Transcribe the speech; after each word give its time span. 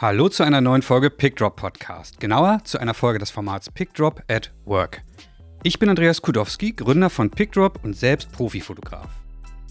Hallo 0.00 0.28
zu 0.28 0.44
einer 0.44 0.60
neuen 0.60 0.82
Folge 0.82 1.10
PickDrop 1.10 1.56
Podcast. 1.56 2.20
Genauer 2.20 2.60
zu 2.62 2.78
einer 2.78 2.94
Folge 2.94 3.18
des 3.18 3.32
Formats 3.32 3.68
PickDrop 3.68 4.22
at 4.28 4.52
Work. 4.64 5.02
Ich 5.64 5.80
bin 5.80 5.88
Andreas 5.88 6.22
Kudowski, 6.22 6.70
Gründer 6.70 7.10
von 7.10 7.30
PickDrop 7.30 7.80
und 7.82 7.96
selbst 7.96 8.30
Profifotograf. 8.30 9.08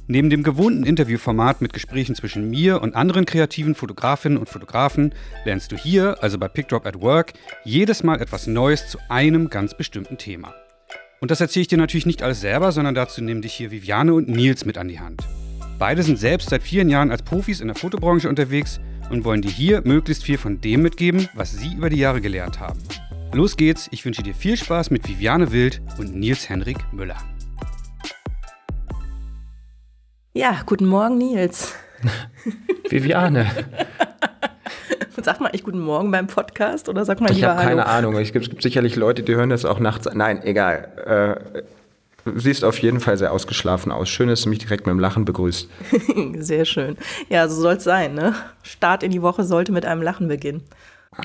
Neben 0.08 0.30
dem 0.30 0.44
gewohnten 0.44 0.84
Interviewformat 0.84 1.62
mit 1.62 1.72
Gesprächen 1.72 2.14
zwischen 2.14 2.50
mir 2.50 2.82
und 2.82 2.94
anderen 2.94 3.26
kreativen 3.26 3.74
Fotografinnen 3.74 4.38
und 4.38 4.50
Fotografen 4.50 5.16
lernst 5.46 5.72
du 5.72 5.78
hier, 5.78 6.22
also 6.22 6.38
bei 6.38 6.50
PickDrop 6.50 6.86
at 6.86 7.00
Work, 7.00 7.32
jedes 7.64 8.04
Mal 8.04 8.20
etwas 8.20 8.48
Neues 8.48 8.90
zu 8.90 8.98
einem 9.08 9.50
ganz 9.50 9.78
bestimmten 9.78 10.18
Thema. 10.18 10.54
Und 11.22 11.32
das 11.32 11.40
erzähle 11.40 11.62
ich 11.62 11.68
dir 11.70 11.78
natürlich 11.78 12.06
nicht 12.06 12.22
alles 12.22 12.42
selber, 12.42 12.74
sondern 12.74 12.96
dazu 12.96 13.24
nehmen 13.24 13.42
dich 13.42 13.54
hier 13.54 13.72
Viviane 13.72 14.14
und 14.14 14.28
Nils 14.28 14.66
mit 14.66 14.78
an 14.78 14.90
die 14.90 15.00
Hand. 15.00 15.26
Beide 15.80 16.04
sind 16.04 16.20
selbst 16.20 16.50
seit 16.50 16.64
vielen 16.64 16.90
Jahren 16.90 17.12
als 17.12 17.22
Profis 17.22 17.62
in 17.62 17.68
der 17.68 17.78
Fotobranche 17.78 18.28
unterwegs 18.28 18.82
und 19.10 19.26
wollen 19.26 19.42
dir 19.42 19.52
hier 19.52 19.82
möglichst 19.86 20.24
viel 20.24 20.38
von 20.38 20.62
dem 20.62 20.82
mitgeben, 20.82 21.30
was 21.34 21.54
sie 21.54 21.74
über 21.76 21.90
die 21.90 21.98
Jahre 21.98 22.22
gelernt 22.22 22.60
haben. 22.60 22.80
Los 23.34 23.58
geht's, 23.58 23.88
ich 23.92 24.04
wünsche 24.06 24.24
dir 24.24 24.34
viel 24.34 24.58
Spaß 24.58 24.90
mit 24.90 25.08
Viviane 25.08 25.52
Wild 25.52 25.82
und 25.98 26.16
Nils 26.16 26.50
Henrik 26.50 26.78
Müller. 26.92 27.18
Ja, 30.34 30.62
guten 30.66 30.86
Morgen, 30.86 31.18
Nils. 31.18 31.76
Viviane. 32.90 33.50
Sag 35.24 35.40
mal 35.42 35.50
ich 35.52 35.64
guten 35.64 35.80
Morgen 35.80 36.12
beim 36.12 36.28
Podcast 36.28 36.90
oder 36.90 37.04
sag 37.04 37.20
mal 37.20 37.32
ich 37.32 37.38
lieber 37.38 37.48
Ich 37.48 37.58
habe 37.58 37.68
keine 37.68 37.88
Ahnung. 37.88 38.16
Es 38.18 38.32
gibt, 38.32 38.46
es 38.46 38.50
gibt, 38.52 38.62
sicherlich 38.62 38.96
Leute, 38.96 39.24
die 39.24 39.36
hören 39.36 39.50
das 39.50 39.66
auch 39.66 39.80
nachts. 39.80 40.08
Nein, 40.14 40.44
egal. 40.44 41.42
Äh, 41.56 41.64
siehst 42.36 42.64
auf 42.64 42.80
jeden 42.80 43.00
Fall 43.00 43.18
sehr 43.18 43.32
ausgeschlafen 43.32 43.92
aus. 43.92 44.10
Schön, 44.10 44.28
dass 44.28 44.42
du 44.42 44.50
mich 44.50 44.60
direkt 44.60 44.86
mit 44.86 44.94
dem 44.94 45.00
Lachen 45.00 45.26
begrüßt. 45.26 45.70
sehr 46.38 46.66
schön. 46.66 46.98
Ja, 47.30 47.48
so 47.48 47.62
soll 47.62 47.76
es 47.76 47.84
sein. 47.84 48.14
Ne? 48.14 48.36
Start 48.64 49.04
in 49.04 49.12
die 49.12 49.22
Woche 49.22 49.44
sollte 49.44 49.72
mit 49.72 49.86
einem 49.86 50.02
Lachen 50.02 50.28
beginnen. 50.28 50.64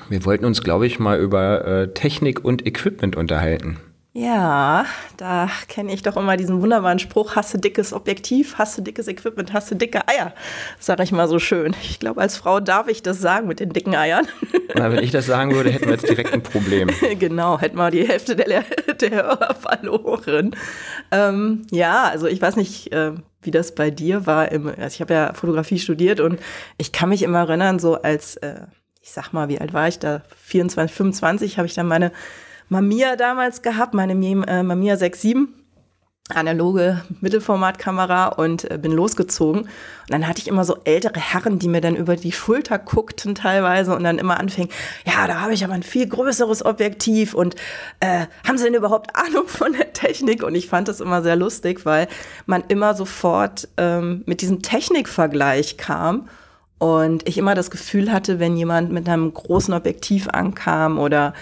Wir 0.09 0.25
wollten 0.25 0.45
uns, 0.45 0.63
glaube 0.63 0.87
ich, 0.87 0.99
mal 0.99 1.19
über 1.19 1.65
äh, 1.65 1.93
Technik 1.93 2.45
und 2.45 2.67
Equipment 2.67 3.17
unterhalten. 3.17 3.79
Ja, 4.15 4.85
da 5.17 5.49
kenne 5.69 5.91
ich 5.95 6.03
doch 6.03 6.19
immer 6.19 6.37
diesen 6.37 6.61
wunderbaren 6.61 6.99
Spruch, 6.99 7.35
hasse 7.35 7.59
dickes 7.59 7.95
Objektiv, 7.95 8.59
hasse 8.59 8.83
dickes 8.83 9.09
Equipment, 9.09 9.55
hasse 9.55 9.75
dicke 9.75 10.07
Eier, 10.07 10.35
sage 10.79 11.03
ich 11.03 11.13
mal 11.13 11.29
so 11.29 11.39
schön. 11.39 11.75
Ich 11.83 11.99
glaube, 11.99 12.21
als 12.21 12.37
Frau 12.37 12.61
darf 12.61 12.89
ich 12.89 13.03
das 13.03 13.21
sagen 13.21 13.49
mit 13.49 13.59
den 13.59 13.71
dicken 13.71 13.95
Eiern. 13.95 14.29
Na, 14.75 14.93
wenn 14.93 15.03
ich 15.03 15.13
das 15.13 15.25
sagen 15.25 15.55
würde, 15.55 15.71
hätten 15.71 15.87
wir 15.87 15.93
jetzt 15.93 16.11
direkt 16.11 16.31
ein 16.35 16.43
Problem. 16.43 16.91
genau, 17.19 17.59
hätten 17.59 17.77
wir 17.77 17.91
die 17.91 18.07
Hälfte 18.07 18.37
der, 18.37 18.65
der 19.01 19.11
Hörer 19.11 19.55
verloren. 19.55 20.57
Ähm, 21.11 21.67
ja, 21.71 22.05
also 22.05 22.27
ich 22.27 22.43
weiß 22.43 22.57
nicht, 22.57 22.93
äh, 22.93 23.13
wie 23.41 23.51
das 23.51 23.75
bei 23.75 23.91
dir 23.91 24.27
war. 24.27 24.53
Im, 24.53 24.67
also 24.67 24.89
ich 24.89 25.01
habe 25.01 25.15
ja 25.15 25.33
Fotografie 25.33 25.79
studiert 25.79 26.21
und 26.21 26.39
ich 26.77 26.93
kann 26.93 27.09
mich 27.09 27.23
immer 27.23 27.39
erinnern, 27.39 27.79
so 27.79 27.95
als, 27.95 28.37
äh, 28.37 28.67
ich 29.01 29.11
sag 29.11 29.33
mal, 29.33 29.49
wie 29.49 29.59
alt 29.59 29.73
war 29.73 29.89
ich 29.89 29.99
da? 30.01 30.21
24, 30.37 30.95
25 30.95 31.57
habe 31.57 31.67
ich 31.67 31.73
dann 31.73 31.87
meine 31.87 32.13
Mamiya 32.73 33.17
damals 33.17 33.61
gehabt, 33.61 33.93
meine 33.93 34.15
äh, 34.15 34.63
Mamiya 34.63 34.95
6.7 34.95 35.47
analoge 36.31 37.03
Mittelformatkamera 37.21 38.29
und 38.29 38.71
äh, 38.71 38.79
bin 38.79 38.93
losgezogen. 38.93 39.63
Und 39.63 39.69
dann 40.09 40.27
hatte 40.27 40.41
ich 40.41 40.49
immer 40.49 40.65
so 40.65 40.79
ältere 40.85 41.21
Herren, 41.21 41.59
die 41.59 41.69
mir 41.69 41.83
dann 41.83 41.97
über 41.97 42.17
die 42.17 42.33
Schulter 42.33 42.79
guckten 42.79 43.35
teilweise 43.35 43.95
und 43.95 44.05
dann 44.05 44.19
immer 44.19 44.41
anfingen, 44.41 44.71
ja, 45.05 45.27
da 45.27 45.43
habe 45.43 45.53
ich 45.53 45.65
aber 45.65 45.75
ein 45.75 45.83
viel 45.83 46.09
größeres 46.09 46.65
Objektiv 46.65 47.35
und 47.35 47.57
äh, 48.01 48.25
haben 48.49 48.57
sie 48.57 48.65
denn 48.65 48.75
überhaupt 48.75 49.15
Ahnung 49.17 49.49
von 49.49 49.75
der 49.75 49.93
Technik? 49.93 50.43
Und 50.43 50.55
ich 50.55 50.69
fand 50.69 50.89
das 50.89 51.01
immer 51.01 51.23
sehr 51.23 51.37
lustig, 51.37 51.85
weil 51.85 52.09
man 52.47 52.65
immer 52.69 52.95
sofort 52.95 53.69
ähm, 53.77 54.23
mit 54.25 54.41
diesem 54.41 54.63
Technikvergleich 54.63 55.77
kam. 55.77 56.27
Und 56.79 57.29
ich 57.29 57.37
immer 57.37 57.55
das 57.55 57.71
Gefühl 57.71 58.11
hatte, 58.11 58.41
wenn 58.41 58.57
jemand 58.57 58.91
mit 58.91 59.09
einem 59.09 59.33
großen 59.33 59.75
Objektiv 59.75 60.29
ankam 60.29 60.99
oder 60.99 61.35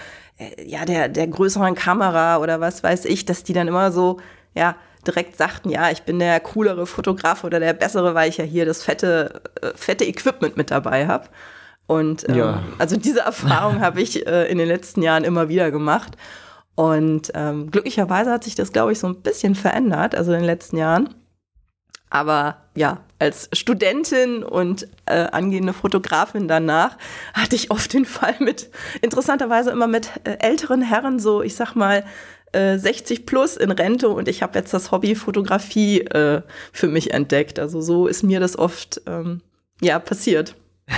ja, 0.63 0.85
der, 0.85 1.09
der 1.09 1.27
größeren 1.27 1.75
Kamera 1.75 2.37
oder 2.37 2.59
was 2.59 2.83
weiß 2.83 3.05
ich, 3.05 3.25
dass 3.25 3.43
die 3.43 3.53
dann 3.53 3.67
immer 3.67 3.91
so, 3.91 4.19
ja, 4.55 4.75
direkt 5.05 5.37
sagten, 5.37 5.69
ja, 5.69 5.89
ich 5.89 6.03
bin 6.03 6.19
der 6.19 6.39
coolere 6.39 6.85
Fotograf 6.85 7.43
oder 7.43 7.59
der 7.59 7.73
bessere, 7.73 8.13
weil 8.13 8.29
ich 8.29 8.37
ja 8.37 8.43
hier 8.43 8.65
das 8.65 8.83
fette, 8.83 9.41
äh, 9.61 9.71
fette 9.75 10.05
Equipment 10.05 10.57
mit 10.57 10.71
dabei 10.71 11.07
habe. 11.07 11.27
Und 11.87 12.29
ähm, 12.29 12.35
ja. 12.35 12.63
also 12.77 12.95
diese 12.97 13.21
Erfahrung 13.21 13.81
habe 13.81 14.01
ich 14.01 14.25
äh, 14.27 14.49
in 14.49 14.57
den 14.57 14.67
letzten 14.67 15.01
Jahren 15.01 15.23
immer 15.23 15.49
wieder 15.49 15.71
gemacht. 15.71 16.15
Und 16.75 17.31
ähm, 17.35 17.69
glücklicherweise 17.69 18.31
hat 18.31 18.43
sich 18.43 18.55
das, 18.55 18.71
glaube 18.71 18.91
ich, 18.93 18.99
so 18.99 19.07
ein 19.07 19.21
bisschen 19.21 19.55
verändert, 19.55 20.15
also 20.15 20.31
in 20.31 20.39
den 20.39 20.45
letzten 20.45 20.77
Jahren. 20.77 21.13
Aber 22.11 22.57
ja, 22.75 22.99
als 23.19 23.49
Studentin 23.53 24.43
und 24.43 24.85
äh, 25.05 25.27
angehende 25.31 25.73
Fotografin 25.73 26.47
danach 26.47 26.97
hatte 27.33 27.55
ich 27.55 27.71
oft 27.71 27.93
den 27.93 28.05
Fall 28.05 28.35
mit, 28.39 28.69
interessanterweise 29.01 29.71
immer 29.71 29.87
mit 29.87 30.11
äh, 30.25 30.37
älteren 30.39 30.81
Herren, 30.81 31.19
so 31.19 31.41
ich 31.41 31.55
sag 31.55 31.73
mal 31.73 32.05
äh, 32.51 32.77
60 32.77 33.25
plus 33.25 33.55
in 33.55 33.71
Rente 33.71 34.09
und 34.09 34.27
ich 34.27 34.43
habe 34.43 34.59
jetzt 34.59 34.73
das 34.73 34.91
Hobby 34.91 35.15
Fotografie 35.15 36.01
äh, 36.01 36.41
für 36.73 36.89
mich 36.89 37.13
entdeckt. 37.13 37.59
Also 37.59 37.79
so 37.79 38.07
ist 38.07 38.23
mir 38.23 38.41
das 38.41 38.59
oft 38.59 39.01
ähm, 39.07 39.41
ja 39.79 39.97
passiert. 39.97 40.55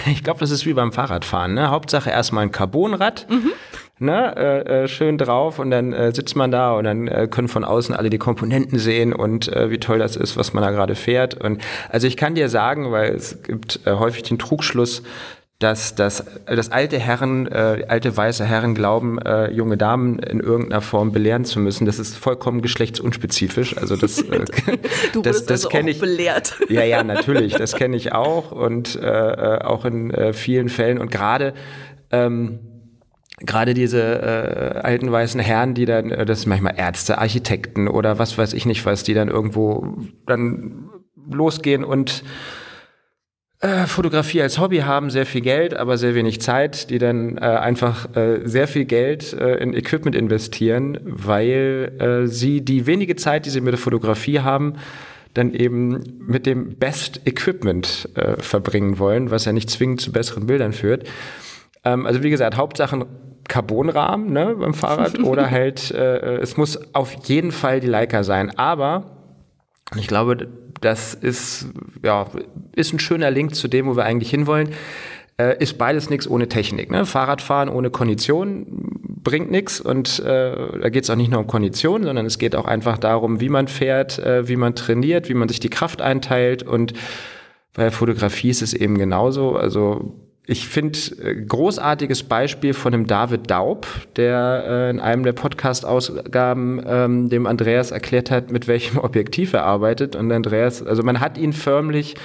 Ich 0.07 0.24
glaube, 0.24 0.40
das 0.40 0.50
ist 0.50 0.66
wie 0.66 0.74
beim 0.74 0.91
Fahrradfahren. 0.91 1.53
Ne? 1.53 1.69
Hauptsache 1.69 2.09
erstmal 2.09 2.44
ein 2.44 2.51
Carbonrad. 2.51 3.28
Mhm 3.30 3.51
ne, 4.00 4.36
äh, 4.36 4.84
äh, 4.84 4.88
schön 4.88 5.18
drauf 5.18 5.59
und 5.59 5.72
dann 5.72 5.94
äh, 5.94 6.14
sitzt 6.14 6.36
man 6.36 6.52
da 6.52 6.74
und 6.74 6.84
dann 6.84 7.08
äh, 7.08 7.28
können 7.30 7.48
von 7.48 7.64
außen 7.64 7.96
alle 7.96 8.09
die 8.09 8.18
Komponenten 8.18 8.80
sehen 8.80 9.14
und 9.14 9.48
äh, 9.48 9.70
wie 9.70 9.78
toll 9.78 10.00
das 10.00 10.16
ist, 10.16 10.38
was 10.38 10.54
man 10.54 10.64
da 10.64 10.72
gerade 10.72 10.96
fährt. 10.96 11.36
Und 11.36 11.62
also 11.90 12.08
ich 12.08 12.18
kann 12.18 12.36
dir 12.36 12.50
sagen, 12.50 12.92
weil 12.92 13.14
es 13.14 13.44
gibt 13.44 13.81
äh, 13.86 13.92
häufig 13.92 14.24
den 14.24 14.40
Trugschluss, 14.40 15.04
dass, 15.59 15.96
dass, 15.96 16.26
dass 16.46 16.72
alte 16.72 17.00
Herren, 17.00 17.48
äh, 17.48 17.86
alte 17.88 18.16
weiße 18.16 18.44
Herren 18.44 18.76
glauben, 18.76 19.18
äh, 19.20 19.50
junge 19.50 19.78
Damen 19.78 20.20
in 20.20 20.42
irgendeiner 20.42 20.81
Form 20.81 21.14
belehren 21.14 21.46
zu 21.46 21.60
müssen. 21.60 21.86
Das 21.86 22.00
ist 22.00 22.18
vollkommen 22.18 22.62
geschlechtsunspezifisch. 22.62 23.78
Also 23.78 23.96
das, 23.96 24.22
äh, 24.22 24.44
du 25.14 25.22
das, 25.22 25.46
das 25.46 25.52
also 25.52 25.70
kenne 25.70 25.92
ich. 25.92 26.00
Belehrt. 26.00 26.56
Ja, 26.68 26.84
ja, 26.84 27.04
natürlich. 27.04 27.54
Das 27.54 27.75
kenne 27.75 27.96
ich 27.96 28.12
auch 28.12 28.52
und 28.52 28.96
äh, 28.96 29.08
äh, 29.08 29.62
auch 29.62 29.86
in 29.86 30.12
äh, 30.12 30.34
vielen 30.34 30.68
Fällen 30.68 30.98
und 30.98 31.12
gerade 31.12 31.54
ähm, 32.12 32.60
gerade 33.39 33.73
diese 33.73 34.01
äh, 34.01 34.79
alten 34.79 35.11
weißen 35.11 35.39
Herren, 35.39 35.73
die 35.73 35.85
dann, 35.85 36.11
äh, 36.11 36.25
das 36.25 36.41
sind 36.41 36.49
manchmal 36.49 36.75
Ärzte, 36.77 37.17
Architekten 37.17 37.88
oder 37.88 38.19
was 38.19 38.38
weiß 38.38 38.53
ich 38.53 38.66
nicht 38.66 38.85
was, 38.85 39.03
die 39.03 39.13
dann 39.13 39.29
irgendwo 39.29 39.97
dann 40.25 40.89
losgehen 41.29 41.83
und 41.83 42.23
äh, 43.63 43.88
Fotografie 43.88 44.41
als 44.41 44.59
Hobby 44.59 44.79
haben, 44.79 45.09
sehr 45.09 45.25
viel 45.25 45.41
Geld, 45.41 45.73
aber 45.73 45.97
sehr 45.97 46.16
wenig 46.16 46.41
Zeit, 46.41 46.89
die 46.89 46.97
dann 46.97 47.38
äh, 47.38 47.41
einfach 47.41 48.13
äh, 48.16 48.41
sehr 48.44 48.67
viel 48.67 48.85
Geld 48.85 49.33
äh, 49.33 49.55
in 49.55 49.73
Equipment 49.73 50.15
investieren, 50.17 51.00
weil 51.03 51.94
äh, 51.97 52.27
sie 52.27 52.59
die 52.59 52.85
wenige 52.88 53.15
Zeit, 53.15 53.45
die 53.45 53.50
sie 53.50 53.61
mit 53.61 53.71
der 53.71 53.79
Fotografie 53.79 54.41
haben, 54.41 54.73
dann 55.33 55.53
eben 55.53 56.25
mit 56.27 56.45
dem 56.45 56.75
Best 56.75 57.21
Equipment 57.25 58.09
äh, 58.15 58.35
verbringen 58.38 59.00
wollen, 59.00 59.31
was 59.31 59.45
ja 59.45 59.53
nicht 59.53 59.69
zwingend 59.69 60.01
zu 60.01 60.11
besseren 60.11 60.45
Bildern 60.45 60.73
führt. 60.73 61.07
Ähm, 61.83 62.05
also 62.05 62.23
wie 62.23 62.29
gesagt, 62.29 62.57
Hauptsachen 62.57 63.05
Carbonrahmen 63.47 64.31
ne, 64.31 64.55
beim 64.55 64.73
Fahrrad 64.73 65.19
oder 65.23 65.51
halt, 65.51 65.91
äh, 65.91 66.38
es 66.38 66.57
muss 66.57 66.79
auf 66.94 67.13
jeden 67.25 67.51
Fall 67.51 67.79
die 67.79 67.88
Leica 67.88 68.23
sein. 68.23 68.57
Aber 68.57 69.17
ich 69.97 70.07
glaube, 70.07 70.47
das 70.81 71.13
ist, 71.13 71.67
ja, 72.03 72.27
ist 72.75 72.94
ein 72.94 72.99
schöner 72.99 73.31
Link 73.31 73.55
zu 73.55 73.67
dem, 73.67 73.88
wo 73.88 73.95
wir 73.95 74.05
eigentlich 74.05 74.29
hinwollen. 74.29 74.69
Äh, 75.38 75.61
ist 75.61 75.77
beides 75.77 76.09
nichts 76.09 76.27
ohne 76.27 76.47
Technik. 76.47 76.91
Ne? 76.91 77.05
Fahrradfahren 77.05 77.69
ohne 77.69 77.89
Kondition 77.89 78.65
bringt 79.23 79.50
nichts 79.50 79.81
und 79.81 80.19
äh, 80.19 80.79
da 80.79 80.89
geht 80.89 81.05
es 81.05 81.09
auch 81.09 81.15
nicht 81.15 81.31
nur 81.31 81.39
um 81.39 81.47
Kondition, 81.47 82.03
sondern 82.03 82.25
es 82.25 82.38
geht 82.38 82.55
auch 82.55 82.65
einfach 82.65 82.97
darum, 82.97 83.39
wie 83.39 83.50
man 83.50 83.67
fährt, 83.67 84.19
äh, 84.19 84.47
wie 84.47 84.57
man 84.57 84.75
trainiert, 84.75 85.29
wie 85.29 85.33
man 85.33 85.47
sich 85.47 85.59
die 85.59 85.69
Kraft 85.69 86.01
einteilt 86.01 86.61
und 86.63 86.94
bei 87.73 87.89
Fotografie 87.89 88.50
ist 88.50 88.61
es 88.61 88.73
eben 88.73 88.97
genauso. 88.97 89.55
Also 89.55 90.22
ich 90.46 90.68
finde, 90.68 91.00
äh, 91.22 91.36
großartiges 91.36 92.24
Beispiel 92.24 92.74
von 92.74 92.92
dem 92.92 93.07
David 93.07 93.50
Daub, 93.50 93.88
der 94.18 94.63
äh, 94.68 94.90
in 94.90 95.00
einem 95.00 95.24
der 95.24 95.31
Podcast-Ausgaben 95.31 96.84
ähm, 96.86 97.30
dem 97.30 97.48
Andreas 97.48 97.92
erklärt 97.92 98.30
hat, 98.30 98.51
mit 98.51 98.68
welchem 98.68 98.98
Objektiv 99.04 99.54
er 99.54 99.63
arbeitet. 99.63 100.18
Und 100.18 100.31
Andreas, 100.34 100.84
also 100.84 101.01
man 101.01 101.22
hat 101.22 101.38
ihn 101.38 101.54
förmlich 101.54 102.16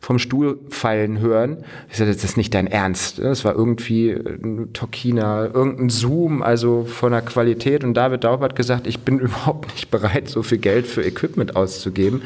vom 0.00 0.18
Stuhl 0.18 0.58
fallen 0.70 1.20
hören. 1.20 1.64
Ich 1.90 1.98
sagte, 1.98 2.14
das 2.14 2.24
ist 2.24 2.38
nicht 2.38 2.54
dein 2.54 2.66
Ernst. 2.66 3.18
Das 3.18 3.44
war 3.44 3.54
irgendwie 3.54 4.10
ein 4.10 4.72
Tokina, 4.72 5.44
irgendein 5.44 5.90
Zoom, 5.90 6.42
also 6.42 6.84
von 6.84 7.12
der 7.12 7.22
Qualität. 7.22 7.84
Und 7.84 7.92
David 7.92 8.24
Daub 8.24 8.40
hat 8.40 8.56
gesagt, 8.56 8.86
ich 8.86 9.00
bin 9.00 9.18
überhaupt 9.20 9.74
nicht 9.74 9.90
bereit, 9.90 10.28
so 10.28 10.42
viel 10.42 10.58
Geld 10.58 10.86
für 10.86 11.02
Equipment 11.02 11.56
auszugeben, 11.56 12.22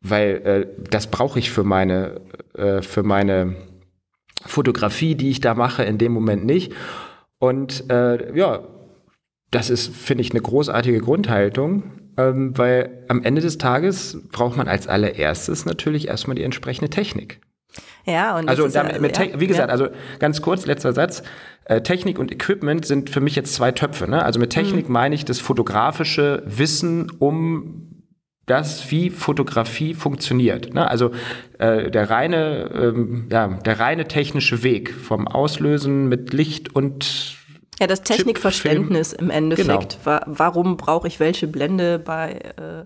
weil 0.00 0.30
äh, 0.44 0.66
das 0.90 1.08
brauche 1.08 1.38
ich 1.38 1.50
für 1.50 1.64
meine, 1.64 2.20
äh, 2.56 2.80
für 2.80 3.02
meine 3.02 3.56
Fotografie, 4.44 5.14
die 5.14 5.30
ich 5.30 5.40
da 5.40 5.54
mache, 5.54 5.84
in 5.84 5.98
dem 5.98 6.12
Moment 6.12 6.44
nicht. 6.44 6.72
Und 7.38 7.90
äh, 7.90 8.36
ja, 8.36 8.66
das 9.50 9.70
ist, 9.70 9.94
finde 9.94 10.22
ich, 10.22 10.32
eine 10.32 10.40
großartige 10.40 11.00
Grundhaltung, 11.00 11.84
ähm, 12.16 12.56
weil 12.56 13.04
am 13.08 13.22
Ende 13.22 13.40
des 13.40 13.58
Tages 13.58 14.18
braucht 14.32 14.56
man 14.56 14.68
als 14.68 14.86
allererstes 14.86 15.64
natürlich 15.64 16.08
erstmal 16.08 16.36
die 16.36 16.42
entsprechende 16.42 16.90
Technik. 16.90 17.40
Ja, 18.06 18.38
und 18.38 18.48
also 18.48 18.68
damit, 18.68 19.00
mit 19.00 19.18
ja, 19.18 19.40
wie 19.40 19.46
gesagt, 19.48 19.68
ja. 19.68 19.72
also 19.72 19.88
ganz 20.18 20.40
kurz, 20.40 20.64
letzter 20.64 20.92
Satz. 20.92 21.22
Äh, 21.64 21.82
Technik 21.82 22.18
und 22.18 22.30
Equipment 22.30 22.86
sind 22.86 23.10
für 23.10 23.20
mich 23.20 23.34
jetzt 23.34 23.54
zwei 23.54 23.72
Töpfe. 23.72 24.08
Ne? 24.08 24.22
Also 24.24 24.38
mit 24.38 24.50
Technik 24.50 24.88
meine 24.88 25.14
ich 25.14 25.24
das 25.24 25.40
fotografische 25.40 26.42
Wissen 26.46 27.10
um 27.18 27.85
das, 28.46 28.90
wie 28.90 29.10
Fotografie 29.10 29.92
funktioniert. 29.92 30.72
Ne? 30.72 30.88
Also 30.88 31.10
äh, 31.58 31.90
der 31.90 32.08
reine, 32.08 32.70
ähm, 32.72 33.28
ja, 33.30 33.48
der 33.48 33.80
reine 33.80 34.06
technische 34.06 34.62
Weg 34.62 34.94
vom 34.94 35.26
Auslösen 35.26 36.08
mit 36.08 36.32
Licht 36.32 36.74
und 36.74 37.36
Ja, 37.80 37.88
das 37.88 38.02
Technikverständnis 38.02 39.12
im 39.12 39.30
Endeffekt. 39.30 39.98
Genau. 39.98 40.04
Wa 40.04 40.22
warum 40.26 40.76
brauche 40.76 41.08
ich 41.08 41.18
welche 41.18 41.48
Blende 41.48 41.98
bei 41.98 42.38
äh, 42.56 42.84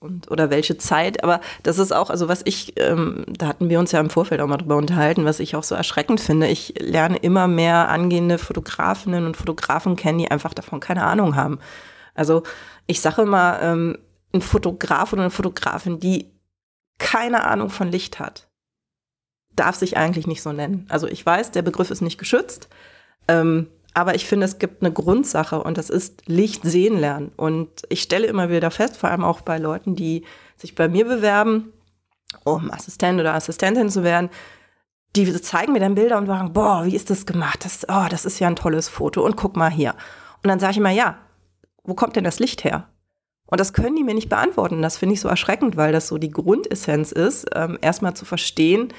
und 0.00 0.30
oder 0.30 0.48
welche 0.48 0.78
Zeit? 0.78 1.22
Aber 1.22 1.40
das 1.62 1.78
ist 1.78 1.92
auch, 1.92 2.08
also 2.08 2.28
was 2.28 2.40
ich, 2.46 2.72
ähm, 2.80 3.24
da 3.28 3.46
hatten 3.48 3.68
wir 3.68 3.78
uns 3.80 3.92
ja 3.92 4.00
im 4.00 4.10
Vorfeld 4.10 4.40
auch 4.40 4.46
mal 4.46 4.56
drüber 4.56 4.76
unterhalten, 4.76 5.26
was 5.26 5.38
ich 5.38 5.54
auch 5.54 5.62
so 5.62 5.74
erschreckend 5.74 6.20
finde. 6.20 6.46
Ich 6.46 6.74
lerne 6.80 7.18
immer 7.18 7.46
mehr 7.46 7.90
angehende 7.90 8.38
Fotografinnen 8.38 9.26
und 9.26 9.36
Fotografen 9.36 9.96
kennen, 9.96 10.18
die 10.18 10.30
einfach 10.30 10.54
davon 10.54 10.80
keine 10.80 11.04
Ahnung 11.04 11.36
haben. 11.36 11.58
Also 12.14 12.42
ich 12.86 13.02
sage 13.02 13.22
immer, 13.22 13.58
ähm, 13.60 13.98
ein 14.34 14.42
Fotograf 14.42 15.12
oder 15.12 15.22
eine 15.22 15.30
Fotografin, 15.30 16.00
die 16.00 16.30
keine 16.98 17.44
Ahnung 17.44 17.70
von 17.70 17.90
Licht 17.90 18.18
hat, 18.18 18.48
darf 19.56 19.76
sich 19.76 19.96
eigentlich 19.96 20.26
nicht 20.26 20.42
so 20.42 20.52
nennen. 20.52 20.86
Also 20.88 21.06
ich 21.06 21.24
weiß, 21.24 21.52
der 21.52 21.62
Begriff 21.62 21.90
ist 21.90 22.02
nicht 22.02 22.18
geschützt. 22.18 22.68
Ähm, 23.28 23.68
aber 23.94 24.16
ich 24.16 24.26
finde, 24.26 24.44
es 24.44 24.58
gibt 24.58 24.82
eine 24.82 24.92
Grundsache 24.92 25.62
und 25.62 25.78
das 25.78 25.88
ist 25.88 26.26
Licht 26.26 26.64
sehen 26.64 26.98
lernen. 26.98 27.30
Und 27.36 27.82
ich 27.88 28.02
stelle 28.02 28.26
immer 28.26 28.50
wieder 28.50 28.72
fest, 28.72 28.96
vor 28.96 29.10
allem 29.10 29.22
auch 29.22 29.40
bei 29.40 29.58
Leuten, 29.58 29.94
die 29.94 30.24
sich 30.56 30.74
bei 30.74 30.88
mir 30.88 31.04
bewerben, 31.04 31.72
um 32.42 32.72
Assistent 32.72 33.20
oder 33.20 33.34
Assistentin 33.34 33.88
zu 33.88 34.02
werden, 34.02 34.30
die 35.14 35.32
zeigen 35.40 35.72
mir 35.72 35.78
dann 35.78 35.94
Bilder 35.94 36.18
und 36.18 36.26
sagen, 36.26 36.52
boah, 36.52 36.84
wie 36.84 36.96
ist 36.96 37.08
das 37.08 37.24
gemacht? 37.24 37.64
Das, 37.64 37.86
oh, 37.88 38.06
das 38.10 38.24
ist 38.24 38.40
ja 38.40 38.48
ein 38.48 38.56
tolles 38.56 38.88
Foto 38.88 39.24
und 39.24 39.36
guck 39.36 39.54
mal 39.54 39.70
hier. 39.70 39.94
Und 40.42 40.48
dann 40.48 40.58
sage 40.58 40.72
ich 40.72 40.78
immer, 40.78 40.90
ja, 40.90 41.18
wo 41.84 41.94
kommt 41.94 42.16
denn 42.16 42.24
das 42.24 42.40
Licht 42.40 42.64
her? 42.64 42.88
Und 43.46 43.60
das 43.60 43.72
können 43.72 43.96
die 43.96 44.04
mir 44.04 44.14
nicht 44.14 44.28
beantworten. 44.28 44.82
Das 44.82 44.96
finde 44.96 45.14
ich 45.14 45.20
so 45.20 45.28
erschreckend, 45.28 45.76
weil 45.76 45.92
das 45.92 46.08
so 46.08 46.18
die 46.18 46.30
Grundessenz 46.30 47.12
ist, 47.12 47.46
ähm, 47.54 47.78
erstmal 47.80 48.14
zu 48.14 48.24
verstehen, 48.24 48.92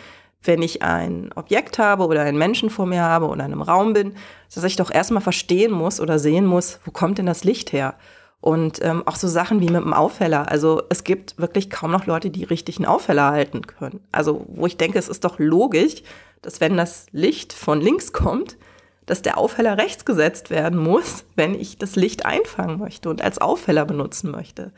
wenn 0.43 0.61
ich 0.61 0.81
ein 0.83 1.31
Objekt 1.35 1.79
habe 1.79 2.05
oder 2.05 2.21
einen 2.21 2.37
Menschen 2.37 2.69
vor 2.69 2.85
mir 2.85 3.01
habe 3.01 3.25
oder 3.25 3.45
in 3.45 3.51
einem 3.51 3.61
Raum 3.61 3.93
bin, 3.93 4.13
dass 4.53 4.63
ich 4.63 4.75
doch 4.75 4.91
erstmal 4.91 5.21
verstehen 5.21 5.71
muss 5.71 5.99
oder 5.99 6.19
sehen 6.19 6.45
muss, 6.45 6.79
wo 6.85 6.91
kommt 6.91 7.17
denn 7.17 7.25
das 7.25 7.43
Licht 7.43 7.73
her? 7.73 7.95
Und 8.41 8.79
ähm, 8.83 9.01
auch 9.07 9.15
so 9.15 9.27
Sachen 9.27 9.59
wie 9.59 9.69
mit 9.69 9.81
dem 9.81 9.93
Aufheller. 9.93 10.51
Also 10.51 10.83
es 10.89 11.03
gibt 11.03 11.39
wirklich 11.39 11.71
kaum 11.71 11.89
noch 11.91 12.05
Leute, 12.05 12.29
die 12.29 12.43
richtig 12.43 12.77
einen 12.77 12.85
Aufheller 12.85 13.31
halten 13.31 13.65
können. 13.65 14.01
Also 14.11 14.45
wo 14.47 14.67
ich 14.67 14.77
denke, 14.77 14.99
es 14.99 15.09
ist 15.09 15.23
doch 15.23 15.39
logisch, 15.39 16.03
dass 16.43 16.61
wenn 16.61 16.77
das 16.77 17.07
Licht 17.11 17.53
von 17.53 17.81
links 17.81 18.13
kommt, 18.13 18.57
dass 19.05 19.21
der 19.21 19.37
Aufheller 19.37 19.77
rechts 19.77 20.05
gesetzt 20.05 20.49
werden 20.49 20.79
muss, 20.79 21.25
wenn 21.35 21.55
ich 21.55 21.77
das 21.77 21.95
Licht 21.95 22.25
einfangen 22.25 22.79
möchte 22.79 23.09
und 23.09 23.21
als 23.21 23.37
Aufheller 23.39 23.85
benutzen 23.85 24.31
möchte. 24.31 24.71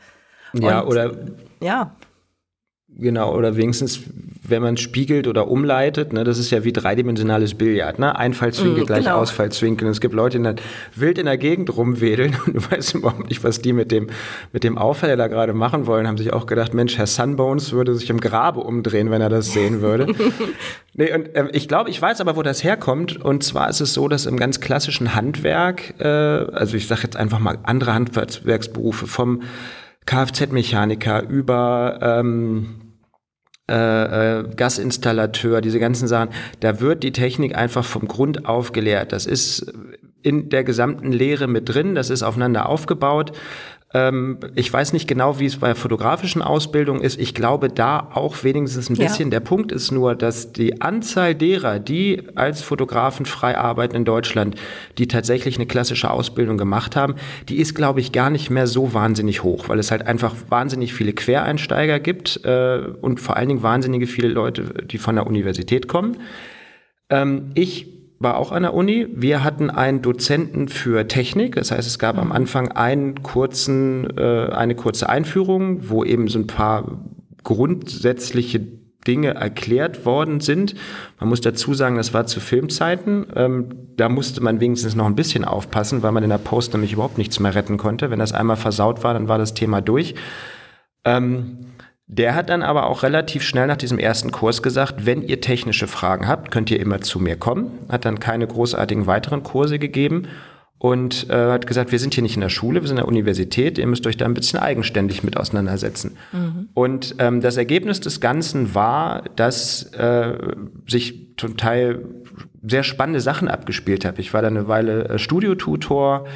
ja, 0.52 0.80
Und- 0.80 0.88
oder 0.88 1.14
Ja, 1.60 1.94
Genau, 2.96 3.36
oder 3.36 3.56
wenigstens, 3.56 4.00
wenn 4.42 4.62
man 4.62 4.76
spiegelt 4.78 5.28
oder 5.28 5.48
umleitet, 5.48 6.12
ne, 6.12 6.24
das 6.24 6.38
ist 6.38 6.50
ja 6.50 6.64
wie 6.64 6.72
dreidimensionales 6.72 7.54
Billard, 7.54 7.98
ne? 7.98 8.18
Einfallswinkel 8.18 8.84
Mm, 8.84 8.86
gleich 8.86 9.04
genau. 9.04 9.18
Ausfallswinkel. 9.18 9.86
Und 9.86 9.92
es 9.92 10.00
gibt 10.00 10.14
Leute, 10.14 10.38
die 10.38 10.44
dann 10.44 10.56
wild 10.96 11.18
in 11.18 11.26
der 11.26 11.36
Gegend 11.36 11.76
rumwedeln 11.76 12.34
und 12.46 12.56
du 12.56 12.70
weißt 12.70 12.94
überhaupt 12.94 13.28
nicht, 13.28 13.44
was 13.44 13.60
die 13.60 13.74
mit 13.74 13.92
dem, 13.92 14.08
mit 14.52 14.64
dem 14.64 14.78
Aufheller 14.78 15.16
da 15.16 15.28
gerade 15.28 15.52
machen 15.52 15.86
wollen, 15.86 16.08
haben 16.08 16.16
sich 16.16 16.32
auch 16.32 16.46
gedacht, 16.46 16.72
Mensch, 16.72 16.96
Herr 16.96 17.06
Sunbones 17.06 17.72
würde 17.72 17.94
sich 17.94 18.08
im 18.08 18.20
Grabe 18.20 18.60
umdrehen, 18.60 19.10
wenn 19.10 19.20
er 19.20 19.28
das 19.28 19.52
sehen 19.52 19.82
würde. 19.82 20.06
nee, 20.94 21.14
und 21.14 21.28
ähm, 21.34 21.50
ich 21.52 21.68
glaube, 21.68 21.90
ich 21.90 22.00
weiß 22.00 22.22
aber, 22.22 22.36
wo 22.36 22.42
das 22.42 22.64
herkommt. 22.64 23.22
Und 23.22 23.44
zwar 23.44 23.68
ist 23.68 23.80
es 23.80 23.92
so, 23.92 24.08
dass 24.08 24.24
im 24.24 24.38
ganz 24.38 24.60
klassischen 24.60 25.14
Handwerk, 25.14 25.94
äh, 26.00 26.04
also 26.04 26.76
ich 26.76 26.88
sage 26.88 27.02
jetzt 27.02 27.16
einfach 27.16 27.38
mal 27.38 27.58
andere 27.64 27.92
Handwerksberufe, 27.92 29.06
vom 29.06 29.42
Kfz-Mechaniker 30.08 31.28
über 31.28 31.98
ähm, 32.00 32.94
äh, 33.70 34.38
äh, 34.38 34.44
Gasinstallateur, 34.56 35.60
diese 35.60 35.78
ganzen 35.78 36.08
Sachen, 36.08 36.30
da 36.60 36.80
wird 36.80 37.02
die 37.02 37.12
Technik 37.12 37.54
einfach 37.54 37.84
vom 37.84 38.08
Grund 38.08 38.46
auf 38.46 38.72
gelehrt. 38.72 39.12
Das 39.12 39.26
ist 39.26 39.70
in 40.22 40.48
der 40.48 40.64
gesamten 40.64 41.12
Lehre 41.12 41.46
mit 41.46 41.68
drin, 41.68 41.94
das 41.94 42.08
ist 42.08 42.22
aufeinander 42.22 42.70
aufgebaut. 42.70 43.32
Ähm, 43.94 44.38
ich 44.54 44.70
weiß 44.70 44.92
nicht 44.92 45.08
genau, 45.08 45.38
wie 45.40 45.46
es 45.46 45.56
bei 45.56 45.74
fotografischen 45.74 46.42
Ausbildungen 46.42 47.00
ist. 47.00 47.18
Ich 47.18 47.34
glaube, 47.34 47.68
da 47.70 48.10
auch 48.12 48.44
wenigstens 48.44 48.90
ein 48.90 48.96
Ja. 48.96 49.04
bisschen. 49.04 49.30
Der 49.30 49.40
Punkt 49.40 49.72
ist 49.72 49.92
nur, 49.92 50.14
dass 50.14 50.52
die 50.52 50.82
Anzahl 50.82 51.34
derer, 51.34 51.78
die 51.78 52.22
als 52.34 52.60
Fotografen 52.60 53.24
frei 53.24 53.56
arbeiten 53.56 53.96
in 53.96 54.04
Deutschland, 54.04 54.56
die 54.98 55.08
tatsächlich 55.08 55.56
eine 55.56 55.64
klassische 55.64 56.10
Ausbildung 56.10 56.58
gemacht 56.58 56.96
haben, 56.96 57.14
die 57.48 57.56
ist, 57.56 57.74
glaube 57.74 58.00
ich, 58.00 58.12
gar 58.12 58.28
nicht 58.28 58.50
mehr 58.50 58.66
so 58.66 58.92
wahnsinnig 58.92 59.42
hoch, 59.42 59.70
weil 59.70 59.78
es 59.78 59.90
halt 59.90 60.06
einfach 60.06 60.34
wahnsinnig 60.50 60.92
viele 60.92 61.14
Quereinsteiger 61.14 61.98
gibt 61.98 62.44
äh, 62.44 62.80
und 63.00 63.20
vor 63.20 63.38
allen 63.38 63.48
Dingen 63.48 63.62
wahnsinnige 63.62 64.06
viele 64.06 64.28
Leute, 64.28 64.64
die 64.84 64.98
von 64.98 65.14
der 65.14 65.26
Universität 65.26 65.88
kommen. 65.88 66.18
Ähm, 67.08 67.52
ich 67.54 67.97
war 68.20 68.36
auch 68.36 68.52
an 68.52 68.62
der 68.62 68.74
Uni. 68.74 69.06
Wir 69.12 69.44
hatten 69.44 69.70
einen 69.70 70.02
Dozenten 70.02 70.68
für 70.68 71.06
Technik. 71.06 71.54
Das 71.54 71.70
heißt, 71.70 71.86
es 71.86 71.98
gab 71.98 72.18
am 72.18 72.32
Anfang 72.32 72.72
einen 72.72 73.22
kurzen, 73.22 74.08
äh, 74.16 74.48
eine 74.50 74.74
kurze 74.74 75.08
Einführung, 75.08 75.88
wo 75.88 76.04
eben 76.04 76.28
so 76.28 76.38
ein 76.38 76.46
paar 76.46 77.00
grundsätzliche 77.44 78.60
Dinge 79.06 79.34
erklärt 79.34 80.04
worden 80.04 80.40
sind. 80.40 80.74
Man 81.20 81.28
muss 81.28 81.40
dazu 81.40 81.74
sagen, 81.74 81.96
das 81.96 82.12
war 82.12 82.26
zu 82.26 82.40
Filmzeiten. 82.40 83.26
Ähm, 83.34 83.68
da 83.96 84.08
musste 84.08 84.42
man 84.42 84.60
wenigstens 84.60 84.96
noch 84.96 85.06
ein 85.06 85.14
bisschen 85.14 85.44
aufpassen, 85.44 86.02
weil 86.02 86.12
man 86.12 86.24
in 86.24 86.30
der 86.30 86.38
Post 86.38 86.72
nämlich 86.72 86.92
überhaupt 86.92 87.18
nichts 87.18 87.38
mehr 87.40 87.54
retten 87.54 87.78
konnte. 87.78 88.10
Wenn 88.10 88.18
das 88.18 88.32
einmal 88.32 88.56
versaut 88.56 89.04
war, 89.04 89.14
dann 89.14 89.28
war 89.28 89.38
das 89.38 89.54
Thema 89.54 89.80
durch. 89.80 90.14
Ähm, 91.04 91.66
der 92.10 92.34
hat 92.34 92.48
dann 92.48 92.62
aber 92.62 92.86
auch 92.86 93.02
relativ 93.02 93.42
schnell 93.42 93.66
nach 93.66 93.76
diesem 93.76 93.98
ersten 93.98 94.32
Kurs 94.32 94.62
gesagt, 94.62 95.04
wenn 95.04 95.22
ihr 95.22 95.42
technische 95.42 95.86
Fragen 95.86 96.26
habt, 96.26 96.50
könnt 96.50 96.70
ihr 96.70 96.80
immer 96.80 97.02
zu 97.02 97.20
mir 97.20 97.36
kommen. 97.36 97.70
Hat 97.90 98.06
dann 98.06 98.18
keine 98.18 98.46
großartigen 98.46 99.06
weiteren 99.06 99.42
Kurse 99.42 99.78
gegeben 99.78 100.26
und 100.78 101.28
äh, 101.28 101.34
hat 101.34 101.66
gesagt, 101.66 101.92
wir 101.92 101.98
sind 101.98 102.14
hier 102.14 102.22
nicht 102.22 102.36
in 102.36 102.40
der 102.40 102.48
Schule, 102.48 102.80
wir 102.80 102.88
sind 102.88 102.96
in 102.96 103.02
der 103.02 103.08
Universität, 103.08 103.76
ihr 103.76 103.86
müsst 103.86 104.06
euch 104.06 104.16
da 104.16 104.24
ein 104.24 104.32
bisschen 104.32 104.58
eigenständig 104.58 105.22
mit 105.22 105.36
auseinandersetzen. 105.36 106.16
Und 106.72 107.16
ähm, 107.18 107.42
das 107.42 107.58
Ergebnis 107.58 108.00
des 108.00 108.20
Ganzen 108.20 108.74
war, 108.74 109.24
dass 109.36 109.92
äh, 109.92 110.38
sich 110.86 111.34
zum 111.36 111.58
Teil 111.58 112.06
sehr 112.66 112.84
spannende 112.84 113.20
Sachen 113.20 113.48
abgespielt 113.48 114.06
hat. 114.06 114.18
Ich 114.18 114.32
war 114.32 114.40
da 114.40 114.48
eine 114.48 114.66
Weile 114.66 115.08
äh, 115.08 115.18
Studiotutor 115.18 116.26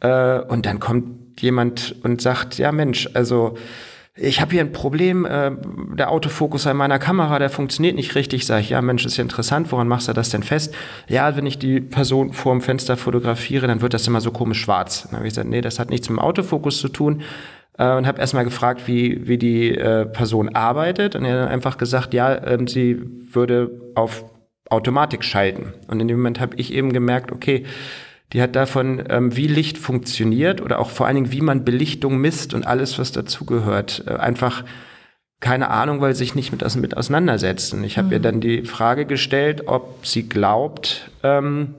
äh, 0.00 0.40
und 0.40 0.64
dann 0.64 0.80
kommt 0.80 1.40
jemand 1.42 1.96
und 2.02 2.22
sagt, 2.22 2.56
ja 2.56 2.72
Mensch, 2.72 3.08
also 3.12 3.56
ich 4.16 4.40
habe 4.40 4.52
hier 4.52 4.60
ein 4.60 4.72
Problem, 4.72 5.24
äh, 5.24 5.52
der 5.96 6.10
Autofokus 6.10 6.66
an 6.66 6.76
meiner 6.76 6.98
Kamera, 6.98 7.38
der 7.38 7.50
funktioniert 7.50 7.94
nicht 7.94 8.14
richtig. 8.14 8.46
Sag 8.46 8.60
ich, 8.60 8.70
ja 8.70 8.82
Mensch, 8.82 9.06
ist 9.06 9.16
ja 9.16 9.22
interessant, 9.22 9.70
woran 9.72 9.88
machst 9.88 10.08
du 10.08 10.12
das 10.12 10.30
denn 10.30 10.42
fest? 10.42 10.74
Ja, 11.08 11.36
wenn 11.36 11.46
ich 11.46 11.58
die 11.58 11.80
Person 11.80 12.32
vor 12.32 12.52
dem 12.52 12.60
Fenster 12.60 12.96
fotografiere, 12.96 13.66
dann 13.66 13.80
wird 13.82 13.94
das 13.94 14.06
immer 14.06 14.20
so 14.20 14.30
komisch 14.30 14.60
schwarz. 14.60 15.04
Dann 15.04 15.16
habe 15.16 15.26
ich 15.26 15.32
gesagt, 15.32 15.48
nee, 15.48 15.60
das 15.60 15.78
hat 15.78 15.90
nichts 15.90 16.08
mit 16.08 16.18
dem 16.18 16.22
Autofokus 16.22 16.78
zu 16.80 16.88
tun. 16.88 17.22
Äh, 17.78 17.94
und 17.94 18.06
habe 18.06 18.20
erstmal 18.20 18.44
gefragt, 18.44 18.82
wie, 18.86 19.26
wie 19.26 19.38
die 19.38 19.74
äh, 19.74 20.06
Person 20.06 20.54
arbeitet. 20.54 21.16
Und 21.16 21.24
er 21.24 21.42
hat 21.42 21.50
einfach 21.50 21.78
gesagt, 21.78 22.12
ja, 22.12 22.46
ähm, 22.46 22.66
sie 22.66 23.00
würde 23.32 23.70
auf 23.94 24.24
Automatik 24.68 25.24
schalten. 25.24 25.72
Und 25.88 26.00
in 26.00 26.08
dem 26.08 26.18
Moment 26.18 26.40
habe 26.40 26.56
ich 26.56 26.74
eben 26.74 26.92
gemerkt, 26.92 27.32
okay, 27.32 27.64
die 28.32 28.42
hat 28.42 28.54
davon, 28.54 29.02
ähm, 29.08 29.36
wie 29.36 29.46
Licht 29.46 29.78
funktioniert 29.78 30.60
oder 30.60 30.78
auch 30.78 30.90
vor 30.90 31.06
allen 31.06 31.16
Dingen, 31.16 31.32
wie 31.32 31.40
man 31.40 31.64
Belichtung 31.64 32.18
misst 32.18 32.54
und 32.54 32.66
alles, 32.66 32.98
was 32.98 33.12
dazugehört, 33.12 34.04
äh, 34.06 34.14
einfach 34.14 34.64
keine 35.40 35.70
Ahnung, 35.70 36.00
weil 36.00 36.14
sie 36.14 36.20
sich 36.20 36.34
nicht 36.34 36.52
mit, 36.52 36.76
mit 36.76 36.96
auseinandersetzen. 36.96 37.82
Ich 37.82 37.96
habe 37.96 38.12
ihr 38.14 38.20
dann 38.20 38.40
die 38.40 38.64
Frage 38.64 39.06
gestellt, 39.06 39.66
ob 39.66 40.06
sie 40.06 40.28
glaubt, 40.28 41.10
ähm, 41.22 41.74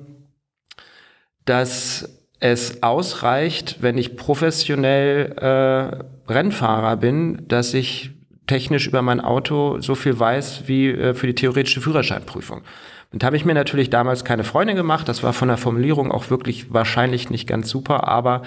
dass 1.46 2.10
es 2.40 2.82
ausreicht, 2.82 3.78
wenn 3.82 4.00
ich 4.00 4.18
professionell 4.18 5.34
äh, 5.38 6.32
Rennfahrer 6.32 6.98
bin, 6.98 7.48
dass 7.48 7.76
ich 7.76 8.12
technisch 8.48 8.88
über 8.88 9.04
mein 9.04 9.22
Auto 9.22 9.80
so 9.80 9.94
viel 9.94 10.20
weiß 10.20 10.64
wie 10.66 10.90
äh, 10.90 11.14
für 11.14 11.28
die 11.28 11.36
theoretische 11.36 11.82
Führerscheinprüfung. 11.82 12.64
Und 13.12 13.24
da 13.24 13.28
habe 13.28 13.36
ich 13.36 13.46
mir 13.46 13.54
natürlich 13.54 13.90
damals 13.90 14.24
keine 14.24 14.44
Freunde 14.44 14.74
gemacht. 14.74 15.10
Das 15.10 15.22
war 15.22 15.34
von 15.34 15.50
der 15.50 15.58
Formulierung 15.58 16.12
auch 16.12 16.30
wirklich 16.30 16.74
wahrscheinlich 16.74 17.30
nicht 17.30 17.48
ganz 17.48 17.70
super, 17.70 18.08
aber 18.08 18.44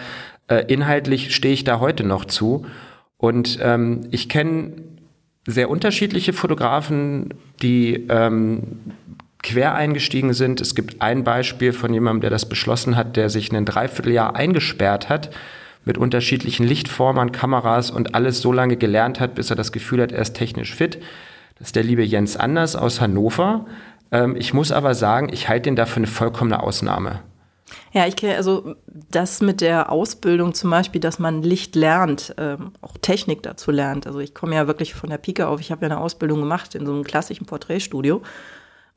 äh, 0.48 0.64
inhaltlich 0.72 1.34
stehe 1.34 1.52
ich 1.52 1.64
da 1.64 1.80
heute 1.80 2.04
noch 2.04 2.24
zu. 2.24 2.66
Und 3.18 3.58
ähm, 3.62 4.08
ich 4.10 4.28
kenne 4.28 4.72
sehr 5.46 5.68
unterschiedliche 5.68 6.32
Fotografen, 6.32 7.34
die 7.60 8.06
ähm, 8.08 8.78
quer 9.42 9.74
eingestiegen 9.74 10.32
sind. 10.32 10.62
Es 10.62 10.74
gibt 10.74 11.02
ein 11.02 11.22
Beispiel 11.22 11.74
von 11.74 11.92
jemandem, 11.92 12.22
der 12.22 12.30
das 12.30 12.48
beschlossen 12.48 12.96
hat, 12.96 13.16
der 13.16 13.28
sich 13.28 13.52
ein 13.52 13.66
Dreivierteljahr 13.66 14.34
eingesperrt 14.34 15.10
hat 15.10 15.30
mit 15.84 15.98
unterschiedlichen 15.98 16.66
Lichtformern, 16.66 17.30
Kameras 17.30 17.90
und 17.90 18.14
alles 18.14 18.40
so 18.40 18.52
lange 18.52 18.78
gelernt 18.78 19.20
hat, 19.20 19.34
bis 19.34 19.50
er 19.50 19.56
das 19.56 19.70
Gefühl 19.70 20.00
hat, 20.00 20.12
er 20.12 20.22
ist 20.22 20.34
technisch 20.34 20.74
fit. 20.74 20.98
Das 21.58 21.68
ist 21.68 21.76
der 21.76 21.84
liebe 21.84 22.02
Jens 22.02 22.38
Anders 22.38 22.74
aus 22.74 23.02
Hannover. 23.02 23.66
Ähm, 24.14 24.36
ich 24.36 24.54
muss 24.54 24.70
aber 24.70 24.94
sagen, 24.94 25.28
ich 25.32 25.48
halte 25.48 25.64
den 25.64 25.76
da 25.76 25.86
für 25.86 25.96
eine 25.96 26.06
vollkommene 26.06 26.62
Ausnahme. 26.62 27.20
Ja, 27.92 28.06
ich 28.06 28.14
kenne 28.14 28.36
also 28.36 28.76
das 29.10 29.40
mit 29.40 29.60
der 29.60 29.90
Ausbildung 29.90 30.54
zum 30.54 30.70
Beispiel, 30.70 31.00
dass 31.00 31.18
man 31.18 31.42
Licht 31.42 31.74
lernt, 31.74 32.34
ähm, 32.38 32.72
auch 32.80 32.96
Technik 33.00 33.42
dazu 33.42 33.72
lernt. 33.72 34.06
Also 34.06 34.20
ich 34.20 34.34
komme 34.34 34.54
ja 34.54 34.66
wirklich 34.68 34.94
von 34.94 35.10
der 35.10 35.18
Pike 35.18 35.48
auf. 35.48 35.60
Ich 35.60 35.72
habe 35.72 35.86
ja 35.86 35.92
eine 35.92 36.00
Ausbildung 36.00 36.40
gemacht 36.40 36.74
in 36.76 36.86
so 36.86 36.92
einem 36.92 37.02
klassischen 37.02 37.46
Porträtstudio 37.46 38.22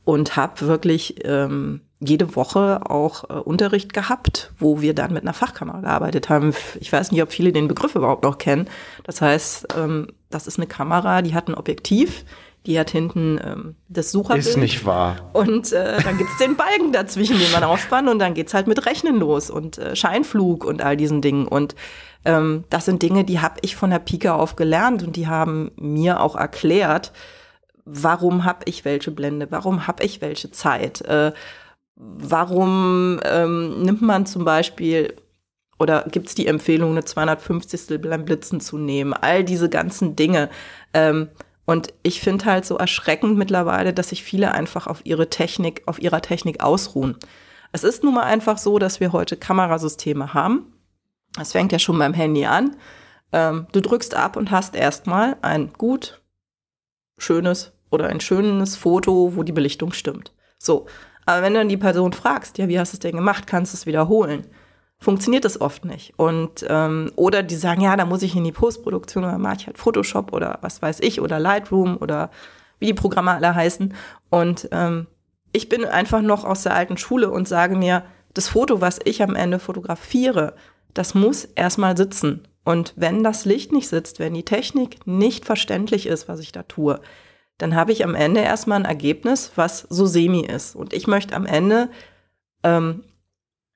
und 0.04 0.36
habe 0.36 0.68
wirklich 0.68 1.16
ähm, 1.26 1.82
jede 2.00 2.36
Woche 2.36 2.82
auch 2.90 3.30
äh, 3.30 3.34
Unterricht 3.34 3.94
gehabt, 3.94 4.52
wo 4.60 4.82
wir 4.82 4.94
dann 4.94 5.14
mit 5.14 5.24
einer 5.24 5.34
Fachkamera 5.34 5.82
gearbeitet 5.82 6.30
haben. 6.30 6.54
Ich 6.80 6.94
weiß 6.94 7.12
nicht, 7.12 7.24
ob 7.24 7.32
viele 7.32 7.52
den 7.52 7.68
Begriff 7.68 7.96
überhaupt 7.96 8.24
noch 8.24 8.38
kennen. 8.38 8.70
Das 9.04 9.22
heißt, 9.22 9.68
ähm, 9.78 10.08
das 10.30 10.46
ist 10.46 10.60
eine 10.60 10.68
Kamera, 10.68 11.22
die 11.24 11.34
hat 11.34 11.48
ein 11.48 11.56
Objektiv, 11.56 12.24
die 12.68 12.78
hat 12.78 12.92
hinten 12.92 13.40
ähm, 13.44 13.76
das 13.88 14.12
Sucherbild. 14.12 14.46
Ist 14.46 14.58
nicht 14.58 14.86
wahr. 14.86 15.30
Und 15.34 15.72
äh, 15.72 16.02
dann 16.04 16.18
gibt's 16.18 16.38
den 16.38 16.58
Balken 16.58 16.92
dazwischen, 16.92 17.40
den 17.40 17.52
man 17.52 17.64
aufspannt 17.64 18.10
und 18.10 18.20
dann 18.20 18.34
geht's 18.34 18.54
halt 18.54 18.68
mit 18.68 18.86
Rechnen 18.86 19.18
los 19.18 19.50
und 19.50 19.78
äh, 19.78 19.96
Scheinflug 19.96 20.66
und 20.66 20.82
all 20.82 20.98
diesen 20.98 21.22
Dingen. 21.22 21.48
Und 21.48 21.76
ähm, 22.26 22.66
das 22.70 22.86
sind 22.86 23.02
Dinge, 23.02 23.24
die 23.24 23.40
habe 23.40 23.56
ich 23.62 23.78
von 23.78 23.90
der 23.90 24.00
Pike 24.00 24.34
auf 24.34 24.58
gelernt 24.58 25.02
und 25.02 25.16
die 25.16 25.28
haben 25.28 25.72
mir 25.78 26.20
auch 26.20 26.36
erklärt, 26.36 27.14
warum 27.86 28.44
habe 28.44 28.60
ich 28.66 28.84
welche 28.84 29.12
Blende, 29.12 29.48
warum 29.50 29.88
habe 29.88 30.04
ich 30.04 30.20
welche 30.20 30.52
Zeit. 30.52 31.02
Äh, 31.02 31.32
warum 31.96 33.22
ähm, 33.24 33.82
nimmt 33.82 34.02
man 34.02 34.26
zum 34.26 34.44
Beispiel 34.44 35.16
oder 35.80 36.06
gibt 36.12 36.28
es 36.28 36.36
die 36.36 36.48
Empfehlung, 36.48 36.92
eine 36.92 37.06
250. 37.06 38.02
beim 38.02 38.26
Blitzen 38.26 38.60
zu 38.60 38.78
nehmen? 38.78 39.14
All 39.14 39.44
diese 39.44 39.70
ganzen 39.70 40.16
Dinge. 40.16 40.50
Ähm, 40.94 41.30
und 41.68 41.94
ich 42.02 42.22
finde 42.22 42.46
halt 42.46 42.66
so 42.66 42.78
erschreckend 42.78 43.38
mittlerweile, 43.38 43.94
dass 43.94 44.10
sich 44.10 44.24
viele 44.24 44.54
einfach 44.54 44.88
auf 44.88 45.06
ihre 45.06 45.30
Technik, 45.30 45.84
auf 45.86 46.02
ihrer 46.02 46.22
Technik 46.22 46.64
ausruhen. 46.64 47.18
Es 47.74 47.84
ist 47.84 48.06
nun 48.06 48.14
mal 48.14 48.24
einfach 48.24 48.58
so, 48.58 48.80
dass 48.80 49.02
wir 49.02 49.12
heute 49.12 49.36
Kamerasysteme 49.36 50.34
haben. 50.34 50.74
Das 51.36 51.52
fängt 51.52 51.74
ja 51.74 51.78
schon 51.78 52.00
beim 52.00 52.14
Handy 52.14 52.46
an. 52.46 52.78
Ähm, 53.34 53.68
du 53.74 53.82
drückst 53.82 54.16
ab 54.16 54.38
und 54.38 54.50
hast 54.50 54.78
erstmal 54.78 55.36
ein 55.42 55.74
gut, 55.78 56.22
schönes 57.18 57.74
oder 57.92 58.08
ein 58.08 58.22
schönes 58.22 58.78
Foto, 58.78 59.36
wo 59.36 59.44
die 59.44 59.52
Belichtung 59.52 59.92
stimmt. 59.92 60.32
So, 60.58 60.86
aber 61.26 61.42
wenn 61.42 61.54
du 61.54 61.60
dann 61.60 61.70
die 61.70 61.76
Person 61.76 62.14
fragst, 62.14 62.58
ja, 62.58 62.70
wie 62.70 62.80
hast 62.80 62.94
du 62.94 62.96
es 62.96 63.02
denn 63.02 63.18
gemacht, 63.18 63.46
kannst 63.46 63.74
du 63.74 63.76
es 63.76 63.86
wiederholen, 63.86 64.48
funktioniert 65.00 65.46
das 65.46 65.62
oft 65.62 65.86
nicht. 65.86 66.14
Und 66.18 66.66
ähm, 66.68 67.12
oder 67.16 67.44
die 67.44 67.56
sagen, 67.56 67.82
ja, 67.82 67.96
da 67.96 68.06
muss 68.06 68.24
ich 68.24 68.36
in 68.36 68.44
die 68.44 68.52
Postproduktion 68.52 69.24
oder 69.24 69.38
mache 69.38 69.58
ich 69.60 69.68
halt 69.68 69.78
Photoshop 69.78 70.34
oder 70.34 70.60
was 70.62 70.82
weiß 70.82 71.00
ich 71.02 71.22
oder 71.22 71.40
Lightroom 71.40 71.98
oder 71.98 72.32
wie 72.80 72.88
die 72.88 72.94
Programme 72.94 73.32
alle 73.32 73.54
heißen. 73.54 73.94
Und 74.30 74.70
ähm, 74.72 75.08
ich 75.52 75.70
bin 75.70 75.86
einfach 75.86 76.22
noch 76.22 76.44
aus 76.44 76.64
der 76.64 76.76
alten 76.76 76.98
Schule 76.98 77.30
und 77.30 77.48
sage 77.48 77.76
mir, 77.76 78.04
das 78.34 78.50
Foto, 78.50 78.82
was 78.82 79.00
ich 79.04 79.24
am 79.24 79.36
Ende 79.36 79.60
fotografiere, 79.60 80.54
das 80.94 81.14
muss 81.14 81.46
erstmal 81.46 81.98
sitzen. 81.98 82.48
Und 82.64 82.94
wenn 82.96 83.24
das 83.24 83.46
Licht 83.46 83.72
nicht 83.72 83.88
sitzt, 83.88 84.20
wenn 84.20 84.34
die 84.34 84.44
Technik 84.44 85.08
nicht 85.08 85.46
verständlich 85.46 86.06
ist, 86.06 86.28
was 86.28 86.40
ich 86.40 86.52
da 86.52 86.64
tue, 86.64 87.00
dann 87.58 87.76
habe 87.76 87.92
ich 87.92 88.04
am 88.04 88.14
Ende 88.14 88.42
erstmal 88.42 88.80
ein 88.80 88.86
Ergebnis, 88.86 89.54
was 89.56 89.88
so 89.90 90.06
semi 90.06 90.42
ist. 90.42 90.76
Und 90.76 90.94
ich 90.94 91.08
möchte 91.08 91.36
am 91.36 91.46
Ende 91.46 91.90
ähm, 92.64 93.04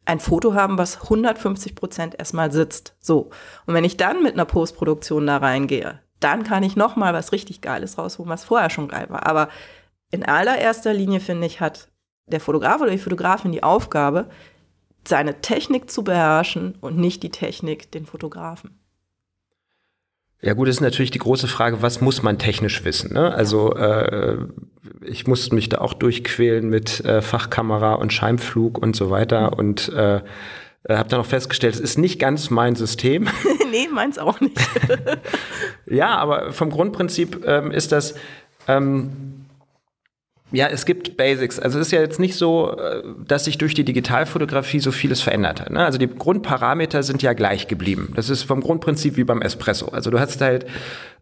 ein 0.05 0.19
Foto 0.19 0.53
haben, 0.53 0.77
was 0.77 1.03
150 1.03 1.75
Prozent 1.75 2.15
erstmal 2.17 2.51
sitzt. 2.51 2.95
So. 2.99 3.29
Und 3.65 3.73
wenn 3.73 3.83
ich 3.83 3.97
dann 3.97 4.23
mit 4.23 4.33
einer 4.33 4.45
Postproduktion 4.45 5.27
da 5.27 5.37
reingehe, 5.37 5.99
dann 6.19 6.43
kann 6.43 6.63
ich 6.63 6.75
noch 6.75 6.95
mal 6.95 7.13
was 7.13 7.31
richtig 7.31 7.61
Geiles 7.61 7.97
rausholen, 7.97 8.29
was 8.29 8.43
vorher 8.43 8.69
schon 8.69 8.87
geil 8.87 9.07
war. 9.09 9.25
Aber 9.25 9.49
in 10.11 10.25
allererster 10.25 10.93
Linie, 10.93 11.19
finde 11.19 11.47
ich, 11.47 11.61
hat 11.61 11.89
der 12.27 12.39
Fotograf 12.39 12.81
oder 12.81 12.91
die 12.91 12.97
Fotografin 12.97 13.51
die 13.51 13.63
Aufgabe, 13.63 14.29
seine 15.07 15.41
Technik 15.41 15.89
zu 15.89 16.03
beherrschen 16.03 16.75
und 16.81 16.97
nicht 16.97 17.23
die 17.23 17.31
Technik 17.31 17.91
den 17.91 18.05
Fotografen. 18.05 18.80
Ja 20.41 20.53
gut, 20.53 20.67
ist 20.67 20.81
natürlich 20.81 21.11
die 21.11 21.19
große 21.19 21.47
Frage, 21.47 21.83
was 21.83 22.01
muss 22.01 22.23
man 22.23 22.39
technisch 22.39 22.83
wissen? 22.83 23.13
Ne? 23.13 23.33
Also 23.33 23.75
äh, 23.75 24.37
ich 25.03 25.27
musste 25.27 25.53
mich 25.53 25.69
da 25.69 25.79
auch 25.79 25.93
durchquälen 25.93 26.67
mit 26.67 27.05
äh, 27.05 27.21
Fachkamera 27.21 27.93
und 27.93 28.11
Scheinflug 28.11 28.79
und 28.79 28.95
so 28.95 29.11
weiter 29.11 29.57
und 29.57 29.89
äh, 29.89 30.15
äh 30.15 30.21
habe 30.89 31.09
dann 31.09 31.19
auch 31.19 31.27
festgestellt, 31.27 31.75
es 31.75 31.79
ist 31.79 31.99
nicht 31.99 32.17
ganz 32.17 32.49
mein 32.49 32.75
System. 32.75 33.27
nee, 33.71 33.87
meins 33.93 34.17
auch 34.17 34.39
nicht. 34.39 34.57
ja, 35.85 36.17
aber 36.17 36.51
vom 36.51 36.71
Grundprinzip 36.71 37.43
ähm, 37.45 37.69
ist 37.69 37.91
das 37.91 38.15
ähm, 38.67 39.40
ja, 40.51 40.67
es 40.67 40.85
gibt 40.85 41.15
Basics. 41.15 41.59
Also 41.59 41.79
es 41.79 41.87
ist 41.87 41.91
ja 41.91 42.01
jetzt 42.01 42.19
nicht 42.19 42.35
so, 42.35 42.77
äh, 42.77 43.03
dass 43.25 43.45
sich 43.45 43.57
durch 43.57 43.73
die 43.73 43.85
Digitalfotografie 43.85 44.79
so 44.79 44.91
vieles 44.91 45.21
verändert 45.21 45.61
hat. 45.61 45.69
Ne? 45.69 45.83
Also 45.83 45.97
die 45.97 46.07
Grundparameter 46.07 47.03
sind 47.03 47.21
ja 47.21 47.33
gleich 47.33 47.67
geblieben. 47.67 48.11
Das 48.15 48.29
ist 48.29 48.43
vom 48.43 48.61
Grundprinzip 48.61 49.15
wie 49.15 49.23
beim 49.23 49.41
Espresso. 49.41 49.87
Also 49.87 50.11
du 50.11 50.19
hast 50.19 50.41
halt, 50.41 50.65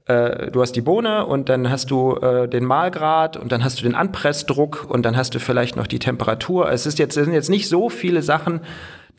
äh, 0.05 0.49
du 0.49 0.61
hast 0.61 0.71
die 0.71 0.81
Bohne 0.81 1.27
und 1.27 1.49
dann 1.49 1.69
hast 1.69 1.91
du 1.91 2.15
äh, 2.15 2.47
den 2.47 2.65
Mahlgrad 2.65 3.37
und 3.37 3.51
dann 3.51 3.63
hast 3.63 3.79
du 3.79 3.83
den 3.83 3.93
Anpressdruck 3.93 4.87
und 4.89 5.05
dann 5.05 5.15
hast 5.15 5.35
du 5.35 5.39
vielleicht 5.39 5.75
noch 5.75 5.85
die 5.85 5.99
Temperatur. 5.99 6.71
Es 6.71 6.87
ist 6.87 6.97
jetzt, 6.97 7.15
es 7.15 7.25
sind 7.25 7.33
jetzt 7.33 7.49
nicht 7.49 7.69
so 7.69 7.89
viele 7.89 8.23
Sachen, 8.23 8.61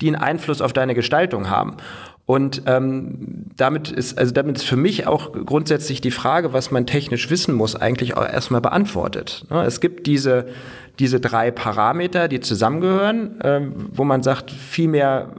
die 0.00 0.08
einen 0.08 0.16
Einfluss 0.16 0.60
auf 0.60 0.72
deine 0.72 0.94
Gestaltung 0.94 1.50
haben. 1.50 1.76
Und 2.30 2.62
ähm, 2.66 3.46
damit 3.56 3.90
ist, 3.90 4.16
also 4.16 4.32
damit 4.32 4.58
ist 4.58 4.64
für 4.64 4.76
mich 4.76 5.08
auch 5.08 5.32
grundsätzlich 5.32 6.00
die 6.00 6.12
Frage, 6.12 6.52
was 6.52 6.70
man 6.70 6.86
technisch 6.86 7.28
wissen 7.28 7.56
muss, 7.56 7.74
eigentlich 7.74 8.16
auch 8.16 8.24
erstmal 8.24 8.60
beantwortet. 8.60 9.44
Ne? 9.50 9.64
Es 9.64 9.80
gibt 9.80 10.06
diese, 10.06 10.46
diese 11.00 11.18
drei 11.18 11.50
Parameter, 11.50 12.28
die 12.28 12.38
zusammengehören, 12.38 13.40
ähm, 13.42 13.72
wo 13.90 14.04
man 14.04 14.22
sagt, 14.22 14.52
viel 14.52 14.86
mehr 14.86 15.30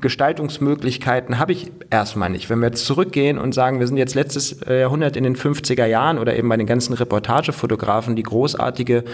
Gestaltungsmöglichkeiten 0.00 1.38
habe 1.38 1.52
ich 1.52 1.70
erstmal 1.90 2.28
nicht. 2.28 2.50
Wenn 2.50 2.58
wir 2.58 2.66
jetzt 2.66 2.86
zurückgehen 2.86 3.38
und 3.38 3.54
sagen, 3.54 3.78
wir 3.78 3.86
sind 3.86 3.96
jetzt 3.96 4.16
letztes 4.16 4.62
äh, 4.62 4.80
Jahrhundert 4.80 5.16
in 5.16 5.22
den 5.22 5.36
50er 5.36 5.86
Jahren 5.86 6.18
oder 6.18 6.34
eben 6.34 6.48
bei 6.48 6.56
den 6.56 6.66
ganzen 6.66 6.94
Reportagefotografen, 6.94 8.16
die 8.16 8.24
großartige 8.24 9.04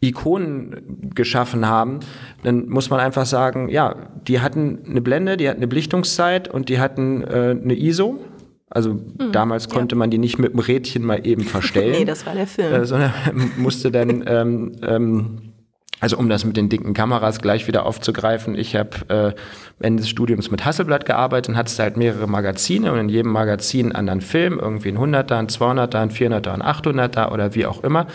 Ikonen 0.00 1.10
geschaffen 1.14 1.66
haben, 1.66 2.00
dann 2.42 2.68
muss 2.68 2.90
man 2.90 3.00
einfach 3.00 3.26
sagen, 3.26 3.68
ja, 3.68 3.96
die 4.26 4.40
hatten 4.40 4.80
eine 4.88 5.00
Blende, 5.00 5.36
die 5.36 5.48
hatten 5.48 5.58
eine 5.58 5.68
Belichtungszeit 5.68 6.48
und 6.48 6.68
die 6.68 6.78
hatten 6.78 7.22
äh, 7.22 7.56
eine 7.62 7.74
ISO. 7.74 8.20
Also 8.68 8.94
mhm, 8.94 9.32
damals 9.32 9.68
konnte 9.68 9.94
ja. 9.94 9.98
man 9.98 10.10
die 10.10 10.18
nicht 10.18 10.38
mit 10.38 10.52
dem 10.52 10.58
Rädchen 10.58 11.04
mal 11.04 11.26
eben 11.26 11.42
verstellen. 11.44 11.92
nee, 11.98 12.04
das 12.04 12.26
war 12.26 12.34
der 12.34 12.46
Film. 12.46 12.72
Äh, 12.72 12.84
sondern 12.84 13.12
musste 13.56 13.90
dann, 13.90 14.24
ähm, 14.26 14.72
ähm, 14.82 15.52
also 16.00 16.18
um 16.18 16.28
das 16.28 16.44
mit 16.44 16.56
den 16.56 16.68
dicken 16.68 16.92
Kameras 16.92 17.40
gleich 17.40 17.66
wieder 17.66 17.86
aufzugreifen, 17.86 18.56
ich 18.56 18.76
habe 18.76 19.34
äh, 19.80 19.84
Ende 19.84 20.02
des 20.02 20.10
Studiums 20.10 20.50
mit 20.50 20.64
Hasselblatt 20.64 21.06
gearbeitet 21.06 21.50
und 21.50 21.56
hatte 21.56 21.82
halt 21.82 21.96
mehrere 21.96 22.26
Magazine 22.26 22.92
und 22.92 22.98
in 22.98 23.08
jedem 23.08 23.32
Magazin 23.32 23.86
einen 23.86 23.96
anderen 23.96 24.20
Film, 24.20 24.58
irgendwie 24.60 24.88
ein 24.90 24.98
100er, 24.98 25.34
ein 25.34 25.46
200er, 25.46 25.96
ein 25.96 26.10
400er, 26.10 26.50
ein 26.50 26.62
800er 26.62 27.32
oder 27.32 27.54
wie 27.54 27.64
auch 27.64 27.82
immer. 27.84 28.06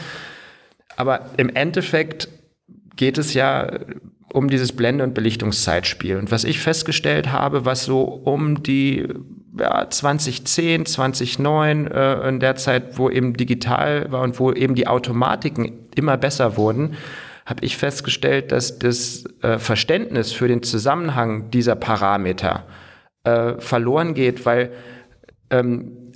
Aber 0.99 1.27
im 1.37 1.47
Endeffekt 1.47 2.27
geht 2.97 3.17
es 3.17 3.33
ja 3.33 3.71
um 4.33 4.49
dieses 4.49 4.73
Blende- 4.73 5.05
und 5.05 5.13
Belichtungszeitspiel. 5.13 6.17
Und 6.17 6.29
was 6.29 6.43
ich 6.43 6.59
festgestellt 6.59 7.31
habe, 7.31 7.63
was 7.63 7.85
so 7.85 8.01
um 8.01 8.63
die 8.63 9.07
ja, 9.57 9.89
2010, 9.89 10.85
2009, 10.85 11.87
äh, 11.87 12.27
in 12.27 12.41
der 12.41 12.57
Zeit, 12.57 12.97
wo 12.97 13.09
eben 13.09 13.33
digital 13.37 14.11
war 14.11 14.23
und 14.23 14.41
wo 14.41 14.51
eben 14.51 14.75
die 14.75 14.87
Automatiken 14.87 15.87
immer 15.95 16.17
besser 16.17 16.57
wurden, 16.57 16.97
habe 17.45 17.63
ich 17.63 17.77
festgestellt, 17.77 18.51
dass 18.51 18.77
das 18.77 19.23
äh, 19.41 19.57
Verständnis 19.57 20.33
für 20.33 20.49
den 20.49 20.63
Zusammenhang 20.63 21.49
dieser 21.49 21.77
Parameter 21.77 22.65
äh, 23.23 23.53
verloren 23.59 24.15
geht, 24.15 24.45
weil 24.45 24.73
ähm, 25.49 26.08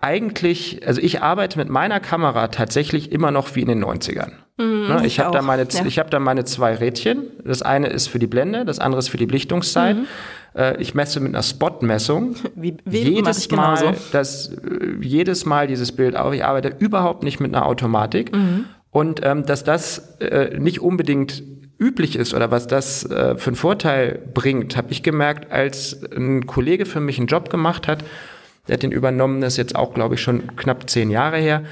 eigentlich, 0.00 0.86
also 0.86 1.00
ich 1.00 1.22
arbeite 1.22 1.58
mit 1.58 1.68
meiner 1.68 2.00
Kamera 2.00 2.48
tatsächlich 2.48 3.12
immer 3.12 3.30
noch 3.30 3.54
wie 3.54 3.60
in 3.60 3.68
den 3.68 3.84
90ern. 3.84 4.32
Mhm, 4.56 4.86
ne, 4.88 5.02
ich 5.04 5.20
habe 5.20 5.36
da, 5.36 5.42
meine, 5.42 5.66
ja. 5.70 5.84
hab 5.98 6.10
da 6.10 6.18
meine 6.20 6.44
zwei 6.44 6.74
Rädchen. 6.74 7.24
Das 7.44 7.60
eine 7.60 7.88
ist 7.88 8.08
für 8.08 8.18
die 8.18 8.26
Blende, 8.26 8.64
das 8.64 8.78
andere 8.78 9.00
ist 9.00 9.08
für 9.08 9.18
die 9.18 9.26
Belichtungszeit. 9.26 9.96
Mhm. 9.96 10.06
Äh, 10.54 10.80
ich 10.80 10.94
messe 10.94 11.20
mit 11.20 11.34
einer 11.34 11.42
Spot-Messung. 11.42 12.36
Wie, 12.54 12.76
wie 12.86 13.00
jedes 13.00 13.50
Mal, 13.50 13.94
das, 14.12 14.52
äh, 14.52 14.96
jedes 15.02 15.44
Mal 15.44 15.66
dieses 15.66 15.92
Bild 15.92 16.16
auch. 16.16 16.32
Ich 16.32 16.44
arbeite 16.44 16.74
überhaupt 16.78 17.22
nicht 17.22 17.40
mit 17.40 17.54
einer 17.54 17.66
Automatik. 17.66 18.34
Mhm. 18.34 18.64
Und 18.90 19.20
ähm, 19.24 19.44
dass 19.44 19.64
das 19.64 20.16
äh, 20.20 20.56
nicht 20.58 20.80
unbedingt 20.80 21.42
üblich 21.78 22.16
ist 22.16 22.32
oder 22.32 22.50
was 22.50 22.68
das 22.68 23.04
äh, 23.10 23.36
für 23.36 23.48
einen 23.48 23.56
Vorteil 23.56 24.20
bringt, 24.32 24.76
habe 24.76 24.92
ich 24.92 25.02
gemerkt, 25.02 25.52
als 25.52 26.00
ein 26.16 26.46
Kollege 26.46 26.86
für 26.86 27.00
mich 27.00 27.18
einen 27.18 27.26
Job 27.26 27.50
gemacht 27.50 27.88
hat 27.88 28.04
der 28.66 28.74
hat 28.74 28.82
den 28.82 28.92
übernommen, 28.92 29.40
das 29.40 29.54
ist 29.54 29.58
jetzt 29.58 29.76
auch, 29.76 29.94
glaube 29.94 30.14
ich, 30.14 30.22
schon 30.22 30.56
knapp 30.56 30.88
zehn 30.88 31.10
Jahre 31.10 31.38
her. 31.38 31.64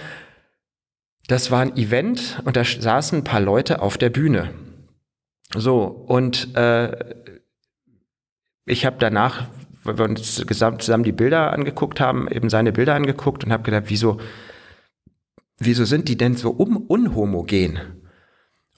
Das 1.29 1.51
war 1.51 1.61
ein 1.61 1.77
Event 1.77 2.41
und 2.45 2.57
da 2.57 2.65
saßen 2.65 3.21
ein 3.21 3.25
paar 3.25 3.41
Leute 3.41 3.81
auf 3.81 3.97
der 3.97 4.11
Bühne. 4.11 4.51
So, 5.55 5.85
und 5.85 6.55
äh, 6.57 7.15
ich 8.65 8.87
habe 8.87 8.97
danach, 8.99 9.49
weil 9.85 9.99
wir 9.99 10.05
uns 10.05 10.35
zusammen 10.35 11.05
die 11.05 11.13
Bilder 11.13 11.53
angeguckt 11.53 12.01
haben, 12.01 12.29
eben 12.29 12.51
seine 12.51 12.73
Bilder 12.73 12.95
angeguckt 12.95 13.45
und 13.45 13.53
habe 13.53 13.63
gedacht, 13.63 13.85
wieso, 13.87 14.21
wieso 15.59 15.85
sind 15.85 16.09
die 16.09 16.17
denn 16.17 16.37
so 16.37 16.51
um, 16.51 16.77
unhomogen? 16.77 18.03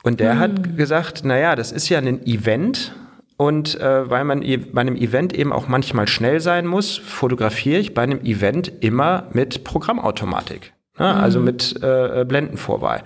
Und 0.02 0.20
der 0.20 0.34
mhm. 0.34 0.38
hat 0.38 0.76
gesagt, 0.76 1.24
naja, 1.24 1.56
das 1.56 1.72
ist 1.72 1.88
ja 1.88 1.98
ein 1.98 2.26
Event 2.26 2.94
und 3.36 3.80
äh, 3.80 4.08
weil 4.08 4.24
man 4.24 4.42
e-, 4.42 4.56
bei 4.56 4.80
einem 4.80 4.96
Event 4.96 5.32
eben 5.32 5.52
auch 5.52 5.68
manchmal 5.68 6.06
schnell 6.06 6.40
sein 6.40 6.66
muss, 6.66 6.96
fotografiere 6.96 7.80
ich 7.80 7.94
bei 7.94 8.02
einem 8.02 8.20
Event 8.20 8.70
immer 8.80 9.28
mit 9.32 9.64
Programmautomatik. 9.64 10.72
Ne? 10.98 11.12
Mhm. 11.12 11.20
Also 11.20 11.40
mit 11.40 11.82
äh, 11.82 12.24
Blendenvorwahl. 12.26 13.02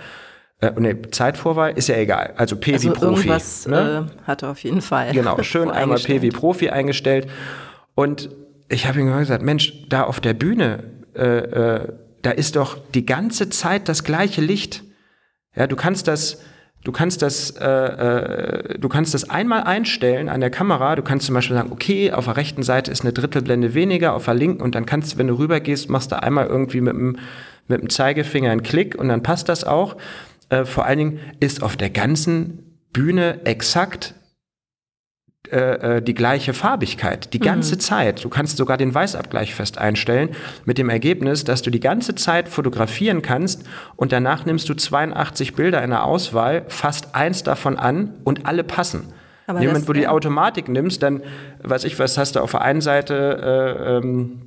Äh, 0.61 0.73
nee, 0.79 0.97
Zeitvorwahl 1.11 1.73
ist 1.77 1.89
ja 1.89 1.97
egal. 1.97 2.35
Also 2.37 2.57
P 2.57 2.75
also 2.75 2.89
wie 2.89 2.93
Profi. 2.93 3.29
Irgendwas 3.29 3.67
ne? 3.67 4.11
äh, 4.11 4.23
hat 4.27 4.43
er 4.43 4.51
auf 4.51 4.63
jeden 4.63 4.83
Fall. 4.83 5.13
Genau, 5.13 5.41
schön 5.43 5.71
einmal 5.71 5.99
P 5.99 6.21
wie 6.21 6.31
Profi 6.31 6.69
eingestellt. 6.69 7.29
Und 7.95 8.29
ich 8.69 8.87
habe 8.87 9.01
ihm 9.01 9.07
gesagt, 9.17 9.43
Mensch, 9.43 9.89
da 9.89 10.05
auf 10.05 10.21
der 10.21 10.35
Bühne, 10.35 10.85
äh, 11.15 11.23
äh, 11.23 11.93
da 12.23 12.31
ist 12.33 12.57
doch 12.57 12.77
die 12.95 13.07
ganze 13.07 13.49
Zeit 13.49 13.89
das 13.89 14.05
gleiche 14.05 14.41
Licht. 14.41 14.85
Ja, 15.55 15.67
du 15.67 15.77
kannst 15.77 16.09
das 16.09 16.43
Du 16.89 16.93
kannst 16.93 17.21
das, 17.21 17.51
äh, 17.51 17.67
äh, 17.67 18.79
du 18.79 18.89
kannst 18.89 19.13
das 19.13 19.29
einmal 19.29 19.65
einstellen 19.65 20.31
an 20.31 20.41
der 20.41 20.49
Kamera. 20.49 20.97
Du 20.97 21.03
kannst 21.03 21.27
zum 21.27 21.35
Beispiel 21.35 21.55
sagen, 21.55 21.71
okay, 21.71 22.13
auf 22.13 22.25
der 22.25 22.39
rechten 22.39 22.63
Seite 22.63 22.91
ist 22.91 23.03
eine 23.03 23.13
Drittelblende 23.13 23.75
weniger, 23.75 24.15
auf 24.15 24.25
der 24.25 24.33
linken 24.33 24.63
und 24.63 24.75
dann 24.75 24.87
kannst, 24.87 25.13
du, 25.13 25.19
wenn 25.19 25.27
du 25.27 25.35
rübergehst, 25.35 25.91
machst 25.91 26.13
du 26.13 26.23
einmal 26.23 26.47
irgendwie 26.47 26.81
mit 26.81 26.95
dem, 26.95 27.19
mit 27.67 27.83
dem 27.83 27.91
Zeigefinger 27.91 28.51
einen 28.51 28.63
Klick 28.63 28.95
und 28.99 29.09
dann 29.09 29.23
passt 29.23 29.51
das 29.51 29.65
auch. 29.65 29.99
Äh, 30.49 30.65
vor 30.65 30.87
allen 30.87 30.97
Dingen 30.97 31.21
ist 31.41 31.63
auf 31.63 31.77
der 31.77 31.91
ganzen 31.91 32.79
Bühne 32.95 33.45
exakt 33.45 34.15
äh, 35.51 35.97
äh, 35.97 36.03
die 36.03 36.15
gleiche 36.15 36.53
Farbigkeit, 36.53 37.33
die 37.33 37.39
ganze 37.39 37.77
mhm. 37.77 37.81
Zeit. 37.81 38.25
Du 38.25 38.29
kannst 38.29 38.59
sogar 38.59 38.77
den 38.77 38.95
Weißabgleich 38.95 39.55
fest 39.55 39.79
einstellen, 39.79 40.31
mit 40.67 40.77
dem 40.77 40.91
Ergebnis, 40.91 41.45
dass 41.45 41.63
du 41.63 41.71
die 41.71 41.81
ganze 41.81 42.15
Zeit 42.15 42.49
fotografieren 42.49 43.23
kannst 43.23 43.65
und 43.97 44.13
danach 44.13 44.45
nimmst 44.45 44.69
du 44.69 44.75
82 44.75 45.55
Bilder 45.55 45.83
in 45.83 45.91
der 45.91 46.05
Auswahl, 46.05 46.65
fasst 46.69 47.15
eins 47.15 47.45
davon 47.45 47.79
an 47.79 48.15
und 48.25 48.45
alle 48.45 48.63
passen. 48.63 49.13
Aber 49.47 49.61
Moment, 49.63 49.89
wo 49.89 49.95
du 49.95 50.01
die 50.01 50.09
Automatik 50.09 50.69
nimmst, 50.69 51.03
dann, 51.03 51.23
weiß 51.63 51.85
ich 51.85 51.99
was, 51.99 52.19
hast 52.19 52.37
du 52.37 52.41
auf 52.41 52.51
der 52.51 52.61
einen 52.61 52.83
Seite 52.83 53.17
äh, 53.83 53.97
ähm, 53.97 54.43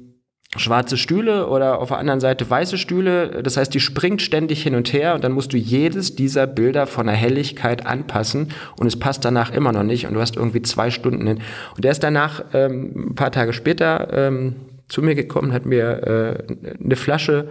schwarze 0.57 0.97
Stühle 0.97 1.47
oder 1.47 1.79
auf 1.79 1.89
der 1.89 1.97
anderen 1.97 2.19
Seite 2.19 2.49
weiße 2.49 2.77
Stühle. 2.77 3.41
Das 3.41 3.55
heißt, 3.55 3.73
die 3.73 3.79
springt 3.79 4.21
ständig 4.21 4.63
hin 4.63 4.75
und 4.75 4.91
her 4.91 5.15
und 5.15 5.23
dann 5.23 5.31
musst 5.31 5.53
du 5.53 5.57
jedes 5.57 6.15
dieser 6.15 6.45
Bilder 6.45 6.87
von 6.87 7.07
der 7.07 7.15
Helligkeit 7.15 7.85
anpassen 7.85 8.49
und 8.77 8.87
es 8.87 8.99
passt 8.99 9.23
danach 9.23 9.51
immer 9.51 9.71
noch 9.71 9.83
nicht 9.83 10.07
und 10.07 10.13
du 10.13 10.19
hast 10.19 10.35
irgendwie 10.35 10.61
zwei 10.61 10.91
Stunden 10.91 11.25
hin. 11.25 11.39
Und 11.75 11.85
der 11.85 11.91
ist 11.91 12.03
danach 12.03 12.43
ähm, 12.53 13.11
ein 13.11 13.15
paar 13.15 13.31
Tage 13.31 13.53
später 13.53 14.09
ähm, 14.11 14.55
zu 14.89 15.01
mir 15.01 15.15
gekommen, 15.15 15.53
hat 15.53 15.65
mir 15.65 16.37
äh, 16.43 16.73
eine 16.83 16.95
Flasche 16.97 17.47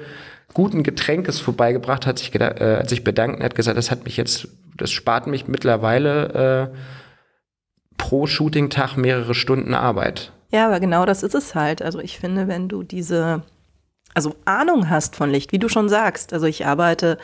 guten 0.53 0.83
Getränkes 0.83 1.41
vorbeigebracht, 1.41 2.07
hat 2.07 2.19
sich, 2.19 2.35
äh, 2.35 2.79
hat 2.81 2.89
sich 2.91 3.03
bedankt 3.03 3.39
und 3.39 3.45
hat 3.45 3.55
gesagt, 3.55 3.79
das 3.79 3.91
hat 3.91 4.05
mich 4.05 4.19
jetzt, 4.19 4.49
das 4.77 4.91
spart 4.91 5.27
mich 5.27 5.49
mittlerweile 5.49 6.71
äh, 6.73 6.77
pro 7.97 8.27
Shooting-Tag 8.27 8.99
mehrere 8.99 9.35
Stunden 9.35 9.73
Arbeit. 9.73 10.33
Ja, 10.51 10.67
aber 10.67 10.81
genau 10.81 11.07
das 11.07 11.23
ist 11.23 11.35
es 11.35 11.55
halt. 11.55 11.83
Also 11.83 12.01
ich 12.01 12.19
finde, 12.19 12.49
wenn 12.49 12.69
du 12.69 12.83
diese, 12.83 13.43
also 14.15 14.35
Ahnung 14.45 14.91
hast 14.91 15.17
von 15.17 15.31
Licht, 15.31 15.53
wie 15.53 15.59
du 15.59 15.69
schon 15.69 15.89
sagst, 15.89 16.33
also 16.33 16.47
ich 16.47 16.67
arbeite, 16.67 17.19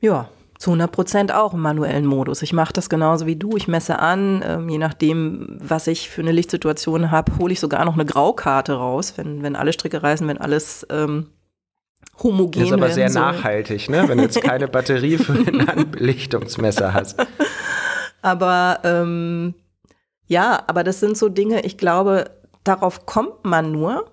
ja, 0.00 0.28
zu 0.60 0.70
100 0.70 0.92
Prozent 0.92 1.32
auch 1.32 1.54
im 1.54 1.60
manuellen 1.60 2.04
Modus. 2.04 2.42
Ich 2.42 2.52
mache 2.52 2.74
das 2.74 2.90
genauso 2.90 3.26
wie 3.26 3.34
du. 3.34 3.56
Ich 3.56 3.66
messe 3.66 3.98
an, 3.98 4.44
ähm, 4.46 4.68
je 4.68 4.76
nachdem, 4.76 5.56
was 5.58 5.86
ich 5.86 6.10
für 6.10 6.20
eine 6.20 6.32
Lichtsituation 6.32 7.10
habe, 7.10 7.38
hole 7.38 7.54
ich 7.54 7.60
sogar 7.60 7.86
noch 7.86 7.94
eine 7.94 8.04
Graukarte 8.04 8.74
raus, 8.74 9.14
wenn, 9.16 9.42
wenn 9.42 9.56
alle 9.56 9.72
Stricke 9.72 10.02
reißen, 10.02 10.28
wenn 10.28 10.36
alles 10.36 10.86
ähm, 10.90 11.28
homogen 12.22 12.60
ist. 12.60 12.70
Das 12.70 12.78
ist 12.78 12.84
aber 12.84 12.92
sehr 12.92 13.08
soll. 13.08 13.22
nachhaltig, 13.22 13.88
ne? 13.88 14.06
wenn 14.06 14.18
du 14.18 14.24
jetzt 14.24 14.42
keine 14.42 14.68
Batterie 14.68 15.16
für 15.16 15.32
ein 15.32 15.90
Belichtungsmesser 15.90 16.92
hast. 16.92 17.18
Aber 18.20 18.80
ähm, 18.84 19.54
ja, 20.30 20.62
aber 20.68 20.84
das 20.84 21.00
sind 21.00 21.18
so 21.18 21.28
Dinge, 21.28 21.62
ich 21.62 21.76
glaube, 21.76 22.30
darauf 22.62 23.04
kommt 23.04 23.44
man 23.44 23.72
nur, 23.72 24.12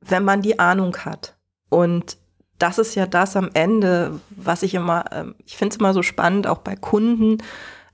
wenn 0.00 0.24
man 0.24 0.42
die 0.42 0.58
Ahnung 0.58 0.96
hat. 0.96 1.36
Und 1.68 2.16
das 2.58 2.78
ist 2.78 2.96
ja 2.96 3.06
das 3.06 3.36
am 3.36 3.48
Ende, 3.54 4.18
was 4.30 4.64
ich 4.64 4.74
immer, 4.74 5.04
ähm, 5.12 5.36
ich 5.46 5.56
finde 5.56 5.74
es 5.74 5.78
immer 5.78 5.94
so 5.94 6.02
spannend, 6.02 6.48
auch 6.48 6.58
bei 6.58 6.74
Kunden. 6.74 7.38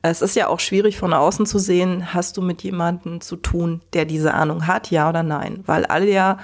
Es 0.01 0.23
ist 0.23 0.35
ja 0.35 0.47
auch 0.49 0.61
schwierig 0.61 0.97
von 0.97 1.13
außen 1.13 1.45
zu 1.45 1.59
sehen, 1.59 2.15
hast 2.15 2.39
du 2.39 2.43
mit 2.43 2.63
jemandem 2.63 3.21
zu 3.21 3.37
tun, 3.37 3.83
der 3.93 4.07
diese 4.07 4.33
Ahnung 4.33 4.67
hat, 4.67 4.91
ja 4.91 5.07
oder 5.07 5.23
nein? 5.23 5.63
Weil 5.67 5.85
alle 5.85 6.11
ja, 6.11 6.39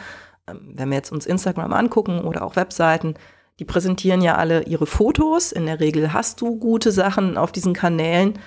ähm, 0.47 0.73
wenn 0.75 0.91
wir 0.91 0.99
jetzt 0.99 1.11
uns 1.11 1.25
Instagram 1.25 1.73
angucken 1.73 2.21
oder 2.21 2.43
auch 2.45 2.55
Webseiten, 2.57 3.15
die 3.59 3.65
präsentieren 3.65 4.21
ja 4.21 4.35
alle 4.35 4.65
ihre 4.65 4.85
Fotos. 4.85 5.53
In 5.53 5.65
der 5.65 5.81
Regel 5.81 6.13
hast 6.13 6.43
du 6.43 6.59
gute 6.59 6.93
Sachen 6.93 7.39
auf 7.39 7.51
diesen 7.51 7.73
Kanälen. 7.73 8.39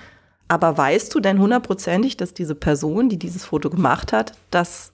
Aber 0.48 0.76
weißt 0.76 1.14
du 1.14 1.20
denn 1.20 1.38
hundertprozentig, 1.38 2.16
dass 2.16 2.34
diese 2.34 2.54
Person, 2.54 3.08
die 3.08 3.18
dieses 3.18 3.44
Foto 3.44 3.68
gemacht 3.70 4.12
hat, 4.12 4.32
das 4.50 4.92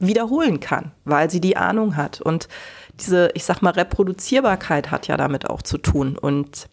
wiederholen 0.00 0.60
kann, 0.60 0.92
weil 1.04 1.30
sie 1.30 1.40
die 1.40 1.56
Ahnung 1.56 1.96
hat. 1.96 2.20
Und 2.20 2.48
diese, 3.00 3.30
ich 3.34 3.44
sag 3.44 3.62
mal, 3.62 3.70
Reproduzierbarkeit 3.70 4.90
hat 4.90 5.06
ja 5.06 5.16
damit 5.16 5.48
auch 5.48 5.62
zu 5.62 5.78
tun. 5.78 6.18
Und 6.18 6.68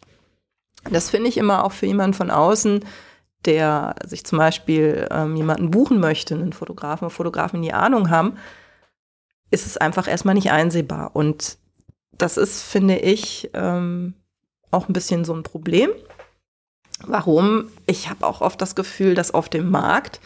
das 0.89 1.09
finde 1.09 1.29
ich 1.29 1.37
immer 1.37 1.63
auch 1.63 1.71
für 1.71 1.85
jemanden 1.85 2.15
von 2.15 2.31
außen, 2.31 2.83
der 3.45 3.95
sich 4.05 4.25
zum 4.25 4.39
Beispiel 4.39 5.07
ähm, 5.11 5.35
jemanden 5.35 5.71
buchen 5.71 5.99
möchte, 5.99 6.33
einen 6.33 6.53
Fotografen, 6.53 7.09
Fotografen, 7.09 7.61
die 7.61 7.73
Ahnung 7.73 8.09
haben, 8.09 8.37
ist 9.51 9.67
es 9.67 9.77
einfach 9.77 10.07
erstmal 10.07 10.35
nicht 10.35 10.51
einsehbar. 10.51 11.11
Und 11.15 11.57
das 12.11 12.37
ist, 12.37 12.63
finde 12.63 12.97
ich, 12.97 13.51
ähm, 13.53 14.15
auch 14.71 14.89
ein 14.89 14.93
bisschen 14.93 15.25
so 15.25 15.33
ein 15.33 15.43
Problem. 15.43 15.89
Warum? 17.03 17.69
Ich 17.85 18.09
habe 18.09 18.25
auch 18.25 18.41
oft 18.41 18.61
das 18.61 18.75
Gefühl, 18.75 19.15
dass 19.15 19.33
auf 19.33 19.49
dem 19.49 19.69
Markt 19.69 20.19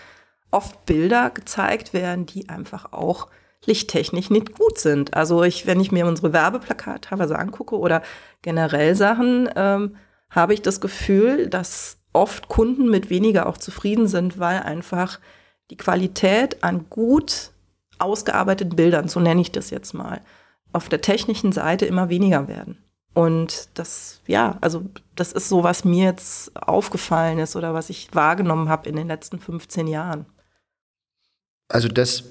oft 0.52 0.86
Bilder 0.86 1.30
gezeigt 1.30 1.94
werden, 1.94 2.26
die 2.26 2.50
einfach 2.50 2.94
auch 2.94 3.28
lichttechnisch 3.66 4.30
nicht 4.30 4.54
gut 4.54 4.80
sind. 4.80 5.14
Also 5.14 5.44
ich, 5.44 5.68
wenn 5.68 5.80
ich 5.80 5.92
mir 5.92 6.06
unsere 6.06 6.34
Werbeplakate 6.34 7.02
teilweise 7.02 7.38
angucke 7.38 7.78
oder 7.78 8.02
generell 8.42 8.96
Sachen, 8.96 9.50
ähm, 9.56 9.98
habe 10.30 10.54
ich 10.54 10.62
das 10.62 10.80
Gefühl, 10.80 11.48
dass 11.48 11.98
oft 12.14 12.48
Kunden 12.48 12.90
mit 12.90 13.10
weniger 13.10 13.48
auch 13.48 13.58
zufrieden 13.58 14.08
sind, 14.08 14.40
weil 14.40 14.62
einfach 14.62 15.20
die 15.70 15.78
Qualität 15.78 16.64
an 16.64 16.90
gut 16.90 17.52
ausgearbeiteten 18.00 18.76
Bildern, 18.76 19.08
so 19.08 19.20
nenne 19.20 19.42
ich 19.42 19.52
das 19.52 19.70
jetzt 19.70 19.94
mal, 19.94 20.22
auf 20.72 20.90
der 20.90 21.02
technischen 21.02 21.52
Seite 21.52 21.86
immer 21.86 22.10
weniger 22.10 22.48
werden. 22.48 22.84
Und 23.14 23.70
das, 23.74 24.22
ja, 24.28 24.58
also 24.62 24.86
das 25.16 25.32
ist 25.32 25.50
so, 25.50 25.64
was 25.64 25.84
mir 25.84 26.06
jetzt 26.06 26.56
aufgefallen 26.56 27.40
ist 27.40 27.56
oder 27.56 27.74
was 27.74 27.90
ich 27.90 28.10
wahrgenommen 28.14 28.70
habe 28.70 28.88
in 28.88 28.96
den 28.96 29.08
letzten 29.08 29.40
15 29.40 29.88
Jahren. 29.88 30.26
Also 31.68 31.88
das, 31.88 32.26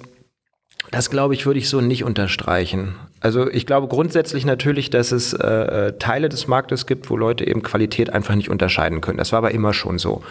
das 0.91 1.11
glaube 1.11 1.35
ich, 1.35 1.47
würde 1.47 1.59
ich 1.59 1.69
so 1.69 1.81
nicht 1.81 2.05
unterstreichen. 2.05 2.95
Also 3.21 3.51
ich 3.51 3.67
glaube 3.67 3.89
grundsätzlich 3.89 4.45
natürlich, 4.45 4.91
dass 4.91 5.13
es 5.13 5.33
äh, 5.33 5.47
äh, 5.47 5.99
Teile 5.99 6.29
des 6.29 6.47
Marktes 6.47 6.87
gibt, 6.87 7.11
wo 7.11 7.17
Leute 7.17 7.47
eben 7.47 7.63
Qualität 7.63 8.11
einfach 8.11 8.35
nicht 8.35 8.49
unterscheiden 8.49 9.01
können. 9.01 9.19
Das 9.19 9.33
war 9.33 9.39
aber 9.39 9.51
immer 9.51 9.75
schon 9.75 9.99
so. 9.99 10.23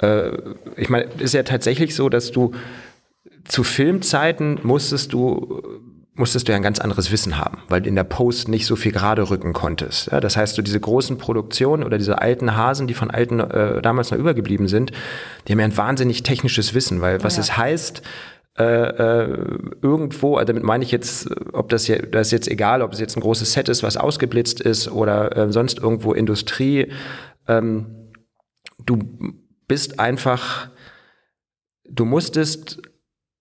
Äh, 0.00 0.32
ich 0.76 0.88
meine, 0.88 1.08
es 1.16 1.22
ist 1.22 1.34
ja 1.34 1.42
tatsächlich 1.42 1.94
so, 1.94 2.08
dass 2.08 2.32
du 2.32 2.52
zu 3.44 3.64
Filmzeiten 3.64 4.60
musstest 4.62 5.12
du 5.12 5.62
musstest 6.18 6.48
du 6.48 6.52
ja 6.52 6.56
ein 6.56 6.62
ganz 6.62 6.80
anderes 6.80 7.10
Wissen 7.10 7.38
haben, 7.38 7.58
weil 7.68 7.82
du 7.82 7.88
in 7.88 7.94
der 7.94 8.04
Post 8.04 8.48
nicht 8.48 8.66
so 8.66 8.76
viel 8.76 8.92
gerade 8.92 9.30
rücken 9.30 9.52
konntest. 9.52 10.10
Ja, 10.10 10.20
das 10.20 10.36
heißt, 10.36 10.58
du 10.58 10.62
diese 10.62 10.80
großen 10.80 11.18
Produktionen 11.18 11.84
oder 11.84 11.98
diese 11.98 12.20
alten 12.20 12.56
Hasen, 12.56 12.86
die 12.86 12.94
von 12.94 13.10
alten 13.10 13.40
äh, 13.40 13.80
damals 13.82 14.10
noch 14.10 14.18
übergeblieben 14.18 14.68
sind, 14.68 14.92
die 15.46 15.52
haben 15.52 15.60
ja 15.60 15.66
ein 15.66 15.76
wahnsinnig 15.76 16.22
technisches 16.22 16.74
Wissen, 16.74 17.00
weil 17.00 17.22
was 17.22 17.36
ja. 17.36 17.42
es 17.42 17.56
heißt, 17.56 18.02
äh, 18.58 18.64
äh, 18.64 19.58
irgendwo, 19.82 20.36
also 20.36 20.52
damit 20.52 20.64
meine 20.64 20.82
ich 20.82 20.90
jetzt, 20.90 21.28
ob 21.52 21.68
das, 21.68 21.84
hier, 21.84 22.02
das 22.02 22.28
ist 22.28 22.32
jetzt 22.32 22.48
egal, 22.48 22.82
ob 22.82 22.92
es 22.92 22.98
jetzt 22.98 23.16
ein 23.16 23.20
großes 23.20 23.52
Set 23.52 23.68
ist, 23.68 23.84
was 23.84 23.96
ausgeblitzt 23.96 24.60
ist 24.60 24.90
oder 24.90 25.36
äh, 25.36 25.52
sonst 25.52 25.78
irgendwo 25.78 26.12
Industrie, 26.12 26.92
ähm, 27.46 28.10
du 28.84 28.98
bist 29.68 30.00
einfach, 30.00 30.70
du 31.88 32.04
musstest 32.04 32.82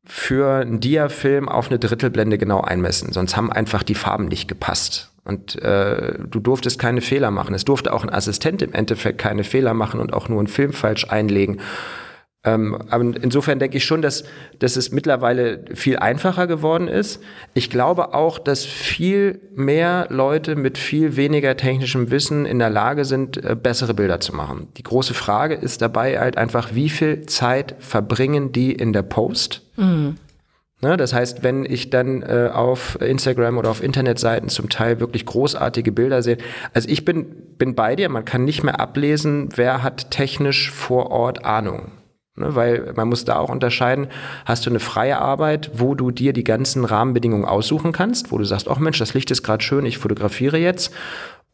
für 0.07 0.61
einen 0.61 0.79
Dia-Film 0.79 1.49
auf 1.49 1.67
eine 1.67 1.79
Drittelblende 1.79 2.37
genau 2.37 2.61
einmessen. 2.61 3.11
Sonst 3.11 3.35
haben 3.35 3.51
einfach 3.51 3.83
die 3.83 3.95
Farben 3.95 4.27
nicht 4.27 4.47
gepasst. 4.47 5.11
Und 5.25 5.61
äh, 5.61 6.13
du 6.19 6.39
durftest 6.39 6.79
keine 6.79 7.01
Fehler 7.01 7.31
machen. 7.31 7.53
Es 7.53 7.65
durfte 7.65 7.93
auch 7.93 8.03
ein 8.03 8.09
Assistent 8.09 8.61
im 8.61 8.71
Endeffekt 8.71 9.17
keine 9.17 9.43
Fehler 9.43 9.73
machen 9.73 9.99
und 9.99 10.13
auch 10.13 10.29
nur 10.29 10.39
einen 10.39 10.47
Film 10.47 10.71
falsch 10.71 11.05
einlegen. 11.09 11.59
Ähm, 12.47 12.77
aber 12.89 13.03
insofern 13.21 13.59
denke 13.59 13.75
ich 13.75 13.83
schon, 13.83 14.01
dass, 14.01 14.23
dass 14.59 14.77
es 14.77 14.91
mittlerweile 14.91 15.65
viel 15.73 15.97
einfacher 15.97 16.47
geworden 16.47 16.87
ist. 16.87 17.21
Ich 17.53 17.69
glaube 17.69 18.13
auch, 18.13 18.39
dass 18.39 18.63
viel 18.63 19.41
mehr 19.53 20.07
Leute 20.09 20.55
mit 20.55 20.77
viel 20.77 21.17
weniger 21.17 21.57
technischem 21.57 22.09
Wissen 22.09 22.45
in 22.45 22.59
der 22.59 22.69
Lage 22.69 23.03
sind, 23.03 23.43
äh, 23.43 23.55
bessere 23.61 23.93
Bilder 23.93 24.21
zu 24.21 24.33
machen. 24.33 24.67
Die 24.77 24.83
große 24.83 25.13
Frage 25.13 25.55
ist 25.55 25.81
dabei 25.81 26.19
halt 26.19 26.37
einfach, 26.37 26.73
wie 26.73 26.89
viel 26.89 27.25
Zeit 27.25 27.75
verbringen 27.79 28.53
die 28.53 28.71
in 28.71 28.93
der 28.93 29.03
Post? 29.03 29.63
Mhm. 29.75 30.15
Ne, 30.79 30.95
das 30.95 31.11
heißt, 31.11 31.43
wenn 31.43 31.65
ich 31.65 31.89
dann 31.89 32.21
äh, 32.21 32.51
auf 32.53 33.01
Instagram 33.01 33.57
oder 33.57 33.71
auf 33.71 33.83
Internetseiten 33.83 34.47
zum 34.47 34.69
Teil 34.69 34.99
wirklich 34.99 35.25
großartige 35.25 35.91
Bilder 35.91 36.21
sehe, 36.21 36.37
also 36.71 36.87
ich 36.87 37.03
bin, 37.03 37.25
bin 37.57 37.73
bei 37.73 37.95
dir, 37.95 38.09
man 38.09 38.25
kann 38.25 38.45
nicht 38.45 38.63
mehr 38.63 38.79
ablesen, 38.79 39.49
wer 39.55 39.81
hat 39.81 40.11
technisch 40.11 40.71
vor 40.71 41.09
Ort 41.09 41.45
Ahnung. 41.45 41.91
Ne, 42.39 42.53
weil 42.53 42.93
man 42.95 43.09
muss 43.09 43.25
da 43.25 43.37
auch 43.37 43.49
unterscheiden, 43.49 44.07
hast 44.45 44.63
du 44.65 44.69
eine 44.69 44.79
freie 44.79 45.17
Arbeit, 45.17 45.71
wo 45.73 45.95
du 45.95 46.11
dir 46.11 46.33
die 46.33 46.43
ganzen 46.43 46.85
Rahmenbedingungen 46.85 47.45
aussuchen 47.45 47.91
kannst, 47.91 48.31
wo 48.31 48.37
du 48.37 48.43
sagst, 48.43 48.67
ach 48.69 48.77
Mensch, 48.77 48.99
das 48.99 49.15
Licht 49.15 49.31
ist 49.31 49.41
gerade 49.41 49.63
schön, 49.63 49.87
ich 49.87 49.97
fotografiere 49.97 50.59
jetzt. 50.59 50.93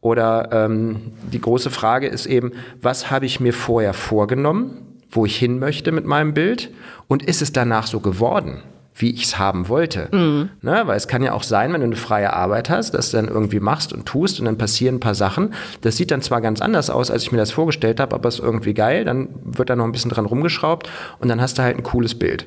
Oder 0.02 0.50
ähm, 0.52 1.12
die 1.32 1.40
große 1.40 1.70
Frage 1.70 2.08
ist 2.08 2.26
eben, 2.26 2.52
was 2.82 3.10
habe 3.10 3.24
ich 3.24 3.40
mir 3.40 3.54
vorher 3.54 3.94
vorgenommen, 3.94 5.00
wo 5.10 5.24
ich 5.24 5.38
hin 5.38 5.58
möchte 5.58 5.90
mit 5.90 6.04
meinem 6.04 6.34
Bild 6.34 6.70
und 7.08 7.22
ist 7.22 7.40
es 7.40 7.52
danach 7.52 7.86
so 7.86 8.00
geworden? 8.00 8.62
Wie 8.94 9.10
ich 9.10 9.24
es 9.24 9.38
haben 9.38 9.68
wollte. 9.68 10.08
Mhm. 10.12 10.50
Ne? 10.62 10.82
Weil 10.86 10.96
es 10.96 11.08
kann 11.08 11.22
ja 11.22 11.32
auch 11.32 11.42
sein, 11.42 11.72
wenn 11.72 11.80
du 11.80 11.86
eine 11.86 11.96
freie 11.96 12.32
Arbeit 12.32 12.70
hast, 12.70 12.92
dass 12.92 13.10
du 13.10 13.16
dann 13.16 13.28
irgendwie 13.28 13.60
machst 13.60 13.92
und 13.92 14.06
tust 14.06 14.38
und 14.38 14.46
dann 14.46 14.56
passieren 14.56 14.96
ein 14.96 15.00
paar 15.00 15.16
Sachen. 15.16 15.52
Das 15.80 15.96
sieht 15.96 16.10
dann 16.10 16.22
zwar 16.22 16.40
ganz 16.40 16.60
anders 16.60 16.90
aus, 16.90 17.10
als 17.10 17.24
ich 17.24 17.32
mir 17.32 17.38
das 17.38 17.50
vorgestellt 17.50 17.98
habe, 17.98 18.14
aber 18.14 18.28
es 18.28 18.36
ist 18.36 18.44
irgendwie 18.44 18.74
geil. 18.74 19.04
Dann 19.04 19.28
wird 19.44 19.68
da 19.68 19.76
noch 19.76 19.84
ein 19.84 19.92
bisschen 19.92 20.10
dran 20.10 20.26
rumgeschraubt 20.26 20.88
und 21.18 21.28
dann 21.28 21.40
hast 21.40 21.58
du 21.58 21.62
halt 21.62 21.76
ein 21.76 21.82
cooles 21.82 22.16
Bild. 22.16 22.46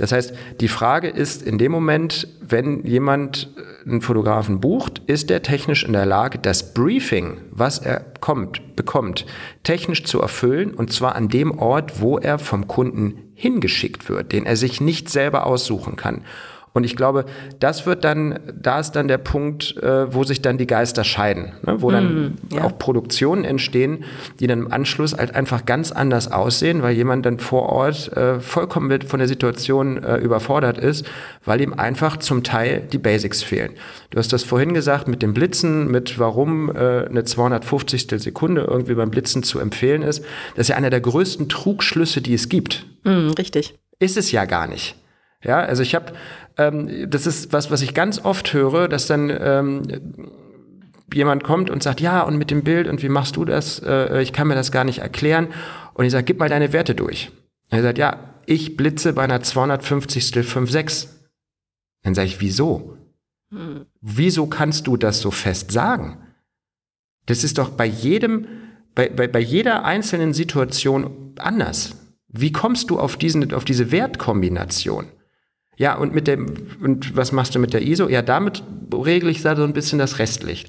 Das 0.00 0.12
heißt, 0.12 0.32
die 0.60 0.68
Frage 0.68 1.08
ist 1.08 1.42
in 1.42 1.58
dem 1.58 1.72
Moment, 1.72 2.26
wenn 2.40 2.86
jemand 2.86 3.50
äh, 3.56 3.88
einen 3.88 4.00
Fotografen 4.00 4.58
bucht, 4.58 5.02
ist 5.06 5.28
der 5.28 5.42
technisch 5.42 5.84
in 5.84 5.92
der 5.92 6.06
Lage, 6.06 6.38
das 6.38 6.72
Briefing, 6.72 7.42
was 7.50 7.78
er 7.78 8.00
kommt, 8.20 8.76
bekommt, 8.76 9.26
technisch 9.62 10.04
zu 10.04 10.22
erfüllen 10.22 10.72
und 10.72 10.90
zwar 10.90 11.16
an 11.16 11.28
dem 11.28 11.58
Ort, 11.58 12.00
wo 12.00 12.16
er 12.16 12.38
vom 12.38 12.66
Kunden 12.66 13.29
hingeschickt 13.40 14.08
wird, 14.08 14.32
den 14.32 14.44
er 14.44 14.56
sich 14.56 14.80
nicht 14.80 15.08
selber 15.08 15.46
aussuchen 15.46 15.96
kann. 15.96 16.24
Und 16.72 16.84
ich 16.84 16.94
glaube, 16.94 17.24
das 17.58 17.84
wird 17.84 18.04
dann, 18.04 18.38
da 18.54 18.78
ist 18.78 18.92
dann 18.92 19.08
der 19.08 19.18
Punkt, 19.18 19.76
äh, 19.82 20.12
wo 20.14 20.22
sich 20.22 20.40
dann 20.40 20.56
die 20.56 20.66
Geister 20.66 21.02
scheiden, 21.02 21.52
ne? 21.66 21.82
wo 21.82 21.90
dann 21.90 22.14
mm, 22.14 22.36
ja. 22.54 22.64
auch 22.64 22.78
Produktionen 22.78 23.44
entstehen, 23.44 24.04
die 24.38 24.46
dann 24.46 24.60
im 24.60 24.72
Anschluss 24.72 25.16
halt 25.16 25.34
einfach 25.34 25.66
ganz 25.66 25.90
anders 25.90 26.30
aussehen, 26.30 26.82
weil 26.82 26.94
jemand 26.94 27.26
dann 27.26 27.38
vor 27.38 27.68
Ort 27.70 28.16
äh, 28.16 28.38
vollkommen 28.40 28.86
mit 28.86 29.04
von 29.04 29.18
der 29.18 29.26
Situation 29.26 30.02
äh, 30.02 30.18
überfordert 30.18 30.78
ist, 30.78 31.04
weil 31.44 31.60
ihm 31.60 31.72
einfach 31.72 32.18
zum 32.18 32.44
Teil 32.44 32.82
die 32.92 32.98
Basics 32.98 33.42
fehlen. 33.42 33.72
Du 34.10 34.18
hast 34.18 34.32
das 34.32 34.44
vorhin 34.44 34.72
gesagt 34.72 35.08
mit 35.08 35.22
dem 35.22 35.34
Blitzen, 35.34 35.90
mit 35.90 36.18
warum 36.20 36.70
äh, 36.70 37.06
eine 37.06 37.24
250. 37.24 38.06
Sekunde 38.10 38.62
irgendwie 38.62 38.94
beim 38.94 39.10
Blitzen 39.10 39.42
zu 39.42 39.58
empfehlen 39.58 40.02
ist. 40.02 40.24
Das 40.54 40.64
ist 40.64 40.68
ja 40.68 40.76
einer 40.76 40.90
der 40.90 41.00
größten 41.00 41.48
Trugschlüsse, 41.48 42.20
die 42.20 42.34
es 42.34 42.48
gibt. 42.48 42.86
Mm, 43.04 43.30
richtig. 43.30 43.74
Ist 43.98 44.16
es 44.16 44.30
ja 44.30 44.44
gar 44.44 44.66
nicht. 44.66 44.96
Ja, 45.42 45.60
also 45.60 45.82
ich 45.82 45.94
habe, 45.94 46.12
ähm, 46.58 47.10
das 47.10 47.26
ist 47.26 47.52
was, 47.52 47.70
was 47.70 47.82
ich 47.82 47.94
ganz 47.94 48.22
oft 48.24 48.52
höre, 48.52 48.88
dass 48.88 49.06
dann 49.06 49.30
ähm, 49.30 49.82
jemand 51.12 51.44
kommt 51.44 51.70
und 51.70 51.82
sagt, 51.82 52.00
ja, 52.00 52.22
und 52.22 52.36
mit 52.36 52.50
dem 52.50 52.62
Bild 52.62 52.86
und 52.88 53.02
wie 53.02 53.08
machst 53.08 53.36
du 53.36 53.44
das? 53.44 53.80
Äh, 53.80 54.22
ich 54.22 54.32
kann 54.32 54.48
mir 54.48 54.54
das 54.54 54.70
gar 54.70 54.84
nicht 54.84 54.98
erklären. 54.98 55.48
Und 55.94 56.04
ich 56.04 56.12
sage, 56.12 56.24
gib 56.24 56.38
mal 56.38 56.48
deine 56.48 56.72
Werte 56.72 56.94
durch. 56.94 57.30
Und 57.70 57.78
er 57.78 57.82
sagt, 57.82 57.98
ja, 57.98 58.34
ich 58.46 58.76
blitze 58.76 59.12
bei 59.12 59.22
einer 59.22 59.42
250. 59.42 60.24
5,6. 60.24 61.08
Dann 62.02 62.14
sage 62.14 62.28
ich, 62.28 62.40
wieso? 62.40 62.96
Hm. 63.50 63.86
Wieso 64.00 64.46
kannst 64.46 64.86
du 64.86 64.96
das 64.96 65.20
so 65.20 65.30
fest 65.30 65.70
sagen? 65.72 66.18
Das 67.26 67.44
ist 67.44 67.58
doch 67.58 67.70
bei 67.70 67.86
jedem, 67.86 68.46
bei, 68.94 69.08
bei, 69.08 69.28
bei 69.28 69.40
jeder 69.40 69.84
einzelnen 69.84 70.32
Situation 70.32 71.34
anders. 71.38 71.96
Wie 72.28 72.52
kommst 72.52 72.90
du 72.90 72.98
auf, 72.98 73.16
diesen, 73.16 73.52
auf 73.52 73.64
diese 73.64 73.90
Wertkombination? 73.90 75.06
Ja, 75.80 75.96
und 75.96 76.12
mit 76.12 76.26
dem, 76.26 76.44
und 76.82 77.16
was 77.16 77.32
machst 77.32 77.54
du 77.54 77.58
mit 77.58 77.72
der 77.72 77.80
ISO? 77.80 78.06
Ja, 78.06 78.20
damit 78.20 78.62
regle 78.92 79.30
ich 79.30 79.40
da 79.40 79.56
so 79.56 79.64
ein 79.64 79.72
bisschen 79.72 79.98
das 79.98 80.18
Restlicht. 80.18 80.68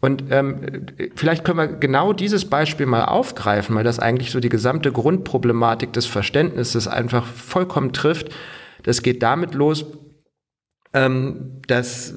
Und 0.00 0.26
ähm, 0.30 0.86
vielleicht 1.16 1.44
können 1.44 1.58
wir 1.58 1.66
genau 1.66 2.12
dieses 2.12 2.44
Beispiel 2.44 2.86
mal 2.86 3.06
aufgreifen, 3.06 3.74
weil 3.74 3.82
das 3.82 3.98
eigentlich 3.98 4.30
so 4.30 4.38
die 4.38 4.48
gesamte 4.50 4.92
Grundproblematik 4.92 5.92
des 5.92 6.06
Verständnisses 6.06 6.86
einfach 6.86 7.26
vollkommen 7.26 7.92
trifft. 7.92 8.28
Das 8.84 9.02
geht 9.02 9.24
damit 9.24 9.54
los, 9.54 9.86
ähm, 10.92 11.60
dass 11.66 12.14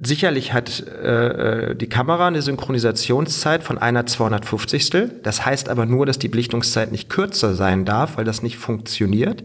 sicherlich 0.00 0.52
hat 0.52 0.84
äh, 0.84 1.68
äh 1.68 1.74
die 1.76 1.88
Kamera 1.88 2.26
eine 2.26 2.42
Synchronisationszeit 2.42 3.62
von 3.62 3.78
einer 3.78 4.04
250. 4.04 4.90
Das 5.22 5.46
heißt 5.46 5.68
aber 5.68 5.86
nur, 5.86 6.06
dass 6.06 6.18
die 6.18 6.28
Belichtungszeit 6.28 6.90
nicht 6.90 7.08
kürzer 7.08 7.54
sein 7.54 7.84
darf, 7.84 8.16
weil 8.16 8.24
das 8.24 8.42
nicht 8.42 8.56
funktioniert. 8.56 9.44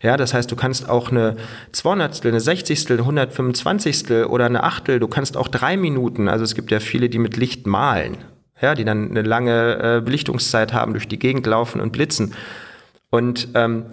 Ja, 0.00 0.16
das 0.16 0.32
heißt, 0.32 0.50
du 0.50 0.56
kannst 0.56 0.88
auch 0.88 1.10
eine 1.10 1.36
200, 1.72 2.24
eine 2.24 2.40
60, 2.40 2.90
eine 2.90 3.00
125 3.00 4.26
oder 4.28 4.46
eine 4.46 4.62
Achtel, 4.62 5.00
du 5.00 5.08
kannst 5.08 5.36
auch 5.36 5.48
drei 5.48 5.76
Minuten, 5.76 6.28
also 6.28 6.44
es 6.44 6.54
gibt 6.54 6.70
ja 6.70 6.78
viele, 6.78 7.08
die 7.08 7.18
mit 7.18 7.36
Licht 7.36 7.66
malen, 7.66 8.18
ja, 8.60 8.74
die 8.74 8.84
dann 8.84 9.10
eine 9.10 9.22
lange 9.22 9.96
äh, 9.96 10.00
Belichtungszeit 10.00 10.72
haben, 10.72 10.92
durch 10.92 11.08
die 11.08 11.18
Gegend 11.18 11.46
laufen 11.46 11.80
und 11.80 11.92
blitzen. 11.92 12.34
Und 13.10 13.48
ähm, 13.54 13.86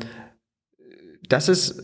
das 1.27 1.49
ist, 1.49 1.83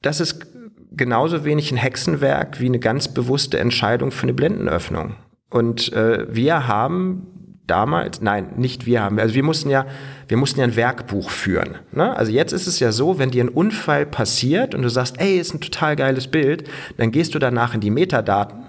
das 0.00 0.20
ist 0.20 0.46
genauso 0.92 1.44
wenig 1.44 1.72
ein 1.72 1.76
Hexenwerk 1.76 2.60
wie 2.60 2.66
eine 2.66 2.78
ganz 2.78 3.08
bewusste 3.08 3.58
Entscheidung 3.58 4.12
für 4.12 4.24
eine 4.24 4.34
Blendenöffnung. 4.34 5.16
Und 5.50 5.92
äh, 5.92 6.26
wir 6.34 6.68
haben 6.68 7.35
damals, 7.66 8.20
nein, 8.20 8.48
nicht 8.56 8.86
wir 8.86 9.02
haben, 9.02 9.18
also 9.18 9.34
wir 9.34 9.42
mussten 9.42 9.70
ja, 9.70 9.86
wir 10.28 10.36
mussten 10.36 10.60
ja 10.60 10.66
ein 10.66 10.76
Werkbuch 10.76 11.30
führen. 11.30 11.76
Ne? 11.92 12.16
Also 12.16 12.32
jetzt 12.32 12.52
ist 12.52 12.66
es 12.66 12.78
ja 12.78 12.92
so, 12.92 13.18
wenn 13.18 13.30
dir 13.30 13.44
ein 13.44 13.48
Unfall 13.48 14.06
passiert 14.06 14.74
und 14.74 14.82
du 14.82 14.88
sagst, 14.88 15.20
ey, 15.20 15.38
ist 15.38 15.54
ein 15.54 15.60
total 15.60 15.96
geiles 15.96 16.28
Bild, 16.28 16.68
dann 16.96 17.10
gehst 17.10 17.34
du 17.34 17.38
danach 17.38 17.74
in 17.74 17.80
die 17.80 17.90
Metadaten 17.90 18.64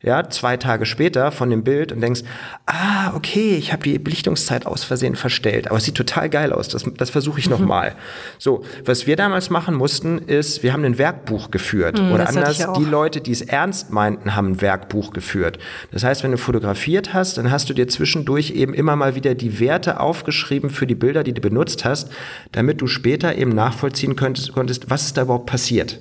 ja, 0.00 0.30
zwei 0.30 0.56
Tage 0.56 0.86
später 0.86 1.32
von 1.32 1.50
dem 1.50 1.64
Bild 1.64 1.90
und 1.90 2.00
denkst, 2.00 2.20
ah, 2.66 3.12
okay, 3.16 3.56
ich 3.56 3.72
habe 3.72 3.82
die 3.82 3.98
Belichtungszeit 3.98 4.64
aus 4.64 4.84
Versehen 4.84 5.16
verstellt, 5.16 5.66
aber 5.66 5.78
es 5.78 5.84
sieht 5.86 5.96
total 5.96 6.30
geil 6.30 6.52
aus, 6.52 6.68
das, 6.68 6.84
das 6.96 7.10
versuche 7.10 7.40
ich 7.40 7.50
nochmal. 7.50 7.96
So, 8.38 8.62
was 8.84 9.08
wir 9.08 9.16
damals 9.16 9.50
machen 9.50 9.74
mussten, 9.74 10.18
ist, 10.18 10.62
wir 10.62 10.72
haben 10.72 10.84
ein 10.84 10.98
Werkbuch 10.98 11.50
geführt. 11.50 12.00
Mhm, 12.00 12.12
Oder 12.12 12.28
anders, 12.28 12.58
die 12.78 12.84
Leute, 12.84 13.20
die 13.20 13.32
es 13.32 13.40
ernst 13.40 13.90
meinten, 13.90 14.36
haben 14.36 14.52
ein 14.52 14.60
Werkbuch 14.60 15.12
geführt. 15.12 15.58
Das 15.90 16.04
heißt, 16.04 16.22
wenn 16.22 16.30
du 16.30 16.38
fotografiert 16.38 17.12
hast, 17.12 17.36
dann 17.36 17.50
hast 17.50 17.68
du 17.68 17.74
dir 17.74 17.88
zwischendurch 17.88 18.52
eben 18.52 18.74
immer 18.74 18.94
mal 18.94 19.16
wieder 19.16 19.34
die 19.34 19.58
Werte 19.58 19.98
aufgeschrieben 19.98 20.70
für 20.70 20.86
die 20.86 20.94
Bilder, 20.94 21.24
die 21.24 21.32
du 21.32 21.40
benutzt 21.40 21.84
hast, 21.84 22.12
damit 22.52 22.80
du 22.80 22.86
später 22.86 23.34
eben 23.34 23.52
nachvollziehen 23.52 24.14
könntest, 24.14 24.52
konntest, 24.52 24.90
was 24.90 25.06
ist 25.06 25.16
da 25.16 25.22
überhaupt 25.22 25.46
passiert. 25.46 25.98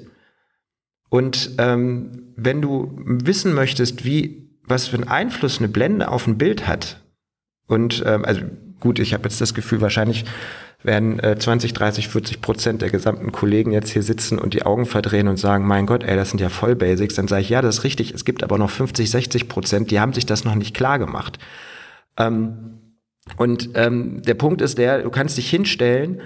Und 1.10 1.52
ähm, 1.58 2.34
wenn 2.36 2.62
du 2.62 2.92
wissen 2.98 3.54
möchtest, 3.54 4.04
wie, 4.04 4.50
was 4.64 4.88
für 4.88 4.98
einen 4.98 5.08
Einfluss 5.08 5.60
eine 5.60 5.70
Blende 5.70 6.10
auf 6.10 6.28
ein 6.28 6.38
Bild 6.38 6.68
hat, 6.68 7.02
und 7.68 8.04
ähm, 8.06 8.26
also 8.26 8.42
gut, 8.80 9.00
ich 9.00 9.14
habe 9.14 9.24
jetzt 9.24 9.42
das 9.42 9.54
Gefühl, 9.54 9.82
wahrscheinlich 9.82 10.26
werden 10.84 11.20
äh, 11.20 11.38
20, 11.38 11.74
30, 11.74 12.08
40 12.08 12.42
Prozent 12.42 12.82
der 12.82 12.90
gesamten 12.90 13.32
Kollegen 13.32 13.72
jetzt 13.72 13.90
hier 13.90 14.04
sitzen 14.04 14.38
und 14.38 14.54
die 14.54 14.64
Augen 14.64 14.86
verdrehen 14.86 15.28
und 15.28 15.38
sagen, 15.38 15.66
mein 15.66 15.86
Gott, 15.86 16.04
ey, 16.04 16.16
das 16.16 16.30
sind 16.30 16.40
ja 16.40 16.50
voll 16.50 16.76
Basics. 16.76 17.16
Dann 17.16 17.28
sage 17.28 17.42
ich, 17.42 17.50
ja, 17.50 17.62
das 17.62 17.80
ist 17.80 17.84
richtig. 17.84 18.14
Es 18.14 18.26
gibt 18.26 18.44
aber 18.44 18.58
noch 18.58 18.70
50, 18.70 19.10
60 19.10 19.50
Prozent, 19.50 19.92
die 19.92 20.00
haben 20.00 20.14
sich 20.14 20.26
das 20.26 20.46
noch 20.46 20.56
nicht 20.56 20.76
klar 20.76 21.00
gemacht. 21.00 21.40
Ähm, 22.18 22.80
und 23.36 23.72
ähm, 23.74 24.22
der 24.22 24.36
Punkt 24.36 24.62
ist 24.62 24.78
der, 24.78 25.02
du 25.02 25.10
kannst 25.10 25.38
dich 25.38 25.50
hinstellen 25.50 26.22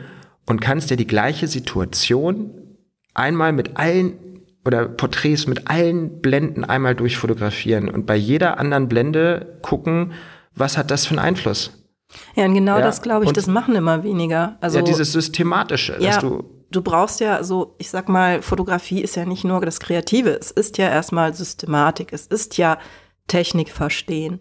und 0.46 0.62
kannst 0.62 0.90
dir 0.90 0.98
die 0.98 1.08
gleiche 1.08 1.48
Situation 1.48 2.52
einmal 3.14 3.54
mit 3.54 3.78
allen 3.78 4.14
oder 4.66 4.88
Porträts 4.88 5.48
mit 5.48 5.70
allen 5.70 6.22
Blenden 6.22 6.64
einmal 6.64 6.96
durchfotografieren 6.96 7.90
und 7.90 8.06
bei 8.06 8.16
jeder 8.16 8.60
anderen 8.60 8.88
Blende 8.88 9.60
gucken, 9.62 10.14
was 10.56 10.78
hat 10.78 10.92
das 10.92 11.06
für 11.06 11.12
einen 11.12 11.20
Einfluss. 11.20 11.72
Ja, 12.36 12.46
und 12.46 12.54
genau 12.54 12.78
ja, 12.78 12.84
das 12.84 13.02
glaube 13.02 13.26
ich, 13.26 13.32
das 13.32 13.48
machen 13.48 13.76
immer 13.76 14.04
weniger. 14.04 14.58
Also 14.62 14.80
ja, 14.80 14.84
dieses 14.84 15.12
systematische, 15.14 15.96
ja, 16.00 16.20
du 16.20 16.44
du 16.72 16.82
brauchst 16.82 17.20
ja 17.20 17.44
so, 17.44 17.76
ich 17.78 17.90
sag 17.90 18.10
mal, 18.10 18.42
Fotografie 18.42 19.02
ist 19.02 19.16
ja 19.16 19.26
nicht 19.26 19.44
nur 19.44 19.62
das 19.62 19.80
Kreative, 19.80 20.30
es 20.30 20.52
ist 20.52 20.78
ja 20.78 20.90
erstmal 20.90 21.34
Systematik, 21.34 22.14
es 22.14 22.28
ist 22.28 22.58
ja 22.58 22.78
Technik 23.28 23.70
verstehen. 23.70 24.40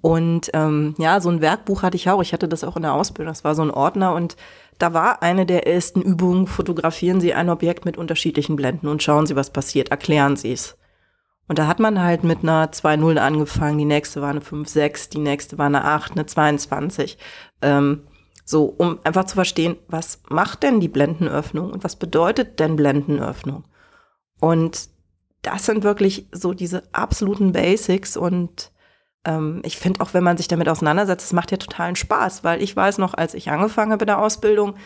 Und 0.00 0.50
ähm, 0.54 0.94
ja, 0.98 1.20
so 1.20 1.28
ein 1.28 1.40
Werkbuch 1.40 1.82
hatte 1.82 1.96
ich 1.96 2.08
auch. 2.08 2.22
Ich 2.22 2.32
hatte 2.32 2.48
das 2.48 2.64
auch 2.64 2.76
in 2.76 2.82
der 2.82 2.94
Ausbildung. 2.94 3.32
Das 3.32 3.44
war 3.44 3.54
so 3.54 3.62
ein 3.62 3.70
Ordner 3.70 4.14
und 4.14 4.36
da 4.78 4.94
war 4.94 5.22
eine 5.22 5.44
der 5.44 5.66
ersten 5.66 6.00
Übungen, 6.00 6.46
fotografieren 6.46 7.20
Sie 7.20 7.34
ein 7.34 7.50
Objekt 7.50 7.84
mit 7.84 7.98
unterschiedlichen 7.98 8.56
Blenden 8.56 8.88
und 8.88 9.02
schauen 9.02 9.26
Sie, 9.26 9.36
was 9.36 9.50
passiert, 9.50 9.90
erklären 9.90 10.36
Sie 10.36 10.52
es. 10.52 10.78
Und 11.48 11.58
da 11.58 11.66
hat 11.66 11.80
man 11.80 12.00
halt 12.00 12.24
mit 12.24 12.42
einer 12.42 12.70
2.0 12.70 13.18
angefangen, 13.18 13.76
die 13.76 13.84
nächste 13.84 14.22
war 14.22 14.30
eine 14.30 14.40
5.6, 14.40 15.10
die 15.10 15.18
nächste 15.18 15.58
war 15.58 15.66
eine 15.66 15.84
8, 15.84 16.12
eine 16.12 16.24
22. 16.24 17.18
Ähm, 17.60 18.04
so, 18.44 18.64
um 18.64 19.00
einfach 19.04 19.24
zu 19.24 19.34
verstehen, 19.34 19.76
was 19.86 20.22
macht 20.28 20.62
denn 20.62 20.80
die 20.80 20.88
Blendenöffnung 20.88 21.72
und 21.72 21.84
was 21.84 21.96
bedeutet 21.96 22.58
denn 22.58 22.76
Blendenöffnung? 22.76 23.64
Und 24.40 24.88
das 25.42 25.66
sind 25.66 25.84
wirklich 25.84 26.26
so 26.32 26.54
diese 26.54 26.82
absoluten 26.92 27.52
Basics 27.52 28.16
und 28.16 28.72
ähm, 29.24 29.60
ich 29.64 29.76
finde 29.76 30.00
auch, 30.00 30.14
wenn 30.14 30.24
man 30.24 30.36
sich 30.36 30.48
damit 30.48 30.68
auseinandersetzt, 30.68 31.26
es 31.26 31.32
macht 31.32 31.50
ja 31.50 31.56
totalen 31.56 31.96
Spaß, 31.96 32.44
weil 32.44 32.62
ich 32.62 32.74
weiß 32.74 32.98
noch, 32.98 33.14
als 33.14 33.34
ich 33.34 33.50
angefangen 33.50 33.92
habe 33.92 34.04
in 34.04 34.08
der 34.08 34.18
Ausbildung, 34.18 34.76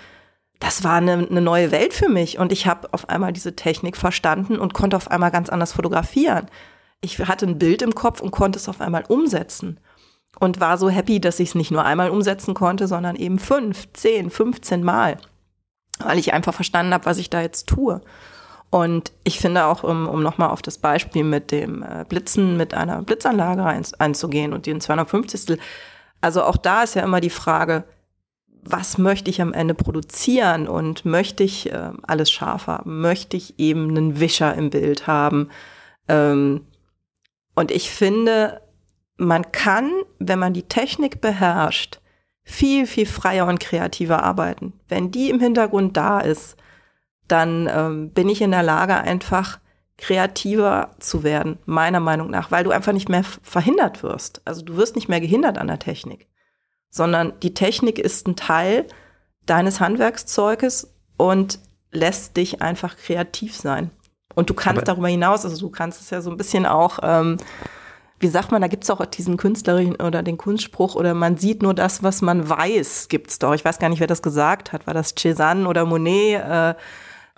das 0.60 0.84
war 0.84 0.94
eine, 0.94 1.26
eine 1.28 1.40
neue 1.40 1.70
Welt 1.70 1.94
für 1.94 2.08
mich 2.08 2.38
und 2.38 2.52
ich 2.52 2.66
habe 2.66 2.88
auf 2.92 3.08
einmal 3.08 3.32
diese 3.32 3.56
Technik 3.56 3.96
verstanden 3.96 4.58
und 4.58 4.74
konnte 4.74 4.96
auf 4.96 5.10
einmal 5.10 5.30
ganz 5.30 5.48
anders 5.48 5.72
fotografieren. 5.72 6.46
Ich 7.00 7.18
hatte 7.18 7.46
ein 7.46 7.58
Bild 7.58 7.82
im 7.82 7.94
Kopf 7.94 8.20
und 8.20 8.30
konnte 8.30 8.58
es 8.58 8.68
auf 8.68 8.80
einmal 8.80 9.04
umsetzen 9.08 9.78
und 10.40 10.60
war 10.60 10.78
so 10.78 10.88
happy, 10.88 11.20
dass 11.20 11.40
ich 11.40 11.50
es 11.50 11.54
nicht 11.54 11.70
nur 11.70 11.84
einmal 11.84 12.10
umsetzen 12.10 12.54
konnte, 12.54 12.88
sondern 12.88 13.16
eben 13.16 13.38
fünf, 13.38 13.92
zehn, 13.92 14.30
15 14.30 14.82
Mal, 14.82 15.18
weil 15.98 16.18
ich 16.18 16.32
einfach 16.32 16.54
verstanden 16.54 16.94
habe, 16.94 17.06
was 17.06 17.18
ich 17.18 17.30
da 17.30 17.40
jetzt 17.40 17.68
tue. 17.68 18.00
Und 18.74 19.12
ich 19.22 19.38
finde 19.38 19.66
auch, 19.66 19.84
um, 19.84 20.08
um 20.08 20.20
nochmal 20.20 20.50
auf 20.50 20.60
das 20.60 20.78
Beispiel 20.78 21.22
mit 21.22 21.52
dem 21.52 21.84
äh, 21.84 22.04
Blitzen 22.08 22.56
mit 22.56 22.74
einer 22.74 23.02
Blitzanlage 23.02 23.62
ein, 23.62 23.86
einzugehen 24.00 24.52
und 24.52 24.66
den 24.66 24.80
250. 24.80 25.60
Also 26.20 26.42
auch 26.42 26.56
da 26.56 26.82
ist 26.82 26.96
ja 26.96 27.04
immer 27.04 27.20
die 27.20 27.30
Frage, 27.30 27.84
was 28.48 28.98
möchte 28.98 29.30
ich 29.30 29.40
am 29.40 29.52
Ende 29.52 29.74
produzieren 29.74 30.66
und 30.66 31.04
möchte 31.04 31.44
ich 31.44 31.72
äh, 31.72 31.92
alles 32.02 32.32
scharf 32.32 32.66
haben? 32.66 33.00
Möchte 33.00 33.36
ich 33.36 33.60
eben 33.60 33.90
einen 33.90 34.18
Wischer 34.18 34.52
im 34.56 34.70
Bild 34.70 35.06
haben? 35.06 35.50
Ähm, 36.08 36.66
und 37.54 37.70
ich 37.70 37.90
finde, 37.90 38.60
man 39.16 39.52
kann, 39.52 39.88
wenn 40.18 40.40
man 40.40 40.52
die 40.52 40.64
Technik 40.64 41.20
beherrscht, 41.20 42.00
viel, 42.42 42.88
viel 42.88 43.06
freier 43.06 43.46
und 43.46 43.60
kreativer 43.60 44.24
arbeiten. 44.24 44.72
Wenn 44.88 45.12
die 45.12 45.30
im 45.30 45.38
Hintergrund 45.38 45.96
da 45.96 46.18
ist, 46.18 46.56
dann 47.28 47.68
ähm, 47.72 48.10
bin 48.10 48.28
ich 48.28 48.42
in 48.42 48.50
der 48.50 48.62
Lage, 48.62 48.96
einfach 48.96 49.58
kreativer 49.96 50.90
zu 50.98 51.22
werden, 51.22 51.58
meiner 51.66 52.00
Meinung 52.00 52.30
nach, 52.30 52.50
weil 52.50 52.64
du 52.64 52.70
einfach 52.70 52.92
nicht 52.92 53.08
mehr 53.08 53.24
verhindert 53.42 54.02
wirst. 54.02 54.42
Also 54.44 54.62
du 54.62 54.76
wirst 54.76 54.96
nicht 54.96 55.08
mehr 55.08 55.20
gehindert 55.20 55.56
an 55.56 55.68
der 55.68 55.78
Technik 55.78 56.28
sondern 56.94 57.32
die 57.42 57.54
Technik 57.54 57.98
ist 57.98 58.28
ein 58.28 58.36
Teil 58.36 58.86
deines 59.46 59.80
Handwerkszeuges 59.80 60.94
und 61.16 61.58
lässt 61.90 62.36
dich 62.36 62.62
einfach 62.62 62.96
kreativ 62.96 63.56
sein. 63.56 63.90
Und 64.36 64.48
du 64.48 64.54
kannst 64.54 64.78
Aber 64.78 64.86
darüber 64.86 65.08
hinaus, 65.08 65.44
also 65.44 65.58
du 65.58 65.70
kannst 65.70 66.00
es 66.00 66.10
ja 66.10 66.20
so 66.20 66.30
ein 66.30 66.36
bisschen 66.36 66.66
auch, 66.66 67.00
ähm, 67.02 67.38
wie 68.20 68.28
sagt 68.28 68.52
man, 68.52 68.62
da 68.62 68.68
gibt 68.68 68.84
es 68.84 68.90
auch 68.90 69.04
diesen 69.06 69.36
künstlerischen 69.36 69.96
oder 69.96 70.22
den 70.22 70.38
Kunstspruch 70.38 70.94
oder 70.94 71.14
man 71.14 71.36
sieht 71.36 71.62
nur 71.62 71.74
das, 71.74 72.04
was 72.04 72.22
man 72.22 72.48
weiß, 72.48 73.08
gibt's 73.08 73.40
doch. 73.40 73.54
Ich 73.54 73.64
weiß 73.64 73.80
gar 73.80 73.88
nicht, 73.88 74.00
wer 74.00 74.06
das 74.06 74.22
gesagt 74.22 74.72
hat. 74.72 74.86
War 74.86 74.94
das 74.94 75.16
Cézanne 75.16 75.66
oder 75.66 75.84
Monet? 75.84 76.40
Äh, 76.40 76.74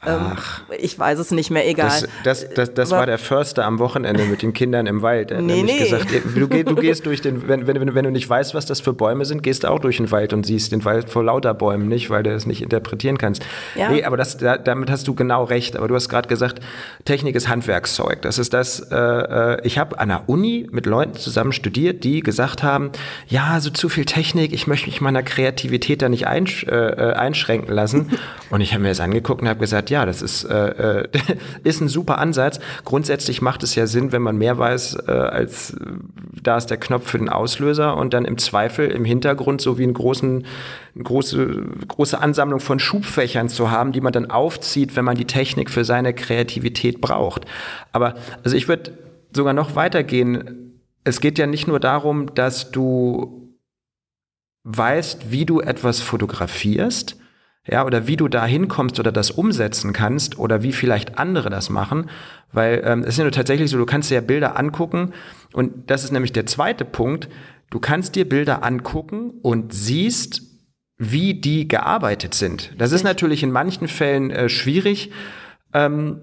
ähm, 0.04 0.32
Ach. 0.36 0.60
Ich 0.78 0.98
weiß 0.98 1.18
es 1.18 1.30
nicht 1.30 1.50
mehr, 1.50 1.66
egal. 1.66 1.88
Das, 2.22 2.44
das, 2.44 2.54
das, 2.54 2.74
das 2.74 2.90
war 2.90 3.06
der 3.06 3.16
Förster 3.16 3.64
am 3.64 3.78
Wochenende 3.78 4.26
mit 4.26 4.42
den 4.42 4.52
Kindern 4.52 4.86
im 4.86 5.00
Wald. 5.00 5.30
Er 5.30 5.38
hat 5.38 5.44
nee, 5.44 5.62
nee. 5.62 5.78
gesagt, 5.78 6.08
du, 6.12 6.46
du, 6.46 6.74
gehst 6.74 7.06
durch 7.06 7.22
den, 7.22 7.48
wenn, 7.48 7.66
wenn, 7.66 7.94
wenn 7.94 8.04
du 8.04 8.10
nicht 8.10 8.28
weißt, 8.28 8.54
was 8.54 8.66
das 8.66 8.80
für 8.80 8.92
Bäume 8.92 9.24
sind, 9.24 9.42
gehst 9.42 9.64
du 9.64 9.68
auch 9.68 9.78
durch 9.78 9.96
den 9.96 10.10
Wald 10.10 10.34
und 10.34 10.44
siehst 10.44 10.72
den 10.72 10.84
Wald 10.84 11.08
vor 11.08 11.24
lauter 11.24 11.54
Bäumen 11.54 11.88
nicht, 11.88 12.10
weil 12.10 12.22
du 12.22 12.30
es 12.30 12.44
nicht 12.44 12.60
interpretieren 12.60 13.16
kannst. 13.16 13.42
Ja. 13.74 13.88
Nee, 13.88 14.04
aber 14.04 14.18
das, 14.18 14.36
da, 14.36 14.58
damit 14.58 14.90
hast 14.90 15.08
du 15.08 15.14
genau 15.14 15.44
recht. 15.44 15.76
Aber 15.76 15.88
du 15.88 15.94
hast 15.94 16.10
gerade 16.10 16.28
gesagt, 16.28 16.60
Technik 17.06 17.34
ist 17.34 17.48
Handwerkszeug. 17.48 18.20
Das 18.20 18.38
ist 18.38 18.52
das, 18.52 18.80
äh, 18.90 18.96
äh 18.96 19.66
ich 19.66 19.78
habe 19.78 19.98
an 19.98 20.10
der 20.10 20.28
Uni 20.28 20.68
mit 20.70 20.84
Leuten 20.84 21.14
zusammen 21.14 21.52
studiert, 21.52 22.04
die 22.04 22.20
gesagt 22.20 22.62
haben, 22.62 22.90
ja, 23.28 23.60
so 23.60 23.70
zu 23.70 23.88
viel 23.88 24.04
Technik, 24.04 24.52
ich 24.52 24.66
möchte 24.66 24.88
mich 24.88 25.00
meiner 25.00 25.22
Kreativität 25.22 26.02
da 26.02 26.10
nicht 26.10 26.26
einsch 26.26 26.64
äh, 26.64 26.74
äh 26.74 27.12
einschränken 27.14 27.74
lassen. 27.74 28.10
und 28.50 28.60
ich 28.60 28.74
habe 28.74 28.82
mir 28.82 28.90
das 28.90 29.00
angeguckt 29.00 29.40
und 29.40 29.48
habe 29.48 29.58
gesagt, 29.58 29.85
gesagt, 29.86 29.90
ja, 29.90 30.06
das 30.06 30.22
ist, 30.22 30.44
äh, 30.44 31.02
äh 31.02 31.08
ist 31.64 31.80
ein 31.80 31.88
super 31.88 32.18
Ansatz. 32.18 32.60
Grundsätzlich 32.84 33.42
macht 33.42 33.62
es 33.62 33.74
ja 33.74 33.86
Sinn, 33.86 34.12
wenn 34.12 34.22
man 34.22 34.36
mehr 34.36 34.58
weiß, 34.58 34.98
äh, 35.06 35.10
als 35.10 35.74
äh, 35.74 35.76
da 36.42 36.56
ist 36.56 36.66
der 36.66 36.76
Knopf 36.76 37.10
für 37.10 37.18
den 37.18 37.28
Auslöser 37.28 37.96
und 37.96 38.12
dann 38.12 38.24
im 38.24 38.38
Zweifel 38.38 38.90
im 38.90 39.04
Hintergrund 39.04 39.60
so 39.60 39.78
wie 39.78 39.84
einen 39.84 39.94
großen, 39.94 40.46
eine 40.94 41.04
große, 41.04 41.64
große 41.88 42.18
Ansammlung 42.18 42.60
von 42.60 42.78
Schubfächern 42.78 43.48
zu 43.48 43.70
haben, 43.70 43.92
die 43.92 44.00
man 44.00 44.12
dann 44.12 44.30
aufzieht, 44.30 44.96
wenn 44.96 45.04
man 45.04 45.16
die 45.16 45.26
Technik 45.26 45.70
für 45.70 45.84
seine 45.84 46.14
Kreativität 46.14 47.00
braucht. 47.00 47.44
Aber 47.92 48.14
also 48.44 48.56
ich 48.56 48.68
würde 48.68 48.92
sogar 49.34 49.52
noch 49.52 49.76
weitergehen. 49.76 50.80
Es 51.04 51.20
geht 51.20 51.38
ja 51.38 51.46
nicht 51.46 51.68
nur 51.68 51.80
darum, 51.80 52.34
dass 52.34 52.70
du 52.70 53.56
weißt, 54.64 55.30
wie 55.30 55.46
du 55.46 55.60
etwas 55.60 56.00
fotografierst, 56.00 57.16
ja, 57.66 57.84
oder 57.84 58.06
wie 58.06 58.16
du 58.16 58.28
da 58.28 58.46
hinkommst 58.46 59.00
oder 59.00 59.12
das 59.12 59.30
umsetzen 59.30 59.92
kannst 59.92 60.38
oder 60.38 60.62
wie 60.62 60.72
vielleicht 60.72 61.18
andere 61.18 61.50
das 61.50 61.68
machen, 61.68 62.08
weil 62.52 62.82
ähm, 62.84 63.00
es 63.00 63.10
ist 63.10 63.18
ja 63.18 63.24
nur 63.24 63.32
tatsächlich 63.32 63.70
so, 63.70 63.78
du 63.78 63.86
kannst 63.86 64.10
dir 64.10 64.16
ja 64.16 64.20
Bilder 64.20 64.56
angucken 64.58 65.12
und 65.52 65.90
das 65.90 66.04
ist 66.04 66.12
nämlich 66.12 66.32
der 66.32 66.46
zweite 66.46 66.84
Punkt, 66.84 67.28
du 67.70 67.80
kannst 67.80 68.14
dir 68.14 68.28
Bilder 68.28 68.62
angucken 68.62 69.32
und 69.42 69.72
siehst, 69.72 70.42
wie 70.98 71.34
die 71.34 71.68
gearbeitet 71.68 72.34
sind. 72.34 72.72
Das 72.78 72.92
ist 72.92 73.02
natürlich 73.02 73.42
in 73.42 73.50
manchen 73.50 73.88
Fällen 73.88 74.30
äh, 74.30 74.48
schwierig, 74.48 75.10
ähm, 75.74 76.22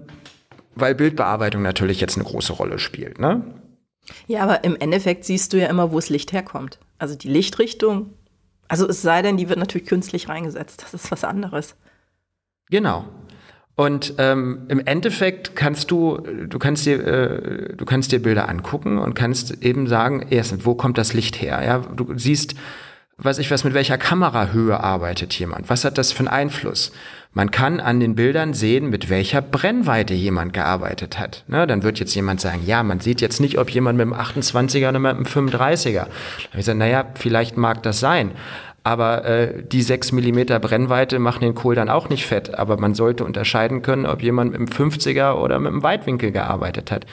weil 0.74 0.94
Bildbearbeitung 0.94 1.62
natürlich 1.62 2.00
jetzt 2.00 2.16
eine 2.16 2.24
große 2.24 2.52
Rolle 2.52 2.78
spielt. 2.78 3.20
Ne? 3.20 3.42
Ja, 4.26 4.42
aber 4.42 4.64
im 4.64 4.76
Endeffekt 4.76 5.24
siehst 5.24 5.52
du 5.52 5.58
ja 5.58 5.68
immer, 5.68 5.92
wo 5.92 5.96
das 5.96 6.08
Licht 6.08 6.32
herkommt. 6.32 6.78
Also 6.98 7.14
die 7.14 7.28
Lichtrichtung 7.28 8.14
also 8.68 8.88
es 8.88 9.02
sei 9.02 9.22
denn, 9.22 9.36
die 9.36 9.48
wird 9.48 9.58
natürlich 9.58 9.86
künstlich 9.86 10.28
reingesetzt. 10.28 10.82
Das 10.82 10.94
ist 10.94 11.10
was 11.10 11.24
anderes. 11.24 11.76
Genau. 12.70 13.04
Und 13.76 14.14
ähm, 14.18 14.66
im 14.68 14.80
Endeffekt 14.86 15.56
kannst 15.56 15.90
du, 15.90 16.18
du 16.18 16.58
kannst 16.58 16.86
dir, 16.86 17.04
äh, 17.04 17.76
du 17.76 17.84
kannst 17.84 18.12
dir 18.12 18.22
Bilder 18.22 18.48
angucken 18.48 18.98
und 18.98 19.14
kannst 19.14 19.62
eben 19.62 19.88
sagen, 19.88 20.26
erstens, 20.30 20.64
wo 20.64 20.74
kommt 20.74 20.96
das 20.96 21.12
Licht 21.12 21.40
her? 21.40 21.60
Ja, 21.64 21.78
du 21.78 22.16
siehst, 22.16 22.54
weiß 23.18 23.38
ich 23.38 23.50
was, 23.50 23.64
mit 23.64 23.74
welcher 23.74 23.98
Kamerahöhe 23.98 24.78
arbeitet 24.78 25.34
jemand? 25.34 25.70
Was 25.70 25.84
hat 25.84 25.98
das 25.98 26.12
für 26.12 26.20
einen 26.20 26.28
Einfluss? 26.28 26.92
Man 27.32 27.50
kann 27.50 27.80
an 27.80 27.98
den 27.98 28.14
Bildern 28.14 28.54
sehen, 28.54 28.90
mit 28.90 29.10
welcher 29.10 29.42
Brennweite 29.42 30.14
jemand 30.14 30.52
gearbeitet 30.52 31.18
hat. 31.18 31.44
Ne, 31.48 31.66
dann 31.66 31.82
wird 31.82 31.98
jetzt 31.98 32.14
jemand 32.14 32.40
sagen, 32.40 32.62
ja, 32.64 32.82
man 32.82 33.00
sieht 33.00 33.20
jetzt 33.20 33.40
nicht, 33.40 33.58
ob 33.58 33.70
jemand 33.70 33.98
mit 33.98 34.06
einem 34.06 34.14
28er 34.14 34.88
oder 34.88 34.98
mit 34.98 35.16
einem 35.16 35.24
35er. 35.24 36.06
Da 36.52 36.58
ich 36.58 36.64
sage, 36.64 36.78
naja, 36.78 37.06
vielleicht 37.14 37.56
mag 37.56 37.82
das 37.82 37.98
sein. 37.98 38.32
Aber 38.84 39.24
äh, 39.24 39.62
die 39.64 39.82
6 39.82 40.12
Millimeter 40.12 40.60
Brennweite 40.60 41.18
machen 41.18 41.40
den 41.40 41.54
Kohl 41.54 41.74
dann 41.74 41.88
auch 41.88 42.08
nicht 42.08 42.26
fett. 42.26 42.54
Aber 42.54 42.76
man 42.78 42.94
sollte 42.94 43.24
unterscheiden 43.24 43.82
können, 43.82 44.06
ob 44.06 44.22
jemand 44.22 44.52
mit 44.52 44.60
einem 44.60 44.68
50er 44.68 45.34
oder 45.34 45.58
mit 45.58 45.72
einem 45.72 45.82
Weitwinkel 45.82 46.30
gearbeitet 46.30 46.92
hat. 46.92 47.06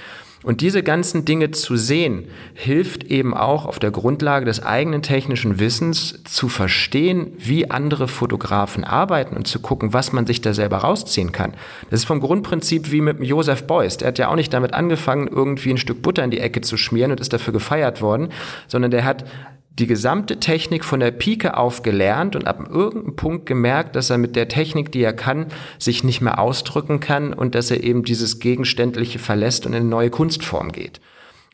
Und 0.44 0.62
diese 0.62 0.82
ganzen 0.82 1.24
Dinge 1.24 1.52
zu 1.52 1.76
sehen, 1.76 2.26
hilft 2.56 3.04
eben 3.04 3.36
auch 3.36 3.66
auf 3.66 3.78
der 3.78 3.92
Grundlage 3.92 4.46
des 4.46 4.64
eigenen 4.64 5.04
technischen 5.04 5.60
Wissens 5.60 6.24
zu 6.24 6.50
verstehen, 6.50 7.34
wie 7.38 7.70
andere 7.70 8.08
Fotografen 8.08 8.84
arbeiten 8.84 9.38
und 9.38 9.48
zu 9.48 9.60
gucken, 9.60 9.94
was 9.94 10.14
man 10.14 10.26
sich 10.26 10.42
da 10.42 10.54
selber 10.54 10.78
rausziehen 10.78 11.32
kann. 11.32 11.54
Das 11.92 12.00
ist 12.00 12.06
vom 12.06 12.22
Grundprinzip 12.22 12.92
wie 12.92 13.02
mit 13.02 13.24
Joseph 13.24 13.68
Beuys. 13.68 13.98
Der 13.98 14.08
hat 14.08 14.18
ja 14.18 14.30
auch 14.30 14.36
nicht 14.36 14.52
damit 14.52 14.74
angefangen, 14.74 15.28
irgendwie 15.28 15.72
ein 15.72 15.78
Stück 15.78 16.02
Butter 16.02 16.24
in 16.24 16.32
die 16.32 16.40
Ecke 16.40 16.62
zu 16.62 16.76
schmieren 16.76 17.12
und 17.12 17.20
ist 17.20 17.34
dafür 17.34 17.54
gefeiert 17.54 18.02
worden, 18.02 18.30
sondern 18.68 18.90
der 18.90 19.06
hat 19.06 19.26
die 19.74 19.88
gesamte 19.88 20.40
Technik 20.40 20.84
von 20.84 21.00
der 21.00 21.12
Pike 21.12 21.56
auf 21.56 21.82
gelernt 21.82 22.36
und 22.36 22.46
ab 22.46 22.68
irgendeinem 22.70 23.16
Punkt 23.16 23.46
gemerkt, 23.46 23.96
dass 23.96 24.10
er 24.10 24.18
mit 24.18 24.36
der 24.36 24.50
Technik, 24.50 24.92
die 24.92 25.02
er 25.02 25.14
kann, 25.14 25.48
sich 25.80 26.04
nicht 26.04 26.22
mehr 26.22 26.40
ausdrücken 26.40 27.00
kann 27.00 27.34
und 27.34 27.56
dass 27.56 27.72
er 27.72 27.84
eben 27.84 28.04
dieses 28.04 28.40
Gegenständliche 28.40 29.18
verlässt 29.18 29.66
und 29.66 29.74
in 29.74 29.82
eine 29.82 29.90
neue 29.90 30.10
Kunstform 30.10 30.72
geht. 30.72 31.00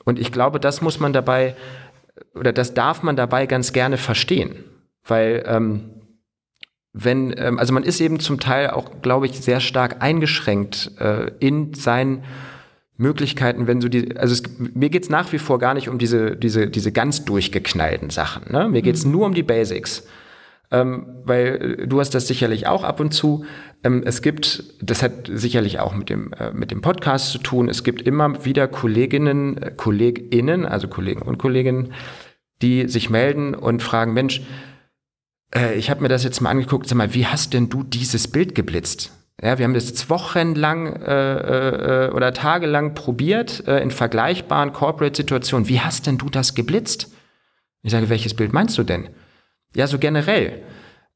Und 0.03 0.19
ich 0.19 0.31
glaube, 0.31 0.59
das 0.59 0.81
muss 0.81 0.99
man 0.99 1.13
dabei 1.13 1.55
oder 2.33 2.53
das 2.53 2.73
darf 2.73 3.03
man 3.03 3.15
dabei 3.15 3.45
ganz 3.45 3.73
gerne 3.73 3.97
verstehen, 3.97 4.63
weil 5.03 5.43
ähm, 5.45 5.91
wenn 6.93 7.35
ähm, 7.37 7.59
also 7.59 7.73
man 7.73 7.83
ist 7.83 8.01
eben 8.01 8.19
zum 8.19 8.39
Teil 8.39 8.71
auch, 8.71 9.01
glaube 9.01 9.27
ich, 9.27 9.33
sehr 9.33 9.59
stark 9.59 10.01
eingeschränkt 10.01 10.91
äh, 10.99 11.31
in 11.39 11.73
seinen 11.75 12.23
Möglichkeiten, 12.97 13.67
wenn 13.67 13.79
so 13.79 13.89
die, 13.89 14.17
also 14.17 14.33
es, 14.33 14.43
mir 14.57 14.89
geht's 14.89 15.09
nach 15.09 15.31
wie 15.31 15.37
vor 15.37 15.59
gar 15.59 15.73
nicht 15.73 15.87
um 15.89 15.97
diese, 15.97 16.35
diese, 16.35 16.67
diese 16.67 16.91
ganz 16.91 17.25
durchgeknallten 17.25 18.09
Sachen. 18.09 18.51
Ne? 18.51 18.67
Mir 18.67 18.81
geht's 18.81 19.05
mhm. 19.05 19.11
nur 19.11 19.25
um 19.27 19.33
die 19.33 19.43
Basics. 19.43 20.07
Ähm, 20.69 21.21
weil 21.23 21.77
äh, 21.79 21.87
du 21.87 21.99
hast 21.99 22.13
das 22.13 22.27
sicherlich 22.27 22.67
auch 22.67 22.83
ab 22.83 22.99
und 22.99 23.13
zu. 23.13 23.45
Ähm, 23.83 24.03
es 24.05 24.21
gibt, 24.21 24.73
das 24.81 25.01
hat 25.01 25.29
sicherlich 25.31 25.79
auch 25.79 25.95
mit 25.95 26.09
dem, 26.09 26.33
äh, 26.33 26.51
mit 26.51 26.71
dem 26.71 26.81
Podcast 26.81 27.31
zu 27.31 27.37
tun, 27.37 27.69
es 27.69 27.85
gibt 27.85 28.01
immer 28.01 28.43
wieder 28.43 28.67
Kolleginnen, 28.67 29.57
äh, 29.57 29.71
KollegInnen, 29.71 30.65
also 30.65 30.89
Kollegen 30.89 31.21
und 31.21 31.37
Kolleginnen, 31.37 31.93
die 32.61 32.89
sich 32.89 33.09
melden 33.09 33.55
und 33.55 33.81
fragen, 33.81 34.13
Mensch, 34.13 34.41
äh, 35.55 35.75
ich 35.75 35.89
habe 35.89 36.01
mir 36.01 36.09
das 36.09 36.25
jetzt 36.25 36.41
mal 36.41 36.49
angeguckt, 36.49 36.87
sag 36.87 36.97
mal, 36.97 37.13
wie 37.13 37.27
hast 37.27 37.53
denn 37.53 37.69
du 37.69 37.83
dieses 37.83 38.27
Bild 38.27 38.53
geblitzt? 38.53 39.16
Ja, 39.41 39.59
wir 39.59 39.65
haben 39.65 39.75
das 39.75 39.87
jetzt 39.87 40.09
wochenlang 40.09 40.95
äh, 40.95 42.07
äh, 42.07 42.11
oder 42.11 42.33
tagelang 42.33 42.95
probiert 42.95 43.67
äh, 43.67 43.79
in 43.81 43.91
vergleichbaren 43.91 44.73
Corporate-Situationen. 44.73 45.69
Wie 45.69 45.79
hast 45.79 46.07
denn 46.07 46.17
du 46.17 46.29
das 46.29 46.55
geblitzt? 46.55 47.11
Ich 47.83 47.91
sage, 47.91 48.09
welches 48.09 48.33
Bild 48.33 48.51
meinst 48.51 48.77
du 48.79 48.83
denn? 48.83 49.09
Ja, 49.75 49.85
so 49.85 49.99
generell. 49.99 50.63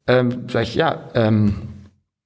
Ähm, 0.06 0.46
sag 0.50 0.64
ich, 0.64 0.76
ja, 0.76 1.10
ähm, 1.16 1.70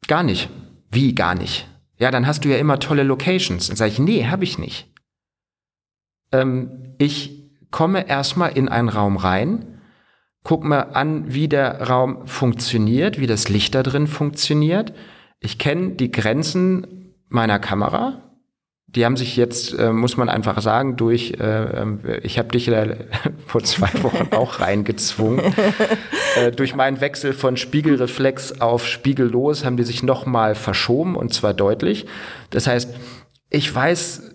gar 0.07 0.23
nicht. 0.23 0.49
Wie 0.91 1.15
gar 1.15 1.33
nicht? 1.33 1.67
Ja, 1.97 2.11
dann 2.11 2.27
hast 2.27 2.43
du 2.43 2.49
ja 2.49 2.57
immer 2.57 2.79
tolle 2.79 3.03
Locations. 3.03 3.67
Dann 3.67 3.77
sage 3.77 3.91
ich, 3.91 3.99
nee, 3.99 4.25
habe 4.25 4.43
ich 4.43 4.57
nicht. 4.57 4.91
Ähm, 6.33 6.95
ich 6.97 7.51
komme 7.71 8.07
erstmal 8.07 8.57
in 8.57 8.67
einen 8.67 8.89
Raum 8.89 9.15
rein, 9.15 9.79
gucke 10.43 10.67
mir 10.67 10.95
an, 10.95 11.33
wie 11.33 11.47
der 11.47 11.87
Raum 11.87 12.27
funktioniert, 12.27 13.19
wie 13.19 13.27
das 13.27 13.47
Licht 13.47 13.75
da 13.75 13.83
drin 13.83 14.07
funktioniert. 14.07 14.93
Ich 15.39 15.57
kenne 15.57 15.91
die 15.91 16.11
Grenzen 16.11 17.13
meiner 17.29 17.59
Kamera. 17.59 18.21
Die 18.87 19.03
haben 19.03 19.17
sich 19.17 19.35
jetzt, 19.35 19.77
äh, 19.77 19.91
muss 19.91 20.15
man 20.15 20.29
einfach 20.29 20.61
sagen, 20.61 20.95
durch, 20.95 21.33
äh, 21.39 21.81
ähm, 21.81 21.99
ich 22.23 22.39
habe 22.39 22.49
dich 22.49 22.67
ja 22.67 22.85
vor 23.45 23.61
zwei 23.63 23.91
Wochen 24.03 24.33
auch 24.33 24.59
reingezwungen, 24.61 25.53
äh, 26.37 26.51
durch 26.51 26.75
meinen 26.75 27.01
Wechsel 27.01 27.33
von 27.33 27.57
Spiegelreflex 27.57 28.61
auf 28.61 28.87
Spiegellos 28.87 29.65
haben 29.65 29.75
die 29.75 29.83
sich 29.83 30.01
nochmal 30.01 30.55
verschoben 30.55 31.17
und 31.17 31.33
zwar 31.33 31.53
deutlich. 31.53 32.05
Das 32.51 32.67
heißt, 32.67 32.95
ich 33.49 33.73
weiß 33.73 34.34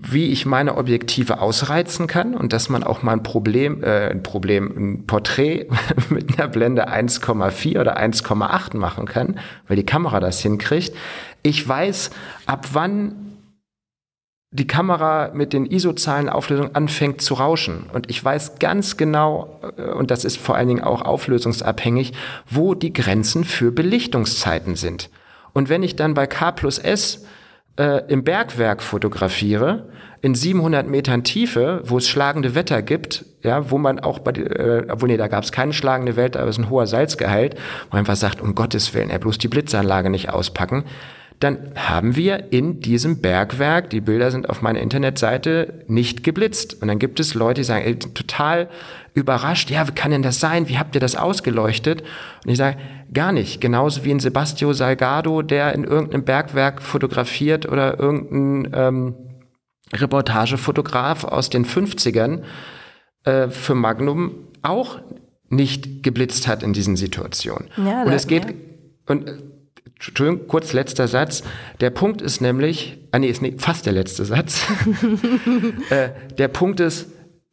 wie 0.00 0.26
ich 0.26 0.46
meine 0.46 0.76
Objektive 0.76 1.40
ausreizen 1.40 2.06
kann 2.06 2.34
und 2.34 2.52
dass 2.52 2.68
man 2.68 2.84
auch 2.84 3.02
mal 3.02 3.12
ein 3.12 3.24
Problem, 3.24 3.82
äh, 3.82 4.10
ein 4.10 4.22
Problem, 4.22 4.72
ein 4.76 5.06
Porträt 5.06 5.66
mit 6.08 6.38
einer 6.38 6.48
Blende 6.48 6.88
1,4 6.88 7.80
oder 7.80 7.98
1,8 7.98 8.76
machen 8.76 9.06
kann, 9.06 9.40
weil 9.66 9.76
die 9.76 9.84
Kamera 9.84 10.20
das 10.20 10.40
hinkriegt. 10.40 10.96
Ich 11.42 11.68
weiß, 11.68 12.10
ab 12.46 12.68
wann 12.72 13.28
die 14.50 14.68
Kamera 14.68 15.32
mit 15.34 15.52
den 15.52 15.66
ISO-Zahlen 15.66 16.28
Auflösung 16.28 16.74
anfängt 16.74 17.20
zu 17.20 17.34
rauschen. 17.34 17.84
Und 17.92 18.08
ich 18.08 18.24
weiß 18.24 18.60
ganz 18.60 18.96
genau, 18.96 19.60
äh, 19.76 19.82
und 19.82 20.12
das 20.12 20.24
ist 20.24 20.38
vor 20.38 20.54
allen 20.54 20.68
Dingen 20.68 20.84
auch 20.84 21.02
auflösungsabhängig, 21.02 22.12
wo 22.48 22.74
die 22.74 22.92
Grenzen 22.92 23.42
für 23.42 23.72
Belichtungszeiten 23.72 24.76
sind. 24.76 25.10
Und 25.54 25.68
wenn 25.68 25.82
ich 25.82 25.96
dann 25.96 26.14
bei 26.14 26.28
K 26.28 26.52
plus 26.52 26.78
S 26.78 27.26
äh, 27.78 28.02
im 28.08 28.24
Bergwerk 28.24 28.82
fotografiere, 28.82 29.88
in 30.20 30.34
700 30.34 30.88
Metern 30.88 31.22
Tiefe, 31.22 31.80
wo 31.84 31.98
es 31.98 32.08
schlagende 32.08 32.54
Wetter 32.54 32.82
gibt, 32.82 33.24
ja, 33.42 33.70
wo 33.70 33.78
man 33.78 34.00
auch 34.00 34.18
bei, 34.18 34.32
äh, 34.32 34.86
obwohl 34.90 35.08
nee, 35.08 35.16
da 35.16 35.28
gab 35.28 35.44
es 35.44 35.52
keine 35.52 35.72
schlagende 35.72 36.16
Welt, 36.16 36.36
aber 36.36 36.48
es 36.48 36.58
ist 36.58 36.64
ein 36.64 36.70
hoher 36.70 36.86
Salzgehalt, 36.86 37.54
wo 37.54 37.96
man 37.96 38.00
einfach 38.00 38.16
sagt, 38.16 38.40
um 38.40 38.54
Gottes 38.54 38.94
Willen, 38.94 39.10
er 39.10 39.20
bloß 39.20 39.38
die 39.38 39.48
Blitzanlage 39.48 40.10
nicht 40.10 40.30
auspacken, 40.30 40.84
dann 41.40 41.70
haben 41.76 42.16
wir 42.16 42.52
in 42.52 42.80
diesem 42.80 43.20
Bergwerk, 43.20 43.90
die 43.90 44.00
Bilder 44.00 44.32
sind 44.32 44.50
auf 44.50 44.60
meiner 44.60 44.80
Internetseite, 44.80 45.84
nicht 45.86 46.24
geblitzt. 46.24 46.82
Und 46.82 46.88
dann 46.88 46.98
gibt 46.98 47.20
es 47.20 47.34
Leute, 47.34 47.60
die 47.60 47.64
sagen, 47.64 47.84
ey, 47.84 47.96
total 47.96 48.68
überrascht, 49.20 49.70
ja, 49.70 49.86
wie 49.86 49.92
kann 49.92 50.10
denn 50.10 50.22
das 50.22 50.40
sein? 50.40 50.68
Wie 50.68 50.78
habt 50.78 50.94
ihr 50.94 51.00
das 51.00 51.16
ausgeleuchtet? 51.16 52.02
Und 52.44 52.50
ich 52.50 52.58
sage, 52.58 52.78
gar 53.12 53.32
nicht. 53.32 53.60
Genauso 53.60 54.04
wie 54.04 54.10
ein 54.10 54.20
Sebastio 54.20 54.72
Salgado, 54.72 55.42
der 55.42 55.74
in 55.74 55.84
irgendeinem 55.84 56.24
Bergwerk 56.24 56.82
fotografiert 56.82 57.66
oder 57.66 57.98
irgendein 57.98 58.72
ähm, 58.74 59.14
Reportagefotograf 59.92 61.24
aus 61.24 61.50
den 61.50 61.64
50ern 61.64 62.42
äh, 63.24 63.48
für 63.48 63.74
Magnum 63.74 64.34
auch 64.62 65.00
nicht 65.48 66.02
geblitzt 66.02 66.46
hat 66.46 66.62
in 66.62 66.72
diesen 66.72 66.96
Situationen. 66.96 67.68
Ja, 67.76 68.02
und 68.02 68.12
es 68.12 68.26
geht, 68.26 68.44
ja. 68.44 68.52
und 69.06 69.32
Entschuldigung, 69.94 70.46
kurz 70.46 70.72
letzter 70.72 71.08
Satz. 71.08 71.42
Der 71.80 71.90
Punkt 71.90 72.22
ist 72.22 72.40
nämlich, 72.40 72.98
ah 73.10 73.18
nee, 73.18 73.28
ist 73.28 73.42
nicht, 73.42 73.60
fast 73.60 73.84
der 73.84 73.92
letzte 73.92 74.24
Satz. 74.24 74.64
äh, 75.90 76.10
der 76.36 76.48
Punkt 76.48 76.78
ist, 76.80 77.08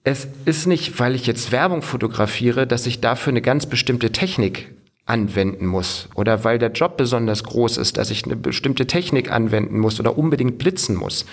es 0.06 0.28
ist 0.46 0.68
nicht, 0.68 1.00
weil 1.00 1.16
ich 1.16 1.26
jetzt 1.26 1.52
Werbung 1.52 1.82
fotografiere, 1.82 2.68
dass 2.68 2.86
ich 2.86 3.02
dafür 3.02 3.32
eine 3.32 3.42
ganz 3.42 3.66
bestimmte 3.66 4.12
Technik 4.12 4.72
anwenden 5.06 5.66
muss 5.66 6.08
oder 6.16 6.44
weil 6.44 6.60
der 6.60 6.72
Job 6.72 6.96
besonders 6.96 7.44
groß 7.44 7.78
ist, 7.78 7.98
dass 7.98 8.12
ich 8.12 8.24
eine 8.24 8.36
bestimmte 8.36 8.86
Technik 8.86 9.32
anwenden 9.32 9.80
muss 9.80 10.00
oder 10.00 10.18
unbedingt 10.18 10.60
blitzen 10.60 10.96
muss. 10.96 11.26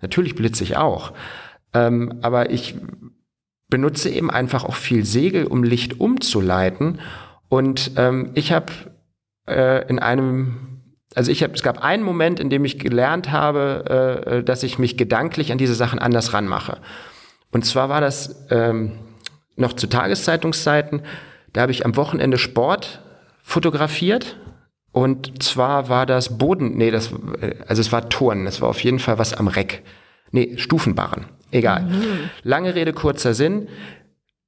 Natürlich 0.00 0.36
blitze 0.36 0.62
ich 0.62 0.76
auch, 0.76 1.12
ähm, 1.74 2.20
aber 2.22 2.50
ich 2.50 2.76
benutze 3.68 4.08
eben 4.10 4.30
einfach 4.30 4.64
auch 4.64 4.76
viel 4.76 5.04
Segel, 5.04 5.46
um 5.46 5.64
Licht 5.64 6.00
umzuleiten. 6.00 7.00
Und 7.48 7.92
ähm, 7.96 8.30
ich 8.34 8.52
habe 8.52 8.72
äh, 9.48 9.88
in 9.88 9.98
einem, 9.98 10.82
also 11.16 11.32
ich 11.32 11.42
habe, 11.42 11.54
es 11.54 11.62
gab 11.62 11.82
einen 11.82 12.04
Moment, 12.04 12.38
in 12.38 12.48
dem 12.48 12.64
ich 12.64 12.78
gelernt 12.78 13.32
habe, 13.32 14.22
äh, 14.26 14.44
dass 14.44 14.62
ich 14.62 14.78
mich 14.78 14.96
gedanklich 14.96 15.50
an 15.50 15.58
diese 15.58 15.74
Sachen 15.74 15.98
anders 15.98 16.32
ranmache. 16.32 16.78
Und 17.50 17.64
zwar 17.64 17.88
war 17.88 18.00
das 18.00 18.46
ähm, 18.50 18.92
noch 19.56 19.72
zu 19.74 19.86
Tageszeitungszeiten. 19.88 21.02
Da 21.52 21.62
habe 21.62 21.72
ich 21.72 21.84
am 21.84 21.96
Wochenende 21.96 22.38
Sport 22.38 23.02
fotografiert. 23.42 24.36
Und 24.92 25.42
zwar 25.42 25.88
war 25.88 26.06
das 26.06 26.38
Boden, 26.38 26.76
nee, 26.76 26.90
das, 26.90 27.12
äh, 27.40 27.54
also 27.66 27.80
es 27.80 27.92
war 27.92 28.08
Turnen, 28.08 28.46
es 28.46 28.60
war 28.60 28.68
auf 28.68 28.82
jeden 28.82 28.98
Fall 28.98 29.18
was 29.18 29.34
am 29.34 29.48
Reck. 29.48 29.82
Nee, 30.32 30.56
Stufenbarren. 30.56 31.26
Egal. 31.52 31.82
Mhm. 31.82 32.30
Lange 32.42 32.74
Rede, 32.74 32.92
kurzer 32.92 33.34
Sinn. 33.34 33.68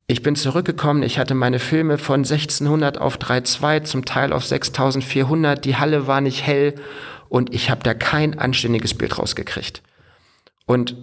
Ich 0.07 0.23
bin 0.23 0.37
zurückgekommen, 0.37 1.03
ich 1.03 1.19
hatte 1.19 1.35
meine 1.35 1.59
Filme 1.59 1.97
von 1.97 2.21
1600 2.21 2.99
auf 2.99 3.19
3.2, 3.19 3.85
zum 3.85 4.05
Teil 4.05 4.33
auf 4.33 4.45
6400, 4.45 5.65
die 5.65 5.77
Halle 5.77 6.07
war 6.07 6.21
nicht 6.21 6.45
hell 6.45 6.75
und 7.29 7.55
ich 7.55 7.71
habe 7.71 7.83
da 7.83 7.95
kein 7.95 8.38
anständiges 8.38 8.95
Bild 8.95 9.19
rausgekriegt. 9.19 9.83
Und 10.67 10.97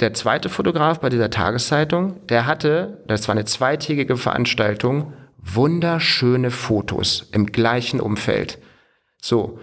der 0.00 0.14
zweite 0.14 0.48
Fotograf 0.48 1.00
bei 1.00 1.08
dieser 1.08 1.30
Tageszeitung, 1.30 2.26
der 2.28 2.46
hatte, 2.46 3.02
das 3.06 3.26
war 3.28 3.34
eine 3.34 3.44
zweitägige 3.44 4.16
Veranstaltung, 4.16 5.12
wunderschöne 5.38 6.50
Fotos 6.50 7.28
im 7.32 7.46
gleichen 7.46 8.00
Umfeld. 8.00 8.58
So, 9.20 9.58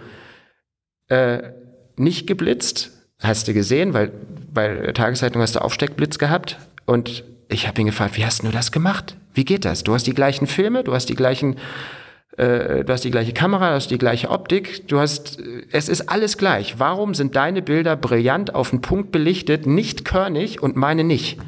äh, 1.08 1.42
nicht 1.96 2.26
geblitzt, 2.26 2.92
hast 3.20 3.48
du 3.48 3.54
gesehen, 3.54 3.94
weil 3.94 4.12
bei 4.52 4.68
der 4.68 4.94
Tageszeitung 4.94 5.40
hast 5.40 5.56
du 5.56 5.62
Aufsteckblitz 5.62 6.18
gehabt 6.18 6.58
und 6.84 7.24
ich 7.48 7.66
habe 7.66 7.80
ihn 7.80 7.86
gefragt, 7.86 8.16
wie 8.16 8.24
hast 8.24 8.42
du 8.42 8.50
das 8.50 8.72
gemacht? 8.72 9.16
Wie 9.32 9.44
geht 9.44 9.64
das? 9.64 9.84
Du 9.84 9.94
hast 9.94 10.06
die 10.06 10.14
gleichen 10.14 10.46
Filme, 10.46 10.82
du 10.82 10.94
hast 10.94 11.08
die 11.08 11.14
gleichen, 11.14 11.56
äh, 12.36 12.84
du 12.84 12.92
hast 12.92 13.04
die 13.04 13.10
gleiche 13.10 13.32
Kamera, 13.32 13.70
du 13.70 13.74
hast 13.76 13.90
die 13.90 13.98
gleiche 13.98 14.30
Optik, 14.30 14.88
du 14.88 14.98
hast, 14.98 15.38
es 15.70 15.88
ist 15.88 16.08
alles 16.08 16.36
gleich. 16.38 16.78
Warum 16.78 17.14
sind 17.14 17.36
deine 17.36 17.62
Bilder 17.62 17.96
brillant 17.96 18.54
auf 18.54 18.70
den 18.70 18.80
Punkt 18.80 19.12
belichtet, 19.12 19.66
nicht 19.66 20.04
körnig 20.04 20.62
und 20.62 20.76
meine 20.76 21.04
nicht? 21.04 21.38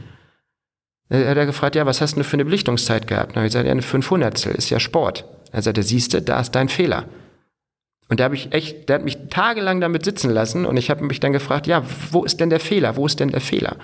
Er 1.11 1.31
hat 1.31 1.37
er 1.37 1.47
gefragt, 1.47 1.75
ja, 1.75 1.87
was 1.87 2.01
hast 2.01 2.17
du 2.17 2.25
für 2.25 2.35
eine 2.35 2.45
Belichtungszeit 2.45 3.07
gehabt? 3.07 3.31
Dann 3.31 3.37
habe 3.37 3.47
ich 3.47 3.53
gesagt, 3.53 3.67
ja, 3.67 3.73
eine 3.73 3.83
500 3.83 4.47
ist 4.47 4.71
ja 4.71 4.79
Sport. 4.79 5.25
Er 5.53 5.63
sagte, 5.63 5.83
siehst 5.83 6.13
du, 6.13 6.21
da 6.21 6.41
ist 6.41 6.55
dein 6.55 6.69
Fehler. 6.69 7.05
Und 8.09 8.21
da 8.21 8.25
habe 8.25 8.35
ich 8.35 8.53
echt, 8.53 8.89
der 8.89 8.97
hat 8.97 9.05
mich 9.05 9.19
tagelang 9.31 9.81
damit 9.81 10.05
sitzen 10.05 10.31
lassen 10.31 10.65
und 10.65 10.77
ich 10.77 10.91
habe 10.91 11.05
mich 11.05 11.21
dann 11.21 11.33
gefragt, 11.33 11.67
ja, 11.67 11.83
wo 12.11 12.25
ist 12.25 12.41
denn 12.41 12.51
der 12.51 12.61
Fehler? 12.61 12.97
Wo 12.97 13.07
ist 13.07 13.21
denn 13.21 13.31
der 13.31 13.41
Fehler? 13.41 13.77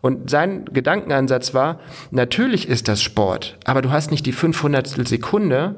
Und 0.00 0.30
sein 0.30 0.64
Gedankenansatz 0.72 1.54
war, 1.54 1.78
natürlich 2.10 2.68
ist 2.68 2.88
das 2.88 3.02
Sport, 3.02 3.58
aber 3.64 3.82
du 3.82 3.90
hast 3.90 4.10
nicht 4.10 4.26
die 4.26 4.32
500 4.32 4.86
Sekunde, 5.06 5.76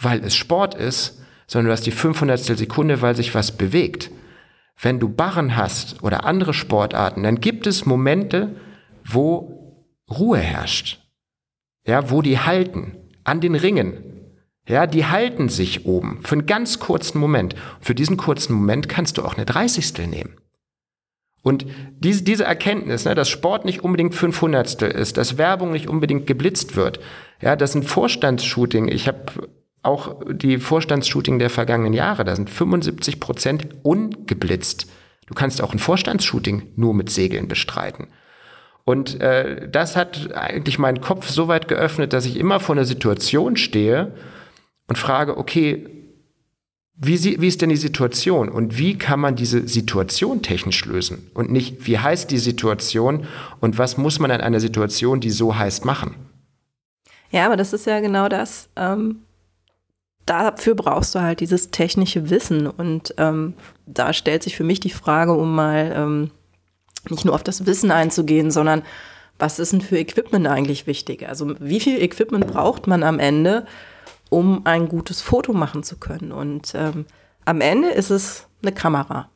weil 0.00 0.24
es 0.24 0.36
Sport 0.36 0.74
ist, 0.74 1.20
sondern 1.46 1.66
du 1.66 1.72
hast 1.72 1.86
die 1.86 1.90
500 1.90 2.38
Sekunde, 2.38 3.02
weil 3.02 3.16
sich 3.16 3.34
was 3.34 3.56
bewegt. 3.56 4.10
Wenn 4.80 5.00
du 5.00 5.08
Barren 5.08 5.56
hast 5.56 6.02
oder 6.02 6.24
andere 6.24 6.54
Sportarten, 6.54 7.22
dann 7.22 7.40
gibt 7.40 7.66
es 7.66 7.86
Momente, 7.86 8.56
wo 9.04 9.86
Ruhe 10.10 10.38
herrscht. 10.38 11.00
Ja, 11.86 12.10
wo 12.10 12.22
die 12.22 12.38
halten. 12.38 12.96
An 13.24 13.40
den 13.40 13.54
Ringen. 13.54 14.04
Ja, 14.68 14.86
die 14.86 15.06
halten 15.06 15.48
sich 15.48 15.86
oben 15.86 16.20
für 16.22 16.34
einen 16.34 16.46
ganz 16.46 16.78
kurzen 16.78 17.18
Moment. 17.18 17.54
für 17.80 17.94
diesen 17.94 18.18
kurzen 18.18 18.52
Moment 18.52 18.88
kannst 18.88 19.16
du 19.16 19.24
auch 19.24 19.34
eine 19.34 19.46
Dreißigstel 19.46 20.06
nehmen. 20.06 20.36
Und 21.42 21.66
diese, 21.98 22.22
diese 22.22 22.44
Erkenntnis, 22.44 23.04
ne, 23.06 23.14
dass 23.14 23.30
Sport 23.30 23.64
nicht 23.64 23.82
unbedingt 23.82 24.14
500 24.14 24.82
ist, 24.82 25.16
dass 25.16 25.38
Werbung 25.38 25.72
nicht 25.72 25.88
unbedingt 25.88 26.26
geblitzt 26.26 26.76
wird, 26.76 27.00
ja, 27.40 27.56
das 27.56 27.74
ein 27.74 27.82
Vorstandsshooting, 27.82 28.88
ich 28.88 29.08
habe 29.08 29.48
auch 29.82 30.20
die 30.30 30.58
Vorstandsshooting 30.58 31.38
der 31.38 31.50
vergangenen 31.50 31.92
Jahre, 31.92 32.24
da 32.24 32.34
sind 32.34 32.50
75 32.50 33.20
Prozent 33.20 33.68
ungeblitzt. 33.82 34.86
Du 35.26 35.34
kannst 35.34 35.62
auch 35.62 35.72
ein 35.72 35.78
Vorstandsshooting 35.78 36.72
nur 36.76 36.94
mit 36.94 37.10
Segeln 37.10 37.48
bestreiten. 37.48 38.08
Und 38.84 39.20
äh, 39.20 39.68
das 39.70 39.96
hat 39.96 40.32
eigentlich 40.34 40.78
meinen 40.78 41.02
Kopf 41.02 41.28
so 41.28 41.46
weit 41.46 41.68
geöffnet, 41.68 42.12
dass 42.14 42.24
ich 42.24 42.38
immer 42.38 42.58
vor 42.58 42.74
einer 42.74 42.86
Situation 42.86 43.56
stehe 43.56 44.14
und 44.86 44.96
frage, 44.96 45.36
okay, 45.36 45.86
wie, 46.94 47.16
sie, 47.16 47.40
wie 47.40 47.46
ist 47.46 47.62
denn 47.62 47.68
die 47.68 47.76
Situation 47.76 48.48
und 48.48 48.78
wie 48.78 48.98
kann 48.98 49.20
man 49.20 49.36
diese 49.36 49.68
Situation 49.68 50.42
technisch 50.42 50.84
lösen? 50.84 51.30
Und 51.34 51.52
nicht, 51.52 51.86
wie 51.86 51.98
heißt 51.98 52.30
die 52.30 52.38
Situation 52.38 53.26
und 53.60 53.78
was 53.78 53.98
muss 53.98 54.18
man 54.18 54.30
in 54.30 54.40
einer 54.40 54.58
Situation, 54.58 55.20
die 55.20 55.30
so 55.30 55.56
heißt, 55.56 55.84
machen? 55.84 56.16
Ja, 57.30 57.46
aber 57.46 57.56
das 57.56 57.72
ist 57.72 57.86
ja 57.86 58.00
genau 58.00 58.28
das. 58.28 58.68
Ähm, 58.74 59.20
dafür 60.28 60.74
brauchst 60.74 61.14
du 61.14 61.20
halt 61.20 61.40
dieses 61.40 61.70
technische 61.70 62.30
Wissen. 62.30 62.66
Und 62.66 63.14
ähm, 63.18 63.54
da 63.86 64.12
stellt 64.12 64.42
sich 64.42 64.56
für 64.56 64.64
mich 64.64 64.80
die 64.80 64.90
Frage, 64.90 65.32
um 65.32 65.54
mal 65.54 65.92
ähm, 65.94 66.30
nicht 67.10 67.24
nur 67.24 67.34
auf 67.34 67.44
das 67.44 67.66
Wissen 67.66 67.90
einzugehen, 67.90 68.50
sondern 68.50 68.82
was 69.38 69.58
ist 69.58 69.72
denn 69.72 69.80
für 69.80 69.98
Equipment 69.98 70.46
eigentlich 70.48 70.86
wichtig? 70.86 71.28
Also 71.28 71.54
wie 71.60 71.80
viel 71.80 72.02
Equipment 72.02 72.46
braucht 72.48 72.86
man 72.86 73.02
am 73.02 73.18
Ende? 73.18 73.66
um 74.30 74.66
ein 74.66 74.88
gutes 74.88 75.22
Foto 75.22 75.52
machen 75.52 75.82
zu 75.82 75.96
können. 75.96 76.32
Und 76.32 76.72
ähm, 76.74 77.06
am 77.44 77.60
Ende 77.60 77.88
ist 77.88 78.10
es 78.10 78.46
eine 78.62 78.72
Kamera. 78.72 79.30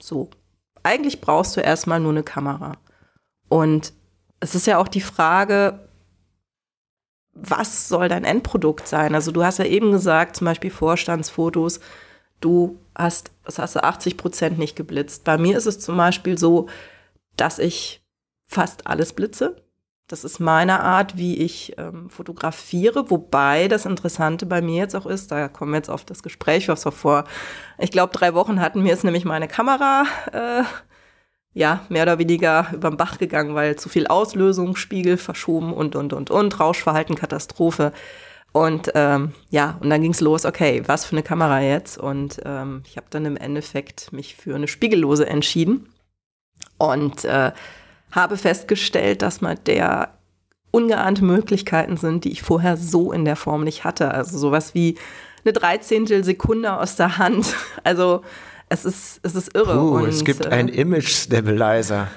So. 0.00 0.30
Eigentlich 0.84 1.20
brauchst 1.20 1.56
du 1.56 1.60
erstmal 1.60 2.00
nur 2.00 2.10
eine 2.10 2.24
Kamera. 2.24 2.76
Und 3.48 3.92
es 4.40 4.54
ist 4.54 4.66
ja 4.66 4.78
auch 4.78 4.88
die 4.88 5.00
Frage, 5.00 5.81
was 7.34 7.88
soll 7.88 8.08
dein 8.08 8.24
Endprodukt 8.24 8.86
sein? 8.86 9.14
Also 9.14 9.32
du 9.32 9.44
hast 9.44 9.58
ja 9.58 9.64
eben 9.64 9.90
gesagt, 9.90 10.36
zum 10.36 10.44
Beispiel 10.44 10.70
Vorstandsfotos, 10.70 11.80
du 12.40 12.78
hast, 12.94 13.30
was 13.44 13.58
hast 13.58 13.76
du, 13.76 13.82
80 13.82 14.16
Prozent 14.16 14.58
nicht 14.58 14.76
geblitzt. 14.76 15.24
Bei 15.24 15.38
mir 15.38 15.56
ist 15.56 15.66
es 15.66 15.80
zum 15.80 15.96
Beispiel 15.96 16.36
so, 16.36 16.68
dass 17.36 17.58
ich 17.58 18.02
fast 18.46 18.86
alles 18.86 19.12
blitze. 19.14 19.56
Das 20.08 20.24
ist 20.24 20.40
meine 20.40 20.80
Art, 20.80 21.16
wie 21.16 21.38
ich 21.38 21.74
ähm, 21.78 22.10
fotografiere, 22.10 23.10
wobei 23.10 23.68
das 23.68 23.86
Interessante 23.86 24.44
bei 24.44 24.60
mir 24.60 24.76
jetzt 24.76 24.94
auch 24.94 25.06
ist, 25.06 25.30
da 25.30 25.48
kommen 25.48 25.72
wir 25.72 25.78
jetzt 25.78 25.88
auf 25.88 26.04
das 26.04 26.22
Gespräch, 26.22 26.68
was 26.68 26.84
wir 26.84 26.92
vor, 26.92 27.24
ich 27.78 27.90
glaube, 27.90 28.12
drei 28.12 28.34
Wochen 28.34 28.60
hatten, 28.60 28.82
mir 28.82 28.92
ist 28.92 29.04
nämlich 29.04 29.24
meine 29.24 29.48
Kamera 29.48 30.04
äh, 30.32 30.64
ja, 31.54 31.84
mehr 31.88 32.04
oder 32.04 32.18
weniger 32.18 32.68
über 32.72 32.90
den 32.90 32.96
Bach 32.96 33.18
gegangen, 33.18 33.54
weil 33.54 33.76
zu 33.76 33.88
viel 33.88 34.06
Auslösung, 34.06 34.76
Spiegel 34.76 35.16
verschoben 35.16 35.72
und, 35.72 35.96
und, 35.96 36.12
und, 36.12 36.30
und, 36.30 36.60
Rauschverhalten, 36.60 37.16
Katastrophe. 37.16 37.92
Und 38.52 38.90
ähm, 38.94 39.32
ja, 39.50 39.78
und 39.80 39.90
dann 39.90 40.02
ging's 40.02 40.20
los, 40.20 40.44
okay, 40.44 40.82
was 40.86 41.04
für 41.04 41.12
eine 41.12 41.22
Kamera 41.22 41.60
jetzt? 41.60 41.98
Und 41.98 42.40
ähm, 42.44 42.82
ich 42.86 42.96
habe 42.96 43.06
dann 43.10 43.24
im 43.24 43.36
Endeffekt 43.36 44.12
mich 44.12 44.36
für 44.36 44.54
eine 44.54 44.68
spiegellose 44.68 45.26
entschieden 45.26 45.88
und 46.78 47.24
äh, 47.24 47.52
habe 48.10 48.36
festgestellt, 48.36 49.22
dass 49.22 49.40
man 49.40 49.58
der 49.66 50.14
ungeahnte 50.70 51.24
Möglichkeiten 51.24 51.96
sind, 51.96 52.24
die 52.24 52.32
ich 52.32 52.42
vorher 52.42 52.76
so 52.76 53.12
in 53.12 53.24
der 53.24 53.36
Form 53.36 53.64
nicht 53.64 53.84
hatte. 53.84 54.12
Also 54.12 54.38
sowas 54.38 54.74
wie 54.74 54.96
eine 55.44 55.52
Dreizehntel 55.52 56.24
Sekunde 56.24 56.78
aus 56.78 56.96
der 56.96 57.18
Hand. 57.18 57.54
Also 57.84 58.22
es 58.72 58.84
ist, 58.84 59.20
es 59.22 59.34
ist 59.34 59.54
irre. 59.54 59.74
Puh, 59.74 59.96
und, 59.98 60.08
es 60.08 60.24
gibt 60.24 60.46
äh, 60.46 60.48
einen 60.48 60.68
Image 60.68 61.08
Stabilizer. 61.08 62.08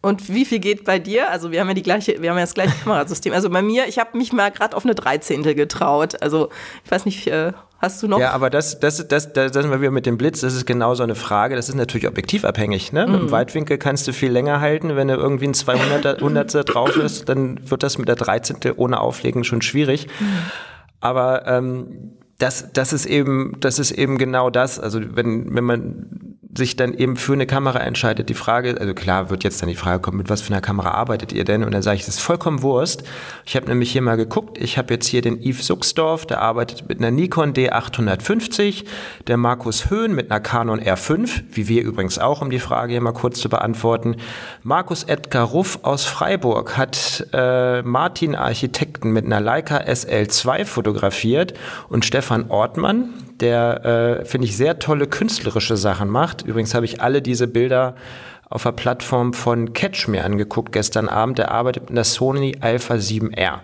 Und 0.00 0.32
wie 0.32 0.44
viel 0.44 0.60
geht 0.60 0.84
bei 0.84 0.98
dir? 0.98 1.30
Also 1.30 1.50
wir 1.50 1.60
haben 1.60 1.68
ja 1.68 1.74
die 1.74 1.82
gleiche, 1.82 2.22
wir 2.22 2.30
haben 2.30 2.38
ja 2.38 2.44
das 2.44 2.54
gleiche 2.54 2.72
Kamerasystem. 2.84 3.32
Also 3.32 3.50
bei 3.50 3.62
mir, 3.62 3.86
ich 3.86 3.98
habe 3.98 4.16
mich 4.16 4.32
mal 4.32 4.50
gerade 4.50 4.76
auf 4.76 4.84
eine 4.84 4.94
Dreizehntel 4.94 5.54
getraut. 5.54 6.22
Also 6.22 6.48
ich 6.84 6.90
weiß 6.90 7.04
nicht, 7.04 7.26
äh, 7.26 7.52
hast 7.78 8.02
du 8.02 8.08
noch? 8.08 8.18
Ja, 8.18 8.30
aber 8.30 8.48
das, 8.48 8.80
das, 8.80 9.06
das, 9.08 9.32
das, 9.32 9.52
das 9.52 9.62
sind 9.62 9.70
wir 9.70 9.80
wieder 9.80 9.90
mit 9.90 10.06
dem 10.06 10.16
Blitz. 10.16 10.40
Das 10.40 10.54
ist 10.54 10.66
genau 10.66 10.94
so 10.94 11.02
eine 11.02 11.16
Frage. 11.16 11.56
Das 11.56 11.68
ist 11.68 11.74
natürlich 11.74 12.08
objektivabhängig. 12.08 12.92
Ne? 12.92 13.06
Mhm. 13.06 13.12
Mit 13.12 13.20
dem 13.22 13.30
Weitwinkel 13.32 13.76
kannst 13.76 14.08
du 14.08 14.12
viel 14.12 14.30
länger 14.30 14.60
halten. 14.60 14.96
Wenn 14.96 15.08
du 15.08 15.14
irgendwie 15.14 15.48
ein 15.48 15.54
200er 15.54 16.62
drauf 16.64 16.96
ist, 16.96 17.28
dann 17.28 17.68
wird 17.68 17.82
das 17.82 17.98
mit 17.98 18.08
der 18.08 18.16
Dreizehntel 18.16 18.72
ohne 18.76 19.00
Auflegen 19.00 19.44
schon 19.44 19.60
schwierig. 19.60 20.06
Mhm. 20.20 20.26
Aber 21.00 21.46
ähm, 21.46 22.17
das, 22.38 22.72
das 22.72 22.92
ist 22.92 23.06
eben, 23.06 23.56
das 23.60 23.78
ist 23.78 23.90
eben 23.90 24.16
genau 24.16 24.48
das. 24.50 24.78
Also 24.78 25.00
wenn, 25.16 25.54
wenn 25.54 25.64
man 25.64 26.27
sich 26.58 26.76
dann 26.76 26.92
eben 26.92 27.16
für 27.16 27.32
eine 27.32 27.46
Kamera 27.46 27.78
entscheidet, 27.78 28.28
die 28.28 28.34
Frage, 28.34 28.76
also 28.78 28.92
klar 28.92 29.30
wird 29.30 29.44
jetzt 29.44 29.62
dann 29.62 29.70
die 29.70 29.74
Frage 29.74 30.00
kommen, 30.00 30.18
mit 30.18 30.28
was 30.28 30.42
für 30.42 30.52
einer 30.52 30.60
Kamera 30.60 30.90
arbeitet 30.90 31.32
ihr 31.32 31.44
denn? 31.44 31.64
Und 31.64 31.72
dann 31.72 31.80
sage 31.80 31.96
ich, 31.96 32.04
das 32.04 32.16
ist 32.16 32.20
vollkommen 32.20 32.60
Wurst. 32.62 33.04
Ich 33.46 33.56
habe 33.56 33.66
nämlich 33.66 33.90
hier 33.90 34.02
mal 34.02 34.16
geguckt, 34.16 34.58
ich 34.58 34.76
habe 34.76 34.92
jetzt 34.92 35.06
hier 35.06 35.22
den 35.22 35.40
Yves 35.40 35.66
Suxdorf, 35.66 36.26
der 36.26 36.42
arbeitet 36.42 36.88
mit 36.88 36.98
einer 36.98 37.10
Nikon 37.10 37.54
D850, 37.54 38.84
der 39.26 39.38
Markus 39.38 39.88
Höhn 39.88 40.14
mit 40.14 40.30
einer 40.30 40.40
Canon 40.40 40.80
R5, 40.80 41.44
wie 41.52 41.68
wir 41.68 41.82
übrigens 41.82 42.18
auch, 42.18 42.42
um 42.42 42.50
die 42.50 42.58
Frage 42.58 42.92
hier 42.92 43.00
mal 43.00 43.12
kurz 43.12 43.40
zu 43.40 43.48
beantworten. 43.48 44.16
Markus 44.62 45.04
Edgar 45.04 45.46
Ruff 45.46 45.78
aus 45.82 46.04
Freiburg 46.04 46.76
hat 46.76 47.26
äh, 47.32 47.82
Martin 47.82 48.34
Architekten 48.34 49.12
mit 49.12 49.24
einer 49.24 49.40
Leica 49.40 49.78
SL2 49.78 50.64
fotografiert 50.64 51.54
und 51.88 52.04
Stefan 52.04 52.50
Ortmann, 52.50 53.10
der, 53.40 53.84
äh, 54.20 54.24
finde 54.24 54.46
ich, 54.46 54.56
sehr 54.56 54.78
tolle 54.78 55.06
künstlerische 55.06 55.76
Sachen 55.76 56.08
macht. 56.08 56.42
Übrigens 56.48 56.74
habe 56.74 56.86
ich 56.86 57.00
alle 57.00 57.22
diese 57.22 57.46
Bilder 57.46 57.94
auf 58.50 58.62
der 58.62 58.72
Plattform 58.72 59.34
von 59.34 59.72
Catch 59.72 60.08
mir 60.08 60.24
angeguckt 60.24 60.72
gestern 60.72 61.08
Abend. 61.08 61.38
Der 61.38 61.50
arbeitet 61.50 61.84
mit 61.84 61.90
einer 61.90 62.04
Sony 62.04 62.56
Alpha 62.60 62.94
7R. 62.94 63.60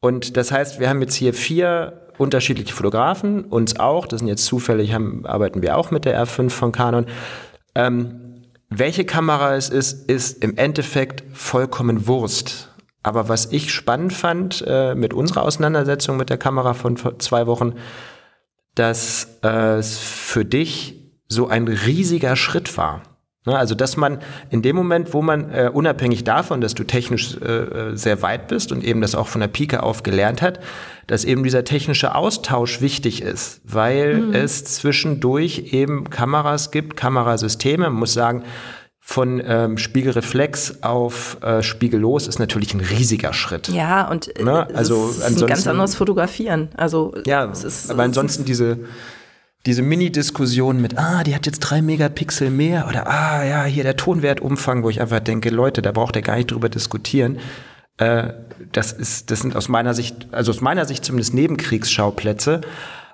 Und 0.00 0.36
das 0.36 0.52
heißt, 0.52 0.80
wir 0.80 0.88
haben 0.88 1.00
jetzt 1.00 1.14
hier 1.14 1.34
vier 1.34 2.00
unterschiedliche 2.18 2.72
Fotografen, 2.72 3.44
uns 3.44 3.80
auch, 3.80 4.06
das 4.06 4.20
sind 4.20 4.28
jetzt 4.28 4.44
zufällig, 4.44 4.92
haben, 4.92 5.26
arbeiten 5.26 5.62
wir 5.62 5.76
auch 5.76 5.90
mit 5.90 6.04
der 6.04 6.22
R5 6.22 6.50
von 6.50 6.72
Canon. 6.72 7.06
Ähm, 7.74 8.42
welche 8.70 9.04
Kamera 9.04 9.56
es 9.56 9.68
ist, 9.68 10.08
ist 10.10 10.42
im 10.42 10.56
Endeffekt 10.56 11.24
vollkommen 11.32 12.06
Wurst. 12.06 12.70
Aber 13.02 13.28
was 13.28 13.46
ich 13.46 13.72
spannend 13.72 14.12
fand 14.12 14.64
äh, 14.66 14.94
mit 14.94 15.12
unserer 15.12 15.42
Auseinandersetzung 15.42 16.16
mit 16.16 16.30
der 16.30 16.38
Kamera 16.38 16.74
von 16.74 16.96
zwei 17.18 17.46
Wochen, 17.46 17.74
dass 18.74 19.38
äh, 19.42 19.76
es 19.76 19.98
für 19.98 20.44
dich 20.44 21.03
so 21.28 21.48
ein 21.48 21.68
riesiger 21.68 22.36
Schritt 22.36 22.76
war. 22.76 23.02
Ne, 23.46 23.58
also, 23.58 23.74
dass 23.74 23.98
man 23.98 24.20
in 24.48 24.62
dem 24.62 24.74
Moment, 24.74 25.12
wo 25.12 25.20
man 25.20 25.50
äh, 25.50 25.70
unabhängig 25.70 26.24
davon, 26.24 26.62
dass 26.62 26.74
du 26.74 26.82
technisch 26.84 27.36
äh, 27.42 27.90
äh, 27.90 27.96
sehr 27.96 28.22
weit 28.22 28.48
bist 28.48 28.72
und 28.72 28.82
eben 28.82 29.02
das 29.02 29.14
auch 29.14 29.28
von 29.28 29.42
der 29.42 29.48
Pike 29.48 29.82
auf 29.82 30.02
gelernt 30.02 30.40
hat, 30.40 30.60
dass 31.06 31.26
eben 31.26 31.44
dieser 31.44 31.62
technische 31.64 32.14
Austausch 32.14 32.80
wichtig 32.80 33.20
ist, 33.20 33.60
weil 33.64 34.16
mhm. 34.16 34.34
es 34.34 34.64
zwischendurch 34.64 35.72
eben 35.72 36.08
Kameras 36.08 36.70
gibt, 36.70 36.96
Kamerasysteme. 36.96 37.84
Man 37.84 37.98
muss 37.98 38.14
sagen, 38.14 38.44
von 39.06 39.42
ähm, 39.46 39.76
Spiegelreflex 39.76 40.82
auf 40.82 41.36
äh, 41.42 41.62
Spiegellos 41.62 42.26
ist 42.26 42.38
natürlich 42.38 42.72
ein 42.72 42.80
riesiger 42.80 43.34
Schritt. 43.34 43.68
Ja, 43.68 44.08
und 44.08 44.34
äh, 44.38 44.42
ne? 44.42 44.66
also 44.74 45.10
es 45.10 45.18
ist 45.18 45.42
ein 45.42 45.46
ganz 45.46 45.66
anderes 45.66 45.94
Fotografieren. 45.94 46.70
Also 46.78 47.12
ja, 47.26 47.44
ist, 47.44 47.90
aber 47.90 48.04
ansonsten 48.04 48.46
diese 48.46 48.78
diese 49.66 49.82
Mini-Diskussion 49.82 50.80
mit, 50.80 50.98
ah, 50.98 51.24
die 51.24 51.34
hat 51.34 51.46
jetzt 51.46 51.60
drei 51.60 51.80
Megapixel 51.80 52.50
mehr 52.50 52.86
oder 52.88 53.08
ah, 53.08 53.44
ja, 53.44 53.64
hier 53.64 53.82
der 53.82 53.96
Tonwertumfang, 53.96 54.82
wo 54.82 54.90
ich 54.90 55.00
einfach 55.00 55.20
denke, 55.20 55.50
Leute, 55.50 55.80
da 55.80 55.92
braucht 55.92 56.16
ihr 56.16 56.22
gar 56.22 56.36
nicht 56.36 56.50
drüber 56.50 56.68
diskutieren. 56.68 57.38
Äh, 57.96 58.34
das 58.72 58.92
ist, 58.92 59.30
das 59.30 59.40
sind 59.40 59.56
aus 59.56 59.68
meiner 59.68 59.94
Sicht, 59.94 60.28
also 60.32 60.50
aus 60.50 60.60
meiner 60.60 60.84
Sicht 60.84 61.04
zumindest 61.04 61.34
Nebenkriegsschauplätze. 61.34 62.60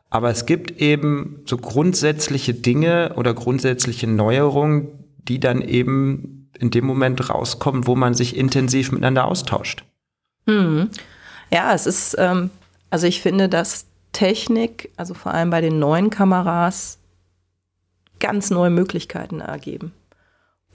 Aber 0.08 0.30
es 0.30 0.44
gibt 0.44 0.80
eben 0.80 1.42
so 1.44 1.56
grundsätzliche 1.56 2.52
Dinge 2.52 3.12
oder 3.14 3.32
grundsätzliche 3.32 4.08
Neuerungen, 4.08 4.88
die 5.28 5.38
dann 5.38 5.62
eben 5.62 6.50
in 6.58 6.70
dem 6.70 6.84
Moment 6.84 7.30
rauskommen, 7.30 7.86
wo 7.86 7.94
man 7.94 8.14
sich 8.14 8.36
intensiv 8.36 8.90
miteinander 8.90 9.26
austauscht. 9.26 9.84
Hm. 10.48 10.90
Ja, 11.52 11.72
es 11.74 11.86
ist, 11.86 12.16
ähm, 12.18 12.50
also 12.90 13.06
ich 13.06 13.22
finde, 13.22 13.48
dass 13.48 13.86
Technik, 14.12 14.92
also 14.96 15.14
vor 15.14 15.32
allem 15.32 15.50
bei 15.50 15.60
den 15.60 15.78
neuen 15.78 16.10
Kameras, 16.10 16.98
ganz 18.18 18.50
neue 18.50 18.70
Möglichkeiten 18.70 19.40
ergeben. 19.40 19.92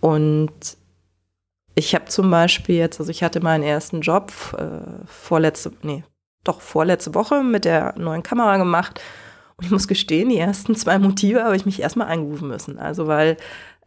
Und 0.01 0.77
ich 1.75 1.93
habe 1.93 2.05
zum 2.05 2.31
Beispiel 2.31 2.75
jetzt, 2.75 2.99
also 2.99 3.11
ich 3.11 3.23
hatte 3.23 3.41
meinen 3.41 3.63
ersten 3.63 4.01
Job 4.01 4.31
äh, 4.57 5.05
vorletzte, 5.05 5.71
nee, 5.81 6.03
doch 6.43 6.61
vorletzte 6.61 7.13
Woche 7.13 7.43
mit 7.43 7.65
der 7.65 7.97
neuen 7.97 8.23
Kamera 8.23 8.57
gemacht. 8.57 9.01
Und 9.57 9.65
ich 9.65 9.71
muss 9.71 9.88
gestehen, 9.88 10.29
die 10.29 10.38
ersten 10.38 10.75
zwei 10.75 10.99
Motive 10.99 11.43
habe 11.43 11.55
ich 11.55 11.65
mich 11.65 11.81
erstmal 11.81 12.07
eingerufen 12.07 12.47
müssen. 12.47 12.77
Also 12.77 13.07
weil 13.07 13.38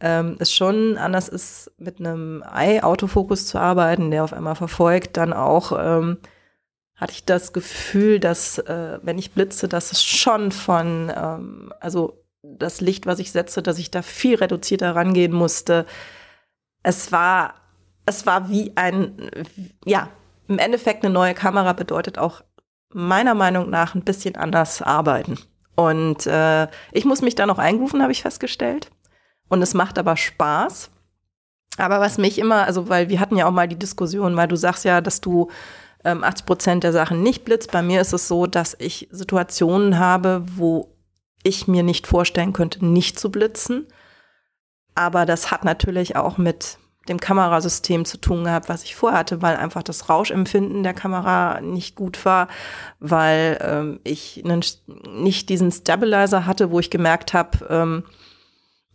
ähm, 0.01 0.35
es 0.39 0.53
schon 0.53 0.97
anders 0.97 1.27
ist, 1.27 1.71
mit 1.77 1.99
einem 1.99 2.43
Eye-Autofokus 2.43 3.45
zu 3.45 3.59
arbeiten, 3.59 4.11
der 4.11 4.23
auf 4.23 4.33
einmal 4.33 4.55
verfolgt, 4.55 5.17
dann 5.17 5.33
auch 5.33 5.71
ähm, 5.77 6.17
hatte 6.99 7.13
ich 7.13 7.25
das 7.25 7.53
Gefühl, 7.53 8.19
dass 8.19 8.57
äh, 8.57 8.99
wenn 9.01 9.17
ich 9.17 9.31
blitze, 9.31 9.67
dass 9.67 9.91
es 9.91 10.03
schon 10.03 10.51
von, 10.51 11.11
ähm, 11.15 11.73
also 11.79 12.25
das 12.43 12.81
Licht, 12.81 13.05
was 13.05 13.19
ich 13.19 13.31
setze, 13.31 13.61
dass 13.61 13.79
ich 13.79 13.89
da 13.89 14.01
viel 14.01 14.35
reduzierter 14.35 14.95
rangehen 14.95 15.31
musste. 15.31 15.85
Es 16.83 17.11
war, 17.11 17.55
es 18.05 18.25
war 18.25 18.49
wie 18.49 18.73
ein, 18.75 19.31
ja, 19.85 20.09
im 20.47 20.59
Endeffekt 20.59 21.03
eine 21.03 21.13
neue 21.13 21.33
Kamera 21.33 21.73
bedeutet 21.73 22.17
auch 22.17 22.41
meiner 22.91 23.35
Meinung 23.35 23.69
nach 23.69 23.95
ein 23.95 24.03
bisschen 24.03 24.35
anders 24.35 24.81
arbeiten. 24.81 25.37
Und 25.75 26.25
äh, 26.27 26.67
ich 26.91 27.05
muss 27.05 27.21
mich 27.21 27.35
da 27.35 27.45
noch 27.45 27.59
einrufen, 27.59 28.01
habe 28.01 28.11
ich 28.11 28.23
festgestellt. 28.23 28.89
Und 29.47 29.61
es 29.61 29.73
macht 29.73 29.97
aber 29.97 30.17
Spaß. 30.17 30.89
Aber 31.77 32.01
was 32.01 32.17
mich 32.17 32.39
immer, 32.39 32.65
also 32.65 32.89
weil 32.89 33.09
wir 33.09 33.19
hatten 33.19 33.37
ja 33.37 33.47
auch 33.47 33.51
mal 33.51 33.67
die 33.67 33.79
Diskussion, 33.79 34.35
weil 34.35 34.47
du 34.47 34.57
sagst 34.57 34.83
ja, 34.83 34.99
dass 34.99 35.21
du 35.21 35.49
ähm, 36.03 36.23
80 36.23 36.45
Prozent 36.45 36.83
der 36.83 36.93
Sachen 36.93 37.21
nicht 37.21 37.45
blitzt. 37.45 37.71
Bei 37.71 37.81
mir 37.81 38.01
ist 38.01 38.13
es 38.13 38.27
so, 38.27 38.45
dass 38.45 38.75
ich 38.79 39.07
Situationen 39.11 39.99
habe, 39.99 40.43
wo 40.55 40.95
ich 41.43 41.67
mir 41.67 41.83
nicht 41.83 42.07
vorstellen 42.07 42.53
könnte, 42.53 42.85
nicht 42.85 43.19
zu 43.19 43.31
blitzen. 43.31 43.87
Aber 44.95 45.25
das 45.25 45.51
hat 45.51 45.63
natürlich 45.63 46.15
auch 46.15 46.37
mit 46.37 46.77
dem 47.07 47.19
Kamerasystem 47.19 48.05
zu 48.05 48.17
tun 48.17 48.43
gehabt, 48.43 48.69
was 48.69 48.83
ich 48.83 48.95
vorhatte, 48.95 49.41
weil 49.41 49.55
einfach 49.55 49.81
das 49.83 50.09
Rauschempfinden 50.09 50.83
der 50.83 50.93
Kamera 50.93 51.59
nicht 51.61 51.95
gut 51.95 52.23
war, 52.23 52.47
weil 52.99 53.57
ähm, 53.61 53.99
ich 54.03 54.43
nicht 54.45 55.49
diesen 55.49 55.71
Stabilizer 55.71 56.45
hatte, 56.45 56.71
wo 56.71 56.79
ich 56.79 56.89
gemerkt 56.89 57.33
habe, 57.33 57.65
ähm, 57.69 58.03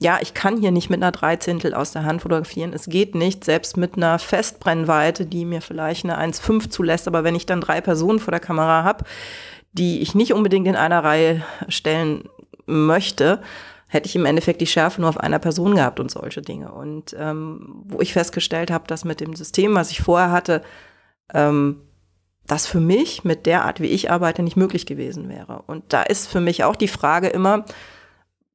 ja, 0.00 0.18
ich 0.20 0.34
kann 0.34 0.58
hier 0.58 0.70
nicht 0.70 0.90
mit 0.90 1.02
einer 1.02 1.12
Dreizehntel 1.12 1.72
aus 1.72 1.92
der 1.92 2.04
Hand 2.04 2.22
fotografieren. 2.22 2.72
Es 2.72 2.86
geht 2.86 3.14
nicht, 3.14 3.44
selbst 3.44 3.76
mit 3.76 3.96
einer 3.96 4.18
Festbrennweite, 4.18 5.24
die 5.24 5.44
mir 5.44 5.60
vielleicht 5.60 6.04
eine 6.04 6.18
1,5 6.18 6.68
zulässt. 6.68 7.06
Aber 7.06 7.24
wenn 7.24 7.36
ich 7.36 7.46
dann 7.46 7.60
drei 7.60 7.80
Personen 7.80 8.18
vor 8.18 8.32
der 8.32 8.40
Kamera 8.40 8.82
habe, 8.82 9.04
die 9.72 10.00
ich 10.00 10.14
nicht 10.14 10.32
unbedingt 10.32 10.66
in 10.66 10.76
einer 10.76 11.02
Reihe 11.02 11.42
stellen 11.68 12.28
möchte, 12.66 13.40
hätte 13.86 14.08
ich 14.08 14.16
im 14.16 14.26
Endeffekt 14.26 14.60
die 14.60 14.66
Schärfe 14.66 15.00
nur 15.00 15.10
auf 15.10 15.18
einer 15.18 15.38
Person 15.38 15.76
gehabt 15.76 16.00
und 16.00 16.10
solche 16.10 16.42
Dinge. 16.42 16.72
Und 16.72 17.14
ähm, 17.18 17.84
wo 17.84 18.00
ich 18.00 18.12
festgestellt 18.12 18.72
habe, 18.72 18.88
dass 18.88 19.04
mit 19.04 19.20
dem 19.20 19.36
System, 19.36 19.74
was 19.74 19.90
ich 19.92 20.02
vorher 20.02 20.32
hatte, 20.32 20.62
ähm, 21.32 21.80
das 22.46 22.66
für 22.66 22.80
mich 22.80 23.24
mit 23.24 23.46
der 23.46 23.64
Art, 23.64 23.80
wie 23.80 23.86
ich 23.86 24.10
arbeite, 24.10 24.42
nicht 24.42 24.56
möglich 24.56 24.86
gewesen 24.86 25.28
wäre. 25.28 25.62
Und 25.66 25.92
da 25.92 26.02
ist 26.02 26.28
für 26.28 26.40
mich 26.40 26.64
auch 26.64 26.76
die 26.76 26.88
Frage 26.88 27.28
immer, 27.28 27.64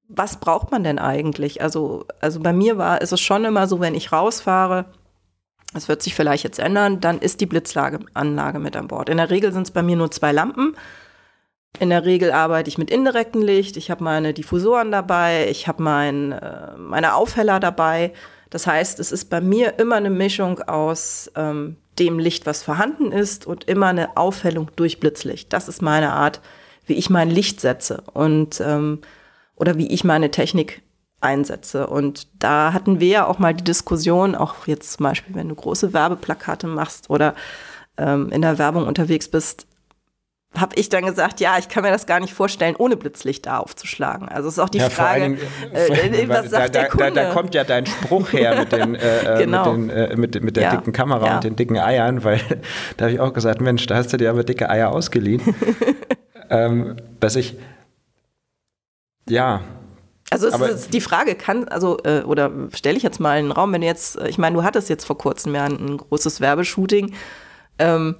was 0.10 0.40
braucht 0.40 0.72
man 0.72 0.84
denn 0.84 1.00
eigentlich? 1.00 1.62
Also, 1.62 2.06
also 2.20 2.40
bei 2.40 2.52
mir 2.52 2.78
war, 2.78 3.02
ist 3.02 3.14
es 3.14 3.22
schon 3.22 3.46
immer 3.46 3.68
so, 3.68 3.80
wenn 3.80 3.94
ich 3.94 4.12
rausfahre, 4.12 4.86
das 5.74 5.88
wird 5.88 6.02
sich 6.02 6.16
vielleicht 6.16 6.44
jetzt 6.44 6.58
ändern, 6.58 7.00
dann 7.00 7.20
ist 7.20 7.42
die 7.42 7.46
Blitzanlage 7.46 8.60
mit 8.60 8.76
an 8.76 8.88
Bord. 8.88 9.08
In 9.08 9.18
der 9.18 9.30
Regel 9.30 9.54
sind 9.54 9.68
es 9.68 9.72
bei 9.72 9.84
mir 9.84 9.96
nur 9.96 10.10
zwei 10.10 10.32
Lampen. 10.32 10.76
In 11.80 11.92
der 11.92 12.06
Regel 12.06 12.32
arbeite 12.32 12.70
ich 12.70 12.80
mit 12.80 12.90
indirektem 12.90 13.44
Licht. 13.44 13.78
Ich 13.78 13.92
habe 13.92 14.04
meine 14.04 14.34
Diffusoren 14.34 14.92
dabei, 14.92 15.48
ich 15.48 15.68
habe 15.68 15.84
mein, 15.84 16.32
äh, 16.32 16.76
meine 16.76 17.14
Aufheller 17.14 17.60
dabei. 17.60 18.12
Das 18.50 18.66
heißt, 18.66 19.00
es 19.00 19.12
ist 19.12 19.30
bei 19.30 19.42
mir 19.42 19.78
immer 19.78 19.98
eine 19.98 20.10
Mischung 20.10 20.60
aus 20.64 21.32
ähm, 21.36 21.78
dem 22.00 22.18
Licht, 22.18 22.48
was 22.48 22.64
vorhanden 22.64 23.12
ist, 23.12 23.46
und 23.46 23.66
immer 23.66 23.88
eine 23.88 24.18
Aufhellung 24.18 24.72
durch 24.76 25.00
Blitzlicht. 25.00 25.54
Das 25.54 25.68
ist 25.68 25.84
meine 25.84 26.14
Art, 26.14 26.42
wie 26.88 26.94
ich 26.94 27.12
mein 27.12 27.30
Licht 27.30 27.62
setze 27.62 28.02
und 28.14 28.60
ähm, 28.60 29.02
oder 29.60 29.78
wie 29.78 29.88
ich 29.88 30.04
meine 30.04 30.32
Technik 30.32 30.82
einsetze. 31.22 31.88
Und 31.88 32.28
da 32.40 32.74
hatten 32.74 33.00
wir 33.00 33.10
ja 33.10 33.28
auch 33.28 33.40
mal 33.40 33.54
die 33.54 33.64
Diskussion, 33.64 34.36
auch 34.36 34.68
jetzt 34.68 34.94
zum 34.94 35.04
Beispiel, 35.04 35.36
wenn 35.36 35.50
du 35.50 35.56
große 35.56 35.94
Werbeplakate 35.94 36.68
machst 36.68 37.10
oder 37.10 37.36
ähm, 37.98 38.30
in 38.32 38.42
der 38.42 38.58
Werbung 38.58 38.88
unterwegs 38.88 39.28
bist, 39.28 39.68
habe 40.58 40.76
ich 40.78 40.90
dann 40.90 41.06
gesagt, 41.06 41.42
ja, 41.42 41.58
ich 41.60 41.70
kann 41.70 41.84
mir 41.84 41.92
das 41.92 42.08
gar 42.08 42.20
nicht 42.20 42.34
vorstellen, 42.34 42.76
ohne 42.76 42.98
Blitzlicht 42.98 43.46
da 43.46 43.60
aufzuschlagen. 43.60 44.28
Also 44.30 44.48
es 44.48 44.56
ist 44.56 44.60
auch 44.60 44.70
die 44.70 44.80
ja, 44.80 44.90
Frage, 44.90 45.22
Dingen, 45.22 45.38
äh, 45.74 46.28
was 46.28 46.50
sagt 46.50 46.74
da, 46.74 46.80
der 46.82 46.90
Kunde? 46.90 47.12
Da, 47.12 47.24
da, 47.26 47.34
kommt 47.34 47.54
ja 47.54 47.64
dein 47.64 47.86
Spruch 47.86 48.34
her 48.34 48.58
mit, 48.58 48.72
den, 48.72 48.96
äh, 48.96 49.36
äh 49.36 49.44
genau. 49.44 49.74
mit, 49.74 49.92
den, 49.92 49.98
äh, 49.98 50.16
mit, 50.16 50.44
mit, 50.44 50.56
der 50.56 50.64
ja. 50.64 50.76
dicken 50.76 50.92
Kamera 50.92 51.26
ja. 51.26 51.36
und 51.36 51.44
den 51.44 51.56
dicken 51.56 51.78
Eiern, 51.78 52.24
weil 52.24 52.40
da 52.98 53.06
habe 53.06 53.14
ich 53.14 53.20
auch 53.20 53.34
gesagt, 53.34 53.62
Mensch, 53.62 53.86
da 53.86 53.96
hast 53.96 54.12
du 54.12 54.18
dir 54.18 54.32
aber 54.32 54.44
dicke 54.44 54.70
Eier 54.70 54.90
ausgeliehen. 54.90 55.42
ähm, 56.50 56.96
dass 57.20 57.36
ich, 57.36 57.58
ja, 59.30 59.62
also 60.30 60.48
es 60.48 60.54
aber 60.54 60.70
ist 60.70 60.94
die 60.94 61.02
Frage, 61.02 61.36
kann, 61.36 61.68
also, 61.68 61.98
äh, 62.04 62.22
oder 62.22 62.52
stelle 62.74 62.98
ich 62.98 63.04
jetzt 63.04 63.20
mal 63.20 63.38
einen 63.38 63.52
Raum, 63.52 63.74
wenn 63.74 63.82
du 63.82 63.88
jetzt, 63.88 64.20
ich 64.28 64.38
meine, 64.38 64.56
du 64.56 64.64
hattest 64.64 64.90
jetzt 64.90 65.06
vor 65.06 65.18
kurzem 65.18 65.56
ja 65.56 65.66
ein, 65.66 65.74
ein 65.74 65.98
großes 65.98 66.40
Werbeshooting, 66.40 67.14
ähm, 67.80 68.16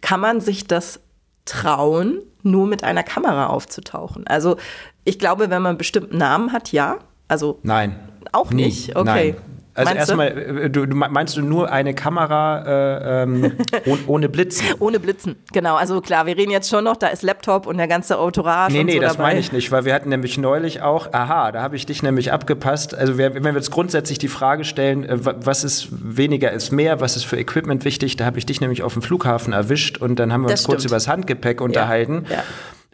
kann 0.00 0.20
man 0.20 0.40
sich 0.40 0.66
das 0.66 1.00
trauen, 1.44 2.22
nur 2.42 2.66
mit 2.66 2.82
einer 2.82 3.02
Kamera 3.02 3.48
aufzutauchen? 3.48 4.26
Also 4.26 4.56
ich 5.04 5.18
glaube, 5.18 5.50
wenn 5.50 5.62
man 5.62 5.70
einen 5.70 5.78
bestimmten 5.78 6.16
Namen 6.16 6.52
hat, 6.52 6.72
ja. 6.72 6.98
Also 7.28 7.58
Nein. 7.62 7.98
Auch 8.32 8.50
Nie. 8.50 8.64
nicht. 8.66 8.96
Okay. 8.96 9.34
Nein. 9.34 9.36
Also 9.74 9.94
erstmal, 9.94 10.28
äh, 10.28 10.70
du, 10.70 10.86
du, 10.86 10.94
meinst 10.94 11.36
du 11.36 11.42
nur 11.42 11.70
eine 11.72 11.94
Kamera 11.94 12.62
äh, 12.66 13.22
ähm, 13.22 13.52
ohne 14.06 14.28
Blitzen? 14.28 14.66
ohne 14.80 15.00
Blitzen, 15.00 15.36
genau. 15.52 15.76
Also 15.76 16.00
klar, 16.00 16.26
wir 16.26 16.36
reden 16.36 16.50
jetzt 16.50 16.68
schon 16.68 16.84
noch, 16.84 16.96
da 16.96 17.06
ist 17.06 17.22
Laptop 17.22 17.66
und 17.66 17.78
der 17.78 17.88
ganze 17.88 18.18
Autorage. 18.18 18.74
Nee, 18.74 18.84
nee, 18.84 18.94
so 18.94 19.00
das 19.00 19.18
meine 19.18 19.40
ich 19.40 19.52
nicht, 19.52 19.72
weil 19.72 19.84
wir 19.84 19.94
hatten 19.94 20.10
nämlich 20.10 20.36
neulich 20.36 20.82
auch, 20.82 21.12
aha, 21.12 21.52
da 21.52 21.62
habe 21.62 21.76
ich 21.76 21.86
dich 21.86 22.02
nämlich 22.02 22.32
abgepasst. 22.32 22.94
Also 22.94 23.16
wenn 23.16 23.42
wir 23.42 23.52
jetzt 23.52 23.70
grundsätzlich 23.70 24.18
die 24.18 24.28
Frage 24.28 24.64
stellen, 24.64 25.04
äh, 25.04 25.18
was 25.20 25.64
ist 25.64 25.88
weniger 25.90 26.52
ist 26.52 26.70
mehr, 26.70 27.00
was 27.00 27.16
ist 27.16 27.24
für 27.24 27.38
Equipment 27.38 27.84
wichtig, 27.84 28.16
da 28.16 28.26
habe 28.26 28.38
ich 28.38 28.46
dich 28.46 28.60
nämlich 28.60 28.82
auf 28.82 28.92
dem 28.92 29.02
Flughafen 29.02 29.54
erwischt 29.54 29.98
und 29.98 30.18
dann 30.18 30.32
haben 30.32 30.42
wir 30.42 30.48
das 30.48 30.60
uns 30.60 30.64
stimmt. 30.64 30.74
kurz 30.76 30.84
über 30.84 30.96
das 30.96 31.08
Handgepäck 31.08 31.60
unterhalten. 31.62 32.26
Ja, 32.28 32.36
ja. 32.36 32.44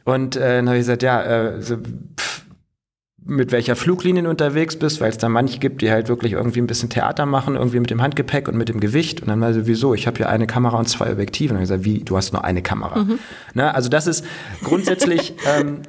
Und 0.05 0.37
äh, 0.37 0.57
dann 0.57 0.69
habe 0.69 0.79
ich 0.79 0.83
gesagt, 0.83 1.03
ja, 1.03 1.23
äh, 1.23 1.61
so, 1.61 1.77
pff, 1.77 2.45
mit 3.25 3.53
welcher 3.53 3.77
Fluglinie 3.77 4.23
du 4.23 4.31
unterwegs 4.31 4.77
bist, 4.77 5.01
weil 5.01 5.11
es 5.11 5.19
da 5.19 5.29
manche 5.29 5.59
gibt, 5.59 5.83
die 5.83 5.91
halt 5.91 6.09
wirklich 6.09 6.33
irgendwie 6.33 6.61
ein 6.61 6.67
bisschen 6.67 6.89
Theater 6.89 7.27
machen, 7.27 7.57
irgendwie 7.57 7.81
mit 7.81 7.91
dem 7.91 8.01
Handgepäck 8.01 8.49
und 8.49 8.57
mit 8.57 8.69
dem 8.69 8.81
Gewicht. 8.81 9.21
Und 9.21 9.29
dann 9.29 9.39
mal 9.39 9.53
so, 9.53 9.67
wieso? 9.67 9.93
Ich 9.95 10.07
habe 10.07 10.19
ja 10.21 10.29
eine 10.29 10.47
Kamera 10.47 10.79
und 10.79 10.89
zwei 10.89 11.13
Objektive. 11.13 11.53
Und 11.53 11.61
dann 11.61 11.69
habe 11.69 11.77
ich 11.77 11.83
gesagt, 11.83 11.85
wie, 11.85 12.05
du 12.05 12.17
hast 12.17 12.33
nur 12.33 12.45
eine 12.45 12.63
Kamera. 12.63 13.01
Mhm. 13.01 13.19
Na, 13.55 13.73
also 13.73 13.89
das 13.89 14.07
ist 14.07 14.25
grundsätzlich 14.63 15.35
ähm, 15.59 15.83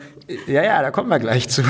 ja, 0.47 0.63
ja, 0.63 0.81
da 0.81 0.91
kommen 0.91 1.09
wir 1.09 1.19
gleich 1.19 1.49
zu. 1.49 1.63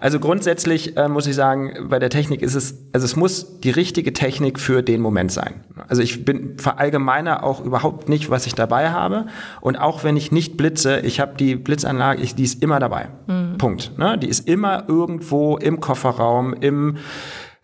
Also 0.00 0.18
grundsätzlich 0.18 0.96
äh, 0.96 1.08
muss 1.08 1.26
ich 1.26 1.34
sagen, 1.34 1.88
bei 1.88 1.98
der 1.98 2.10
Technik 2.10 2.42
ist 2.42 2.54
es, 2.54 2.78
also 2.92 3.04
es 3.04 3.16
muss 3.16 3.60
die 3.60 3.70
richtige 3.70 4.12
Technik 4.12 4.58
für 4.58 4.82
den 4.82 5.00
Moment 5.00 5.30
sein. 5.30 5.64
Also 5.88 6.02
ich 6.02 6.24
bin 6.24 6.58
verallgemeiner 6.58 7.44
auch 7.44 7.62
überhaupt 7.62 8.08
nicht, 8.08 8.30
was 8.30 8.46
ich 8.46 8.54
dabei 8.54 8.90
habe. 8.90 9.26
Und 9.60 9.76
auch 9.76 10.02
wenn 10.02 10.16
ich 10.16 10.32
nicht 10.32 10.56
blitze, 10.56 11.00
ich 11.00 11.20
habe 11.20 11.36
die 11.36 11.56
Blitzanlage, 11.56 12.22
ich, 12.22 12.34
die 12.34 12.44
ist 12.44 12.62
immer 12.62 12.80
dabei. 12.80 13.08
Mhm. 13.26 13.58
Punkt. 13.58 13.98
Ne? 13.98 14.18
Die 14.18 14.28
ist 14.28 14.48
immer 14.48 14.84
irgendwo 14.88 15.56
im 15.56 15.80
Kofferraum, 15.80 16.54
im 16.54 16.96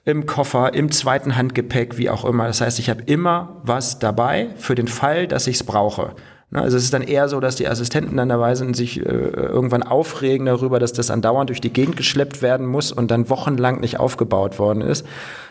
im 0.04 0.24
Koffer, 0.24 0.72
im 0.72 0.92
zweiten 0.92 1.34
Handgepäck, 1.34 1.98
wie 1.98 2.10
auch 2.10 2.24
immer. 2.24 2.46
Das 2.46 2.60
heißt, 2.60 2.78
ich 2.78 2.88
habe 2.88 3.02
immer 3.06 3.60
was 3.64 3.98
dabei 3.98 4.50
für 4.56 4.76
den 4.76 4.86
Fall, 4.86 5.26
dass 5.26 5.48
ich 5.48 5.56
es 5.56 5.64
brauche. 5.64 6.14
Ne, 6.50 6.62
also 6.62 6.76
es 6.76 6.84
ist 6.84 6.94
dann 6.94 7.02
eher 7.02 7.28
so, 7.28 7.40
dass 7.40 7.56
die 7.56 7.68
Assistenten 7.68 8.16
dann 8.16 8.28
dabei 8.28 8.54
sind, 8.54 8.76
sich 8.76 9.00
äh, 9.00 9.02
irgendwann 9.02 9.82
aufregen 9.82 10.46
darüber, 10.46 10.78
dass 10.78 10.92
das 10.92 11.10
andauernd 11.10 11.50
durch 11.50 11.60
die 11.60 11.72
Gegend 11.72 11.96
geschleppt 11.96 12.40
werden 12.40 12.66
muss 12.66 12.92
und 12.92 13.10
dann 13.10 13.28
wochenlang 13.28 13.80
nicht 13.80 13.98
aufgebaut 13.98 14.58
worden 14.58 14.80
ist. 14.80 15.04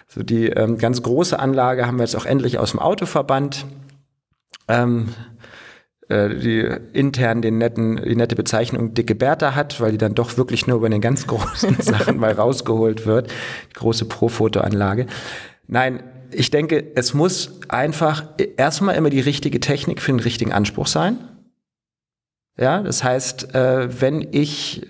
So 0.08 0.24
die 0.24 0.48
ähm, 0.48 0.78
ganz 0.78 1.02
große 1.02 1.38
Anlage 1.38 1.86
haben 1.86 1.98
wir 1.98 2.04
jetzt 2.04 2.16
auch 2.16 2.26
endlich 2.26 2.60
aus 2.60 2.72
dem 2.72 2.80
Auto 2.80 3.06
verbannt. 3.06 3.66
Ähm, 4.68 5.10
äh, 6.08 6.30
die 6.30 6.62
intern 6.94 7.42
den 7.42 7.58
netten, 7.58 7.98
die 7.98 8.16
nette 8.16 8.36
Bezeichnung 8.36 8.94
dicke 8.94 9.16
Bertha 9.16 9.56
hat, 9.56 9.82
weil 9.82 9.92
die 9.92 9.98
dann 9.98 10.16
doch 10.16 10.38
wirklich 10.38 10.68
nur 10.68 10.78
über 10.78 10.90
den 10.90 11.02
ganz 11.02 11.28
großen 11.28 11.76
Sachen 11.82 12.18
mal 12.18 12.32
rausgeholt 12.32 13.06
wird. 13.06 13.32
Die 13.72 13.74
große 13.74 14.06
Pro-Fotoanlage. 14.06 15.08
Nein, 15.68 16.04
ich 16.36 16.52
denke, 16.52 16.92
es 16.96 17.14
muss 17.14 17.60
einfach 17.70 18.26
erstmal 18.58 18.96
immer 18.96 19.10
die 19.10 19.20
richtige 19.20 19.60
Technik 19.60 20.02
für 20.02 20.12
den 20.12 20.20
richtigen 20.20 20.52
Anspruch 20.52 20.88
sein. 20.88 21.18
Ja, 22.58 22.82
das 22.82 23.04
heißt, 23.04 23.54
äh, 23.54 24.02
wenn 24.02 24.28
ich, 24.32 24.88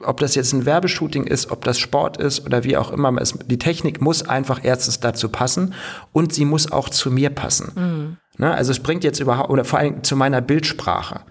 ob 0.00 0.20
das 0.20 0.34
jetzt 0.34 0.52
ein 0.52 0.66
Werbeshooting 0.66 1.24
ist, 1.24 1.50
ob 1.50 1.64
das 1.64 1.78
Sport 1.78 2.16
ist 2.16 2.46
oder 2.46 2.64
wie 2.64 2.76
auch 2.76 2.92
immer, 2.92 3.12
die 3.46 3.58
Technik 3.58 4.00
muss 4.00 4.28
einfach 4.28 4.60
erstens 4.62 5.00
dazu 5.00 5.28
passen 5.28 5.74
und 6.12 6.32
sie 6.32 6.44
muss 6.44 6.70
auch 6.70 6.88
zu 6.88 7.10
mir 7.10 7.30
passen. 7.30 7.72
Mhm. 7.74 8.16
Ne? 8.38 8.54
Also 8.54 8.70
es 8.70 8.80
bringt 8.80 9.04
jetzt 9.04 9.20
überhaupt, 9.20 9.50
oder 9.50 9.64
vor 9.64 9.78
allem 9.78 10.04
zu 10.04 10.16
meiner 10.16 10.40
Bildsprache. 10.40 11.22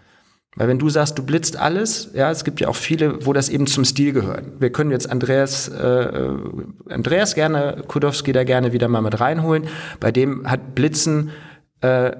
Weil 0.56 0.68
wenn 0.68 0.80
du 0.80 0.90
sagst, 0.90 1.18
du 1.18 1.24
blitzt 1.24 1.56
alles, 1.56 2.10
ja, 2.14 2.30
es 2.30 2.44
gibt 2.44 2.60
ja 2.60 2.68
auch 2.68 2.76
viele, 2.76 3.26
wo 3.26 3.32
das 3.32 3.48
eben 3.48 3.68
zum 3.68 3.86
Stil 3.86 4.12
gehört. 4.12 4.44
Wir 4.60 4.70
können 4.72 4.92
jetzt 4.92 5.10
Andreas, 5.10 5.70
äh, 5.70 6.30
Andreas 6.90 7.36
gerne, 7.36 7.84
Kudowski 7.88 8.34
da 8.34 8.44
gerne 8.44 8.74
wieder 8.74 8.90
mal 8.90 9.02
mit 9.02 9.20
reinholen. 9.22 9.70
Bei 10.02 10.12
dem 10.12 10.50
hat 10.50 10.76
Blitzen 10.76 11.32
äh, 11.80 12.12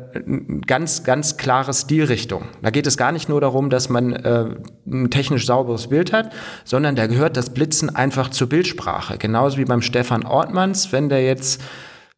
ganz, 0.66 1.04
ganz 1.04 1.36
klare 1.36 1.74
Stilrichtung. 1.74 2.46
Da 2.62 2.70
geht 2.70 2.88
es 2.88 2.98
gar 2.98 3.12
nicht 3.12 3.28
nur 3.28 3.42
darum, 3.42 3.70
dass 3.70 3.90
man 3.90 4.14
äh, 4.14 4.46
ein 4.88 5.12
technisch 5.12 5.46
sauberes 5.46 5.90
Bild 5.90 6.14
hat, 6.14 6.32
sondern 6.64 6.96
da 6.96 7.08
gehört 7.08 7.36
das 7.36 7.54
Blitzen 7.54 7.94
einfach 7.94 8.30
zur 8.30 8.48
Bildsprache. 8.48 9.18
Genauso 9.18 9.58
wie 9.58 9.66
beim 9.66 9.82
Stefan 9.82 10.26
Ortmanns, 10.26 10.92
wenn 10.92 11.10
der 11.10 11.24
jetzt 11.24 11.62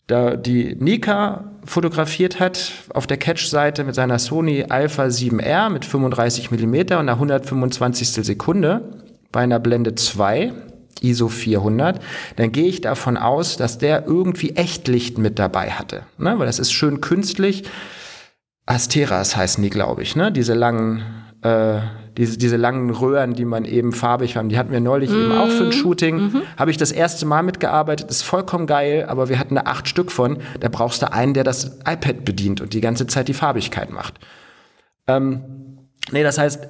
da 0.08 0.36
die 0.36 0.76
Nika 0.80 1.46
fotografiert 1.66 2.40
hat 2.40 2.72
auf 2.94 3.08
der 3.08 3.18
Catch-Seite 3.18 3.84
mit 3.84 3.96
seiner 3.96 4.20
Sony 4.20 4.66
Alpha 4.68 5.06
7R 5.06 5.70
mit 5.70 5.86
35 5.86 6.52
mm 6.52 6.76
und 6.76 6.92
einer 6.92 7.14
125. 7.14 8.10
Sekunde 8.10 8.92
bei 9.32 9.42
einer 9.42 9.60
Blende 9.60 9.96
2 9.96 10.52
ISO 11.02 11.28
400, 11.28 12.00
dann 12.38 12.52
gehe 12.52 12.68
ich 12.68 12.82
davon 12.82 13.18
aus, 13.18 13.58
dass 13.58 13.78
der 13.78 14.06
irgendwie 14.06 14.52
Echtlicht 14.52 15.18
mit 15.18 15.38
dabei 15.38 15.72
hatte, 15.72 16.04
ne? 16.18 16.40
weil 16.40 16.46
das 16.46 16.60
ist 16.60 16.72
schön 16.72 17.02
künstlich. 17.02 17.64
Asteras 18.66 19.36
heißen 19.36 19.62
die, 19.62 19.70
glaube 19.70 20.04
ich, 20.04 20.16
ne? 20.16 20.32
diese 20.32 20.54
langen 20.54 21.04
äh, 21.42 21.80
diese, 22.18 22.38
diese 22.38 22.58
langen 22.58 22.90
Röhren, 22.92 23.34
die 23.34 23.46
man 23.46 23.66
eben 23.66 23.92
farbig 23.92 24.38
haben, 24.38 24.50
die 24.50 24.58
hatten 24.58 24.72
wir 24.72 24.80
neulich 24.80 25.10
mm. 25.10 25.14
eben 25.16 25.32
auch 25.32 25.50
für 25.50 25.64
ein 25.64 25.68
mhm. 25.68 25.72
Shooting. 25.72 26.16
Mm 26.18 26.42
Habe 26.58 26.72
ich 26.72 26.78
das 26.78 26.92
erste 26.92 27.26
Mal 27.26 27.42
mitgearbeitet, 27.42 28.10
ist 28.10 28.22
vollkommen 28.22 28.68
geil, 28.68 29.06
aber 29.08 29.30
wir 29.30 29.40
hatten 29.40 29.56
da 29.56 29.62
acht 29.66 29.88
Stück 29.88 30.12
von. 30.12 30.38
Da 30.60 30.70
brauchst 30.70 31.02
du 31.02 31.12
einen, 31.12 31.34
der 31.34 31.44
das 31.44 31.80
iPad 31.88 32.24
bedient 32.24 32.62
und 32.62 32.74
die 32.74 32.82
ganze 32.82 33.08
Zeit 33.08 33.28
die 33.28 33.34
Farbigkeit 33.34 33.92
macht. 33.92 34.20
Ähm, 35.08 35.42
nee, 36.12 36.24
das 36.24 36.38
heißt, 36.38 36.68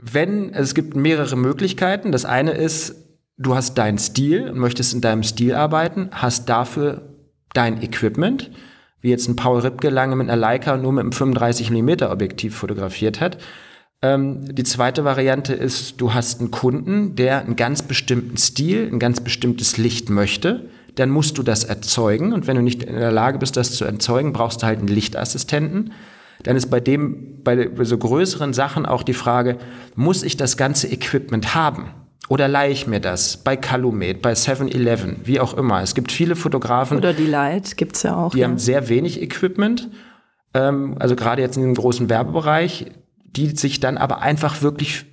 wenn, 0.00 0.54
es 0.54 0.74
gibt 0.74 0.96
mehrere 0.96 1.36
Möglichkeiten. 1.36 2.10
Das 2.10 2.24
eine 2.24 2.52
ist, 2.52 2.94
du 3.36 3.54
hast 3.54 3.76
deinen 3.76 3.98
Stil 3.98 4.48
und 4.48 4.58
möchtest 4.58 4.94
in 4.94 5.02
deinem 5.02 5.22
Stil 5.22 5.54
arbeiten, 5.54 6.08
hast 6.12 6.48
dafür 6.48 7.02
dein 7.52 7.82
Equipment, 7.82 8.50
wie 9.02 9.10
jetzt 9.10 9.28
ein 9.28 9.36
Paul 9.36 9.60
Ripke 9.60 9.90
lange 9.90 10.16
mit 10.16 10.28
einer 10.28 10.40
Leica 10.40 10.76
nur 10.78 10.92
mit 10.92 11.02
einem 11.02 11.12
35 11.12 11.70
mm 11.70 12.04
Objektiv 12.04 12.56
fotografiert 12.56 13.20
hat 13.20 13.36
ähm, 14.00 14.54
die 14.54 14.64
zweite 14.64 15.04
Variante 15.04 15.54
ist, 15.54 16.00
du 16.00 16.14
hast 16.14 16.40
einen 16.40 16.50
Kunden, 16.50 17.16
der 17.16 17.40
einen 17.40 17.56
ganz 17.56 17.82
bestimmten 17.82 18.36
Stil, 18.36 18.88
ein 18.92 18.98
ganz 18.98 19.20
bestimmtes 19.20 19.76
Licht 19.76 20.08
möchte. 20.08 20.68
Dann 20.94 21.10
musst 21.10 21.38
du 21.38 21.42
das 21.42 21.64
erzeugen. 21.64 22.32
Und 22.32 22.46
wenn 22.46 22.56
du 22.56 22.62
nicht 22.62 22.82
in 22.82 22.94
der 22.94 23.12
Lage 23.12 23.38
bist, 23.38 23.56
das 23.56 23.72
zu 23.72 23.84
erzeugen, 23.84 24.32
brauchst 24.32 24.62
du 24.62 24.66
halt 24.66 24.78
einen 24.78 24.88
Lichtassistenten. 24.88 25.92
Dann 26.44 26.56
ist 26.56 26.70
bei 26.70 26.80
dem, 26.80 27.42
bei 27.42 27.68
so 27.84 27.98
größeren 27.98 28.52
Sachen 28.52 28.86
auch 28.86 29.02
die 29.02 29.14
Frage, 29.14 29.58
muss 29.96 30.22
ich 30.22 30.36
das 30.36 30.56
ganze 30.56 30.86
Equipment 30.86 31.54
haben? 31.54 31.90
Oder 32.28 32.46
leihe 32.46 32.70
ich 32.70 32.86
mir 32.86 33.00
das 33.00 33.38
bei 33.38 33.56
Calumet, 33.56 34.22
bei 34.22 34.32
7-Eleven, 34.32 35.16
wie 35.24 35.40
auch 35.40 35.54
immer. 35.54 35.82
Es 35.82 35.94
gibt 35.94 36.12
viele 36.12 36.36
Fotografen. 36.36 36.98
Oder 36.98 37.14
die 37.14 37.26
Light 37.26 37.76
gibt's 37.76 38.02
ja 38.02 38.16
auch. 38.16 38.32
Die 38.32 38.40
ja. 38.40 38.48
haben 38.48 38.58
sehr 38.58 38.88
wenig 38.88 39.20
Equipment 39.22 39.88
ähm, 40.54 40.96
also 40.98 41.16
gerade 41.16 41.42
jetzt 41.42 41.56
in 41.56 41.62
dem 41.62 41.74
großen 41.74 42.08
Werbebereich, 42.08 42.86
die 43.36 43.56
sich 43.56 43.80
dann 43.80 43.98
aber 43.98 44.20
einfach 44.20 44.62
wirklich 44.62 45.06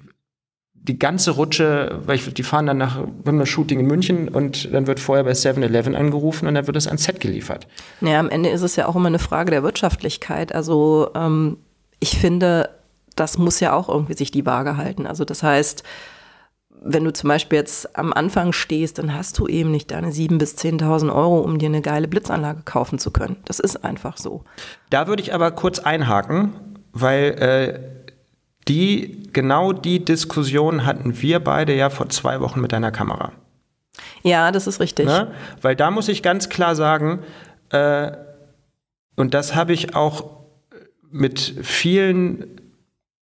die 0.73 0.99
ganze 0.99 1.31
Rutsche, 1.31 1.99
weil 2.05 2.15
ich, 2.15 2.31
die 2.33 2.43
fahren 2.43 2.67
dann 2.67 2.77
nach 2.77 2.99
einem 3.25 3.45
Shooting 3.45 3.79
in 3.79 3.87
München 3.87 4.29
und 4.29 4.71
dann 4.71 4.85
wird 4.85 4.99
vorher 4.99 5.23
bei 5.23 5.31
7-Eleven 5.31 5.95
angerufen 5.95 6.47
und 6.47 6.53
dann 6.53 6.67
wird 6.67 6.77
es 6.77 6.87
ans 6.87 7.03
Set 7.03 7.19
geliefert. 7.19 7.67
Naja, 8.01 8.19
am 8.19 8.29
Ende 8.29 8.49
ist 8.49 8.61
es 8.61 8.75
ja 8.75 8.87
auch 8.87 8.95
immer 8.95 9.07
eine 9.07 9.19
Frage 9.19 9.49
der 9.49 9.63
Wirtschaftlichkeit. 9.63 10.53
Also 10.53 11.09
ähm, 11.15 11.57
ich 11.99 12.19
finde, 12.19 12.69
das 13.15 13.39
muss 13.39 13.59
ja 13.59 13.73
auch 13.73 13.89
irgendwie 13.89 14.13
sich 14.13 14.29
die 14.29 14.45
Waage 14.45 14.77
halten. 14.77 15.07
Also 15.07 15.25
das 15.25 15.41
heißt, 15.41 15.83
wenn 16.69 17.03
du 17.03 17.11
zum 17.11 17.29
Beispiel 17.29 17.57
jetzt 17.57 17.97
am 17.97 18.13
Anfang 18.13 18.53
stehst, 18.53 18.99
dann 18.99 19.15
hast 19.15 19.39
du 19.39 19.47
eben 19.47 19.71
nicht 19.71 19.89
deine 19.89 20.11
7.000 20.11 20.37
bis 20.37 20.55
10.000 20.55 21.13
Euro, 21.13 21.39
um 21.39 21.57
dir 21.57 21.69
eine 21.69 21.81
geile 21.81 22.07
Blitzanlage 22.07 22.61
kaufen 22.63 22.99
zu 22.99 23.09
können. 23.09 23.37
Das 23.45 23.59
ist 23.59 23.83
einfach 23.83 24.17
so. 24.17 24.43
Da 24.91 25.07
würde 25.07 25.23
ich 25.23 25.33
aber 25.33 25.49
kurz 25.49 25.79
einhaken, 25.79 26.53
weil 26.93 27.23
äh, 27.39 27.94
die, 28.67 29.29
genau 29.31 29.73
die 29.73 30.03
Diskussion 30.03 30.85
hatten 30.85 31.21
wir 31.21 31.39
beide 31.39 31.75
ja 31.75 31.89
vor 31.89 32.09
zwei 32.09 32.39
Wochen 32.41 32.61
mit 32.61 32.71
deiner 32.71 32.91
Kamera. 32.91 33.31
Ja, 34.23 34.51
das 34.51 34.67
ist 34.67 34.79
richtig. 34.79 35.05
Ne? 35.05 35.31
Weil 35.61 35.75
da 35.75 35.91
muss 35.91 36.07
ich 36.07 36.23
ganz 36.23 36.49
klar 36.49 36.75
sagen, 36.75 37.19
äh, 37.69 38.11
und 39.15 39.33
das 39.33 39.55
habe 39.55 39.73
ich 39.73 39.95
auch 39.95 40.29
mit 41.11 41.39
vielen 41.61 42.59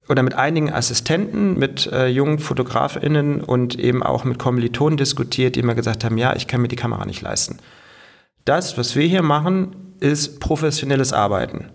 oder 0.08 0.22
mit 0.24 0.34
einigen 0.34 0.72
Assistenten, 0.72 1.56
mit 1.56 1.86
äh, 1.86 2.08
jungen 2.08 2.40
FotografInnen 2.40 3.40
und 3.42 3.78
eben 3.78 4.02
auch 4.02 4.24
mit 4.24 4.38
Kommilitonen 4.38 4.96
diskutiert, 4.96 5.54
die 5.54 5.60
immer 5.60 5.76
gesagt 5.76 6.04
haben, 6.04 6.18
ja, 6.18 6.34
ich 6.34 6.48
kann 6.48 6.60
mir 6.60 6.68
die 6.68 6.76
Kamera 6.76 7.06
nicht 7.06 7.22
leisten. 7.22 7.58
Das, 8.44 8.76
was 8.76 8.96
wir 8.96 9.06
hier 9.06 9.22
machen, 9.22 9.94
ist 10.00 10.40
professionelles 10.40 11.12
Arbeiten. 11.12 11.66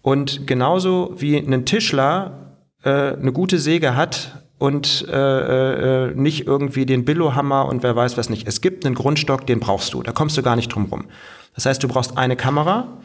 Und 0.00 0.46
genauso 0.46 1.14
wie 1.18 1.36
ein 1.36 1.66
Tischler 1.66 2.45
äh, 2.86 3.16
eine 3.20 3.32
gute 3.32 3.58
Säge 3.58 3.96
hat 3.96 4.44
und 4.58 5.06
äh, 5.08 6.06
äh, 6.08 6.14
nicht 6.14 6.46
irgendwie 6.46 6.86
den 6.86 7.04
Billohammer 7.04 7.66
und 7.66 7.82
wer 7.82 7.96
weiß 7.96 8.16
was 8.16 8.30
nicht. 8.30 8.46
Es 8.46 8.60
gibt 8.60 8.86
einen 8.86 8.94
Grundstock, 8.94 9.46
den 9.46 9.60
brauchst 9.60 9.92
du. 9.92 10.02
Da 10.02 10.12
kommst 10.12 10.38
du 10.38 10.42
gar 10.42 10.56
nicht 10.56 10.68
drum 10.68 10.86
rum. 10.86 11.06
Das 11.54 11.66
heißt, 11.66 11.82
du 11.82 11.88
brauchst 11.88 12.16
eine 12.16 12.36
Kamera, 12.36 13.00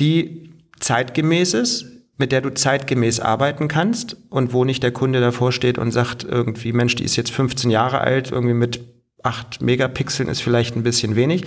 die 0.00 0.50
zeitgemäß 0.80 1.54
ist, 1.54 1.86
mit 2.18 2.32
der 2.32 2.40
du 2.40 2.50
zeitgemäß 2.52 3.20
arbeiten 3.20 3.68
kannst 3.68 4.16
und 4.28 4.52
wo 4.52 4.64
nicht 4.64 4.82
der 4.82 4.92
Kunde 4.92 5.20
davor 5.20 5.52
steht 5.52 5.78
und 5.78 5.92
sagt 5.92 6.24
irgendwie, 6.24 6.72
Mensch, 6.72 6.96
die 6.96 7.04
ist 7.04 7.16
jetzt 7.16 7.30
15 7.30 7.70
Jahre 7.70 8.00
alt, 8.00 8.30
irgendwie 8.32 8.54
mit 8.54 8.80
8 9.22 9.62
Megapixeln 9.62 10.28
ist 10.28 10.42
vielleicht 10.42 10.76
ein 10.76 10.82
bisschen 10.82 11.16
wenig. 11.16 11.44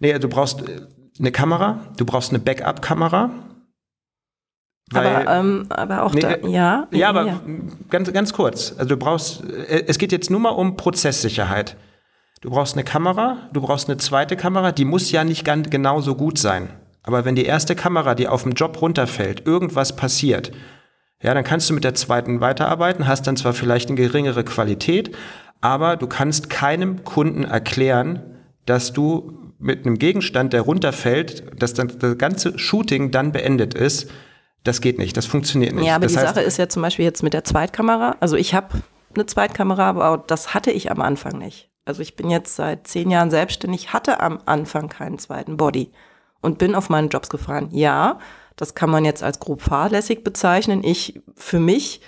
Nee, 0.00 0.18
du 0.18 0.28
brauchst 0.28 0.68
äh, 0.68 0.80
eine 1.18 1.30
Kamera, 1.30 1.80
du 1.96 2.04
brauchst 2.04 2.30
eine 2.30 2.40
Backup-Kamera. 2.40 3.30
Aber, 4.92 5.26
ähm, 5.26 5.66
aber 5.70 6.02
auch 6.02 6.12
nee, 6.12 6.20
da, 6.20 6.36
ja. 6.46 6.86
Ja, 6.90 7.08
aber 7.08 7.26
ja. 7.26 7.40
ganz, 7.88 8.12
ganz 8.12 8.32
kurz. 8.32 8.74
Also 8.76 8.90
du 8.90 8.96
brauchst, 8.96 9.42
äh, 9.44 9.84
es 9.86 9.98
geht 9.98 10.12
jetzt 10.12 10.30
nur 10.30 10.40
mal 10.40 10.50
um 10.50 10.76
Prozesssicherheit. 10.76 11.76
Du 12.42 12.50
brauchst 12.50 12.74
eine 12.74 12.84
Kamera, 12.84 13.48
du 13.52 13.62
brauchst 13.62 13.88
eine 13.88 13.96
zweite 13.96 14.36
Kamera, 14.36 14.72
die 14.72 14.84
muss 14.84 15.10
ja 15.10 15.24
nicht 15.24 15.44
ganz 15.44 15.70
genauso 15.70 16.14
gut 16.14 16.38
sein. 16.38 16.68
Aber 17.02 17.24
wenn 17.24 17.34
die 17.34 17.44
erste 17.46 17.74
Kamera, 17.74 18.14
die 18.14 18.28
auf 18.28 18.42
dem 18.42 18.52
Job 18.52 18.80
runterfällt, 18.80 19.46
irgendwas 19.46 19.96
passiert, 19.96 20.52
ja, 21.22 21.32
dann 21.32 21.44
kannst 21.44 21.70
du 21.70 21.74
mit 21.74 21.84
der 21.84 21.94
zweiten 21.94 22.40
weiterarbeiten, 22.40 23.06
hast 23.06 23.26
dann 23.26 23.38
zwar 23.38 23.54
vielleicht 23.54 23.88
eine 23.88 23.96
geringere 23.96 24.44
Qualität, 24.44 25.16
aber 25.62 25.96
du 25.96 26.06
kannst 26.06 26.50
keinem 26.50 27.04
Kunden 27.04 27.44
erklären, 27.44 28.20
dass 28.66 28.92
du 28.92 29.52
mit 29.58 29.86
einem 29.86 29.98
Gegenstand, 29.98 30.52
der 30.52 30.60
runterfällt, 30.60 31.62
dass 31.62 31.72
dann 31.72 31.90
das 31.98 32.18
ganze 32.18 32.58
Shooting 32.58 33.10
dann 33.10 33.32
beendet 33.32 33.72
ist. 33.72 34.10
Das 34.64 34.80
geht 34.80 34.98
nicht, 34.98 35.16
das 35.16 35.26
funktioniert 35.26 35.74
nicht. 35.74 35.86
Ja, 35.86 35.96
aber 35.96 36.06
das 36.06 36.12
die 36.12 36.18
heißt, 36.18 36.34
Sache 36.34 36.40
ist 36.44 36.56
ja 36.56 36.68
zum 36.68 36.82
Beispiel 36.82 37.04
jetzt 37.04 37.22
mit 37.22 37.34
der 37.34 37.44
Zweitkamera. 37.44 38.16
Also 38.20 38.36
ich 38.36 38.54
habe 38.54 38.82
eine 39.14 39.26
Zweitkamera, 39.26 39.90
aber 39.90 40.24
das 40.26 40.54
hatte 40.54 40.70
ich 40.70 40.90
am 40.90 41.00
Anfang 41.00 41.38
nicht. 41.38 41.70
Also 41.84 42.00
ich 42.00 42.16
bin 42.16 42.30
jetzt 42.30 42.56
seit 42.56 42.86
zehn 42.88 43.10
Jahren 43.10 43.30
selbstständig, 43.30 43.92
hatte 43.92 44.20
am 44.20 44.40
Anfang 44.46 44.88
keinen 44.88 45.18
zweiten 45.18 45.58
Body 45.58 45.92
und 46.40 46.58
bin 46.58 46.74
auf 46.74 46.88
meine 46.88 47.08
Jobs 47.08 47.28
gefahren. 47.28 47.68
Ja, 47.72 48.18
das 48.56 48.74
kann 48.74 48.88
man 48.90 49.04
jetzt 49.04 49.22
als 49.22 49.38
grob 49.38 49.60
fahrlässig 49.60 50.24
bezeichnen. 50.24 50.82
Ich, 50.82 51.20
für 51.36 51.60
mich 51.60 52.00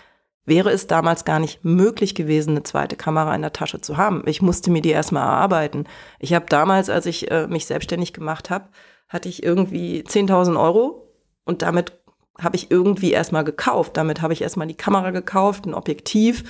wäre 0.47 0.71
es 0.71 0.87
damals 0.87 1.25
gar 1.25 1.41
nicht 1.41 1.65
möglich 1.65 2.15
gewesen, 2.15 2.51
eine 2.51 2.63
zweite 2.63 2.97
Kamera 2.97 3.35
in 3.35 3.43
der 3.43 3.53
Tasche 3.53 3.81
zu 3.81 3.97
haben. 3.97 4.23
Ich 4.27 4.41
musste 4.41 4.71
mir 4.71 4.81
die 4.81 4.91
erstmal 4.91 5.25
erarbeiten. 5.25 5.85
Ich 6.21 6.33
habe 6.33 6.47
damals, 6.49 6.89
als 6.89 7.05
ich 7.05 7.31
äh, 7.31 7.49
mich 7.49 7.67
selbstständig 7.67 8.13
gemacht 8.13 8.49
habe, 8.49 8.69
hatte 9.09 9.29
ich 9.29 9.43
irgendwie 9.43 10.03
10.000 10.03 10.59
Euro 10.59 11.13
und 11.45 11.63
damit 11.63 11.93
habe 12.41 12.57
ich 12.57 12.71
irgendwie 12.71 13.13
erstmal 13.13 13.45
gekauft. 13.45 13.97
Damit 13.97 14.23
habe 14.23 14.33
ich 14.33 14.43
erstmal 14.43 14.67
die 14.67 14.77
Kamera 14.77 15.11
gekauft, 15.11 15.67
ein 15.67 15.75
Objektiv, 15.75 16.45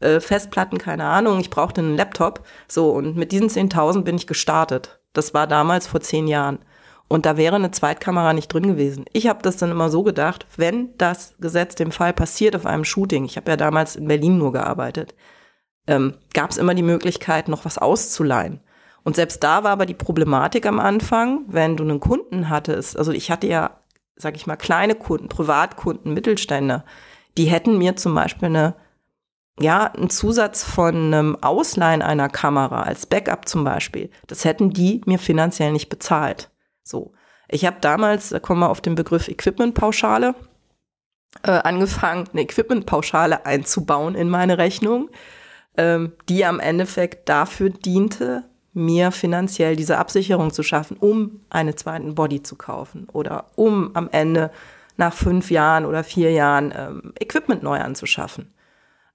äh, 0.00 0.20
Festplatten, 0.20 0.78
keine 0.78 1.04
Ahnung. 1.04 1.40
Ich 1.40 1.50
brauchte 1.50 1.80
einen 1.80 1.96
Laptop. 1.96 2.44
So, 2.68 2.90
und 2.90 3.16
mit 3.16 3.32
diesen 3.32 3.48
10.000 3.48 4.02
bin 4.02 4.16
ich 4.16 4.26
gestartet. 4.26 5.00
Das 5.12 5.34
war 5.34 5.46
damals 5.46 5.86
vor 5.86 6.00
zehn 6.00 6.28
Jahren. 6.28 6.58
Und 7.08 7.26
da 7.26 7.36
wäre 7.36 7.56
eine 7.56 7.72
Zweitkamera 7.72 8.32
nicht 8.32 8.54
drin 8.54 8.68
gewesen. 8.68 9.04
Ich 9.12 9.26
habe 9.26 9.42
das 9.42 9.56
dann 9.56 9.72
immer 9.72 9.90
so 9.90 10.04
gedacht, 10.04 10.46
wenn 10.56 10.96
das 10.96 11.34
Gesetz 11.40 11.74
dem 11.74 11.90
Fall 11.90 12.12
passiert 12.12 12.54
auf 12.54 12.66
einem 12.66 12.84
Shooting, 12.84 13.24
ich 13.24 13.36
habe 13.36 13.50
ja 13.50 13.56
damals 13.56 13.96
in 13.96 14.06
Berlin 14.06 14.38
nur 14.38 14.52
gearbeitet, 14.52 15.16
ähm, 15.88 16.14
gab 16.34 16.50
es 16.50 16.56
immer 16.56 16.72
die 16.72 16.84
Möglichkeit, 16.84 17.48
noch 17.48 17.64
was 17.64 17.78
auszuleihen. 17.78 18.60
Und 19.02 19.16
selbst 19.16 19.42
da 19.42 19.64
war 19.64 19.72
aber 19.72 19.86
die 19.86 19.94
Problematik 19.94 20.66
am 20.66 20.78
Anfang, 20.78 21.40
wenn 21.48 21.76
du 21.76 21.82
einen 21.82 21.98
Kunden 21.98 22.48
hattest, 22.48 22.96
also 22.96 23.10
ich 23.10 23.28
hatte 23.32 23.48
ja, 23.48 23.79
sag 24.20 24.36
ich 24.36 24.46
mal, 24.46 24.56
kleine 24.56 24.94
Kunden, 24.94 25.28
Privatkunden, 25.28 26.14
Mittelständler, 26.14 26.84
die 27.36 27.46
hätten 27.46 27.78
mir 27.78 27.96
zum 27.96 28.14
Beispiel 28.14 28.46
eine, 28.46 28.74
ja, 29.58 29.86
einen 29.86 30.10
Zusatz 30.10 30.62
von 30.62 30.94
einem 30.94 31.36
Ausleihen 31.40 32.02
einer 32.02 32.28
Kamera 32.28 32.82
als 32.82 33.06
Backup 33.06 33.48
zum 33.48 33.64
Beispiel, 33.64 34.10
das 34.26 34.44
hätten 34.44 34.70
die 34.70 35.00
mir 35.06 35.18
finanziell 35.18 35.72
nicht 35.72 35.88
bezahlt. 35.88 36.50
So. 36.82 37.12
Ich 37.48 37.64
habe 37.64 37.78
damals, 37.80 38.28
da 38.28 38.38
kommen 38.38 38.60
wir 38.60 38.70
auf 38.70 38.80
den 38.80 38.94
Begriff 38.94 39.28
Equipmentpauschale, 39.28 40.34
äh, 41.42 41.50
angefangen, 41.50 42.28
eine 42.32 42.42
Equipmentpauschale 42.42 43.46
einzubauen 43.46 44.14
in 44.14 44.28
meine 44.28 44.58
Rechnung, 44.58 45.10
ähm, 45.76 46.12
die 46.28 46.44
am 46.44 46.60
Endeffekt 46.60 47.28
dafür 47.28 47.70
diente, 47.70 48.49
mir 48.72 49.10
finanziell 49.10 49.76
diese 49.76 49.98
Absicherung 49.98 50.52
zu 50.52 50.62
schaffen, 50.62 50.96
um 50.98 51.40
einen 51.50 51.76
zweiten 51.76 52.14
Body 52.14 52.42
zu 52.42 52.56
kaufen 52.56 53.08
oder 53.12 53.46
um 53.56 53.90
am 53.94 54.08
Ende 54.10 54.50
nach 54.96 55.12
fünf 55.12 55.50
Jahren 55.50 55.84
oder 55.84 56.04
vier 56.04 56.30
Jahren 56.30 56.72
ähm, 56.76 57.12
Equipment 57.18 57.62
neu 57.62 57.78
anzuschaffen. 57.80 58.52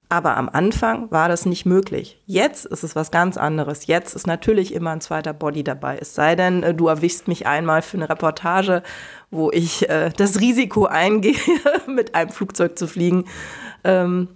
Aber 0.08 0.38
am 0.38 0.50
Anfang 0.50 1.10
war 1.10 1.30
das 1.30 1.46
nicht 1.46 1.66
möglich. 1.66 2.22
Jetzt 2.26 2.66
ist 2.66 2.84
es 2.84 2.96
was 2.96 3.10
ganz 3.10 3.38
anderes. 3.38 3.88
Jetzt 3.88 4.16
ist 4.16 4.28
natürlich 4.28 4.74
immer 4.74 4.92
ein 4.92 5.02
zweiter 5.02 5.34
Body 5.34 5.64
dabei. 5.64 5.98
Es 6.00 6.14
sei 6.14 6.36
denn, 6.36 6.62
äh, 6.62 6.74
du 6.74 6.88
erwischst 6.88 7.28
mich 7.28 7.48
einmal 7.48 7.82
für 7.82 7.98
eine 7.98 8.10
Reportage, 8.10 8.84
wo 9.32 9.52
ich 9.52 9.90
äh, 9.90 10.12
das 10.16 10.40
Risiko 10.40 10.86
eingehe, 10.86 11.36
mit 11.88 12.14
einem 12.14 12.30
Flugzeug 12.30 12.78
zu 12.78 12.88
fliegen. 12.88 13.26
Ähm, 13.84 14.28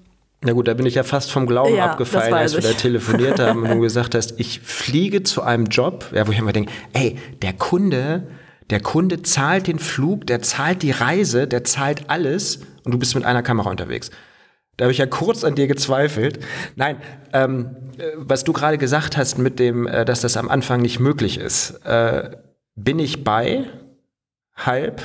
na 0.41 0.53
gut, 0.53 0.67
da 0.67 0.73
bin 0.73 0.85
ich 0.85 0.95
ja 0.95 1.03
fast 1.03 1.31
vom 1.31 1.47
Glauben 1.47 1.75
ja, 1.75 1.85
abgefallen, 1.85 2.33
als 2.33 2.53
wir 2.53 2.61
da 2.61 2.71
telefoniert 2.71 3.39
haben 3.41 3.63
und 3.63 3.71
du 3.71 3.79
gesagt 3.79 4.15
hast, 4.15 4.39
ich 4.39 4.61
fliege 4.61 5.23
zu 5.23 5.41
einem 5.41 5.65
Job, 5.65 6.05
ja, 6.13 6.25
wo 6.27 6.31
ich 6.31 6.39
immer 6.39 6.53
denke, 6.53 6.71
ey, 6.93 7.17
der 7.41 7.53
Kunde, 7.53 8.27
der 8.69 8.79
Kunde 8.79 9.21
zahlt 9.21 9.67
den 9.67 9.79
Flug, 9.79 10.27
der 10.27 10.41
zahlt 10.41 10.81
die 10.81 10.91
Reise, 10.91 11.47
der 11.47 11.65
zahlt 11.65 12.09
alles 12.09 12.61
und 12.85 12.93
du 12.93 12.97
bist 12.97 13.15
mit 13.15 13.25
einer 13.25 13.43
Kamera 13.43 13.69
unterwegs. 13.69 14.11
Da 14.77 14.85
habe 14.85 14.93
ich 14.93 14.99
ja 14.99 15.07
kurz 15.07 15.43
an 15.43 15.55
dir 15.55 15.67
gezweifelt. 15.67 16.39
Nein, 16.77 17.01
ähm, 17.33 17.75
was 18.15 18.45
du 18.45 18.53
gerade 18.53 18.77
gesagt 18.77 19.17
hast 19.17 19.37
mit 19.37 19.59
dem, 19.59 19.87
äh, 19.87 20.05
dass 20.05 20.21
das 20.21 20.37
am 20.37 20.47
Anfang 20.47 20.81
nicht 20.81 21.01
möglich 21.01 21.37
ist, 21.37 21.85
äh, 21.85 22.31
bin 22.75 22.97
ich 22.97 23.25
bei, 23.25 23.65
halb. 24.55 25.01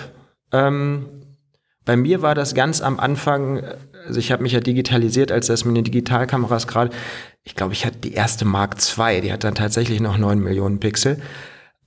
Ähm, 0.52 1.08
bei 1.84 1.96
mir 1.96 2.22
war 2.22 2.36
das 2.36 2.54
ganz 2.54 2.80
am 2.80 3.00
Anfang, 3.00 3.64
also 4.06 4.18
ich 4.20 4.32
habe 4.32 4.42
mich 4.42 4.52
ja 4.52 4.60
digitalisiert, 4.60 5.32
als 5.32 5.46
das 5.46 5.64
mit 5.64 5.76
den 5.76 5.84
Digitalkameras 5.84 6.66
gerade, 6.66 6.90
ich 7.42 7.54
glaube, 7.54 7.72
ich 7.72 7.84
hatte 7.84 7.98
die 7.98 8.14
erste 8.14 8.44
Mark 8.44 8.76
II, 8.76 9.20
die 9.20 9.32
hat 9.32 9.44
dann 9.44 9.54
tatsächlich 9.54 10.00
noch 10.00 10.18
9 10.18 10.38
Millionen 10.38 10.80
Pixel. 10.80 11.18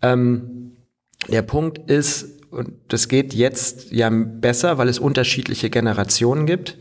Ähm, 0.02 0.78
der 1.28 1.42
Punkt 1.42 1.90
ist, 1.90 2.44
und 2.52 2.72
das 2.88 3.08
geht 3.08 3.34
jetzt 3.34 3.92
ja 3.92 4.10
besser, 4.10 4.78
weil 4.78 4.88
es 4.88 5.00
unterschiedliche 5.00 5.70
Generationen 5.70 6.46
gibt 6.46 6.78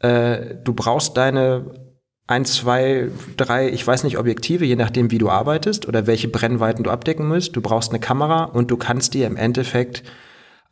äh, 0.00 0.56
du 0.62 0.74
brauchst 0.74 1.16
deine 1.16 1.86
eins, 2.26 2.54
zwei, 2.54 3.08
drei, 3.36 3.68
ich 3.68 3.86
weiß 3.86 4.02
nicht, 4.04 4.18
Objektive, 4.18 4.64
je 4.64 4.76
nachdem, 4.76 5.10
wie 5.10 5.18
du 5.18 5.28
arbeitest 5.28 5.86
oder 5.86 6.06
welche 6.06 6.28
Brennweiten 6.28 6.82
du 6.82 6.90
abdecken 6.90 7.28
musst. 7.28 7.54
Du 7.54 7.60
brauchst 7.60 7.90
eine 7.90 8.00
Kamera 8.00 8.44
und 8.44 8.70
du 8.70 8.76
kannst 8.76 9.14
dir 9.14 9.26
im 9.26 9.36
Endeffekt 9.36 10.02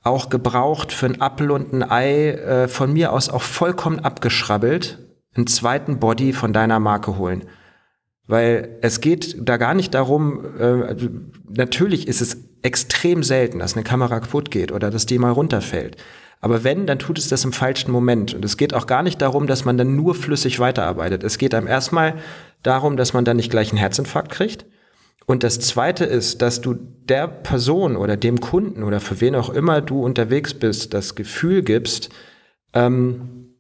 auch 0.05 0.29
gebraucht 0.29 0.93
für 0.93 1.07
ein 1.07 1.21
Apfel 1.21 1.51
und 1.51 1.73
ein 1.73 1.91
Ei, 1.91 2.31
äh, 2.31 2.69
von 2.69 2.93
mir 2.93 3.13
aus 3.13 3.31
auch 3.31 3.43
vollkommen 3.43 4.01
abgeschrabbelt, 4.01 4.99
einen 5.35 5.47
zweiten 5.47 5.99
Body 5.99 6.33
von 6.33 6.53
deiner 6.53 6.79
Marke 6.79 7.17
holen. 7.17 7.45
Weil 8.27 8.79
es 8.81 9.01
geht 9.01 9.37
da 9.41 9.57
gar 9.57 9.75
nicht 9.75 9.93
darum, 9.95 10.45
äh, 10.59 10.97
natürlich 11.49 12.07
ist 12.07 12.21
es 12.21 12.37
extrem 12.63 13.23
selten, 13.23 13.59
dass 13.59 13.75
eine 13.75 13.85
Kamera 13.85 14.21
kaputt 14.21 14.51
geht 14.51 14.73
oder 14.73 14.91
dass 14.91 15.07
die 15.07 15.19
mal 15.19 15.33
runterfällt. 15.33 15.97
Aber 16.41 16.63
wenn, 16.63 16.87
dann 16.87 16.99
tut 16.99 17.19
es 17.19 17.29
das 17.29 17.45
im 17.45 17.55
falschen 17.55 17.91
Moment. 17.91 18.35
Und 18.35 18.45
es 18.45 18.59
geht 18.59 18.75
auch 18.75 18.87
gar 18.87 19.03
nicht 19.03 19.23
darum, 19.23 19.47
dass 19.47 19.65
man 19.65 19.79
dann 19.79 19.97
nur 19.97 20.15
flüssig 20.15 20.61
weiterarbeitet. 20.61 21.25
Es 21.25 21.39
geht 21.39 21.55
einem 21.55 21.67
erstmal 21.67 22.15
darum, 22.63 22.99
dass 22.99 23.15
man 23.15 23.25
dann 23.25 23.39
nicht 23.39 23.51
gleich 23.51 23.71
einen 23.71 23.79
Herzinfarkt 23.79 24.31
kriegt. 24.31 24.67
Und 25.27 25.43
das 25.43 25.59
zweite 25.61 26.05
ist, 26.05 26.43
dass 26.43 26.61
du 26.61 26.75
der 26.75 27.29
Person 27.29 27.97
oder 27.97 28.17
dem 28.17 28.41
Kunden 28.41 28.83
oder 28.83 29.01
für 29.01 29.21
wen 29.21 29.35
auch 29.35 29.51
immer 29.51 29.81
du 29.81 30.03
unterwegs 30.03 30.55
bist, 30.55 30.93
das 30.93 31.15
Gefühl 31.15 31.63
gibst, 31.63 32.11
ähm, 32.75 33.55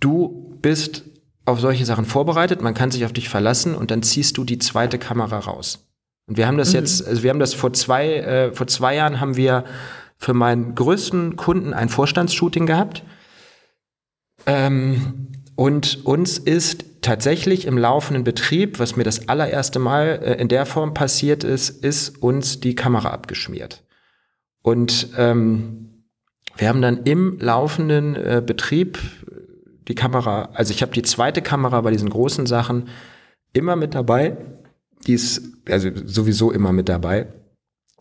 du 0.00 0.58
bist 0.60 1.04
auf 1.46 1.60
solche 1.60 1.86
Sachen 1.86 2.04
vorbereitet, 2.04 2.60
man 2.60 2.74
kann 2.74 2.90
sich 2.90 3.04
auf 3.06 3.12
dich 3.12 3.28
verlassen 3.28 3.74
und 3.74 3.90
dann 3.90 4.02
ziehst 4.02 4.36
du 4.36 4.44
die 4.44 4.58
zweite 4.58 4.98
Kamera 4.98 5.38
raus. 5.38 5.88
Und 6.26 6.36
wir 6.36 6.46
haben 6.46 6.58
das 6.58 6.70
mhm. 6.70 6.80
jetzt, 6.80 7.06
also 7.06 7.22
wir 7.22 7.30
haben 7.30 7.40
das 7.40 7.54
vor 7.54 7.72
zwei, 7.72 8.16
äh, 8.16 8.52
vor 8.52 8.66
zwei 8.66 8.94
Jahren 8.94 9.20
haben 9.20 9.36
wir 9.36 9.64
für 10.18 10.34
meinen 10.34 10.74
größten 10.74 11.36
Kunden 11.36 11.72
ein 11.72 11.88
Vorstandsshooting 11.88 12.66
gehabt. 12.66 13.02
Ähm, 14.44 15.28
und 15.54 16.04
uns 16.04 16.38
ist 16.38 16.84
tatsächlich 17.00 17.66
im 17.66 17.78
laufenden 17.78 18.24
Betrieb, 18.24 18.78
was 18.78 18.96
mir 18.96 19.04
das 19.04 19.28
allererste 19.28 19.78
Mal 19.78 20.20
äh, 20.22 20.40
in 20.40 20.48
der 20.48 20.66
Form 20.66 20.94
passiert 20.94 21.44
ist, 21.44 21.70
ist 21.84 22.22
uns 22.22 22.60
die 22.60 22.74
Kamera 22.74 23.10
abgeschmiert. 23.10 23.84
Und 24.62 25.08
ähm, 25.16 26.04
wir 26.56 26.68
haben 26.68 26.82
dann 26.82 27.04
im 27.04 27.38
laufenden 27.38 28.16
äh, 28.16 28.42
Betrieb 28.44 28.98
die 29.86 29.94
Kamera, 29.94 30.50
also 30.52 30.72
ich 30.72 30.82
habe 30.82 30.92
die 30.92 31.02
zweite 31.02 31.40
Kamera 31.40 31.80
bei 31.80 31.90
diesen 31.90 32.10
großen 32.10 32.46
Sachen 32.46 32.88
immer 33.52 33.76
mit 33.76 33.94
dabei. 33.94 34.36
Die 35.06 35.14
ist 35.14 35.42
also 35.68 35.88
sowieso 36.04 36.50
immer 36.50 36.72
mit 36.72 36.88
dabei. 36.88 37.28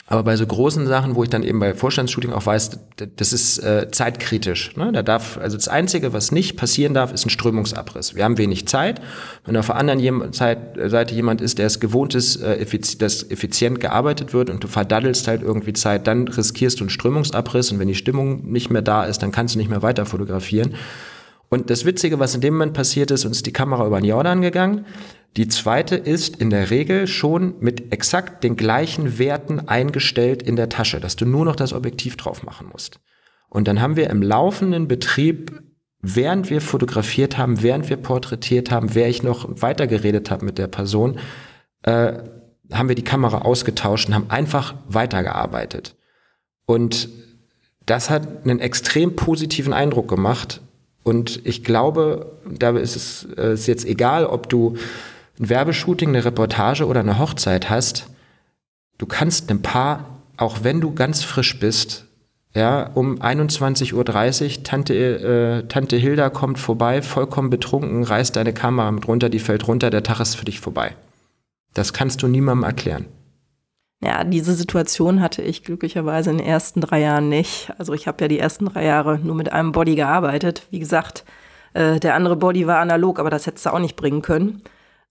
Aber 0.10 0.24
bei 0.24 0.38
so 0.38 0.47
großen 0.47 0.88
Sachen, 0.88 1.16
wo 1.16 1.24
ich 1.24 1.30
dann 1.30 1.43
eben 1.43 1.60
bei 1.60 1.74
Vorstandsshooting 1.74 2.32
auch 2.32 2.45
weiß, 2.45 2.80
das 3.18 3.34
ist 3.34 3.60
äh, 3.60 3.91
zeitkritisch. 3.91 4.74
Ne? 4.78 4.93
Da 4.93 5.03
darf, 5.03 5.38
also 5.38 5.58
das 5.58 5.68
Einzige, 5.68 6.14
was 6.14 6.32
nicht 6.32 6.55
passieren 6.55 6.93
darf, 6.93 7.12
ist 7.12 7.26
ein 7.26 7.30
Strömungsabriss. 7.30 8.16
Wir 8.16 8.24
haben 8.24 8.38
wenig 8.38 8.70
Zeit. 8.70 9.01
Wenn 9.45 9.58
auf 9.58 9.66
der 9.66 9.76
anderen 9.76 10.32
Seite 10.32 11.14
jemand 11.14 11.41
ist, 11.41 11.58
der 11.58 11.68
es 11.68 11.82
gewohnt 11.82 12.16
ist, 12.16 12.38
äh, 12.38 12.66
dass 12.99 13.30
effizient 13.30 13.82
gearbeitet 13.82 14.34
wird 14.34 14.49
und 14.49 14.64
du 14.64 14.70
verdaddelst 14.70 15.28
halt 15.28 15.41
irgendwie 15.41 15.74
Zeit, 15.74 16.08
dann 16.08 16.30
riskierst 16.30 16.80
du 16.80 16.86
einen 16.86 16.89
Strömungsabriss 16.89 17.74
und 17.74 17.80
wenn 17.80 17.89
die 17.89 17.95
Stimmung 17.95 18.49
nicht 18.49 18.70
mehr 18.70 18.82
da 18.82 19.03
ist, 19.03 19.24
dann 19.24 19.34
kannst 19.34 19.55
du 19.55 19.60
nicht 19.60 19.70
mehr 19.70 19.82
weiter 19.82 20.05
fotografieren. 20.05 20.76
Und 21.50 21.70
das 21.70 21.86
Witzige, 21.86 22.20
was 22.20 22.36
in 22.36 22.41
dem 22.41 22.56
Moment 22.56 22.74
passiert 22.74 23.12
ist, 23.12 23.26
uns 23.26 23.43
die 23.43 23.54
Kamera 23.54 23.86
über 23.88 24.00
den 24.00 24.06
Jordan 24.06 24.41
gegangen. 24.41 24.86
Die 25.38 25.48
zweite 25.48 25.95
ist 25.95 26.38
in 26.38 26.50
der 26.50 26.72
Regel 26.72 27.08
schon 27.08 27.56
mit 27.60 27.93
exakt 27.93 28.43
den 28.43 28.56
gleichen 28.56 29.20
Werten 29.20 29.68
eingestellt 29.68 30.41
in 30.41 30.56
der 30.56 30.70
Tasche, 30.70 31.00
dass 31.00 31.16
du 31.16 31.26
nur 31.26 31.45
noch 31.45 31.56
das 31.56 31.74
Objektiv 31.74 32.18
drauf 32.18 32.43
machen 32.43 32.68
musst. 32.72 33.00
Und 33.50 33.68
dann 33.68 33.82
haben 33.82 33.95
wir 33.95 34.10
im 34.10 34.22
laufenden 34.22 34.88
Betrieb, 34.88 35.62
während 36.02 36.50
wir 36.50 36.60
fotografiert 36.60 37.38
haben, 37.38 37.62
während 37.62 37.89
wir 37.89 37.98
porträtiert 37.98 38.72
haben, 38.72 38.93
während 38.93 39.16
ich 39.16 39.24
noch 39.24 39.48
weitergeredet 39.62 40.32
habe 40.32 40.45
mit 40.45 40.58
der 40.58 40.68
Person, 40.68 41.20
äh, 41.84 42.14
haben 42.74 42.89
wir 42.89 42.95
die 42.95 43.04
Kamera 43.04 43.39
ausgetauscht 43.39 44.10
und 44.10 44.16
haben 44.16 44.30
einfach 44.30 44.76
weitergearbeitet. 44.88 45.95
Und 46.66 47.10
das 47.86 48.10
hat 48.10 48.43
einen 48.43 48.60
extrem 48.60 49.16
positiven 49.16 49.72
Eindruck 49.72 50.10
gemacht, 50.10 50.62
und 51.08 51.41
ich 51.45 51.64
glaube, 51.64 52.34
da 52.45 52.72
ist 52.72 52.95
es 52.95 53.28
äh, 53.38 53.53
ist 53.53 53.68
jetzt 53.68 53.86
egal, 53.86 54.26
ob 54.26 54.49
du 54.49 54.76
ein 55.39 55.49
Werbeshooting, 55.49 56.10
eine 56.10 56.26
Reportage 56.26 56.86
oder 56.86 56.99
eine 56.99 57.18
Hochzeit 57.18 57.70
hast. 57.70 58.08
Du 58.97 59.05
kannst 59.05 59.49
ein 59.49 59.62
Paar, 59.62 60.20
auch 60.36 60.64
wenn 60.64 60.82
du 60.82 60.93
ganz 60.93 61.24
frisch 61.24 61.60
bist, 61.60 62.05
ja, 62.53 62.89
um 62.93 63.22
21.30 63.22 63.93
Uhr, 63.93 64.64
Tante, 64.64 64.93
äh, 64.95 65.68
Tante 65.68 65.95
Hilda 65.95 66.30
kommt 66.30 66.60
vorbei, 66.60 67.01
vollkommen 67.01 67.49
betrunken, 67.51 68.03
reißt 68.03 68.36
deine 68.36 68.53
Kamera 68.53 68.91
mit 68.91 69.08
runter, 69.08 69.30
die 69.30 69.39
fällt 69.39 69.68
runter, 69.68 69.89
der 69.89 70.03
Tag 70.03 70.20
ist 70.20 70.36
für 70.36 70.45
dich 70.45 70.60
vorbei. 70.60 70.95
Das 71.74 71.93
kannst 71.93 72.24
du 72.24 72.28
niemandem 72.28 72.64
erklären. 72.64 73.05
Ja, 74.04 74.24
diese 74.24 74.54
Situation 74.54 75.22
hatte 75.22 75.41
ich 75.41 75.64
glücklicherweise 75.64 76.30
in 76.30 76.38
den 76.38 76.45
ersten 76.45 76.82
drei 76.82 77.02
Jahren 77.02 77.30
nicht. 77.30 77.72
Also 77.80 77.93
ich 77.93 78.08
habe 78.08 78.24
ja 78.24 78.28
die 78.28 78.38
ersten 78.38 78.66
drei 78.66 78.86
Jahre 78.86 79.18
nur 79.18 79.36
mit 79.36 79.52
einem 79.52 79.72
Body 79.72 79.95
gearbeitet. 79.95 80.68
Wie 80.70 80.80
gesagt, 80.80 81.26
äh, 81.74 82.00
der 82.00 82.14
andere 82.14 82.36
Body 82.36 82.68
war 82.68 82.80
analog, 82.80 83.20
aber 83.20 83.32
das 83.32 83.48
hättest 83.48 83.66
du 83.66 83.74
auch 83.74 83.80
nicht 83.80 83.95
bringen 83.95 84.22
können. 84.22 84.62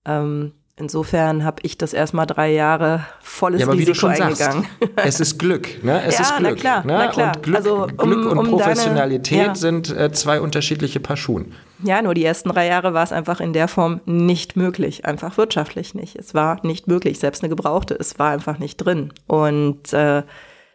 Ähm, 0.04 0.52
Insofern 0.78 1.42
habe 1.42 1.62
ich 1.62 1.78
das 1.78 1.94
erstmal 1.94 2.26
drei 2.26 2.52
Jahre 2.52 3.06
volles 3.22 3.62
ja, 3.62 3.66
aber 3.66 3.72
Risiko 3.72 3.88
wie 3.88 3.92
du 3.92 3.98
schon 3.98 4.10
eingegangen. 4.10 4.66
Sagst, 4.78 4.92
es 5.06 5.20
ist 5.20 5.38
Glück, 5.38 5.82
ne? 5.82 6.02
Es 6.04 6.18
ja, 6.18 6.24
ist 6.24 6.36
Glück. 6.36 6.50
Na 6.50 6.54
klar, 6.54 6.86
ne? 6.86 6.92
na 6.92 7.06
klar. 7.06 7.36
Und 7.36 7.42
Glück, 7.42 7.56
also, 7.56 7.84
um, 7.84 7.96
Glück 7.96 8.30
und 8.30 8.38
um 8.38 8.48
Professionalität 8.50 9.38
deine, 9.38 9.48
ja. 9.48 9.54
sind 9.54 9.96
äh, 9.96 10.12
zwei 10.12 10.38
unterschiedliche 10.38 11.00
Paar 11.00 11.16
Schuhen. 11.16 11.54
Ja, 11.82 12.00
nur 12.00 12.14
die 12.14 12.24
ersten 12.24 12.48
drei 12.48 12.66
Jahre 12.66 12.94
war 12.94 13.04
es 13.04 13.12
einfach 13.12 13.40
in 13.40 13.52
der 13.52 13.68
Form 13.68 14.00
nicht 14.06 14.56
möglich, 14.56 15.04
einfach 15.04 15.36
wirtschaftlich 15.36 15.94
nicht. 15.94 16.16
Es 16.16 16.34
war 16.34 16.64
nicht 16.64 16.88
möglich, 16.88 17.18
selbst 17.18 17.42
eine 17.42 17.50
gebrauchte, 17.50 17.94
es 17.94 18.18
war 18.18 18.30
einfach 18.30 18.58
nicht 18.58 18.78
drin. 18.78 19.12
Und 19.26 19.92
äh, 19.92 20.22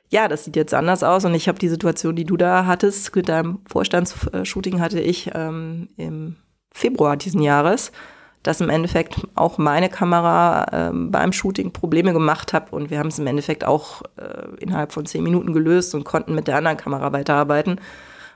ja, 0.10 0.28
das 0.28 0.44
sieht 0.46 0.56
jetzt 0.56 0.74
anders 0.74 1.04
aus 1.04 1.26
und 1.26 1.34
ich 1.34 1.48
habe 1.48 1.58
die 1.58 1.70
Situation, 1.70 2.16
die 2.16 2.26
du 2.26 2.38
da 2.38 2.66
hattest, 2.66 3.16
mit 3.16 3.30
deinem 3.30 3.60
Vorstandsshooting 3.68 4.80
hatte 4.80 5.00
ich 5.00 5.32
ähm, 5.34 5.90
im 5.98 6.36
Februar 6.72 7.18
diesen 7.18 7.42
Jahres 7.42 7.92
dass 8.44 8.60
im 8.60 8.70
Endeffekt 8.70 9.16
auch 9.36 9.58
meine 9.58 9.90
Kamera 9.90 10.90
äh, 10.90 10.92
beim 10.94 11.32
Shooting 11.32 11.72
Probleme 11.72 12.12
gemacht 12.14 12.54
hat 12.54 12.74
und 12.74 12.90
wir 12.90 12.98
haben 12.98 13.08
es 13.08 13.20
im 13.20 13.28
Endeffekt 13.28 13.64
auch 13.64 14.02
äh, 14.18 14.48
innerhalb 14.60 14.92
von 14.92 15.06
zehn 15.06 15.24
Minuten 15.24 15.54
gelöst 15.54 15.94
und 15.94 16.06
konnten 16.06 16.34
mit 16.34 16.48
der 16.48 16.58
anderen 16.58 16.78
Kamera 16.78 17.14
weiterarbeiten. 17.14 17.80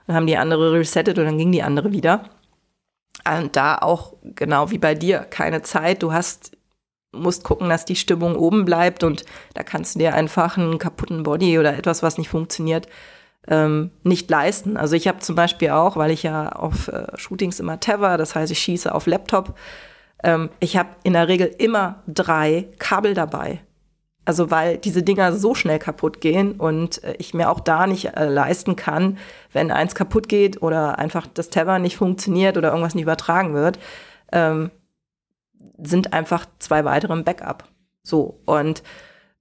Dann 0.05 0.15
haben 0.15 0.27
die 0.27 0.37
andere 0.37 0.73
resettet 0.73 1.17
und 1.17 1.25
dann 1.25 1.37
ging 1.37 1.51
die 1.51 1.63
andere 1.63 1.91
wieder. 1.91 2.29
Und 3.27 3.55
da 3.55 3.77
auch 3.77 4.13
genau 4.23 4.69
wie 4.71 4.77
bei 4.77 4.93
dir, 4.93 5.19
keine 5.19 5.61
Zeit. 5.61 6.03
Du 6.03 6.13
hast 6.13 6.55
musst 7.15 7.43
gucken, 7.43 7.69
dass 7.69 7.85
die 7.85 7.95
Stimmung 7.95 8.35
oben 8.35 8.65
bleibt 8.65 9.03
und 9.03 9.25
da 9.53 9.63
kannst 9.63 9.95
du 9.95 9.99
dir 9.99 10.13
einfach 10.13 10.57
einen 10.57 10.77
kaputten 10.77 11.23
Body 11.23 11.57
oder 11.57 11.77
etwas, 11.77 12.03
was 12.03 12.17
nicht 12.17 12.29
funktioniert, 12.29 12.87
ähm, 13.47 13.91
nicht 14.03 14.29
leisten. 14.29 14.77
Also 14.77 14.95
ich 14.95 15.07
habe 15.07 15.19
zum 15.19 15.35
Beispiel 15.35 15.69
auch, 15.69 15.97
weil 15.97 16.11
ich 16.11 16.23
ja 16.23 16.49
auf 16.49 16.87
äh, 16.87 17.05
Shootings 17.15 17.59
immer 17.59 17.79
Tether, 17.79 18.17
das 18.17 18.35
heißt 18.35 18.51
ich 18.51 18.59
schieße 18.59 18.93
auf 18.93 19.07
Laptop, 19.07 19.57
ähm, 20.23 20.49
ich 20.59 20.77
habe 20.77 20.89
in 21.03 21.13
der 21.13 21.27
Regel 21.27 21.47
immer 21.57 22.03
drei 22.07 22.67
Kabel 22.79 23.13
dabei. 23.13 23.61
Also 24.25 24.49
weil 24.49 24.77
diese 24.77 25.03
Dinger 25.03 25.33
so 25.33 25.53
schnell 25.53 25.77
kaputt 25.77 26.19
gehen 26.19 26.53
und 26.53 27.03
äh, 27.03 27.15
ich 27.19 27.33
mir 27.33 27.49
auch 27.49 27.59
da 27.59 27.85
nicht 27.85 28.17
äh, 28.17 28.25
leisten 28.27 28.75
kann, 28.75 29.19
wenn 29.53 29.71
eins 29.71 29.93
kaputt 29.95 30.27
geht 30.27 30.61
oder 30.63 30.97
einfach 30.97 31.27
das 31.31 31.49
Tether 31.49 31.79
nicht 31.79 31.95
funktioniert 31.95 32.57
oder 32.57 32.69
irgendwas 32.69 32.95
nicht 32.95 33.03
übertragen 33.03 33.53
wird, 33.53 33.77
ähm, 34.31 34.71
sind 35.77 36.13
einfach 36.13 36.47
zwei 36.59 36.85
weitere 36.85 37.13
im 37.13 37.23
Backup. 37.23 37.65
So 38.03 38.39
und 38.45 38.81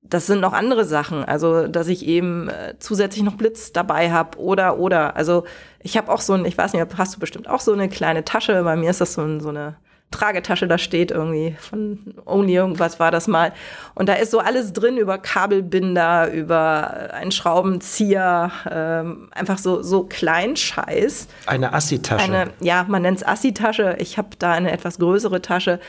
das 0.03 0.27
sind 0.27 0.41
noch 0.41 0.53
andere 0.53 0.85
Sachen, 0.85 1.25
also 1.25 1.67
dass 1.67 1.89
ich 1.89 2.07
eben 2.07 2.51
äh, 2.51 2.75
zusätzlich 2.79 3.25
noch 3.25 3.37
Blitz 3.37 3.73
dabei 3.73 4.13
habe 4.13 4.39
oder 4.39 4.79
oder 4.79 5.17
also 5.17 5.45
ich 5.81 5.97
habe 5.97 6.13
auch 6.13 6.21
so 6.21 6.35
ein, 6.35 6.45
ich 6.45 6.59
weiß 6.59 6.75
nicht, 6.75 6.87
hast 6.99 7.17
du 7.17 7.21
bestimmt 7.21 7.49
auch 7.49 7.61
so 7.61 7.73
eine 7.73 7.89
kleine 7.89 8.25
Tasche. 8.25 8.63
Bei 8.65 8.77
mir 8.77 8.91
ist 8.91 9.01
das 9.01 9.15
so, 9.15 9.23
ein, 9.23 9.41
so 9.41 9.49
eine 9.49 9.77
Tragetasche 10.15 10.69
da 10.69 10.79
steht 10.79 11.11
irgendwie 11.11 11.57
von 11.59 12.15
Only 12.25 12.55
irgendwas 12.55 13.01
war 13.01 13.11
das 13.11 13.27
mal. 13.27 13.53
Und 13.95 14.09
da 14.09 14.15
ist 14.15 14.31
so 14.31 14.39
alles 14.39 14.73
drin 14.73 14.97
über 14.97 15.19
Kabelbinder, 15.19 16.33
über 16.33 17.13
einen 17.13 17.33
Schraubenzieher, 17.33 18.53
ähm, 18.71 19.29
einfach 19.33 19.59
so, 19.59 19.83
so 19.83 20.05
Kleinscheiß. 20.05 21.29
Eine 21.47 21.73
Assi-Tasche. 21.73 22.25
Eine, 22.25 22.51
ja, 22.61 22.85
man 22.89 23.03
nennt 23.03 23.19
es 23.19 23.27
Assi-Tasche. 23.27 23.97
Ich 23.99 24.17
habe 24.17 24.31
da 24.39 24.53
eine 24.53 24.71
etwas 24.71 24.99
größere 24.99 25.43
Tasche, 25.43 25.81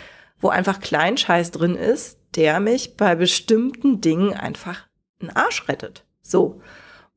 wo 0.42 0.50
einfach 0.50 0.80
Kleinscheiß 0.80 1.52
drin 1.52 1.76
ist, 1.76 2.18
der 2.36 2.60
mich 2.60 2.98
bei 2.98 3.16
bestimmten 3.16 4.02
Dingen 4.02 4.34
einfach 4.34 4.88
einen 5.22 5.30
Arsch 5.36 5.68
rettet. 5.70 6.04
So. 6.22 6.62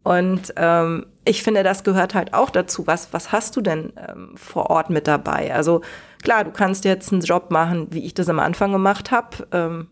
Und 0.08 0.54
ähm, 0.56 1.04
ich 1.26 1.42
finde, 1.42 1.62
das 1.62 1.84
gehört 1.84 2.14
halt 2.14 2.32
auch 2.32 2.48
dazu. 2.48 2.86
Was, 2.86 3.12
was 3.12 3.30
hast 3.30 3.54
du 3.56 3.60
denn 3.60 3.92
ähm, 4.08 4.32
vor 4.36 4.70
Ort 4.70 4.88
mit 4.88 5.06
dabei? 5.06 5.54
Also 5.54 5.82
klar, 6.22 6.44
du 6.44 6.50
kannst 6.50 6.86
jetzt 6.86 7.12
einen 7.12 7.20
Job 7.20 7.50
machen, 7.50 7.88
wie 7.90 8.06
ich 8.06 8.14
das 8.14 8.30
am 8.30 8.38
Anfang 8.38 8.72
gemacht 8.72 9.10
habe. 9.10 9.46
Ähm, 9.52 9.88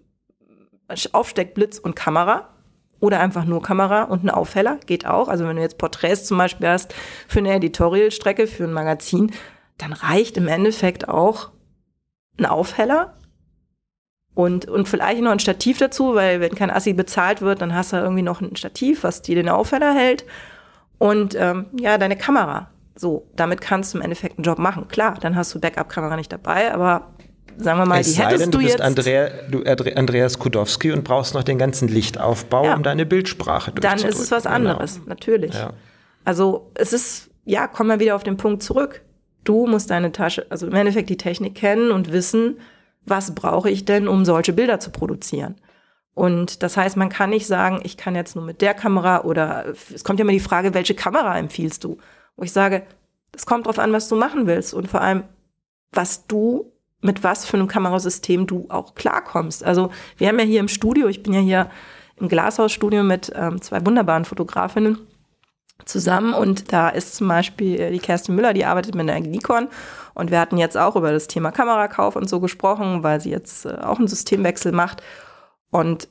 Aufsteckblitz 1.12 1.78
und 1.78 1.96
Kamera 1.96 2.48
oder 2.98 3.20
einfach 3.20 3.44
nur 3.44 3.60
Kamera 3.60 4.04
und 4.04 4.24
ein 4.24 4.30
Aufheller, 4.30 4.78
geht 4.86 5.04
auch. 5.04 5.28
Also 5.28 5.46
wenn 5.46 5.56
du 5.56 5.62
jetzt 5.62 5.76
Porträts 5.76 6.24
zum 6.24 6.38
Beispiel 6.38 6.66
hast 6.66 6.94
für 7.28 7.40
eine 7.40 7.52
Editorial-Strecke, 7.52 8.46
für 8.46 8.64
ein 8.64 8.72
Magazin, 8.72 9.32
dann 9.76 9.92
reicht 9.92 10.38
im 10.38 10.48
Endeffekt 10.48 11.10
auch 11.10 11.50
ein 12.38 12.46
Aufheller 12.46 13.12
und, 14.36 14.68
und 14.68 14.86
vielleicht 14.86 15.22
noch 15.22 15.32
ein 15.32 15.38
Stativ 15.40 15.78
dazu, 15.78 16.14
weil 16.14 16.40
wenn 16.40 16.54
kein 16.54 16.70
Assi 16.70 16.92
bezahlt 16.92 17.40
wird, 17.40 17.62
dann 17.62 17.74
hast 17.74 17.92
du 17.92 17.96
irgendwie 17.96 18.22
noch 18.22 18.40
ein 18.42 18.54
Stativ, 18.54 19.02
was 19.02 19.22
dir 19.22 19.34
den 19.34 19.48
Aufheller 19.48 19.92
hält 19.94 20.24
und 20.98 21.34
ähm, 21.34 21.66
ja, 21.80 21.96
deine 21.98 22.16
Kamera. 22.16 22.70
So, 22.94 23.26
damit 23.34 23.60
kannst 23.62 23.92
du 23.94 23.98
im 23.98 24.02
Endeffekt 24.02 24.38
einen 24.38 24.44
Job 24.44 24.58
machen. 24.58 24.88
Klar, 24.88 25.16
dann 25.20 25.36
hast 25.36 25.54
du 25.54 25.60
Backup-Kamera 25.60 26.16
nicht 26.16 26.30
dabei, 26.32 26.72
aber 26.72 27.08
sagen 27.56 27.78
wir 27.78 27.86
mal, 27.86 28.00
es 28.00 28.12
die 28.12 28.20
hättest 28.22 28.44
denn, 28.44 28.50
du, 28.50 28.58
du 28.58 28.64
bist 28.64 28.78
jetzt. 28.78 28.82
Andrea, 28.84 29.30
du 29.50 29.62
Andreas 29.96 30.38
Kudowski 30.38 30.92
und 30.92 31.02
brauchst 31.02 31.32
noch 31.34 31.42
den 31.42 31.56
ganzen 31.58 31.88
Lichtaufbau, 31.88 32.66
Ja. 32.66 32.74
um 32.76 32.82
deine 32.82 33.06
Bildsprache 33.06 33.72
dann 33.72 33.80
durchzudrücken. 33.80 34.08
ist 34.20 34.22
es 34.22 34.30
was 34.30 34.42
Genau. 34.44 34.54
anderes, 34.54 35.00
natürlich. 35.06 35.54
Ja. 35.54 35.72
Also 36.26 36.70
es 36.74 36.92
ist, 36.92 37.30
ja, 37.46 37.66
kommen 37.68 37.88
wir 37.88 38.00
wieder 38.00 38.14
auf 38.16 38.22
den 38.22 38.36
Punkt 38.36 38.62
zurück. 38.62 39.00
Du 39.44 39.66
musst 39.66 39.90
deine 39.90 40.12
Tasche, 40.12 40.44
also 40.50 40.66
im 40.66 40.74
Endeffekt 40.74 41.08
die 41.08 41.16
Technik 41.16 41.54
kennen 41.54 41.90
und 41.90 42.12
wissen, 42.12 42.58
was 43.06 43.34
brauche 43.34 43.70
ich 43.70 43.84
denn, 43.84 44.08
um 44.08 44.24
solche 44.24 44.52
Bilder 44.52 44.80
zu 44.80 44.90
produzieren. 44.90 45.56
Und 46.14 46.62
das 46.62 46.76
heißt, 46.76 46.96
man 46.96 47.10
kann 47.10 47.30
nicht 47.30 47.46
sagen, 47.46 47.80
ich 47.84 47.96
kann 47.96 48.14
jetzt 48.14 48.36
nur 48.36 48.44
mit 48.44 48.62
der 48.62 48.72
Kamera 48.72 49.22
oder 49.24 49.66
es 49.94 50.02
kommt 50.02 50.18
ja 50.18 50.24
immer 50.24 50.32
die 50.32 50.40
Frage, 50.40 50.72
welche 50.72 50.94
Kamera 50.94 51.38
empfiehlst 51.38 51.84
du? 51.84 51.98
Wo 52.36 52.44
ich 52.44 52.52
sage, 52.52 52.82
es 53.34 53.44
kommt 53.44 53.66
drauf 53.66 53.78
an, 53.78 53.92
was 53.92 54.08
du 54.08 54.16
machen 54.16 54.46
willst 54.46 54.72
und 54.72 54.88
vor 54.88 55.02
allem, 55.02 55.24
was 55.92 56.26
du, 56.26 56.72
mit 57.02 57.22
was 57.22 57.44
für 57.44 57.58
einem 57.58 57.68
Kamerasystem 57.68 58.46
du 58.46 58.64
auch 58.70 58.94
klarkommst. 58.94 59.62
Also 59.62 59.90
wir 60.16 60.28
haben 60.28 60.38
ja 60.38 60.44
hier 60.46 60.60
im 60.60 60.68
Studio, 60.68 61.06
ich 61.08 61.22
bin 61.22 61.34
ja 61.34 61.40
hier 61.40 61.70
im 62.16 62.28
Glashausstudio 62.28 63.02
mit 63.02 63.30
ähm, 63.36 63.60
zwei 63.60 63.84
wunderbaren 63.84 64.24
Fotografinnen 64.24 64.98
zusammen 65.84 66.32
und 66.32 66.72
da 66.72 66.88
ist 66.88 67.16
zum 67.16 67.28
Beispiel 67.28 67.90
die 67.90 67.98
Kerstin 67.98 68.34
Müller, 68.34 68.54
die 68.54 68.64
arbeitet 68.64 68.94
mit 68.94 69.08
einer 69.08 69.20
Nikon 69.20 69.68
und 70.16 70.30
wir 70.30 70.40
hatten 70.40 70.56
jetzt 70.56 70.76
auch 70.76 70.96
über 70.96 71.12
das 71.12 71.28
Thema 71.28 71.52
Kamerakauf 71.52 72.16
und 72.16 72.28
so 72.28 72.40
gesprochen, 72.40 73.02
weil 73.02 73.20
sie 73.20 73.30
jetzt 73.30 73.66
äh, 73.66 73.76
auch 73.82 73.98
einen 73.98 74.08
Systemwechsel 74.08 74.72
macht. 74.72 75.02
Und 75.70 76.08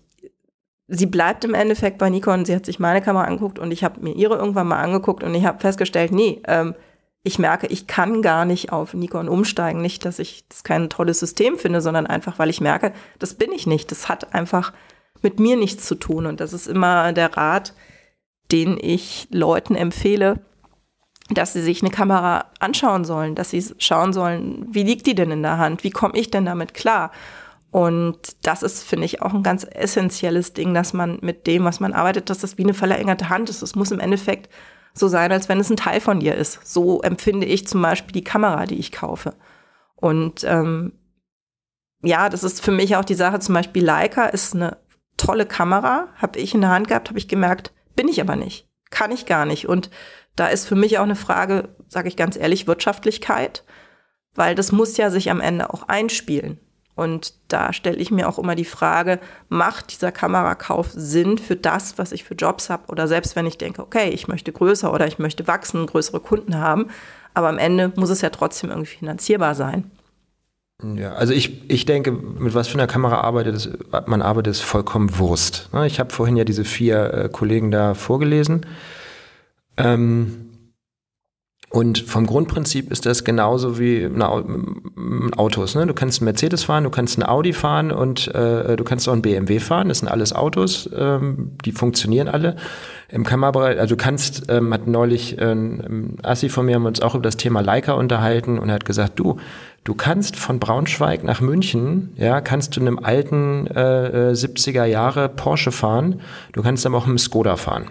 sie 0.87 1.07
bleibt 1.07 1.43
im 1.43 1.55
Endeffekt 1.55 1.97
bei 1.97 2.09
Nikon, 2.09 2.45
sie 2.45 2.55
hat 2.55 2.65
sich 2.65 2.79
meine 2.79 3.01
Kamera 3.01 3.25
angeguckt 3.25 3.57
und 3.57 3.71
ich 3.71 3.83
habe 3.83 4.01
mir 4.01 4.13
ihre 4.13 4.35
irgendwann 4.35 4.67
mal 4.67 4.81
angeguckt 4.81 5.23
und 5.23 5.33
ich 5.33 5.45
habe 5.45 5.59
festgestellt, 5.59 6.11
nee, 6.11 6.41
ähm, 6.47 6.75
ich 7.23 7.39
merke, 7.39 7.65
ich 7.65 7.87
kann 7.87 8.21
gar 8.21 8.45
nicht 8.45 8.71
auf 8.71 8.93
Nikon 8.93 9.27
umsteigen, 9.27 9.81
nicht, 9.81 10.05
dass 10.05 10.19
ich 10.19 10.47
das 10.47 10.63
kein 10.63 10.91
tolles 10.91 11.19
System 11.19 11.57
finde, 11.57 11.81
sondern 11.81 12.05
einfach, 12.05 12.37
weil 12.37 12.51
ich 12.51 12.61
merke, 12.61 12.93
das 13.17 13.33
bin 13.33 13.51
ich 13.51 13.65
nicht, 13.65 13.89
das 13.89 14.07
hat 14.07 14.35
einfach 14.35 14.71
mit 15.23 15.39
mir 15.39 15.57
nichts 15.57 15.87
zu 15.87 15.95
tun. 15.95 16.27
Und 16.27 16.39
das 16.39 16.53
ist 16.53 16.67
immer 16.67 17.11
der 17.13 17.35
Rat, 17.35 17.73
den 18.51 18.77
ich 18.79 19.27
Leuten 19.31 19.73
empfehle, 19.73 20.39
dass 21.30 21.53
sie 21.53 21.61
sich 21.61 21.82
eine 21.82 21.91
Kamera 21.91 22.45
anschauen 22.59 23.03
sollen, 23.03 23.36
dass 23.36 23.49
sie 23.49 23.63
schauen 23.80 24.13
sollen, 24.13 24.67
wie 24.69 24.84
liegt 24.84 25.07
die 25.07 25.15
denn 25.15 25.32
in 25.32 25.41
der 25.41 25.57
Hand, 25.57 25.84
wie 25.84 25.89
komme 25.89 26.17
ich 26.17 26.30
denn 26.30 26.45
damit 26.45 26.73
klar? 26.73 27.11
Und 27.71 28.17
das 28.43 28.63
ist, 28.63 28.84
finde 28.84 29.05
ich, 29.05 29.21
auch 29.21 29.34
ein 29.34 29.43
ganz 29.43 29.65
essentielles 29.69 30.53
Ding, 30.53 30.73
dass 30.73 30.93
man 30.93 31.17
mit 31.21 31.45
dem, 31.45 31.65
was 31.65 31.80
man 31.80 31.93
arbeitet, 31.93 32.30
dass 32.30 32.38
das 32.38 32.57
wie 32.57 32.63
eine 32.63 32.73
verlängerte 32.73 33.30
Hand 33.30 33.49
ist. 33.49 33.61
Es 33.61 33.76
muss 33.76 33.91
im 33.91 33.99
Endeffekt 33.99 34.49
so 34.93 35.09
sein, 35.09 35.32
als 35.32 35.49
wenn 35.49 35.59
es 35.59 35.69
ein 35.69 35.76
Teil 35.76 35.99
von 35.99 36.21
dir 36.21 36.36
ist. 36.36 36.65
So 36.65 37.01
empfinde 37.01 37.45
ich 37.45 37.67
zum 37.67 37.82
Beispiel 37.82 38.13
die 38.13 38.23
Kamera, 38.23 38.65
die 38.65 38.80
ich 38.80 38.93
kaufe. 38.93 39.34
Und 39.95 40.45
ähm, 40.45 40.93
ja, 42.01 42.30
das 42.30 42.43
ist 42.43 42.61
für 42.61 42.71
mich 42.71 42.95
auch 42.95 43.03
die 43.03 43.15
Sache, 43.15 43.39
zum 43.39 43.55
Beispiel 43.55 43.84
Leica 43.84 44.26
ist 44.28 44.55
eine 44.55 44.78
tolle 45.17 45.45
Kamera, 45.45 46.07
habe 46.15 46.39
ich 46.39 46.53
in 46.53 46.61
der 46.61 46.69
Hand 46.69 46.88
gehabt, 46.88 47.09
habe 47.09 47.19
ich 47.19 47.28
gemerkt, 47.28 47.73
bin 47.95 48.07
ich 48.07 48.21
aber 48.21 48.36
nicht, 48.36 48.69
kann 48.89 49.11
ich 49.11 49.26
gar 49.26 49.45
nicht. 49.45 49.67
Und 49.67 49.89
da 50.36 50.47
ist 50.47 50.67
für 50.67 50.75
mich 50.75 50.97
auch 50.97 51.03
eine 51.03 51.15
Frage, 51.15 51.69
sage 51.88 52.07
ich 52.07 52.17
ganz 52.17 52.38
ehrlich, 52.38 52.67
Wirtschaftlichkeit, 52.67 53.63
weil 54.33 54.55
das 54.55 54.71
muss 54.71 54.97
ja 54.97 55.09
sich 55.09 55.31
am 55.31 55.41
Ende 55.41 55.73
auch 55.73 55.88
einspielen. 55.88 56.59
Und 56.95 57.33
da 57.49 57.73
stelle 57.73 57.97
ich 57.97 58.09
mir 58.09 58.27
auch 58.29 58.39
immer 58.39 58.55
die 58.55 58.63
Frage, 58.63 59.19
macht 59.49 59.91
dieser 59.91 60.13
Kamerakauf 60.13 60.88
Sinn 60.91 61.38
für 61.38 61.57
das, 61.57 61.97
was 61.97 62.13
ich 62.13 62.23
für 62.23 62.36
Jobs 62.36 62.69
habe? 62.69 62.88
Oder 62.88 63.09
selbst 63.09 63.36
wenn 63.36 63.45
ich 63.45 63.57
denke, 63.57 63.81
okay, 63.81 64.09
ich 64.09 64.29
möchte 64.29 64.53
größer 64.53 64.93
oder 64.93 65.05
ich 65.05 65.19
möchte 65.19 65.45
wachsen, 65.45 65.88
größere 65.88 66.21
Kunden 66.21 66.57
haben, 66.57 66.88
aber 67.33 67.49
am 67.49 67.57
Ende 67.57 67.91
muss 67.97 68.09
es 68.09 68.21
ja 68.21 68.29
trotzdem 68.29 68.69
irgendwie 68.69 68.95
finanzierbar 68.95 69.55
sein. 69.55 69.91
Ja, 70.83 71.13
also 71.13 71.33
ich, 71.33 71.69
ich 71.69 71.86
denke, 71.86 72.11
mit 72.11 72.53
was 72.53 72.67
für 72.67 72.75
einer 72.75 72.88
Kamera 72.88 73.21
arbeitet 73.21 73.77
man 74.07 74.21
arbeitet, 74.21 74.51
ist 74.51 74.61
vollkommen 74.61 75.17
Wurst. 75.17 75.69
Ich 75.86 75.99
habe 75.99 76.13
vorhin 76.13 76.36
ja 76.36 76.43
diese 76.43 76.65
vier 76.65 77.13
äh, 77.13 77.29
Kollegen 77.29 77.71
da 77.71 77.93
vorgelesen. 77.93 78.65
Ähm, 79.78 80.45
und 81.76 81.99
vom 81.99 82.26
Grundprinzip 82.26 82.89
ist 82.89 83.05
das 83.05 83.26
genauso 83.26 83.78
wie 83.78 84.09
Autos. 85.36 85.76
Ne? 85.76 85.86
Du 85.86 85.93
kannst 85.93 86.21
einen 86.21 86.26
Mercedes 86.26 86.63
fahren, 86.63 86.86
du 86.86 86.89
kannst 86.89 87.17
einen 87.17 87.28
Audi 87.28 87.51
fahren 87.51 87.91
und 87.91 88.34
äh, 88.34 88.78
du 88.78 88.84
kannst 88.86 89.09
auch 89.09 89.13
einen 89.13 89.21
BMW 89.21 89.59
fahren. 89.59 89.89
Das 89.89 89.99
sind 89.99 90.07
alles 90.07 90.32
Autos, 90.32 90.89
ähm, 90.95 91.57
die 91.65 91.73
funktionieren 91.73 92.30
alle. 92.30 92.55
Im 93.09 93.26
Kamerabereich, 93.26 93.78
also 93.78 93.95
du 93.95 94.01
kannst, 94.01 94.43
ähm, 94.49 94.73
hat 94.73 94.88
neulich 94.88 95.38
äh, 95.38 95.51
ein 95.51 96.17
Assi 96.23 96.47
von 96.47 96.65
mir, 96.65 96.76
haben 96.76 96.84
wir 96.84 96.88
uns 96.88 97.01
auch 97.01 97.13
über 97.13 97.23
das 97.23 97.36
Thema 97.36 97.59
Leica 97.59 97.91
unterhalten 97.91 98.57
und 98.57 98.69
er 98.69 98.76
hat 98.76 98.86
gesagt, 98.86 99.19
du, 99.19 99.36
du 99.84 99.95
kannst 99.95 100.38
von 100.38 100.59
Braunschweig 100.59 101.26
nach 101.26 101.41
München, 101.41 102.13
ja, 102.15 102.39
kannst 102.39 102.78
du 102.78 102.80
in 102.80 102.88
einem 102.88 102.99
alten 102.99 103.67
äh, 103.67 104.30
äh, 104.30 104.34
70er 104.34 104.86
Jahre 104.86 105.28
Porsche 105.28 105.73
fahren, 105.73 106.21
du 106.53 106.63
kannst 106.63 106.86
aber 106.86 106.97
auch 106.97 107.05
mit 107.05 107.09
einem 107.09 107.17
Skoda 107.17 107.57
fahren. 107.57 107.88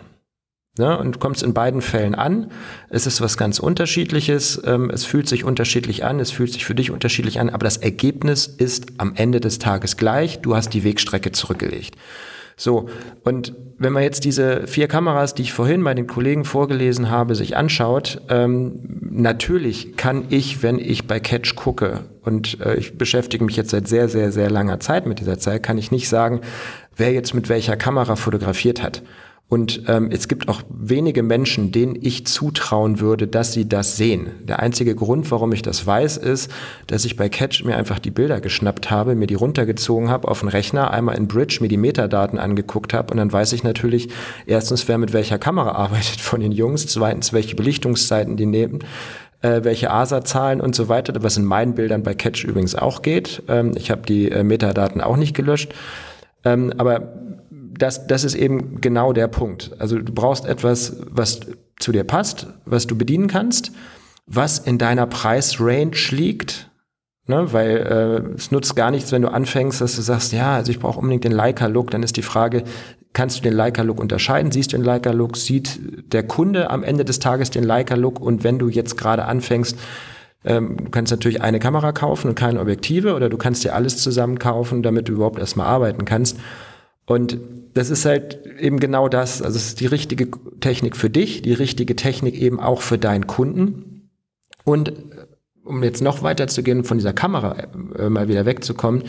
Ne, 0.76 0.98
und 0.98 1.20
kommst 1.20 1.44
in 1.44 1.54
beiden 1.54 1.80
Fällen 1.80 2.16
an. 2.16 2.50
Es 2.90 3.06
ist 3.06 3.20
was 3.20 3.36
ganz 3.36 3.60
Unterschiedliches. 3.60 4.60
Ähm, 4.64 4.90
es 4.90 5.04
fühlt 5.04 5.28
sich 5.28 5.44
unterschiedlich 5.44 6.04
an. 6.04 6.18
Es 6.18 6.32
fühlt 6.32 6.52
sich 6.52 6.64
für 6.64 6.74
dich 6.74 6.90
unterschiedlich 6.90 7.38
an. 7.38 7.48
Aber 7.48 7.62
das 7.62 7.76
Ergebnis 7.76 8.48
ist 8.48 8.86
am 8.98 9.14
Ende 9.14 9.38
des 9.38 9.60
Tages 9.60 9.96
gleich. 9.96 10.40
Du 10.40 10.56
hast 10.56 10.70
die 10.70 10.82
Wegstrecke 10.82 11.30
zurückgelegt. 11.30 11.94
So. 12.56 12.88
Und 13.22 13.54
wenn 13.78 13.92
man 13.92 14.02
jetzt 14.02 14.24
diese 14.24 14.66
vier 14.66 14.88
Kameras, 14.88 15.34
die 15.34 15.42
ich 15.42 15.52
vorhin 15.52 15.82
bei 15.82 15.94
den 15.94 16.06
Kollegen 16.06 16.44
vorgelesen 16.44 17.10
habe, 17.10 17.34
sich 17.34 17.56
anschaut, 17.56 18.22
ähm, 18.28 19.00
natürlich 19.00 19.96
kann 19.96 20.24
ich, 20.30 20.62
wenn 20.62 20.78
ich 20.78 21.06
bei 21.06 21.20
Catch 21.20 21.54
gucke, 21.56 22.00
und 22.22 22.60
äh, 22.60 22.76
ich 22.76 22.96
beschäftige 22.96 23.44
mich 23.44 23.56
jetzt 23.56 23.70
seit 23.70 23.86
sehr, 23.86 24.08
sehr, 24.08 24.32
sehr 24.32 24.50
langer 24.50 24.80
Zeit 24.80 25.06
mit 25.06 25.20
dieser 25.20 25.38
Zeit, 25.38 25.62
kann 25.62 25.78
ich 25.78 25.90
nicht 25.90 26.08
sagen, 26.08 26.40
wer 26.96 27.12
jetzt 27.12 27.34
mit 27.34 27.48
welcher 27.48 27.76
Kamera 27.76 28.16
fotografiert 28.16 28.82
hat. 28.82 29.02
Und 29.48 29.82
ähm, 29.88 30.08
es 30.10 30.26
gibt 30.26 30.48
auch 30.48 30.62
wenige 30.70 31.22
Menschen, 31.22 31.70
denen 31.70 31.96
ich 32.00 32.26
zutrauen 32.26 32.98
würde, 32.98 33.28
dass 33.28 33.52
sie 33.52 33.68
das 33.68 33.96
sehen. 33.96 34.30
Der 34.42 34.60
einzige 34.60 34.94
Grund, 34.94 35.30
warum 35.30 35.52
ich 35.52 35.60
das 35.60 35.86
weiß, 35.86 36.16
ist, 36.16 36.50
dass 36.86 37.04
ich 37.04 37.16
bei 37.16 37.28
Catch 37.28 37.62
mir 37.64 37.76
einfach 37.76 37.98
die 37.98 38.10
Bilder 38.10 38.40
geschnappt 38.40 38.90
habe, 38.90 39.14
mir 39.14 39.26
die 39.26 39.34
runtergezogen 39.34 40.08
habe 40.08 40.28
auf 40.28 40.40
den 40.40 40.48
Rechner, 40.48 40.90
einmal 40.90 41.16
in 41.16 41.28
Bridge 41.28 41.58
mir 41.60 41.68
die 41.68 41.76
Metadaten 41.76 42.38
angeguckt 42.38 42.94
habe 42.94 43.12
und 43.12 43.18
dann 43.18 43.32
weiß 43.32 43.52
ich 43.52 43.62
natürlich 43.62 44.08
erstens, 44.46 44.88
wer 44.88 44.98
mit 44.98 45.12
welcher 45.12 45.38
Kamera 45.38 45.72
arbeitet 45.76 46.20
von 46.20 46.40
den 46.40 46.52
Jungs, 46.52 46.86
zweitens, 46.86 47.32
welche 47.32 47.54
Belichtungszeiten 47.54 48.36
die 48.36 48.46
nehmen 48.46 48.80
äh, 49.42 49.62
welche 49.62 49.90
ASA-Zahlen 49.90 50.62
und 50.62 50.74
so 50.74 50.88
weiter, 50.88 51.12
was 51.22 51.36
in 51.36 51.44
meinen 51.44 51.74
Bildern 51.74 52.02
bei 52.02 52.14
Catch 52.14 52.44
übrigens 52.44 52.74
auch 52.74 53.02
geht. 53.02 53.42
Ähm, 53.46 53.72
ich 53.76 53.90
habe 53.90 54.02
die 54.02 54.30
äh, 54.30 54.42
Metadaten 54.42 55.02
auch 55.02 55.18
nicht 55.18 55.36
gelöscht. 55.36 55.74
Ähm, 56.44 56.72
aber 56.78 57.12
das, 57.78 58.06
das 58.06 58.24
ist 58.24 58.34
eben 58.34 58.80
genau 58.80 59.12
der 59.12 59.28
Punkt. 59.28 59.72
Also 59.78 59.98
du 59.98 60.12
brauchst 60.12 60.46
etwas, 60.46 60.96
was 61.10 61.40
zu 61.78 61.92
dir 61.92 62.04
passt, 62.04 62.46
was 62.64 62.86
du 62.86 62.96
bedienen 62.96 63.28
kannst, 63.28 63.72
was 64.26 64.58
in 64.58 64.78
deiner 64.78 65.06
Preisrange 65.06 65.96
liegt. 66.10 66.70
Ne, 67.26 67.54
weil 67.54 67.76
äh, 67.78 68.34
es 68.34 68.50
nutzt 68.50 68.76
gar 68.76 68.90
nichts, 68.90 69.10
wenn 69.10 69.22
du 69.22 69.32
anfängst, 69.32 69.80
dass 69.80 69.96
du 69.96 70.02
sagst, 70.02 70.34
ja, 70.34 70.56
also 70.56 70.70
ich 70.70 70.78
brauche 70.78 70.98
unbedingt 70.98 71.24
den 71.24 71.32
Leica-Look. 71.32 71.90
Dann 71.90 72.02
ist 72.02 72.18
die 72.18 72.22
Frage, 72.22 72.64
kannst 73.14 73.38
du 73.38 73.42
den 73.42 73.54
Leica-Look 73.54 73.98
unterscheiden? 73.98 74.52
Siehst 74.52 74.74
du 74.74 74.76
den 74.76 74.84
Leica-Look? 74.84 75.38
Sieht 75.38 75.80
der 76.12 76.24
Kunde 76.24 76.68
am 76.68 76.82
Ende 76.82 77.06
des 77.06 77.20
Tages 77.20 77.48
den 77.48 77.64
Leica-Look? 77.64 78.20
Und 78.20 78.44
wenn 78.44 78.58
du 78.58 78.68
jetzt 78.68 78.98
gerade 78.98 79.24
anfängst, 79.24 79.78
ähm, 80.44 80.76
du 80.76 80.90
kannst 80.90 81.10
natürlich 81.10 81.40
eine 81.40 81.58
Kamera 81.58 81.92
kaufen 81.92 82.28
und 82.28 82.34
keine 82.34 82.60
Objektive 82.60 83.14
oder 83.14 83.30
du 83.30 83.38
kannst 83.38 83.64
dir 83.64 83.74
alles 83.74 83.96
zusammen 83.96 84.38
kaufen, 84.38 84.82
damit 84.82 85.08
du 85.08 85.14
überhaupt 85.14 85.38
erstmal 85.38 85.66
arbeiten 85.66 86.04
kannst. 86.04 86.38
Und 87.06 87.38
das 87.74 87.90
ist 87.90 88.04
halt 88.04 88.46
eben 88.58 88.80
genau 88.80 89.08
das. 89.08 89.42
Also 89.42 89.56
es 89.56 89.66
ist 89.66 89.80
die 89.80 89.86
richtige 89.86 90.28
Technik 90.60 90.96
für 90.96 91.10
dich, 91.10 91.42
die 91.42 91.52
richtige 91.52 91.96
Technik 91.96 92.34
eben 92.34 92.60
auch 92.60 92.80
für 92.80 92.98
deinen 92.98 93.26
Kunden. 93.26 94.10
Und 94.64 94.88
äh, 94.88 94.92
um 95.64 95.82
jetzt 95.82 96.02
noch 96.02 96.22
weiter 96.22 96.46
zu 96.46 96.62
gehen, 96.62 96.84
von 96.84 96.98
dieser 96.98 97.12
Kamera 97.12 97.56
äh, 97.98 98.08
mal 98.08 98.28
wieder 98.28 98.46
wegzukommen, 98.46 99.04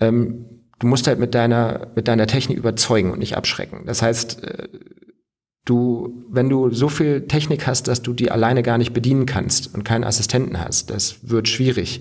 ähm, 0.00 0.46
du 0.78 0.86
musst 0.86 1.06
halt 1.06 1.18
mit 1.18 1.34
deiner, 1.34 1.92
mit 1.94 2.08
deiner 2.08 2.26
Technik 2.26 2.58
überzeugen 2.58 3.12
und 3.12 3.18
nicht 3.18 3.36
abschrecken. 3.36 3.82
Das 3.86 4.02
heißt, 4.02 4.42
äh, 4.42 4.68
du, 5.64 6.24
wenn 6.28 6.48
du 6.48 6.70
so 6.70 6.88
viel 6.88 7.28
Technik 7.28 7.66
hast, 7.68 7.86
dass 7.86 8.02
du 8.02 8.12
die 8.12 8.32
alleine 8.32 8.64
gar 8.64 8.78
nicht 8.78 8.92
bedienen 8.92 9.26
kannst 9.26 9.74
und 9.74 9.84
keinen 9.84 10.04
Assistenten 10.04 10.58
hast, 10.58 10.90
das 10.90 11.28
wird 11.28 11.48
schwierig 11.48 12.00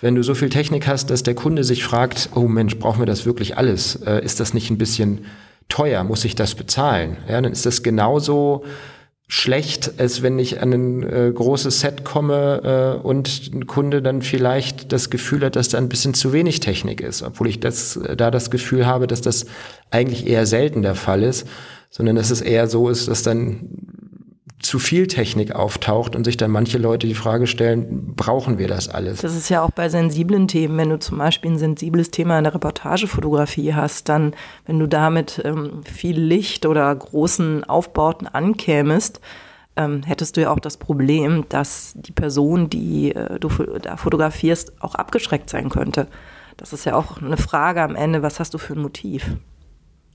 wenn 0.00 0.14
du 0.14 0.22
so 0.22 0.34
viel 0.34 0.48
Technik 0.48 0.86
hast, 0.86 1.10
dass 1.10 1.22
der 1.22 1.34
Kunde 1.34 1.64
sich 1.64 1.84
fragt, 1.84 2.30
oh 2.34 2.48
Mensch, 2.48 2.78
brauchen 2.78 3.00
wir 3.00 3.06
das 3.06 3.26
wirklich 3.26 3.56
alles? 3.56 3.96
Äh, 3.96 4.24
ist 4.24 4.40
das 4.40 4.54
nicht 4.54 4.70
ein 4.70 4.78
bisschen 4.78 5.26
teuer? 5.68 6.04
Muss 6.04 6.24
ich 6.24 6.34
das 6.34 6.54
bezahlen? 6.54 7.16
Ja, 7.28 7.40
dann 7.40 7.52
ist 7.52 7.66
das 7.66 7.82
genauso 7.82 8.64
schlecht, 9.30 10.00
als 10.00 10.22
wenn 10.22 10.38
ich 10.38 10.62
an 10.62 10.72
ein 10.72 11.02
äh, 11.02 11.30
großes 11.34 11.80
Set 11.80 12.02
komme 12.02 12.96
äh, 13.02 13.06
und 13.06 13.50
ein 13.52 13.66
Kunde 13.66 14.00
dann 14.00 14.22
vielleicht 14.22 14.90
das 14.90 15.10
Gefühl 15.10 15.44
hat, 15.44 15.56
dass 15.56 15.68
da 15.68 15.76
ein 15.76 15.90
bisschen 15.90 16.14
zu 16.14 16.32
wenig 16.32 16.60
Technik 16.60 17.02
ist, 17.02 17.22
obwohl 17.22 17.48
ich 17.48 17.60
das 17.60 17.96
äh, 17.96 18.16
da 18.16 18.30
das 18.30 18.50
Gefühl 18.50 18.86
habe, 18.86 19.06
dass 19.06 19.20
das 19.20 19.44
eigentlich 19.90 20.26
eher 20.26 20.46
selten 20.46 20.80
der 20.80 20.94
Fall 20.94 21.22
ist, 21.22 21.46
sondern 21.90 22.16
dass 22.16 22.30
es 22.30 22.40
eher 22.40 22.68
so 22.68 22.88
ist, 22.88 23.08
dass 23.08 23.22
dann 23.22 23.68
zu 24.60 24.78
viel 24.78 25.06
Technik 25.06 25.54
auftaucht 25.54 26.16
und 26.16 26.24
sich 26.24 26.36
dann 26.36 26.50
manche 26.50 26.78
Leute 26.78 27.06
die 27.06 27.14
Frage 27.14 27.46
stellen, 27.46 28.14
brauchen 28.16 28.58
wir 28.58 28.66
das 28.66 28.88
alles? 28.88 29.20
Das 29.20 29.36
ist 29.36 29.48
ja 29.48 29.62
auch 29.62 29.70
bei 29.70 29.88
sensiblen 29.88 30.48
Themen, 30.48 30.76
wenn 30.78 30.90
du 30.90 30.98
zum 30.98 31.18
Beispiel 31.18 31.52
ein 31.52 31.58
sensibles 31.58 32.10
Thema 32.10 32.38
in 32.38 32.44
der 32.44 32.54
Reportagefotografie 32.54 33.74
hast, 33.74 34.08
dann, 34.08 34.34
wenn 34.66 34.78
du 34.78 34.86
damit 34.86 35.40
ähm, 35.44 35.84
viel 35.84 36.18
Licht 36.20 36.66
oder 36.66 36.94
großen 36.94 37.64
Aufbauten 37.64 38.26
ankämest, 38.26 39.20
ähm, 39.76 40.02
hättest 40.02 40.36
du 40.36 40.40
ja 40.40 40.50
auch 40.50 40.58
das 40.58 40.76
Problem, 40.76 41.44
dass 41.48 41.92
die 41.94 42.12
Person, 42.12 42.68
die 42.68 43.14
äh, 43.14 43.38
du 43.38 43.48
da 43.80 43.96
fotografierst, 43.96 44.82
auch 44.82 44.96
abgeschreckt 44.96 45.48
sein 45.48 45.68
könnte. 45.68 46.08
Das 46.56 46.72
ist 46.72 46.84
ja 46.84 46.96
auch 46.96 47.22
eine 47.22 47.36
Frage 47.36 47.82
am 47.82 47.94
Ende, 47.94 48.22
was 48.22 48.40
hast 48.40 48.54
du 48.54 48.58
für 48.58 48.72
ein 48.72 48.82
Motiv? 48.82 49.36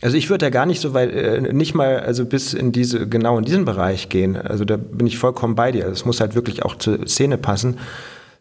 Also 0.04 0.18
ich 0.18 0.30
würde 0.30 0.46
da 0.46 0.50
gar 0.50 0.66
nicht 0.66 0.82
so 0.82 0.94
weit, 0.94 1.14
äh, 1.14 1.40
nicht 1.54 1.76
mal 1.76 2.02
also 2.02 2.26
bis 2.26 2.54
in 2.54 2.74
diese, 2.74 3.08
genau 3.08 3.38
in 3.38 3.46
diesen 3.46 3.64
Bereich 3.64 4.10
gehen. 4.10 4.36
Also 4.36 4.66
da 4.66 4.76
bin 4.76 5.08
ich 5.08 5.18
vollkommen 5.18 5.56
bei 5.56 5.72
dir. 5.72 5.88
Es 5.88 6.04
muss 6.04 6.20
halt 6.20 6.36
wirklich 6.36 6.64
auch 6.64 6.76
zur 6.76 7.08
Szene 7.08 7.38
passen. 7.38 7.80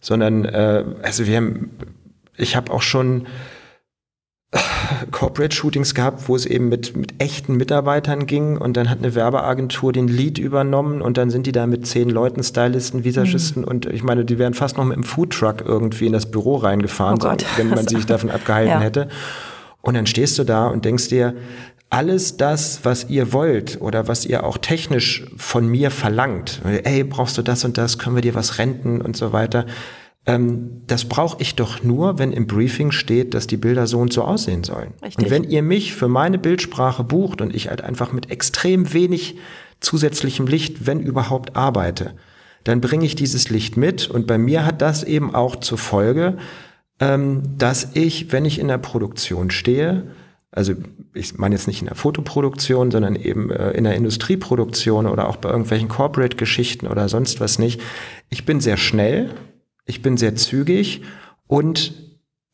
Sondern, 0.00 0.44
äh, 0.44 0.84
also 1.02 1.26
wir 1.26 1.36
haben, 1.36 1.70
ich 2.36 2.56
habe 2.56 2.72
auch 2.72 2.82
schon 2.82 3.28
Corporate-Shootings 5.12 5.94
gehabt, 5.94 6.28
wo 6.28 6.34
es 6.34 6.46
eben 6.46 6.68
mit, 6.68 6.96
mit 6.96 7.14
echten 7.22 7.56
Mitarbeitern 7.56 8.26
ging 8.26 8.58
und 8.58 8.76
dann 8.76 8.90
hat 8.90 8.98
eine 8.98 9.14
Werbeagentur 9.14 9.92
den 9.92 10.08
Lead 10.08 10.38
übernommen 10.38 11.00
und 11.00 11.16
dann 11.16 11.30
sind 11.30 11.46
die 11.46 11.52
da 11.52 11.66
mit 11.68 11.86
zehn 11.86 12.10
Leuten, 12.10 12.42
Stylisten, 12.42 13.04
Visagisten 13.04 13.62
mhm. 13.62 13.68
und 13.68 13.86
ich 13.86 14.02
meine, 14.02 14.24
die 14.24 14.38
wären 14.38 14.52
fast 14.52 14.76
noch 14.76 14.84
mit 14.84 14.96
dem 14.96 15.04
Foodtruck 15.04 15.62
irgendwie 15.64 16.06
in 16.06 16.12
das 16.12 16.30
Büro 16.30 16.56
reingefahren, 16.56 17.18
oh 17.22 17.30
so, 17.30 17.46
wenn 17.56 17.70
man 17.70 17.86
sich 17.88 18.04
davon 18.04 18.30
abgehalten 18.30 18.72
ja. 18.72 18.80
hätte. 18.80 19.08
Und 19.82 19.94
dann 19.94 20.06
stehst 20.06 20.38
du 20.38 20.44
da 20.44 20.68
und 20.68 20.84
denkst 20.84 21.08
dir, 21.08 21.34
alles 21.90 22.38
das, 22.38 22.80
was 22.84 23.10
ihr 23.10 23.34
wollt 23.34 23.80
oder 23.82 24.08
was 24.08 24.24
ihr 24.24 24.44
auch 24.44 24.56
technisch 24.56 25.26
von 25.36 25.68
mir 25.68 25.90
verlangt, 25.90 26.62
ey, 26.64 27.04
brauchst 27.04 27.36
du 27.36 27.42
das 27.42 27.66
und 27.66 27.76
das, 27.76 27.98
können 27.98 28.16
wir 28.16 28.22
dir 28.22 28.34
was 28.34 28.58
renten 28.58 29.02
und 29.02 29.14
so 29.14 29.34
weiter, 29.34 29.66
ähm, 30.24 30.82
das 30.86 31.04
brauche 31.04 31.36
ich 31.42 31.54
doch 31.54 31.82
nur, 31.82 32.18
wenn 32.18 32.32
im 32.32 32.46
Briefing 32.46 32.92
steht, 32.92 33.34
dass 33.34 33.46
die 33.46 33.56
Bilder 33.56 33.86
so 33.86 33.98
und 33.98 34.12
so 34.12 34.22
aussehen 34.22 34.64
sollen. 34.64 34.94
Richtig. 35.02 35.24
Und 35.24 35.30
wenn 35.30 35.44
ihr 35.44 35.62
mich 35.62 35.94
für 35.94 36.08
meine 36.08 36.38
Bildsprache 36.38 37.04
bucht 37.04 37.40
und 37.40 37.54
ich 37.54 37.68
halt 37.68 37.82
einfach 37.82 38.12
mit 38.12 38.30
extrem 38.30 38.94
wenig 38.94 39.36
zusätzlichem 39.80 40.46
Licht, 40.46 40.86
wenn 40.86 41.00
überhaupt, 41.00 41.56
arbeite, 41.56 42.14
dann 42.64 42.80
bringe 42.80 43.04
ich 43.04 43.16
dieses 43.16 43.50
Licht 43.50 43.76
mit 43.76 44.08
und 44.08 44.26
bei 44.26 44.38
mir 44.38 44.64
hat 44.64 44.80
das 44.80 45.02
eben 45.02 45.34
auch 45.34 45.56
zur 45.56 45.78
Folge, 45.78 46.38
dass 47.56 47.88
ich, 47.94 48.32
wenn 48.32 48.44
ich 48.44 48.58
in 48.58 48.68
der 48.68 48.78
Produktion 48.78 49.50
stehe, 49.50 50.04
also 50.50 50.74
ich 51.14 51.38
meine 51.38 51.54
jetzt 51.54 51.66
nicht 51.66 51.80
in 51.80 51.86
der 51.86 51.96
Fotoproduktion, 51.96 52.90
sondern 52.90 53.16
eben 53.16 53.50
äh, 53.50 53.70
in 53.70 53.84
der 53.84 53.94
Industrieproduktion 53.94 55.06
oder 55.06 55.28
auch 55.28 55.36
bei 55.36 55.48
irgendwelchen 55.48 55.88
Corporate-Geschichten 55.88 56.86
oder 56.86 57.08
sonst 57.08 57.40
was 57.40 57.58
nicht. 57.58 57.80
Ich 58.28 58.44
bin 58.44 58.60
sehr 58.60 58.76
schnell, 58.76 59.30
ich 59.86 60.02
bin 60.02 60.16
sehr 60.16 60.36
zügig 60.36 61.02
und 61.46 61.94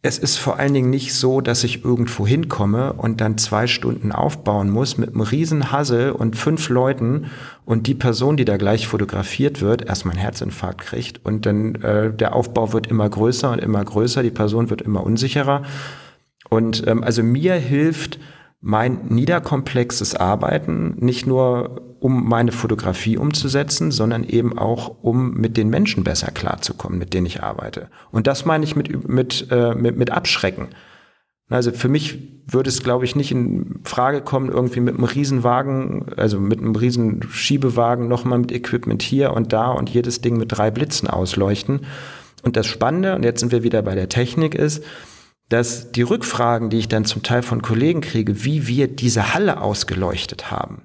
es 0.01 0.17
ist 0.17 0.37
vor 0.37 0.59
allen 0.59 0.75
Dingen 0.75 0.91
nicht 0.91 1.13
so, 1.13 1.41
dass 1.41 1.65
ich 1.65 1.85
irgendwo 1.85 2.25
hinkomme 2.25 2.93
und 2.93 3.21
dann 3.21 3.37
zwei 3.37 3.67
Stunden 3.67 4.13
aufbauen 4.13 4.71
muss 4.71 4.97
mit 4.97 5.09
einem 5.09 5.23
riesen 5.23 5.73
Hassel 5.73 6.13
und 6.13 6.37
fünf 6.37 6.69
Leuten 6.69 7.27
und 7.65 7.89
die 7.89 7.97
Person, 7.97 8.37
die 8.37 8.45
da 8.45 8.59
gleich 8.59 8.87
fotografiert 8.87 9.61
wird, 9.61 9.87
erstmal 9.87 10.15
einen 10.15 10.23
Herzinfarkt 10.23 10.83
kriegt 10.83 11.25
und 11.25 11.47
dann 11.47 11.75
äh, 11.77 12.13
der 12.13 12.37
Aufbau 12.37 12.73
wird 12.73 12.87
immer 12.87 13.09
größer 13.09 13.51
und 13.51 13.59
immer 13.59 13.85
größer, 13.85 14.23
die 14.23 14.31
Person 14.31 14.71
wird 14.71 14.83
immer 14.83 15.03
unsicherer. 15.03 15.63
Und 16.49 16.87
ähm, 16.87 17.03
also 17.03 17.25
mir 17.25 17.55
hilft 17.55 18.21
mein 18.61 19.07
niederkomplexes 19.09 20.15
Arbeiten 20.15 20.95
nicht 20.99 21.27
nur 21.27 21.88
um 22.01 22.29
meine 22.29 22.53
Fotografie 22.53 23.17
umzusetzen, 23.17 23.91
sondern 23.91 24.25
eben 24.25 24.59
auch 24.59 24.97
um 25.03 25.35
mit 25.35 25.57
den 25.57 25.69
Menschen 25.69 26.05
besser 26.05 26.31
klarzukommen, 26.31 26.99
mit 26.99 27.15
denen 27.15 27.27
ich 27.27 27.43
arbeite. 27.43 27.89
Und 28.11 28.27
das 28.27 28.45
meine 28.45 28.65
ich 28.65 28.77
mit, 28.77 29.09
mit, 29.09 29.49
äh, 29.51 29.75
mit, 29.75 29.97
mit 29.97 30.11
Abschrecken. 30.11 30.69
Also 31.51 31.73
für 31.73 31.89
mich 31.89 32.19
würde 32.47 32.69
es, 32.69 32.83
glaube 32.83 33.05
ich, 33.05 33.17
nicht 33.17 33.33
in 33.33 33.81
Frage 33.85 34.21
kommen, 34.21 34.51
irgendwie 34.51 34.81
mit 34.81 34.95
einem 34.95 35.05
Riesenwagen, 35.05 36.07
also 36.17 36.39
mit 36.39 36.59
einem 36.59 36.77
riesen 36.77 37.23
Schiebewagen 37.31 38.09
nochmal 38.09 38.39
mit 38.39 38.53
Equipment 38.53 39.03
hier 39.03 39.33
und 39.33 39.53
da 39.53 39.71
und 39.71 39.89
jedes 39.89 40.21
Ding 40.21 40.37
mit 40.37 40.53
drei 40.53 40.71
Blitzen 40.71 41.09
ausleuchten. 41.09 41.87
Und 42.43 42.57
das 42.57 42.67
Spannende, 42.67 43.15
und 43.15 43.25
jetzt 43.25 43.41
sind 43.41 43.53
wir 43.53 43.63
wieder 43.63 43.83
bei 43.83 43.95
der 43.95 44.09
Technik, 44.09 44.55
ist, 44.55 44.85
dass 45.49 45.91
die 45.93 46.03
Rückfragen, 46.03 46.69
die 46.69 46.79
ich 46.79 46.89
dann 46.89 47.07
zum 47.07 47.23
Teil 47.23 47.43
von 47.43 47.63
Kollegen 47.63 48.03
kriege, 48.03 48.45
wie 48.45 48.67
wir 48.67 48.87
diese 48.89 49.33
Halle 49.35 49.61
ausgeleuchtet 49.63 50.51
haben, 50.51 50.83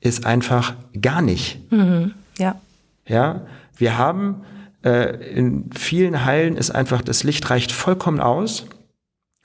ist 0.00 0.26
einfach 0.26 0.74
gar 1.00 1.22
nicht. 1.22 1.70
Mhm, 1.72 2.14
ja. 2.38 2.60
Ja, 3.06 3.46
wir 3.76 3.98
haben 3.98 4.42
äh, 4.84 5.16
in 5.32 5.70
vielen 5.72 6.24
Hallen 6.24 6.56
ist 6.56 6.70
einfach 6.70 7.02
das 7.02 7.24
Licht 7.24 7.48
reicht 7.50 7.72
vollkommen 7.72 8.20
aus. 8.20 8.66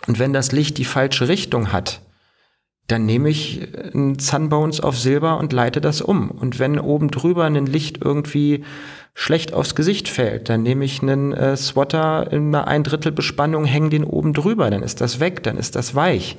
Und 0.08 0.20
wenn 0.20 0.34
das 0.34 0.52
Licht 0.52 0.78
die 0.78 0.86
falsche 0.86 1.28
Richtung 1.28 1.72
hat, 1.72 2.02
dann 2.88 3.06
nehme 3.06 3.30
ich 3.30 3.68
ein 3.94 4.20
Sunbones 4.20 4.82
auf 4.82 4.98
Silber 4.98 5.38
und 5.38 5.54
leite 5.54 5.80
das 5.80 6.02
um. 6.02 6.32
Und 6.32 6.60
wenn 6.60 6.80
oben 6.80 7.10
drüber 7.10 7.46
ein 7.46 7.66
Licht 7.66 8.00
irgendwie 8.04 8.64
schlecht 9.14 9.54
aufs 9.54 9.76
Gesicht 9.76 10.10
fällt, 10.10 10.50
dann 10.50 10.64
nehme 10.64 10.86
ich 10.86 11.02
einen 11.02 11.34
äh, 11.34 11.56
Swatter 11.56 12.32
in 12.32 12.48
einer 12.48 12.68
ein 12.68 12.84
Drittel 12.84 13.12
Bespannung, 13.12 13.66
hänge 13.66 13.90
den 13.90 14.04
oben 14.04 14.34
drüber, 14.34 14.70
dann 14.70 14.84
ist 14.84 15.02
das 15.02 15.20
weg, 15.20 15.44
dann 15.44 15.58
ist 15.58 15.76
das 15.76 15.96
weich. 15.96 16.38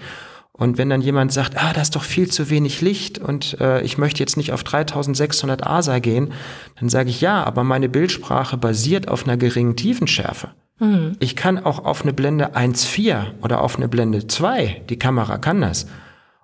Und 0.53 0.77
wenn 0.77 0.91
dann 0.91 1.01
jemand 1.01 1.33
sagt, 1.33 1.57
ah, 1.57 1.73
da 1.73 1.81
ist 1.81 1.97
doch 1.97 2.05
viel 2.05 2.31
zu 2.31 2.51
wenig 2.51 2.83
Licht 2.83 3.19
und 3.19 3.59
äh, 3.61 3.81
ich 3.83 3.97
möchte 3.97 4.21
jetzt 4.21 4.37
nicht 4.37 4.53
auf 4.53 4.63
3600 4.65 5.67
ASA 5.67 5.99
gehen, 5.99 6.33
dann 6.79 6.91
sage 6.91 7.09
ich 7.09 7.23
ja, 7.23 7.43
aber 7.43 7.65
meine 7.65 7.89
Bildsprache 7.89 8.59
basiert 8.59 9.09
auf 9.09 9.25
einer 9.25 9.39
geringen 9.39 9.77
Tiefenschärfe. 9.77 10.51
Mhm. 10.79 11.17
Ich 11.21 11.37
kann 11.37 11.59
auch 11.59 11.85
auf 11.85 12.03
eine 12.03 12.13
Blende 12.13 12.55
1.4 12.55 13.43
oder 13.43 13.63
auf 13.63 13.77
eine 13.77 13.89
Blende 13.89 14.27
2, 14.27 14.83
die 14.91 14.99
Kamera 14.99 15.39
kann 15.39 15.63
das. 15.63 15.87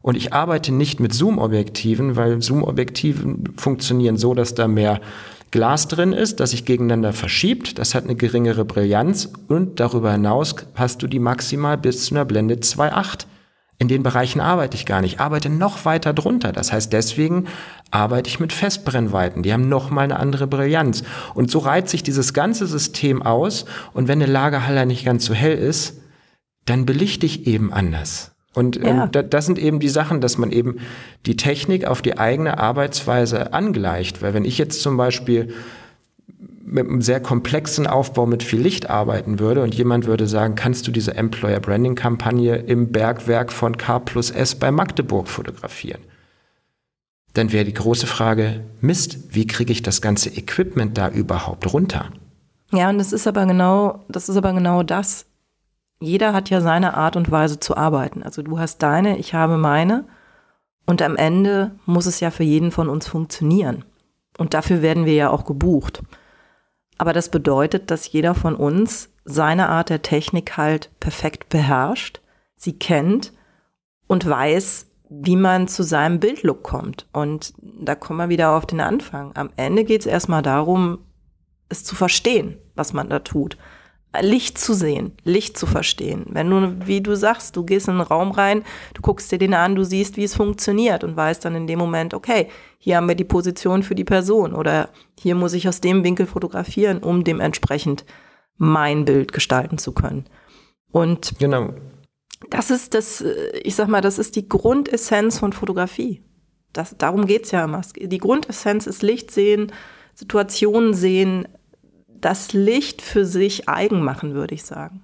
Und 0.00 0.16
ich 0.16 0.32
arbeite 0.32 0.72
nicht 0.72 1.00
mit 1.00 1.12
Zoom-Objektiven, 1.12 2.16
weil 2.16 2.40
Zoom-Objektiven 2.40 3.44
funktionieren 3.56 4.16
so, 4.16 4.32
dass 4.32 4.54
da 4.54 4.68
mehr 4.68 5.00
Glas 5.50 5.88
drin 5.88 6.12
ist, 6.12 6.40
das 6.40 6.50
sich 6.50 6.64
gegeneinander 6.64 7.12
verschiebt. 7.12 7.78
Das 7.78 7.94
hat 7.94 8.04
eine 8.04 8.14
geringere 8.14 8.64
Brillanz 8.64 9.32
und 9.48 9.80
darüber 9.80 10.12
hinaus 10.12 10.54
hast 10.74 11.02
du 11.02 11.06
die 11.06 11.18
maximal 11.18 11.76
bis 11.76 12.06
zu 12.06 12.14
einer 12.14 12.24
Blende 12.24 12.56
2.8. 12.56 13.26
In 13.80 13.86
den 13.86 14.02
Bereichen 14.02 14.40
arbeite 14.40 14.76
ich 14.76 14.86
gar 14.86 15.00
nicht. 15.00 15.14
Ich 15.14 15.20
arbeite 15.20 15.48
noch 15.48 15.84
weiter 15.84 16.12
drunter. 16.12 16.50
Das 16.50 16.72
heißt, 16.72 16.92
deswegen 16.92 17.46
arbeite 17.92 18.28
ich 18.28 18.40
mit 18.40 18.52
Festbrennweiten. 18.52 19.44
Die 19.44 19.52
haben 19.52 19.68
noch 19.68 19.90
mal 19.90 20.02
eine 20.02 20.18
andere 20.18 20.48
Brillanz. 20.48 21.04
Und 21.34 21.50
so 21.50 21.60
reiht 21.60 21.88
sich 21.88 22.02
dieses 22.02 22.34
ganze 22.34 22.66
System 22.66 23.22
aus. 23.22 23.66
Und 23.92 24.08
wenn 24.08 24.20
eine 24.20 24.30
Lagerhalle 24.30 24.84
nicht 24.84 25.04
ganz 25.04 25.24
so 25.26 25.32
hell 25.32 25.56
ist, 25.56 26.00
dann 26.64 26.86
belichte 26.86 27.24
ich 27.24 27.46
eben 27.46 27.72
anders. 27.72 28.32
Und 28.52 28.76
ähm, 28.78 28.84
ja. 28.84 29.10
ähm, 29.14 29.30
das 29.30 29.46
sind 29.46 29.60
eben 29.60 29.78
die 29.78 29.88
Sachen, 29.88 30.20
dass 30.20 30.38
man 30.38 30.50
eben 30.50 30.78
die 31.26 31.36
Technik 31.36 31.84
auf 31.84 32.02
die 32.02 32.18
eigene 32.18 32.58
Arbeitsweise 32.58 33.52
angleicht. 33.52 34.22
Weil 34.22 34.34
wenn 34.34 34.44
ich 34.44 34.58
jetzt 34.58 34.82
zum 34.82 34.96
Beispiel 34.96 35.54
mit 36.70 36.86
einem 36.86 37.02
sehr 37.02 37.20
komplexen 37.20 37.86
Aufbau 37.86 38.26
mit 38.26 38.42
viel 38.42 38.60
Licht 38.60 38.90
arbeiten 38.90 39.38
würde 39.38 39.62
und 39.62 39.74
jemand 39.74 40.06
würde 40.06 40.26
sagen, 40.26 40.54
kannst 40.54 40.86
du 40.86 40.90
diese 40.90 41.14
Employer 41.14 41.60
Branding 41.60 41.94
Kampagne 41.94 42.56
im 42.56 42.92
Bergwerk 42.92 43.52
von 43.52 43.76
K 43.76 43.98
plus 43.98 44.30
S 44.30 44.54
bei 44.54 44.70
Magdeburg 44.70 45.28
fotografieren? 45.28 46.00
Dann 47.34 47.52
wäre 47.52 47.64
die 47.64 47.74
große 47.74 48.06
Frage, 48.06 48.64
Mist, 48.80 49.34
wie 49.34 49.46
kriege 49.46 49.72
ich 49.72 49.82
das 49.82 50.00
ganze 50.00 50.30
Equipment 50.30 50.98
da 50.98 51.08
überhaupt 51.08 51.72
runter? 51.72 52.10
Ja, 52.72 52.90
und 52.90 52.98
das 52.98 53.12
ist 53.12 53.26
aber 53.26 53.46
genau, 53.46 54.04
das 54.08 54.28
ist 54.28 54.36
aber 54.36 54.52
genau 54.52 54.82
das 54.82 55.28
jeder 56.00 56.32
hat 56.32 56.50
ja 56.50 56.60
seine 56.60 56.94
Art 56.94 57.16
und 57.16 57.30
Weise 57.30 57.58
zu 57.58 57.76
arbeiten. 57.76 58.22
Also 58.22 58.42
du 58.42 58.58
hast 58.58 58.82
deine, 58.82 59.18
ich 59.18 59.34
habe 59.34 59.58
meine. 59.58 60.04
Und 60.86 61.02
am 61.02 61.16
Ende 61.16 61.72
muss 61.86 62.06
es 62.06 62.20
ja 62.20 62.30
für 62.30 62.44
jeden 62.44 62.70
von 62.70 62.88
uns 62.88 63.06
funktionieren. 63.06 63.84
Und 64.38 64.54
dafür 64.54 64.80
werden 64.80 65.04
wir 65.04 65.14
ja 65.14 65.30
auch 65.30 65.44
gebucht. 65.44 66.02
Aber 66.98 67.12
das 67.12 67.30
bedeutet, 67.30 67.90
dass 67.90 68.10
jeder 68.10 68.34
von 68.34 68.56
uns 68.56 69.10
seine 69.24 69.68
Art 69.68 69.88
der 69.88 70.02
Technik 70.02 70.56
halt 70.56 70.90
perfekt 71.00 71.48
beherrscht, 71.48 72.20
sie 72.56 72.76
kennt 72.78 73.32
und 74.08 74.28
weiß, 74.28 74.86
wie 75.08 75.36
man 75.36 75.68
zu 75.68 75.82
seinem 75.82 76.20
Bildlook 76.20 76.62
kommt. 76.62 77.06
Und 77.12 77.54
da 77.60 77.94
kommen 77.94 78.18
wir 78.18 78.28
wieder 78.28 78.56
auf 78.56 78.66
den 78.66 78.80
Anfang. 78.80 79.32
Am 79.36 79.50
Ende 79.56 79.84
geht 79.84 80.00
es 80.00 80.06
erstmal 80.06 80.42
darum, 80.42 80.98
es 81.68 81.84
zu 81.84 81.94
verstehen, 81.94 82.58
was 82.74 82.92
man 82.92 83.08
da 83.08 83.20
tut. 83.20 83.56
Licht 84.20 84.58
zu 84.58 84.72
sehen, 84.72 85.12
Licht 85.22 85.58
zu 85.58 85.66
verstehen. 85.66 86.26
Wenn 86.30 86.48
du, 86.48 86.86
wie 86.86 87.02
du 87.02 87.14
sagst, 87.14 87.56
du 87.56 87.64
gehst 87.64 87.88
in 87.88 87.94
einen 87.94 88.00
Raum 88.00 88.30
rein, 88.30 88.64
du 88.94 89.02
guckst 89.02 89.30
dir 89.30 89.38
den 89.38 89.54
an, 89.54 89.74
du 89.74 89.84
siehst, 89.84 90.16
wie 90.16 90.24
es 90.24 90.34
funktioniert 90.34 91.04
und 91.04 91.14
weißt 91.14 91.44
dann 91.44 91.54
in 91.54 91.66
dem 91.66 91.78
Moment, 91.78 92.14
okay, 92.14 92.48
hier 92.78 92.96
haben 92.96 93.08
wir 93.08 93.14
die 93.14 93.24
Position 93.24 93.82
für 93.82 93.94
die 93.94 94.04
Person 94.04 94.54
oder 94.54 94.88
hier 95.18 95.34
muss 95.34 95.52
ich 95.52 95.68
aus 95.68 95.80
dem 95.80 96.04
Winkel 96.04 96.26
fotografieren, 96.26 96.98
um 96.98 97.22
dementsprechend 97.22 98.04
mein 98.56 99.04
Bild 99.04 99.32
gestalten 99.32 99.76
zu 99.78 99.92
können. 99.92 100.24
Und 100.90 101.38
genau. 101.38 101.74
das 102.48 102.70
ist 102.70 102.94
das, 102.94 103.22
ich 103.62 103.74
sag 103.74 103.88
mal, 103.88 104.00
das 104.00 104.18
ist 104.18 104.36
die 104.36 104.48
Grundessenz 104.48 105.38
von 105.38 105.52
Fotografie. 105.52 106.22
Das, 106.72 106.96
darum 106.96 107.26
geht's 107.26 107.50
ja 107.50 107.64
immer. 107.64 107.82
Die 107.94 108.18
Grundessenz 108.18 108.86
ist 108.86 109.02
Licht 109.02 109.30
sehen, 109.30 109.72
Situationen 110.14 110.94
sehen, 110.94 111.46
das 112.20 112.52
Licht 112.52 113.02
für 113.02 113.24
sich 113.24 113.68
eigen 113.68 114.02
machen, 114.02 114.34
würde 114.34 114.54
ich 114.54 114.64
sagen. 114.64 115.02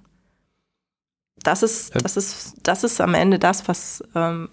Das 1.43 1.63
ist, 1.63 1.93
das 2.01 2.17
ist, 2.17 2.55
das 2.63 2.83
ist 2.83 2.99
am 3.01 3.13
Ende 3.13 3.39
das, 3.39 3.67
was, 3.67 4.03
ähm, 4.15 4.49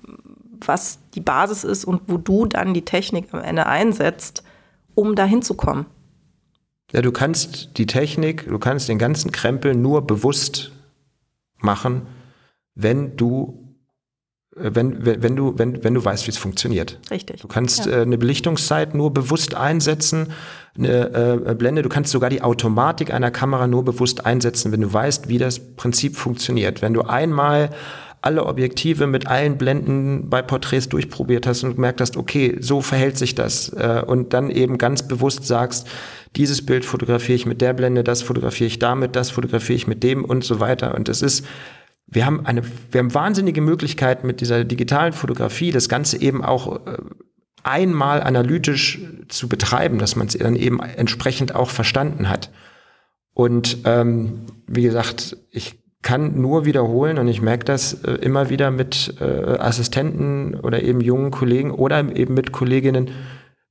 was 0.60 0.98
die 1.14 1.20
Basis 1.20 1.64
ist 1.64 1.84
und 1.84 2.02
wo 2.06 2.18
du 2.18 2.46
dann 2.46 2.74
die 2.74 2.84
Technik 2.84 3.32
am 3.32 3.40
Ende 3.40 3.66
einsetzt, 3.66 4.42
um 4.94 5.14
dahin 5.14 5.42
zu 5.42 5.54
kommen. 5.54 5.86
Ja, 6.92 7.00
du 7.00 7.10
kannst 7.10 7.78
die 7.78 7.86
Technik, 7.86 8.46
du 8.46 8.58
kannst 8.58 8.88
den 8.88 8.98
ganzen 8.98 9.32
Krempel 9.32 9.74
nur 9.74 10.06
bewusst 10.06 10.72
machen, 11.58 12.02
wenn 12.74 13.16
du 13.16 13.61
wenn, 14.54 15.04
wenn, 15.04 15.22
wenn, 15.22 15.36
du, 15.36 15.58
wenn, 15.58 15.82
wenn 15.82 15.94
du 15.94 16.04
weißt, 16.04 16.26
wie 16.26 16.30
es 16.30 16.36
funktioniert. 16.36 16.98
Richtig. 17.10 17.40
Du 17.40 17.48
kannst 17.48 17.86
ja. 17.86 17.92
äh, 17.92 18.02
eine 18.02 18.18
Belichtungszeit 18.18 18.94
nur 18.94 19.12
bewusst 19.12 19.54
einsetzen, 19.54 20.28
eine 20.76 21.44
äh, 21.46 21.54
Blende, 21.54 21.82
du 21.82 21.88
kannst 21.88 22.12
sogar 22.12 22.30
die 22.30 22.42
Automatik 22.42 23.12
einer 23.12 23.30
Kamera 23.30 23.66
nur 23.66 23.84
bewusst 23.84 24.24
einsetzen, 24.26 24.72
wenn 24.72 24.80
du 24.80 24.92
weißt, 24.92 25.28
wie 25.28 25.38
das 25.38 25.76
Prinzip 25.76 26.16
funktioniert. 26.16 26.82
Wenn 26.82 26.94
du 26.94 27.02
einmal 27.02 27.70
alle 28.22 28.46
Objektive 28.46 29.06
mit 29.06 29.26
allen 29.26 29.58
Blenden 29.58 30.30
bei 30.30 30.42
Porträts 30.42 30.88
durchprobiert 30.88 31.46
hast 31.46 31.64
und 31.64 31.74
gemerkt 31.74 32.00
hast, 32.00 32.16
okay, 32.16 32.56
so 32.60 32.80
verhält 32.80 33.18
sich 33.18 33.34
das 33.34 33.70
äh, 33.70 34.02
und 34.06 34.32
dann 34.32 34.48
eben 34.48 34.78
ganz 34.78 35.08
bewusst 35.08 35.44
sagst, 35.46 35.88
dieses 36.36 36.64
Bild 36.64 36.84
fotografiere 36.84 37.36
ich 37.36 37.46
mit 37.46 37.60
der 37.60 37.72
Blende, 37.72 38.04
das 38.04 38.22
fotografiere 38.22 38.68
ich 38.68 38.78
damit, 38.78 39.16
das 39.16 39.30
fotografiere 39.30 39.76
ich 39.76 39.86
mit 39.86 40.02
dem 40.02 40.24
und 40.24 40.44
so 40.44 40.60
weiter. 40.60 40.94
Und 40.94 41.08
es 41.08 41.20
ist 41.20 41.44
wir 42.12 42.26
haben 42.26 42.44
eine, 42.44 42.62
wir 42.90 42.98
haben 42.98 43.14
wahnsinnige 43.14 43.60
Möglichkeiten 43.60 44.26
mit 44.26 44.40
dieser 44.40 44.64
digitalen 44.64 45.12
Fotografie, 45.12 45.72
das 45.72 45.88
Ganze 45.88 46.20
eben 46.20 46.44
auch 46.44 46.86
äh, 46.86 46.98
einmal 47.62 48.22
analytisch 48.22 49.00
zu 49.28 49.48
betreiben, 49.48 49.98
dass 49.98 50.14
man 50.16 50.26
es 50.26 50.36
dann 50.36 50.56
eben 50.56 50.80
entsprechend 50.80 51.54
auch 51.54 51.70
verstanden 51.70 52.28
hat. 52.28 52.50
Und 53.34 53.78
ähm, 53.84 54.46
wie 54.66 54.82
gesagt, 54.82 55.38
ich 55.50 55.80
kann 56.02 56.40
nur 56.40 56.64
wiederholen 56.64 57.18
und 57.18 57.28
ich 57.28 57.40
merke 57.40 57.64
das 57.64 57.94
äh, 58.04 58.12
immer 58.14 58.50
wieder 58.50 58.70
mit 58.70 59.14
äh, 59.20 59.24
Assistenten 59.24 60.54
oder 60.56 60.82
eben 60.82 61.00
jungen 61.00 61.30
Kollegen 61.30 61.70
oder 61.70 62.04
eben 62.14 62.34
mit 62.34 62.52
Kolleginnen, 62.52 63.10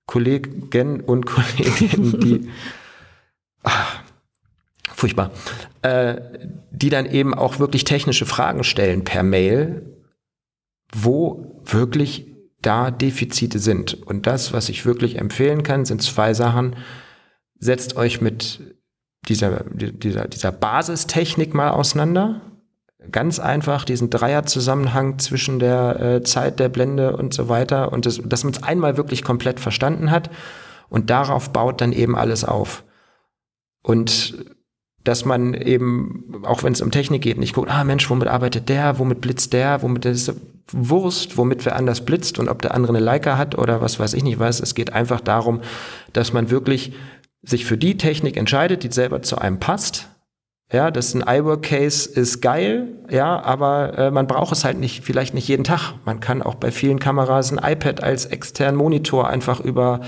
Kollegen 0.08 1.02
und 1.02 1.26
Kolleginnen, 1.26 2.20
die 2.20 2.50
ach, 3.64 4.02
furchtbar, 5.02 5.32
äh, 5.82 6.22
die 6.70 6.90
dann 6.90 7.08
eben 7.08 7.34
auch 7.34 7.58
wirklich 7.58 7.86
technische 7.86 8.28
Fragen 8.28 8.64
stellen 8.64 9.04
per 9.04 9.24
Mail, 9.24 9.98
wo 10.94 11.60
wirklich 11.66 12.28
da 12.62 12.92
Defizite 12.92 13.58
sind. 13.58 13.96
Und 14.06 14.28
das, 14.28 14.54
was 14.54 14.70
ich 14.70 14.86
wirklich 14.86 15.18
empfehlen 15.18 15.64
kann, 15.64 15.86
sind 15.86 16.04
zwei 16.04 16.36
Sachen. 16.36 16.76
Setzt 17.58 17.96
euch 17.96 18.22
mit 18.22 18.60
dieser, 19.28 19.64
dieser, 19.74 20.28
dieser 20.28 20.52
Basistechnik 20.52 21.56
mal 21.56 21.72
auseinander. 21.72 22.42
Ganz 23.12 23.40
einfach 23.40 23.86
diesen 23.86 24.12
Dreierzusammenhang 24.12 25.18
zwischen 25.18 25.58
der 25.58 26.00
äh, 26.00 26.24
Zeit 26.24 26.60
der 26.60 26.70
Blende 26.70 27.18
und 27.18 27.34
so 27.34 27.50
weiter 27.50 27.92
und 27.92 28.06
das, 28.06 28.22
dass 28.24 28.44
man 28.44 28.54
es 28.54 28.62
einmal 28.62 28.98
wirklich 28.98 29.24
komplett 29.24 29.60
verstanden 29.60 30.12
hat 30.12 30.30
und 30.90 31.10
darauf 31.10 31.50
baut 31.50 31.82
dann 31.82 31.94
eben 31.94 32.16
alles 32.16 32.44
auf. 32.44 32.84
Und 33.82 34.36
dass 35.04 35.26
man 35.26 35.54
eben, 35.54 36.44
auch 36.44 36.64
wenn 36.64 36.74
es 36.74 36.82
um 36.82 36.92
Technik 36.92 37.22
geht, 37.22 37.38
nicht 37.38 37.54
guckt, 37.54 37.70
ah 37.70 37.84
Mensch, 37.84 38.10
womit 38.10 38.28
arbeitet 38.28 38.70
der, 38.70 39.00
womit 39.00 39.22
blitzt 39.22 39.54
der, 39.54 39.82
womit 39.82 40.06
ist 40.06 40.34
Wurst, 40.74 41.38
womit 41.38 41.66
wer 41.66 41.76
anders 41.76 42.06
blitzt 42.06 42.40
und 42.40 42.48
ob 42.48 42.62
der 42.62 42.74
andere 42.74 42.96
eine 42.96 43.04
Leica 43.04 43.38
hat 43.38 43.58
oder 43.58 43.82
was 43.82 44.00
weiß 44.00 44.14
ich 44.14 44.24
nicht 44.24 44.40
was. 44.40 44.60
Es 44.60 44.76
geht 44.76 44.94
einfach 44.94 45.20
darum, 45.20 45.62
dass 46.14 46.34
man 46.34 46.50
wirklich 46.50 46.94
sich 47.42 47.66
für 47.66 47.78
die 47.78 47.98
Technik 47.98 48.38
entscheidet, 48.38 48.84
die 48.84 48.92
selber 48.92 49.22
zu 49.22 49.38
einem 49.38 49.60
passt 49.60 50.11
ja, 50.72 50.90
das 50.90 51.08
ist 51.08 51.16
ein 51.16 51.42
iWork-Case 51.42 52.10
ist 52.10 52.42
geil, 52.42 52.88
ja, 53.10 53.42
aber 53.44 53.98
äh, 53.98 54.12
man 54.12 54.26
braucht 54.26 54.54
es 54.54 54.64
halt 54.64 54.80
nicht, 54.80 55.04
vielleicht 55.04 55.34
nicht 55.34 55.48
jeden 55.50 55.66
Tag. 55.66 55.96
Man 56.06 56.22
kann 56.22 56.42
auch 56.42 56.56
bei 56.56 56.72
vielen 56.72 56.98
Kameras 56.98 57.52
ein 57.52 57.60
iPad 57.62 58.02
als 58.02 58.26
externen 58.26 58.78
Monitor 58.78 59.28
einfach 59.28 59.60
über, 59.60 60.00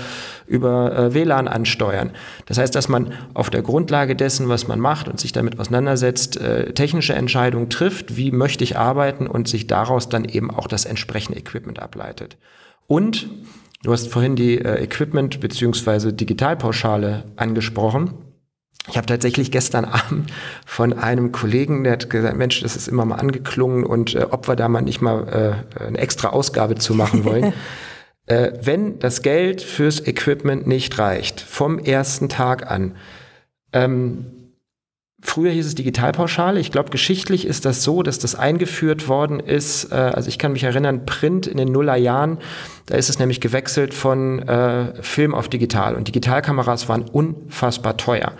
über 0.46 0.96
äh, 0.96 1.12
WLAN 1.12 1.48
ansteuern. 1.48 2.12
Das 2.46 2.56
heißt, 2.56 2.74
dass 2.74 2.88
man 2.88 3.12
auf 3.34 3.50
der 3.50 3.60
Grundlage 3.60 4.16
dessen, 4.16 4.48
was 4.48 4.66
man 4.66 4.80
macht 4.80 5.06
und 5.06 5.20
sich 5.20 5.32
damit 5.32 5.60
auseinandersetzt, 5.60 6.40
äh, 6.40 6.72
technische 6.72 7.12
Entscheidungen 7.12 7.68
trifft, 7.68 8.16
wie 8.16 8.30
möchte 8.30 8.64
ich 8.64 8.78
arbeiten 8.78 9.26
und 9.26 9.48
sich 9.48 9.66
daraus 9.66 10.08
dann 10.08 10.24
eben 10.24 10.50
auch 10.50 10.66
das 10.66 10.86
entsprechende 10.86 11.38
Equipment 11.38 11.78
ableitet. 11.78 12.38
Und 12.86 13.28
du 13.82 13.92
hast 13.92 14.10
vorhin 14.10 14.34
die 14.34 14.58
äh, 14.58 14.82
Equipment- 14.82 15.40
beziehungsweise 15.40 16.14
Digitalpauschale 16.14 17.24
angesprochen. 17.36 18.14
Ich 18.88 18.96
habe 18.96 19.06
tatsächlich 19.06 19.50
gestern 19.50 19.84
Abend 19.86 20.32
von 20.66 20.92
einem 20.92 21.32
Kollegen, 21.32 21.84
der 21.84 21.94
hat 21.94 22.10
gesagt, 22.10 22.36
Mensch, 22.36 22.60
das 22.60 22.76
ist 22.76 22.88
immer 22.88 23.04
mal 23.04 23.16
angeklungen 23.16 23.84
und 23.84 24.14
äh, 24.14 24.26
ob 24.30 24.48
wir 24.48 24.56
da 24.56 24.68
mal 24.68 24.82
nicht 24.82 25.00
mal 25.00 25.64
äh, 25.78 25.84
eine 25.84 25.98
extra 25.98 26.28
Ausgabe 26.28 26.76
zu 26.76 26.94
machen 26.94 27.24
wollen. 27.24 27.52
äh, 28.26 28.52
wenn 28.62 28.98
das 28.98 29.22
Geld 29.22 29.62
fürs 29.62 30.06
Equipment 30.06 30.66
nicht 30.66 30.98
reicht, 30.98 31.40
vom 31.40 31.78
ersten 31.78 32.28
Tag 32.28 32.70
an, 32.70 32.96
ähm, 33.72 34.26
Früher 35.26 35.52
hieß 35.52 35.64
es 35.64 35.74
Digitalpauschale. 35.74 36.60
Ich 36.60 36.70
glaube, 36.70 36.90
geschichtlich 36.90 37.46
ist 37.46 37.64
das 37.64 37.82
so, 37.82 38.02
dass 38.02 38.18
das 38.18 38.34
eingeführt 38.34 39.08
worden 39.08 39.40
ist. 39.40 39.90
Äh, 39.90 39.94
also 39.94 40.28
ich 40.28 40.38
kann 40.38 40.52
mich 40.52 40.64
erinnern, 40.64 41.06
Print 41.06 41.46
in 41.46 41.56
den 41.56 41.72
Nullerjahren, 41.72 42.38
da 42.86 42.96
ist 42.96 43.08
es 43.08 43.18
nämlich 43.18 43.40
gewechselt 43.40 43.94
von 43.94 44.40
äh, 44.46 45.02
Film 45.02 45.34
auf 45.34 45.48
Digital. 45.48 45.94
Und 45.94 46.08
Digitalkameras 46.08 46.90
waren 46.90 47.04
unfassbar 47.04 47.96
teuer 47.96 48.34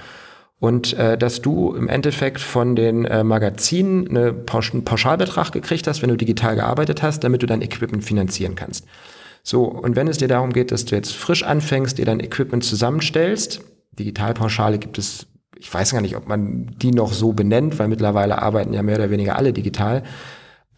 und 0.65 0.95
äh, 0.95 1.19
dass 1.19 1.43
du 1.43 1.75
im 1.75 1.91
Endeffekt 1.91 2.41
von 2.41 2.75
den 2.75 3.05
äh, 3.05 3.23
Magazinen 3.23 4.09
eine 4.09 4.33
Pausch 4.33 4.73
einen 4.73 4.83
Pauschalbetrag 4.83 5.53
gekriegt 5.53 5.87
hast, 5.87 6.01
wenn 6.01 6.09
du 6.09 6.17
digital 6.17 6.57
gearbeitet 6.57 7.03
hast, 7.03 7.23
damit 7.23 7.43
du 7.43 7.47
dein 7.47 7.61
Equipment 7.61 8.03
finanzieren 8.03 8.55
kannst. 8.55 8.87
So, 9.43 9.65
und 9.65 9.95
wenn 9.95 10.09
es 10.09 10.17
dir 10.17 10.29
darum 10.29 10.55
geht, 10.55 10.73
dass 10.73 10.87
du 10.87 10.97
jetzt 10.97 11.13
frisch 11.13 11.43
anfängst, 11.43 11.99
dir 11.99 12.07
dein 12.07 12.19
Equipment 12.19 12.65
zusammenstellst, 12.65 13.61
Digitalpauschale 13.99 14.79
gibt 14.79 14.97
es, 14.97 15.27
ich 15.59 15.73
weiß 15.73 15.93
gar 15.93 16.01
nicht, 16.01 16.17
ob 16.17 16.29
man 16.29 16.75
die 16.79 16.93
noch 16.93 17.13
so 17.13 17.35
benennt, 17.35 17.79
weil 17.79 17.89
mittlerweile 17.89 18.41
arbeiten 18.41 18.73
ja 18.73 18.83
mehr 18.83 18.97
oder 18.97 19.11
weniger 19.11 19.37
alle 19.37 19.53
digital. 19.53 20.03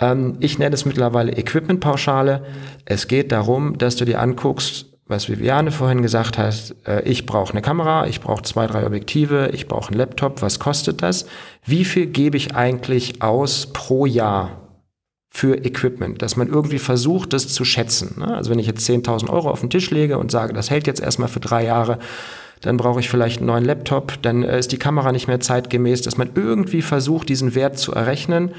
Ähm, 0.01 0.37
ich 0.41 0.59
nenne 0.59 0.75
es 0.75 0.85
mittlerweile 0.85 1.31
Equipmentpauschale. 1.31 2.45
Es 2.87 3.07
geht 3.07 3.31
darum, 3.31 3.79
dass 3.79 3.95
du 3.95 4.05
dir 4.05 4.21
anguckst, 4.21 4.96
was 5.09 5.29
Viviane 5.29 5.71
vorhin 5.71 6.03
gesagt 6.03 6.37
hat, 6.37 6.75
äh, 6.87 7.03
ich 7.03 7.27
brauche 7.27 7.53
eine 7.53 7.63
Kamera, 7.63 8.07
ich 8.07 8.21
brauche 8.21 8.43
zwei, 8.43 8.67
drei 8.67 8.85
Objektive, 8.87 9.51
ich 9.53 9.69
brauche 9.69 9.91
einen 9.91 9.99
Laptop, 9.99 10.43
was 10.43 10.59
kostet 10.59 11.03
das? 11.03 11.27
Wie 11.65 11.85
viel 11.85 12.07
gebe 12.07 12.37
ich 12.37 12.55
eigentlich 12.55 13.23
aus 13.23 13.73
pro 13.73 14.07
Jahr 14.07 14.63
für 15.31 15.65
Equipment, 15.65 16.23
dass 16.23 16.37
man 16.37 16.49
irgendwie 16.49 16.79
versucht, 16.79 17.33
das 17.35 17.49
zu 17.49 17.65
schätzen. 17.65 18.21
Ne? 18.21 18.35
Also 18.35 18.51
wenn 18.51 18.59
ich 18.59 18.67
jetzt 18.67 18.89
10.000 18.89 19.29
Euro 19.29 19.51
auf 19.51 19.61
den 19.61 19.71
Tisch 19.71 19.91
lege 19.91 20.19
und 20.19 20.31
sage, 20.31 20.55
das 20.55 20.71
hält 20.71 20.87
jetzt 20.87 21.01
erstmal 21.01 21.29
für 21.29 21.41
drei 21.41 21.65
Jahre, 21.65 21.99
dann 22.63 22.79
brauche 22.79 23.01
ich 23.01 23.11
vielleicht 23.11 23.39
einen 23.39 23.49
neuen 23.49 23.65
Laptop, 23.65 24.15
dann 24.23 24.43
äh, 24.43 24.59
ist 24.59 24.73
die 24.73 24.79
Kamera 24.79 25.13
nicht 25.13 25.29
mehr 25.29 25.41
zeitgemäß, 25.41 26.03
dass 26.03 26.17
man 26.17 26.31
irgendwie 26.35 26.83
versucht, 26.83 27.29
diesen 27.29 27.55
Wert 27.55 27.79
zu 27.79 27.93
errechnen 27.93 28.53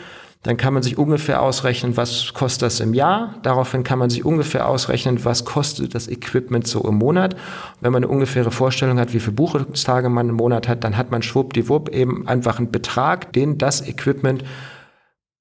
dann 0.44 0.58
kann 0.58 0.74
man 0.74 0.84
sich 0.84 0.98
ungefähr 0.98 1.42
ausrechnen, 1.42 1.98
was 1.98 2.34
kostet 2.34 2.64
das 2.64 2.80
im 2.80 2.94
Jahr. 2.94 3.36
Daraufhin 3.44 3.84
kann 3.84 4.00
man 4.00 4.10
sich 4.10 4.24
ungefähr 4.24 4.68
ausrechnen, 4.68 5.26
was 5.26 5.46
kostet 5.46 5.96
das 5.96 6.08
Equipment 6.08 6.68
so 6.68 6.82
im 6.88 6.96
Monat. 6.96 7.36
Wenn 7.82 7.92
man 7.92 8.04
eine 8.04 8.12
ungefähre 8.12 8.52
Vorstellung 8.52 9.00
hat, 9.00 9.14
wie 9.14 9.20
viele 9.20 9.34
Buchungstage 9.34 10.10
man 10.10 10.30
im 10.30 10.36
Monat 10.36 10.68
hat, 10.68 10.84
dann 10.84 10.96
hat 10.96 11.12
man 11.12 11.22
schwuppdiwupp 11.22 11.90
eben 11.90 12.28
einfach 12.28 12.60
einen 12.60 12.72
Betrag, 12.72 13.34
den 13.34 13.58
das 13.58 13.86
Equipment 13.88 14.44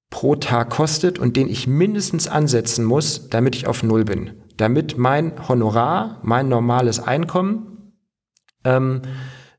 pro 0.09 0.35
Tag 0.35 0.69
kostet 0.71 1.19
und 1.19 1.35
den 1.35 1.47
ich 1.47 1.67
mindestens 1.67 2.27
ansetzen 2.27 2.83
muss, 2.83 3.29
damit 3.29 3.55
ich 3.55 3.67
auf 3.67 3.83
Null 3.83 4.05
bin. 4.05 4.31
Damit 4.57 4.97
mein 4.97 5.47
Honorar, 5.47 6.19
mein 6.23 6.49
normales 6.49 6.99
Einkommen, 6.99 7.93
ähm, 8.63 9.01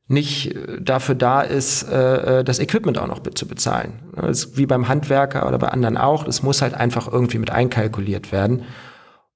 nicht 0.09 0.55
äh, 0.55 0.81
dafür 0.81 1.15
da 1.15 1.41
ist, 1.41 1.83
äh, 1.83 2.39
äh, 2.39 2.43
das 2.43 2.59
Equipment 2.59 2.97
auch 2.97 3.07
noch 3.07 3.21
zu 3.33 3.47
bezahlen. 3.47 3.93
Ist 4.27 4.57
wie 4.57 4.65
beim 4.65 4.89
Handwerker 4.89 5.47
oder 5.47 5.57
bei 5.57 5.69
anderen 5.69 5.95
auch. 5.95 6.25
Das 6.25 6.43
muss 6.43 6.61
halt 6.61 6.73
einfach 6.73 7.07
irgendwie 7.09 7.37
mit 7.37 7.51
einkalkuliert 7.51 8.31
werden. 8.33 8.63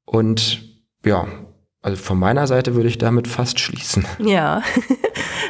Und 0.04 0.64
ja, 1.06 1.28
also 1.82 2.02
von 2.02 2.18
meiner 2.18 2.48
Seite 2.48 2.76
würde 2.76 2.90
ich 2.90 2.98
damit 2.98 3.28
fast 3.28 3.60
schließen. 3.60 4.06
Ja. 4.20 4.64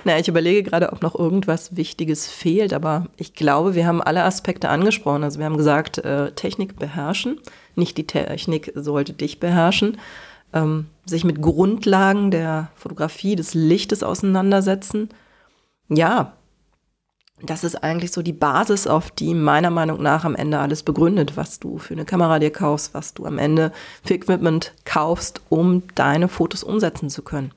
naja, 0.03 0.19
ich 0.19 0.27
überlege 0.27 0.63
gerade, 0.63 0.91
ob 0.91 1.01
noch 1.01 1.17
irgendwas 1.17 1.77
Wichtiges 1.77 2.27
fehlt, 2.27 2.73
aber 2.73 3.07
ich 3.15 3.33
glaube, 3.33 3.75
wir 3.75 3.87
haben 3.87 4.01
alle 4.01 4.23
Aspekte 4.23 4.67
angesprochen. 4.67 5.23
Also 5.23 5.39
wir 5.39 5.45
haben 5.45 5.57
gesagt, 5.57 5.99
äh, 5.99 6.31
Technik 6.33 6.77
beherrschen. 6.77 7.39
Nicht 7.75 7.97
die 7.97 8.07
Technik 8.07 8.73
sollte 8.75 9.13
dich 9.13 9.39
beherrschen 9.39 9.97
ähm, 10.53 10.87
sich 11.05 11.23
mit 11.23 11.41
Grundlagen 11.41 12.31
der 12.31 12.69
Fotografie, 12.75 13.35
des 13.35 13.53
Lichtes 13.53 14.03
auseinandersetzen. 14.03 15.09
Ja, 15.89 16.33
das 17.41 17.63
ist 17.63 17.83
eigentlich 17.83 18.11
so 18.11 18.21
die 18.21 18.33
Basis, 18.33 18.87
auf 18.87 19.11
die 19.11 19.33
meiner 19.33 19.69
Meinung 19.69 20.01
nach 20.01 20.23
am 20.23 20.35
Ende 20.35 20.59
alles 20.59 20.83
begründet, 20.83 21.35
was 21.35 21.59
du 21.59 21.77
für 21.77 21.93
eine 21.93 22.05
Kamera 22.05 22.39
dir 22.39 22.51
kaufst, 22.51 22.93
was 22.93 23.13
du 23.13 23.25
am 23.25 23.37
Ende 23.37 23.73
für 24.03 24.13
Equipment 24.13 24.73
kaufst, 24.85 25.41
um 25.49 25.83
deine 25.95 26.29
Fotos 26.29 26.63
umsetzen 26.63 27.09
zu 27.09 27.21
können. 27.21 27.53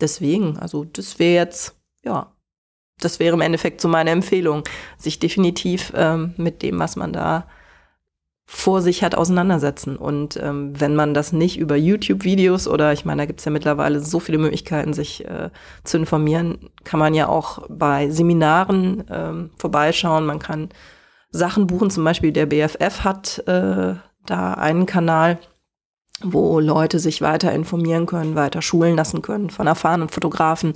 Deswegen, 0.00 0.58
also 0.58 0.84
das 0.84 1.18
wäre 1.18 1.34
jetzt, 1.34 1.74
ja, 2.04 2.32
das 3.00 3.18
wäre 3.18 3.34
im 3.34 3.40
Endeffekt 3.40 3.80
so 3.80 3.88
meine 3.88 4.10
Empfehlung, 4.10 4.62
sich 4.98 5.18
definitiv 5.18 5.92
ähm, 5.96 6.34
mit 6.36 6.62
dem, 6.62 6.78
was 6.78 6.94
man 6.94 7.12
da 7.12 7.48
vor 8.54 8.82
sich 8.82 9.02
hat, 9.02 9.14
auseinandersetzen. 9.14 9.96
Und 9.96 10.36
ähm, 10.36 10.78
wenn 10.78 10.94
man 10.94 11.14
das 11.14 11.32
nicht 11.32 11.58
über 11.58 11.74
YouTube-Videos 11.74 12.68
oder 12.68 12.92
ich 12.92 13.06
meine, 13.06 13.22
da 13.22 13.26
gibt's 13.26 13.46
ja 13.46 13.50
mittlerweile 13.50 14.00
so 14.00 14.20
viele 14.20 14.36
Möglichkeiten, 14.36 14.92
sich 14.92 15.24
äh, 15.24 15.48
zu 15.84 15.96
informieren, 15.96 16.70
kann 16.84 17.00
man 17.00 17.14
ja 17.14 17.28
auch 17.28 17.66
bei 17.70 18.10
Seminaren 18.10 19.04
ähm, 19.10 19.50
vorbeischauen. 19.56 20.26
Man 20.26 20.38
kann 20.38 20.68
Sachen 21.30 21.66
buchen, 21.66 21.90
zum 21.90 22.04
Beispiel 22.04 22.30
der 22.30 22.44
BFF 22.44 23.04
hat 23.04 23.42
äh, 23.48 23.94
da 24.26 24.54
einen 24.54 24.84
Kanal, 24.84 25.38
wo 26.22 26.60
Leute 26.60 26.98
sich 26.98 27.22
weiter 27.22 27.52
informieren 27.52 28.04
können, 28.04 28.34
weiter 28.34 28.60
schulen 28.60 28.96
lassen 28.96 29.22
können 29.22 29.48
von 29.48 29.66
erfahrenen 29.66 30.10
Fotografen. 30.10 30.74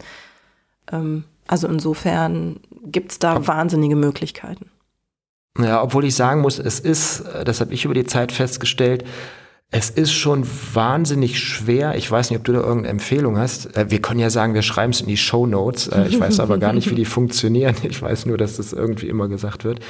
Ähm, 0.90 1.24
also 1.46 1.68
insofern 1.68 2.58
gibt's 2.86 3.18
da 3.18 3.46
wahnsinnige 3.46 3.96
Möglichkeiten. 3.96 4.70
Ja, 5.58 5.82
obwohl 5.82 6.04
ich 6.04 6.14
sagen 6.14 6.40
muss, 6.40 6.58
es 6.58 6.80
ist, 6.80 7.24
das 7.44 7.60
habe 7.60 7.72
ich 7.72 7.84
über 7.84 7.94
die 7.94 8.04
Zeit 8.04 8.32
festgestellt, 8.32 9.04
es 9.70 9.90
ist 9.90 10.12
schon 10.12 10.46
wahnsinnig 10.74 11.40
schwer. 11.40 11.96
Ich 11.96 12.10
weiß 12.10 12.30
nicht, 12.30 12.38
ob 12.38 12.44
du 12.44 12.52
da 12.52 12.60
irgendeine 12.60 12.88
Empfehlung 12.88 13.36
hast. 13.36 13.76
Äh, 13.76 13.90
wir 13.90 14.00
können 14.00 14.20
ja 14.20 14.30
sagen, 14.30 14.54
wir 14.54 14.62
schreiben 14.62 14.92
es 14.92 15.00
in 15.00 15.08
die 15.08 15.16
Show 15.16 15.46
Notes. 15.46 15.88
Äh, 15.88 16.06
ich 16.08 16.20
weiß 16.20 16.40
aber 16.40 16.58
gar 16.58 16.72
nicht, 16.72 16.90
wie 16.90 16.94
die 16.94 17.04
funktionieren. 17.16 17.74
Ich 17.82 18.00
weiß 18.00 18.26
nur, 18.26 18.38
dass 18.38 18.56
das 18.56 18.72
irgendwie 18.72 19.08
immer 19.08 19.28
gesagt 19.28 19.64
wird. 19.64 19.80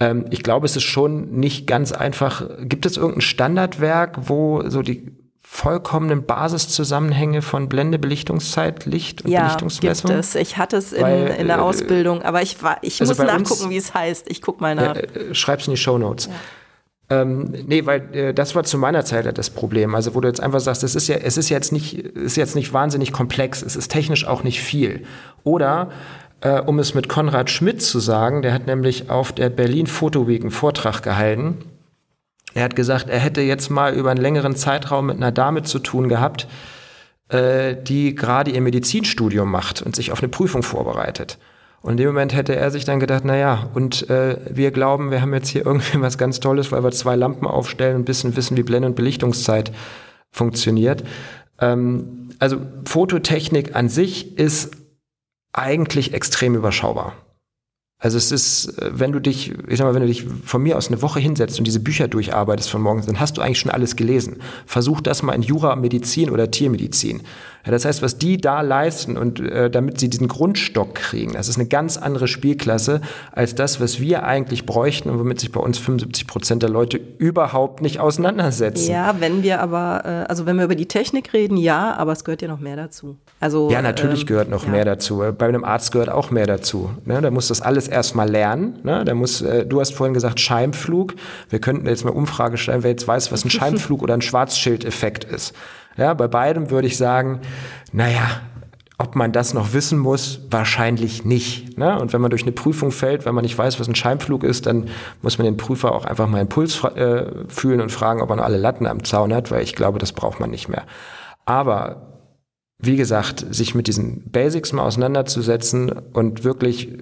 Ähm, 0.00 0.26
ich 0.30 0.42
glaube, 0.42 0.66
es 0.66 0.74
ist 0.74 0.82
schon 0.82 1.30
nicht 1.30 1.66
ganz 1.66 1.92
einfach. 1.92 2.44
Gibt 2.62 2.86
es 2.86 2.96
irgendein 2.96 3.20
Standardwerk, 3.20 4.28
wo 4.28 4.68
so 4.68 4.82
die 4.82 5.12
vollkommenen 5.54 6.26
Basiszusammenhänge 6.26 7.40
von 7.40 7.68
Blende, 7.68 8.00
Belichtungszeit, 8.00 8.86
Licht 8.86 9.22
und 9.22 9.30
ja, 9.30 9.42
Belichtungsmessung? 9.42 10.10
Gibt 10.10 10.24
es. 10.24 10.34
Ich 10.34 10.56
hatte 10.56 10.76
es 10.76 10.92
in, 10.92 11.02
Weil, 11.02 11.36
in 11.38 11.46
der 11.46 11.58
äh, 11.58 11.60
Ausbildung, 11.60 12.22
aber 12.22 12.42
ich, 12.42 12.60
war, 12.64 12.78
ich 12.82 13.00
also 13.00 13.14
muss 13.14 13.24
nachgucken, 13.24 13.70
wie 13.70 13.76
es 13.76 13.94
heißt. 13.94 14.28
Ich 14.28 14.42
guck 14.42 14.60
mal 14.60 14.74
nach. 14.74 14.96
Äh, 14.96 15.32
schreib's 15.32 15.68
in 15.68 15.70
die 15.70 15.76
Show 15.76 15.96
Notes. 15.96 16.26
Ja. 16.26 17.20
Ähm, 17.20 17.54
nee, 17.68 17.86
weil 17.86 18.14
äh, 18.16 18.34
das 18.34 18.56
war 18.56 18.64
zu 18.64 18.78
meiner 18.78 19.04
Zeit 19.04 19.38
das 19.38 19.48
Problem. 19.48 19.94
Also 19.94 20.16
wo 20.16 20.20
du 20.20 20.26
jetzt 20.26 20.40
einfach 20.40 20.58
sagst, 20.58 20.82
es 20.82 20.96
ist 20.96 21.06
ja, 21.06 21.16
es 21.16 21.36
ist 21.36 21.50
jetzt 21.50 21.70
nicht, 21.70 21.98
ist 21.98 22.36
jetzt 22.36 22.56
nicht 22.56 22.72
wahnsinnig 22.72 23.12
komplex, 23.12 23.62
es 23.62 23.76
ist 23.76 23.92
technisch 23.92 24.26
auch 24.26 24.42
nicht 24.42 24.60
viel. 24.60 25.04
Oder 25.44 25.90
äh, 26.40 26.60
um 26.60 26.80
es 26.80 26.94
mit 26.94 27.08
Konrad 27.08 27.48
Schmidt 27.48 27.80
zu 27.80 28.00
sagen, 28.00 28.42
der 28.42 28.52
hat 28.52 28.66
nämlich 28.66 29.08
auf 29.08 29.30
der 29.30 29.50
Berlin 29.50 29.86
Photo 29.86 30.26
Week 30.26 30.40
einen 30.40 30.50
Vortrag 30.50 31.02
gehalten 31.02 31.58
er 32.54 32.64
hat 32.64 32.76
gesagt, 32.76 33.10
er 33.10 33.18
hätte 33.18 33.40
jetzt 33.40 33.68
mal 33.68 33.94
über 33.94 34.10
einen 34.10 34.20
längeren 34.20 34.56
Zeitraum 34.56 35.06
mit 35.06 35.16
einer 35.16 35.32
Dame 35.32 35.64
zu 35.64 35.80
tun 35.80 36.08
gehabt, 36.08 36.46
äh, 37.28 37.76
die 37.76 38.14
gerade 38.14 38.52
ihr 38.52 38.60
Medizinstudium 38.60 39.50
macht 39.50 39.82
und 39.82 39.96
sich 39.96 40.12
auf 40.12 40.20
eine 40.20 40.28
Prüfung 40.28 40.62
vorbereitet. 40.62 41.38
Und 41.82 41.92
in 41.92 41.96
dem 41.98 42.06
Moment 42.06 42.34
hätte 42.34 42.56
er 42.56 42.70
sich 42.70 42.86
dann 42.86 43.00
gedacht, 43.00 43.24
na 43.26 43.36
ja, 43.36 43.68
und 43.74 44.08
äh, 44.08 44.38
wir 44.48 44.70
glauben, 44.70 45.10
wir 45.10 45.20
haben 45.20 45.34
jetzt 45.34 45.48
hier 45.48 45.66
irgendwie 45.66 46.00
was 46.00 46.16
ganz 46.16 46.40
Tolles, 46.40 46.72
weil 46.72 46.82
wir 46.82 46.92
zwei 46.92 47.16
Lampen 47.16 47.46
aufstellen 47.46 47.96
und 47.96 48.02
ein 48.02 48.06
bisschen 48.06 48.36
wissen, 48.36 48.56
wie 48.56 48.62
Blende- 48.62 48.88
und 48.88 48.94
Belichtungszeit 48.94 49.70
funktioniert. 50.30 51.04
Ähm, 51.60 52.30
also 52.38 52.58
Fototechnik 52.86 53.76
an 53.76 53.88
sich 53.88 54.38
ist 54.38 54.76
eigentlich 55.52 56.14
extrem 56.14 56.54
überschaubar. 56.54 57.14
Also 58.04 58.18
es 58.18 58.30
ist, 58.30 58.78
äh, 58.78 58.90
wenn 58.92 59.12
du 59.12 59.18
dich, 59.18 59.54
ich 59.66 59.78
sag 59.78 59.86
mal, 59.86 59.94
wenn 59.94 60.02
du 60.02 60.08
dich 60.08 60.26
von 60.44 60.62
mir 60.62 60.76
aus 60.76 60.88
eine 60.88 61.00
Woche 61.00 61.20
hinsetzt 61.20 61.58
und 61.58 61.66
diese 61.66 61.80
Bücher 61.80 62.06
durcharbeitest 62.06 62.70
von 62.70 62.82
morgens, 62.82 63.06
dann 63.06 63.18
hast 63.18 63.38
du 63.38 63.40
eigentlich 63.40 63.58
schon 63.58 63.70
alles 63.70 63.96
gelesen. 63.96 64.36
Versuch 64.66 65.00
das 65.00 65.22
mal 65.22 65.32
in 65.32 65.40
Jura, 65.40 65.74
Medizin 65.74 66.28
oder 66.28 66.50
Tiermedizin. 66.50 67.22
Ja, 67.64 67.72
das 67.72 67.84
heißt, 67.84 68.02
was 68.02 68.18
die 68.18 68.36
da 68.36 68.60
leisten 68.60 69.16
und 69.16 69.40
äh, 69.40 69.70
damit 69.70 69.98
sie 69.98 70.10
diesen 70.10 70.28
Grundstock 70.28 70.94
kriegen, 70.94 71.32
das 71.32 71.48
ist 71.48 71.56
eine 71.56 71.66
ganz 71.66 71.96
andere 71.96 72.28
Spielklasse 72.28 73.00
als 73.32 73.54
das, 73.54 73.80
was 73.80 74.00
wir 74.00 74.24
eigentlich 74.24 74.66
bräuchten 74.66 75.08
und 75.08 75.18
womit 75.18 75.40
sich 75.40 75.50
bei 75.50 75.60
uns 75.60 75.78
75 75.78 76.26
Prozent 76.26 76.62
der 76.62 76.70
Leute 76.70 77.00
überhaupt 77.18 77.80
nicht 77.80 78.00
auseinandersetzen. 78.00 78.90
Ja, 78.90 79.16
wenn 79.20 79.42
wir 79.42 79.60
aber, 79.60 80.02
äh, 80.04 80.08
also 80.28 80.44
wenn 80.44 80.56
wir 80.56 80.64
über 80.64 80.74
die 80.74 80.86
Technik 80.86 81.32
reden, 81.32 81.56
ja, 81.56 81.94
aber 81.94 82.12
es 82.12 82.24
gehört 82.24 82.42
ja 82.42 82.48
noch 82.48 82.60
mehr 82.60 82.76
dazu. 82.76 83.16
Also, 83.40 83.70
ja, 83.70 83.80
natürlich 83.80 84.22
ähm, 84.22 84.26
gehört 84.26 84.50
noch 84.50 84.64
ja. 84.64 84.70
mehr 84.70 84.84
dazu. 84.84 85.22
Bei 85.36 85.46
einem 85.46 85.64
Arzt 85.64 85.92
gehört 85.92 86.10
auch 86.10 86.30
mehr 86.30 86.46
dazu. 86.46 86.90
Ne? 87.04 87.20
Da 87.20 87.30
muss 87.30 87.48
das 87.48 87.62
alles 87.62 87.88
erstmal 87.88 88.28
lernen. 88.28 88.78
Ne? 88.82 89.04
Da 89.04 89.14
muss, 89.14 89.40
äh, 89.40 89.64
du 89.64 89.80
hast 89.80 89.94
vorhin 89.94 90.14
gesagt, 90.14 90.38
Scheimflug. 90.40 91.14
Wir 91.48 91.60
könnten 91.60 91.86
jetzt 91.86 92.04
mal 92.04 92.10
Umfrage 92.10 92.58
stellen, 92.58 92.82
wer 92.82 92.90
jetzt 92.90 93.08
weiß, 93.08 93.32
was 93.32 93.44
ein 93.44 93.50
Scheimflug 93.50 94.02
oder 94.02 94.14
ein 94.14 94.22
Schwarzschildeffekt 94.22 95.24
ist. 95.24 95.54
Ja, 95.96 96.14
bei 96.14 96.28
beidem 96.28 96.70
würde 96.70 96.88
ich 96.88 96.96
sagen, 96.96 97.40
naja, 97.92 98.40
ob 98.96 99.16
man 99.16 99.32
das 99.32 99.54
noch 99.54 99.72
wissen 99.72 99.98
muss, 99.98 100.40
wahrscheinlich 100.50 101.24
nicht. 101.24 101.76
Ne? 101.78 101.98
Und 101.98 102.12
wenn 102.12 102.20
man 102.20 102.30
durch 102.30 102.42
eine 102.42 102.52
Prüfung 102.52 102.92
fällt, 102.92 103.26
wenn 103.26 103.34
man 103.34 103.42
nicht 103.42 103.58
weiß, 103.58 103.80
was 103.80 103.88
ein 103.88 103.94
Scheinflug 103.96 104.44
ist, 104.44 104.66
dann 104.66 104.88
muss 105.20 105.38
man 105.38 105.46
den 105.46 105.56
Prüfer 105.56 105.92
auch 105.92 106.04
einfach 106.04 106.28
mal 106.28 106.38
einen 106.38 106.48
Puls 106.48 106.82
äh, 106.84 107.26
fühlen 107.48 107.80
und 107.80 107.90
fragen, 107.90 108.22
ob 108.22 108.28
noch 108.28 108.44
alle 108.44 108.56
Latten 108.56 108.86
am 108.86 109.02
Zaun 109.02 109.34
hat, 109.34 109.50
weil 109.50 109.62
ich 109.62 109.74
glaube, 109.74 109.98
das 109.98 110.12
braucht 110.12 110.38
man 110.38 110.50
nicht 110.50 110.68
mehr. 110.68 110.84
Aber 111.44 112.20
wie 112.78 112.96
gesagt, 112.96 113.44
sich 113.50 113.74
mit 113.74 113.88
diesen 113.88 114.30
Basics 114.30 114.72
mal 114.72 114.84
auseinanderzusetzen 114.84 115.90
und 115.90 116.44
wirklich, 116.44 116.96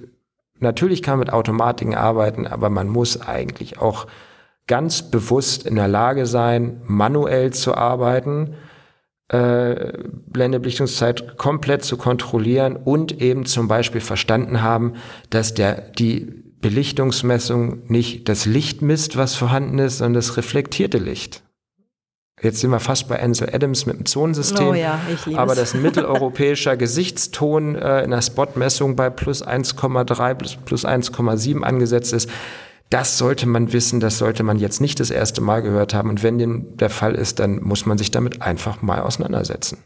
natürlich 0.61 1.03
kann 1.03 1.15
man 1.15 1.27
mit 1.27 1.33
Automatiken 1.33 1.95
arbeiten, 1.95 2.47
aber 2.47 2.71
man 2.71 2.89
muss 2.89 3.21
eigentlich 3.21 3.79
auch 3.79 4.07
ganz 4.67 5.03
bewusst 5.03 5.67
in 5.67 5.77
der 5.77 5.89
Lage 5.89 6.25
sein, 6.25 6.81
manuell 6.87 7.53
zu 7.53 7.75
arbeiten 7.75 8.55
äh, 9.33 9.93
Blendebelichtungszeit 10.27 11.39
komplett 11.39 11.85
zu 11.85 11.97
kontrollieren 11.97 12.77
und 12.77 13.21
eben 13.21 13.47
zum 13.47 13.67
Beispiel 13.67 14.03
verstanden 14.03 14.63
haben, 14.63 14.95
dass 15.31 15.55
der, 15.55 15.91
die 15.99 16.43
Belichtungsmessung 16.61 17.83
nicht 17.89 18.29
das 18.29 18.45
Licht 18.47 18.83
misst, 18.83 19.17
was 19.17 19.35
vorhanden 19.35 19.79
ist, 19.79 19.99
sondern 19.99 20.15
das 20.15 20.37
reflektierte 20.37 20.99
Licht. 20.99 21.43
Jetzt 22.43 22.61
sind 22.61 22.71
wir 22.71 22.81
fast 22.81 23.09
bei 23.09 23.23
Ansel 23.23 23.49
Adams 23.55 23.87
mit 23.87 23.99
dem 23.99 24.07
Zonensystem. 24.07 24.69
Oh 24.69 24.75
ja, 24.75 25.01
ich 25.13 25.27
liebe 25.27 25.39
aber 25.39 25.55
dass 25.55 25.75
ein 25.75 25.83
mitteleuropäischer 25.83 26.77
Gesichtston 26.77 27.77
äh, 27.77 28.03
in 28.03 28.11
der 28.11 28.21
Spotmessung 28.21 28.97
bei 28.97 29.11
plus 29.11 29.47
1,3 29.47 30.35
plus, 30.35 30.57
plus 30.57 30.85
1,7 30.85 31.63
angesetzt 31.63 32.13
ist, 32.13 32.29
das 32.93 33.17
sollte 33.17 33.47
man 33.47 33.73
wissen, 33.73 34.01
das 34.01 34.19
sollte 34.19 34.43
man 34.43 34.59
jetzt 34.59 34.83
nicht 34.83 35.01
das 35.01 35.11
erste 35.11 35.41
Mal 35.41 35.63
gehört 35.63 35.95
haben. 35.95 36.11
Und 36.11 36.23
wenn 36.23 36.39
dem 36.39 36.77
der 36.77 36.91
Fall 36.91 37.15
ist, 37.15 37.39
dann 37.39 37.63
muss 37.63 37.87
man 37.87 37.97
sich 37.97 38.11
damit 38.11 38.43
einfach 38.43 38.83
mal 38.83 39.01
auseinandersetzen. 39.01 39.79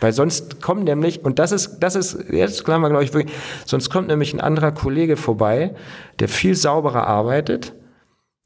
Weil 0.00 0.12
sonst 0.12 0.60
kommen 0.60 0.82
nämlich, 0.82 1.24
und 1.24 1.38
das 1.38 1.52
ist, 1.52 1.78
das 1.78 1.94
ist, 1.94 2.30
jetzt 2.30 2.64
klar 2.64 2.80
wir, 2.80 2.88
glaube 2.88 3.04
ich, 3.04 3.14
wirklich, 3.14 3.34
sonst 3.66 3.90
kommt 3.90 4.08
nämlich 4.08 4.34
ein 4.34 4.40
anderer 4.40 4.72
Kollege 4.72 5.16
vorbei, 5.16 5.74
der 6.18 6.28
viel 6.28 6.56
sauberer 6.56 7.06
arbeitet. 7.06 7.72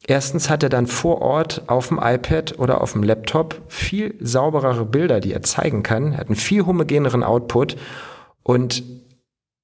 Erstens 0.06 0.50
hat 0.50 0.62
er 0.62 0.68
dann 0.68 0.86
vor 0.86 1.22
Ort 1.22 1.62
auf 1.68 1.88
dem 1.88 1.98
iPad 2.02 2.58
oder 2.58 2.80
auf 2.80 2.92
dem 2.92 3.02
Laptop 3.02 3.60
viel 3.68 4.14
sauberere 4.20 4.84
Bilder, 4.84 5.20
die 5.20 5.32
er 5.32 5.42
zeigen 5.42 5.82
kann. 5.82 6.12
Er 6.12 6.18
hat 6.18 6.26
einen 6.26 6.36
viel 6.36 6.66
homogeneren 6.66 7.22
Output. 7.22 7.76
Und 8.42 8.82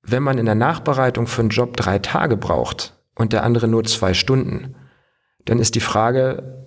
wenn 0.02 0.22
man 0.22 0.38
in 0.38 0.46
der 0.46 0.54
Nachbereitung 0.54 1.26
für 1.26 1.42
einen 1.42 1.50
Job 1.50 1.76
drei 1.76 1.98
Tage 1.98 2.36
braucht, 2.36 2.97
und 3.18 3.32
der 3.32 3.42
andere 3.42 3.68
nur 3.68 3.84
zwei 3.84 4.14
Stunden, 4.14 4.74
dann 5.44 5.58
ist 5.58 5.74
die 5.74 5.80
Frage, 5.80 6.66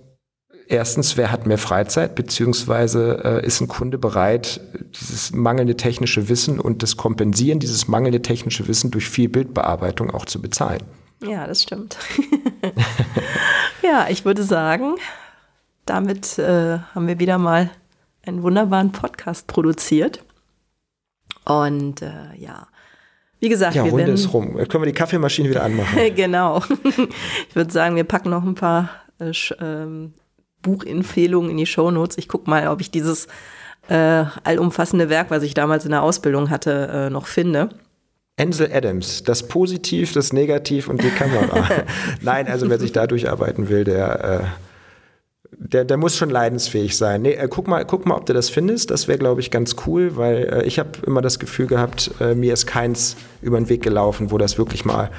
erstens, 0.68 1.18
wer 1.18 1.32
hat 1.32 1.48
mehr 1.48 1.57
Freizeit, 1.57 2.14
beziehungsweise 2.15 3.22
äh, 3.23 3.45
ist 3.45 3.61
ein 3.61 3.68
Kunde 3.68 3.98
bereit, 3.98 4.61
dieses 4.99 5.32
mangelnde 5.32 5.76
technische 5.76 6.30
Wissen 6.30 6.60
und 6.60 6.84
das 6.84 6.98
Kompensieren 6.98 7.60
dieses 7.60 7.88
mangelnde 7.88 8.22
technische 8.22 8.68
Wissen 8.68 8.91
durch 8.91 9.10
viel 9.10 9.30
Bildbearbeitung 9.30 10.11
auch 10.11 10.26
zu 10.26 10.41
bezahlen. 10.41 10.84
Ja, 11.23 11.48
das 11.48 11.64
stimmt. 11.64 11.98
ja, 13.84 14.07
ich 14.10 14.26
würde 14.26 14.44
sagen, 14.44 14.95
damit 15.86 16.38
äh, 16.38 16.80
haben 16.80 17.07
wir 17.07 17.19
wieder 17.19 17.38
mal 17.38 17.69
einen 18.26 18.44
wunderbaren 18.44 18.91
Podcast 18.91 19.48
produziert. 19.48 20.23
Und 21.45 22.02
äh, 22.02 22.36
ja, 22.38 22.68
wie 23.41 23.49
gesagt, 23.49 23.76
ja, 23.76 23.84
wir 23.84 23.91
Runde 23.91 24.05
werden, 24.05 24.15
ist 24.15 24.34
rum. 24.34 24.57
Jetzt 24.57 24.69
können 24.69 24.84
wir 24.84 24.91
die 24.91 24.97
Kaffeemaschine 24.97 25.49
wieder 25.49 25.63
anmachen. 25.63 25.97
genau. 26.15 26.61
Ich 27.49 27.55
würde 27.55 27.72
sagen, 27.72 27.95
wir 27.95 28.03
packen 28.03 28.30
noch 28.30 28.43
ein 28.43 28.53
paar 28.53 28.89
äh, 29.19 29.31
ähm, 29.59 30.13
Buchempfehlungen 30.61 31.49
in 31.49 31.57
die 31.57 31.65
Shownotes. 31.65 32.19
Ich 32.19 32.27
gucke 32.27 32.47
mal, 32.47 32.68
ob 32.68 32.81
ich 32.81 32.91
dieses 32.91 33.27
äh, 33.89 34.26
allumfassende 34.43 35.09
Werk, 35.09 35.31
was 35.31 35.41
ich 35.41 35.55
damals 35.55 35.85
in 35.85 35.91
der 35.91 36.03
Ausbildung 36.03 36.51
hatte, 36.51 37.07
äh, 37.07 37.09
noch 37.09 37.26
finde. 37.26 37.69
Ansel 38.38 38.72
Adams, 38.72 39.23
das 39.23 39.47
Positiv, 39.47 40.13
das 40.13 40.34
Negativ 40.34 40.88
und 40.88 41.03
die 41.03 41.09
Kamera. 41.09 41.68
Nein, 42.22 42.47
also 42.47 42.69
wer 42.69 42.80
sich 42.80 42.91
da 42.91 43.07
durcharbeiten 43.07 43.69
will, 43.69 43.84
der 43.85 44.23
äh, 44.23 44.70
der, 45.63 45.85
der 45.85 45.97
muss 45.97 46.17
schon 46.17 46.31
leidensfähig 46.31 46.97
sein. 46.97 47.21
Nee, 47.21 47.33
äh, 47.33 47.47
guck, 47.47 47.67
mal, 47.67 47.85
guck 47.85 48.05
mal, 48.05 48.15
ob 48.15 48.25
du 48.25 48.33
das 48.33 48.49
findest. 48.49 48.89
Das 48.89 49.07
wäre, 49.07 49.19
glaube 49.19 49.41
ich, 49.41 49.51
ganz 49.51 49.75
cool, 49.85 50.15
weil 50.17 50.49
äh, 50.51 50.63
ich 50.63 50.79
habe 50.79 50.91
immer 51.05 51.21
das 51.21 51.38
Gefühl 51.38 51.67
gehabt, 51.67 52.11
äh, 52.19 52.33
mir 52.33 52.53
ist 52.53 52.65
keins 52.65 53.15
über 53.41 53.59
den 53.59 53.69
Weg 53.69 53.83
gelaufen, 53.83 54.31
wo 54.31 54.39
das 54.39 54.57
wirklich 54.57 54.85
mal 54.85 55.11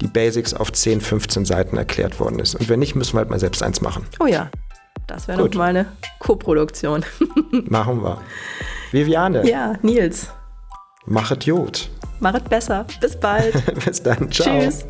die 0.00 0.06
Basics 0.06 0.54
auf 0.54 0.72
10, 0.72 1.00
15 1.00 1.44
Seiten 1.44 1.76
erklärt 1.76 2.20
worden 2.20 2.38
ist. 2.38 2.54
Und 2.54 2.68
wenn 2.68 2.78
nicht, 2.78 2.94
müssen 2.94 3.14
wir 3.14 3.18
halt 3.18 3.30
mal 3.30 3.40
selbst 3.40 3.62
eins 3.62 3.80
machen. 3.80 4.06
Oh 4.20 4.26
ja, 4.26 4.50
das 5.08 5.26
wäre 5.26 5.46
doch 5.46 5.58
mal 5.58 5.70
eine 5.70 5.86
Co-Produktion. 6.20 7.04
machen 7.50 8.02
wir. 8.02 8.20
Viviane. 8.92 9.48
Ja, 9.48 9.74
Nils. 9.82 10.30
Machet 11.04 11.44
Jod. 11.44 11.90
Machet 12.20 12.48
besser. 12.48 12.86
Bis 13.00 13.18
bald. 13.18 13.54
Bis 13.84 14.02
dann. 14.02 14.30
Ciao. 14.30 14.60
Tschüss. 14.60 14.86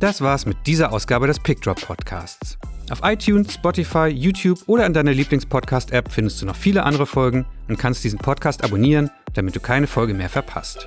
Das 0.00 0.20
war's 0.20 0.44
mit 0.44 0.58
dieser 0.66 0.92
Ausgabe 0.92 1.26
des 1.26 1.40
PickDrop 1.40 1.80
Podcasts. 1.80 2.58
Auf 2.90 3.00
iTunes, 3.02 3.54
Spotify, 3.54 4.08
YouTube 4.08 4.60
oder 4.66 4.84
in 4.84 4.92
deiner 4.92 5.12
Lieblingspodcast-App 5.12 6.12
findest 6.12 6.42
du 6.42 6.46
noch 6.46 6.56
viele 6.56 6.82
andere 6.82 7.06
Folgen 7.06 7.46
und 7.66 7.78
kannst 7.78 8.04
diesen 8.04 8.18
Podcast 8.18 8.62
abonnieren, 8.62 9.10
damit 9.32 9.56
du 9.56 9.60
keine 9.60 9.86
Folge 9.86 10.12
mehr 10.12 10.28
verpasst. 10.28 10.86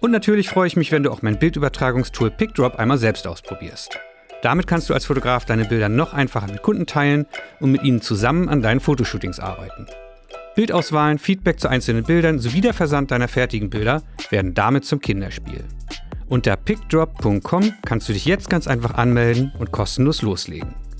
Und 0.00 0.12
natürlich 0.12 0.48
freue 0.48 0.68
ich 0.68 0.76
mich, 0.76 0.92
wenn 0.92 1.02
du 1.02 1.10
auch 1.10 1.22
mein 1.22 1.38
Bildübertragungstool 1.38 2.30
PickDrop 2.30 2.76
einmal 2.76 2.98
selbst 2.98 3.26
ausprobierst. 3.26 3.98
Damit 4.42 4.68
kannst 4.68 4.88
du 4.88 4.94
als 4.94 5.06
Fotograf 5.06 5.44
deine 5.44 5.64
Bilder 5.64 5.88
noch 5.88 6.12
einfacher 6.12 6.46
mit 6.46 6.62
Kunden 6.62 6.86
teilen 6.86 7.26
und 7.58 7.72
mit 7.72 7.82
ihnen 7.82 8.02
zusammen 8.02 8.48
an 8.48 8.62
deinen 8.62 8.80
Fotoshootings 8.80 9.40
arbeiten. 9.40 9.86
Bildauswahlen, 10.54 11.18
Feedback 11.18 11.58
zu 11.58 11.68
einzelnen 11.68 12.04
Bildern 12.04 12.38
sowie 12.38 12.60
der 12.60 12.72
Versand 12.72 13.10
deiner 13.10 13.28
fertigen 13.28 13.68
Bilder 13.68 14.02
werden 14.30 14.54
damit 14.54 14.84
zum 14.84 15.00
Kinderspiel. 15.00 15.64
Unter 16.28 16.56
pickdrop.com 16.56 17.72
kannst 17.84 18.08
du 18.08 18.12
dich 18.12 18.26
jetzt 18.26 18.48
ganz 18.48 18.68
einfach 18.68 18.94
anmelden 18.94 19.52
und 19.58 19.72
kostenlos 19.72 20.22
loslegen. 20.22 20.85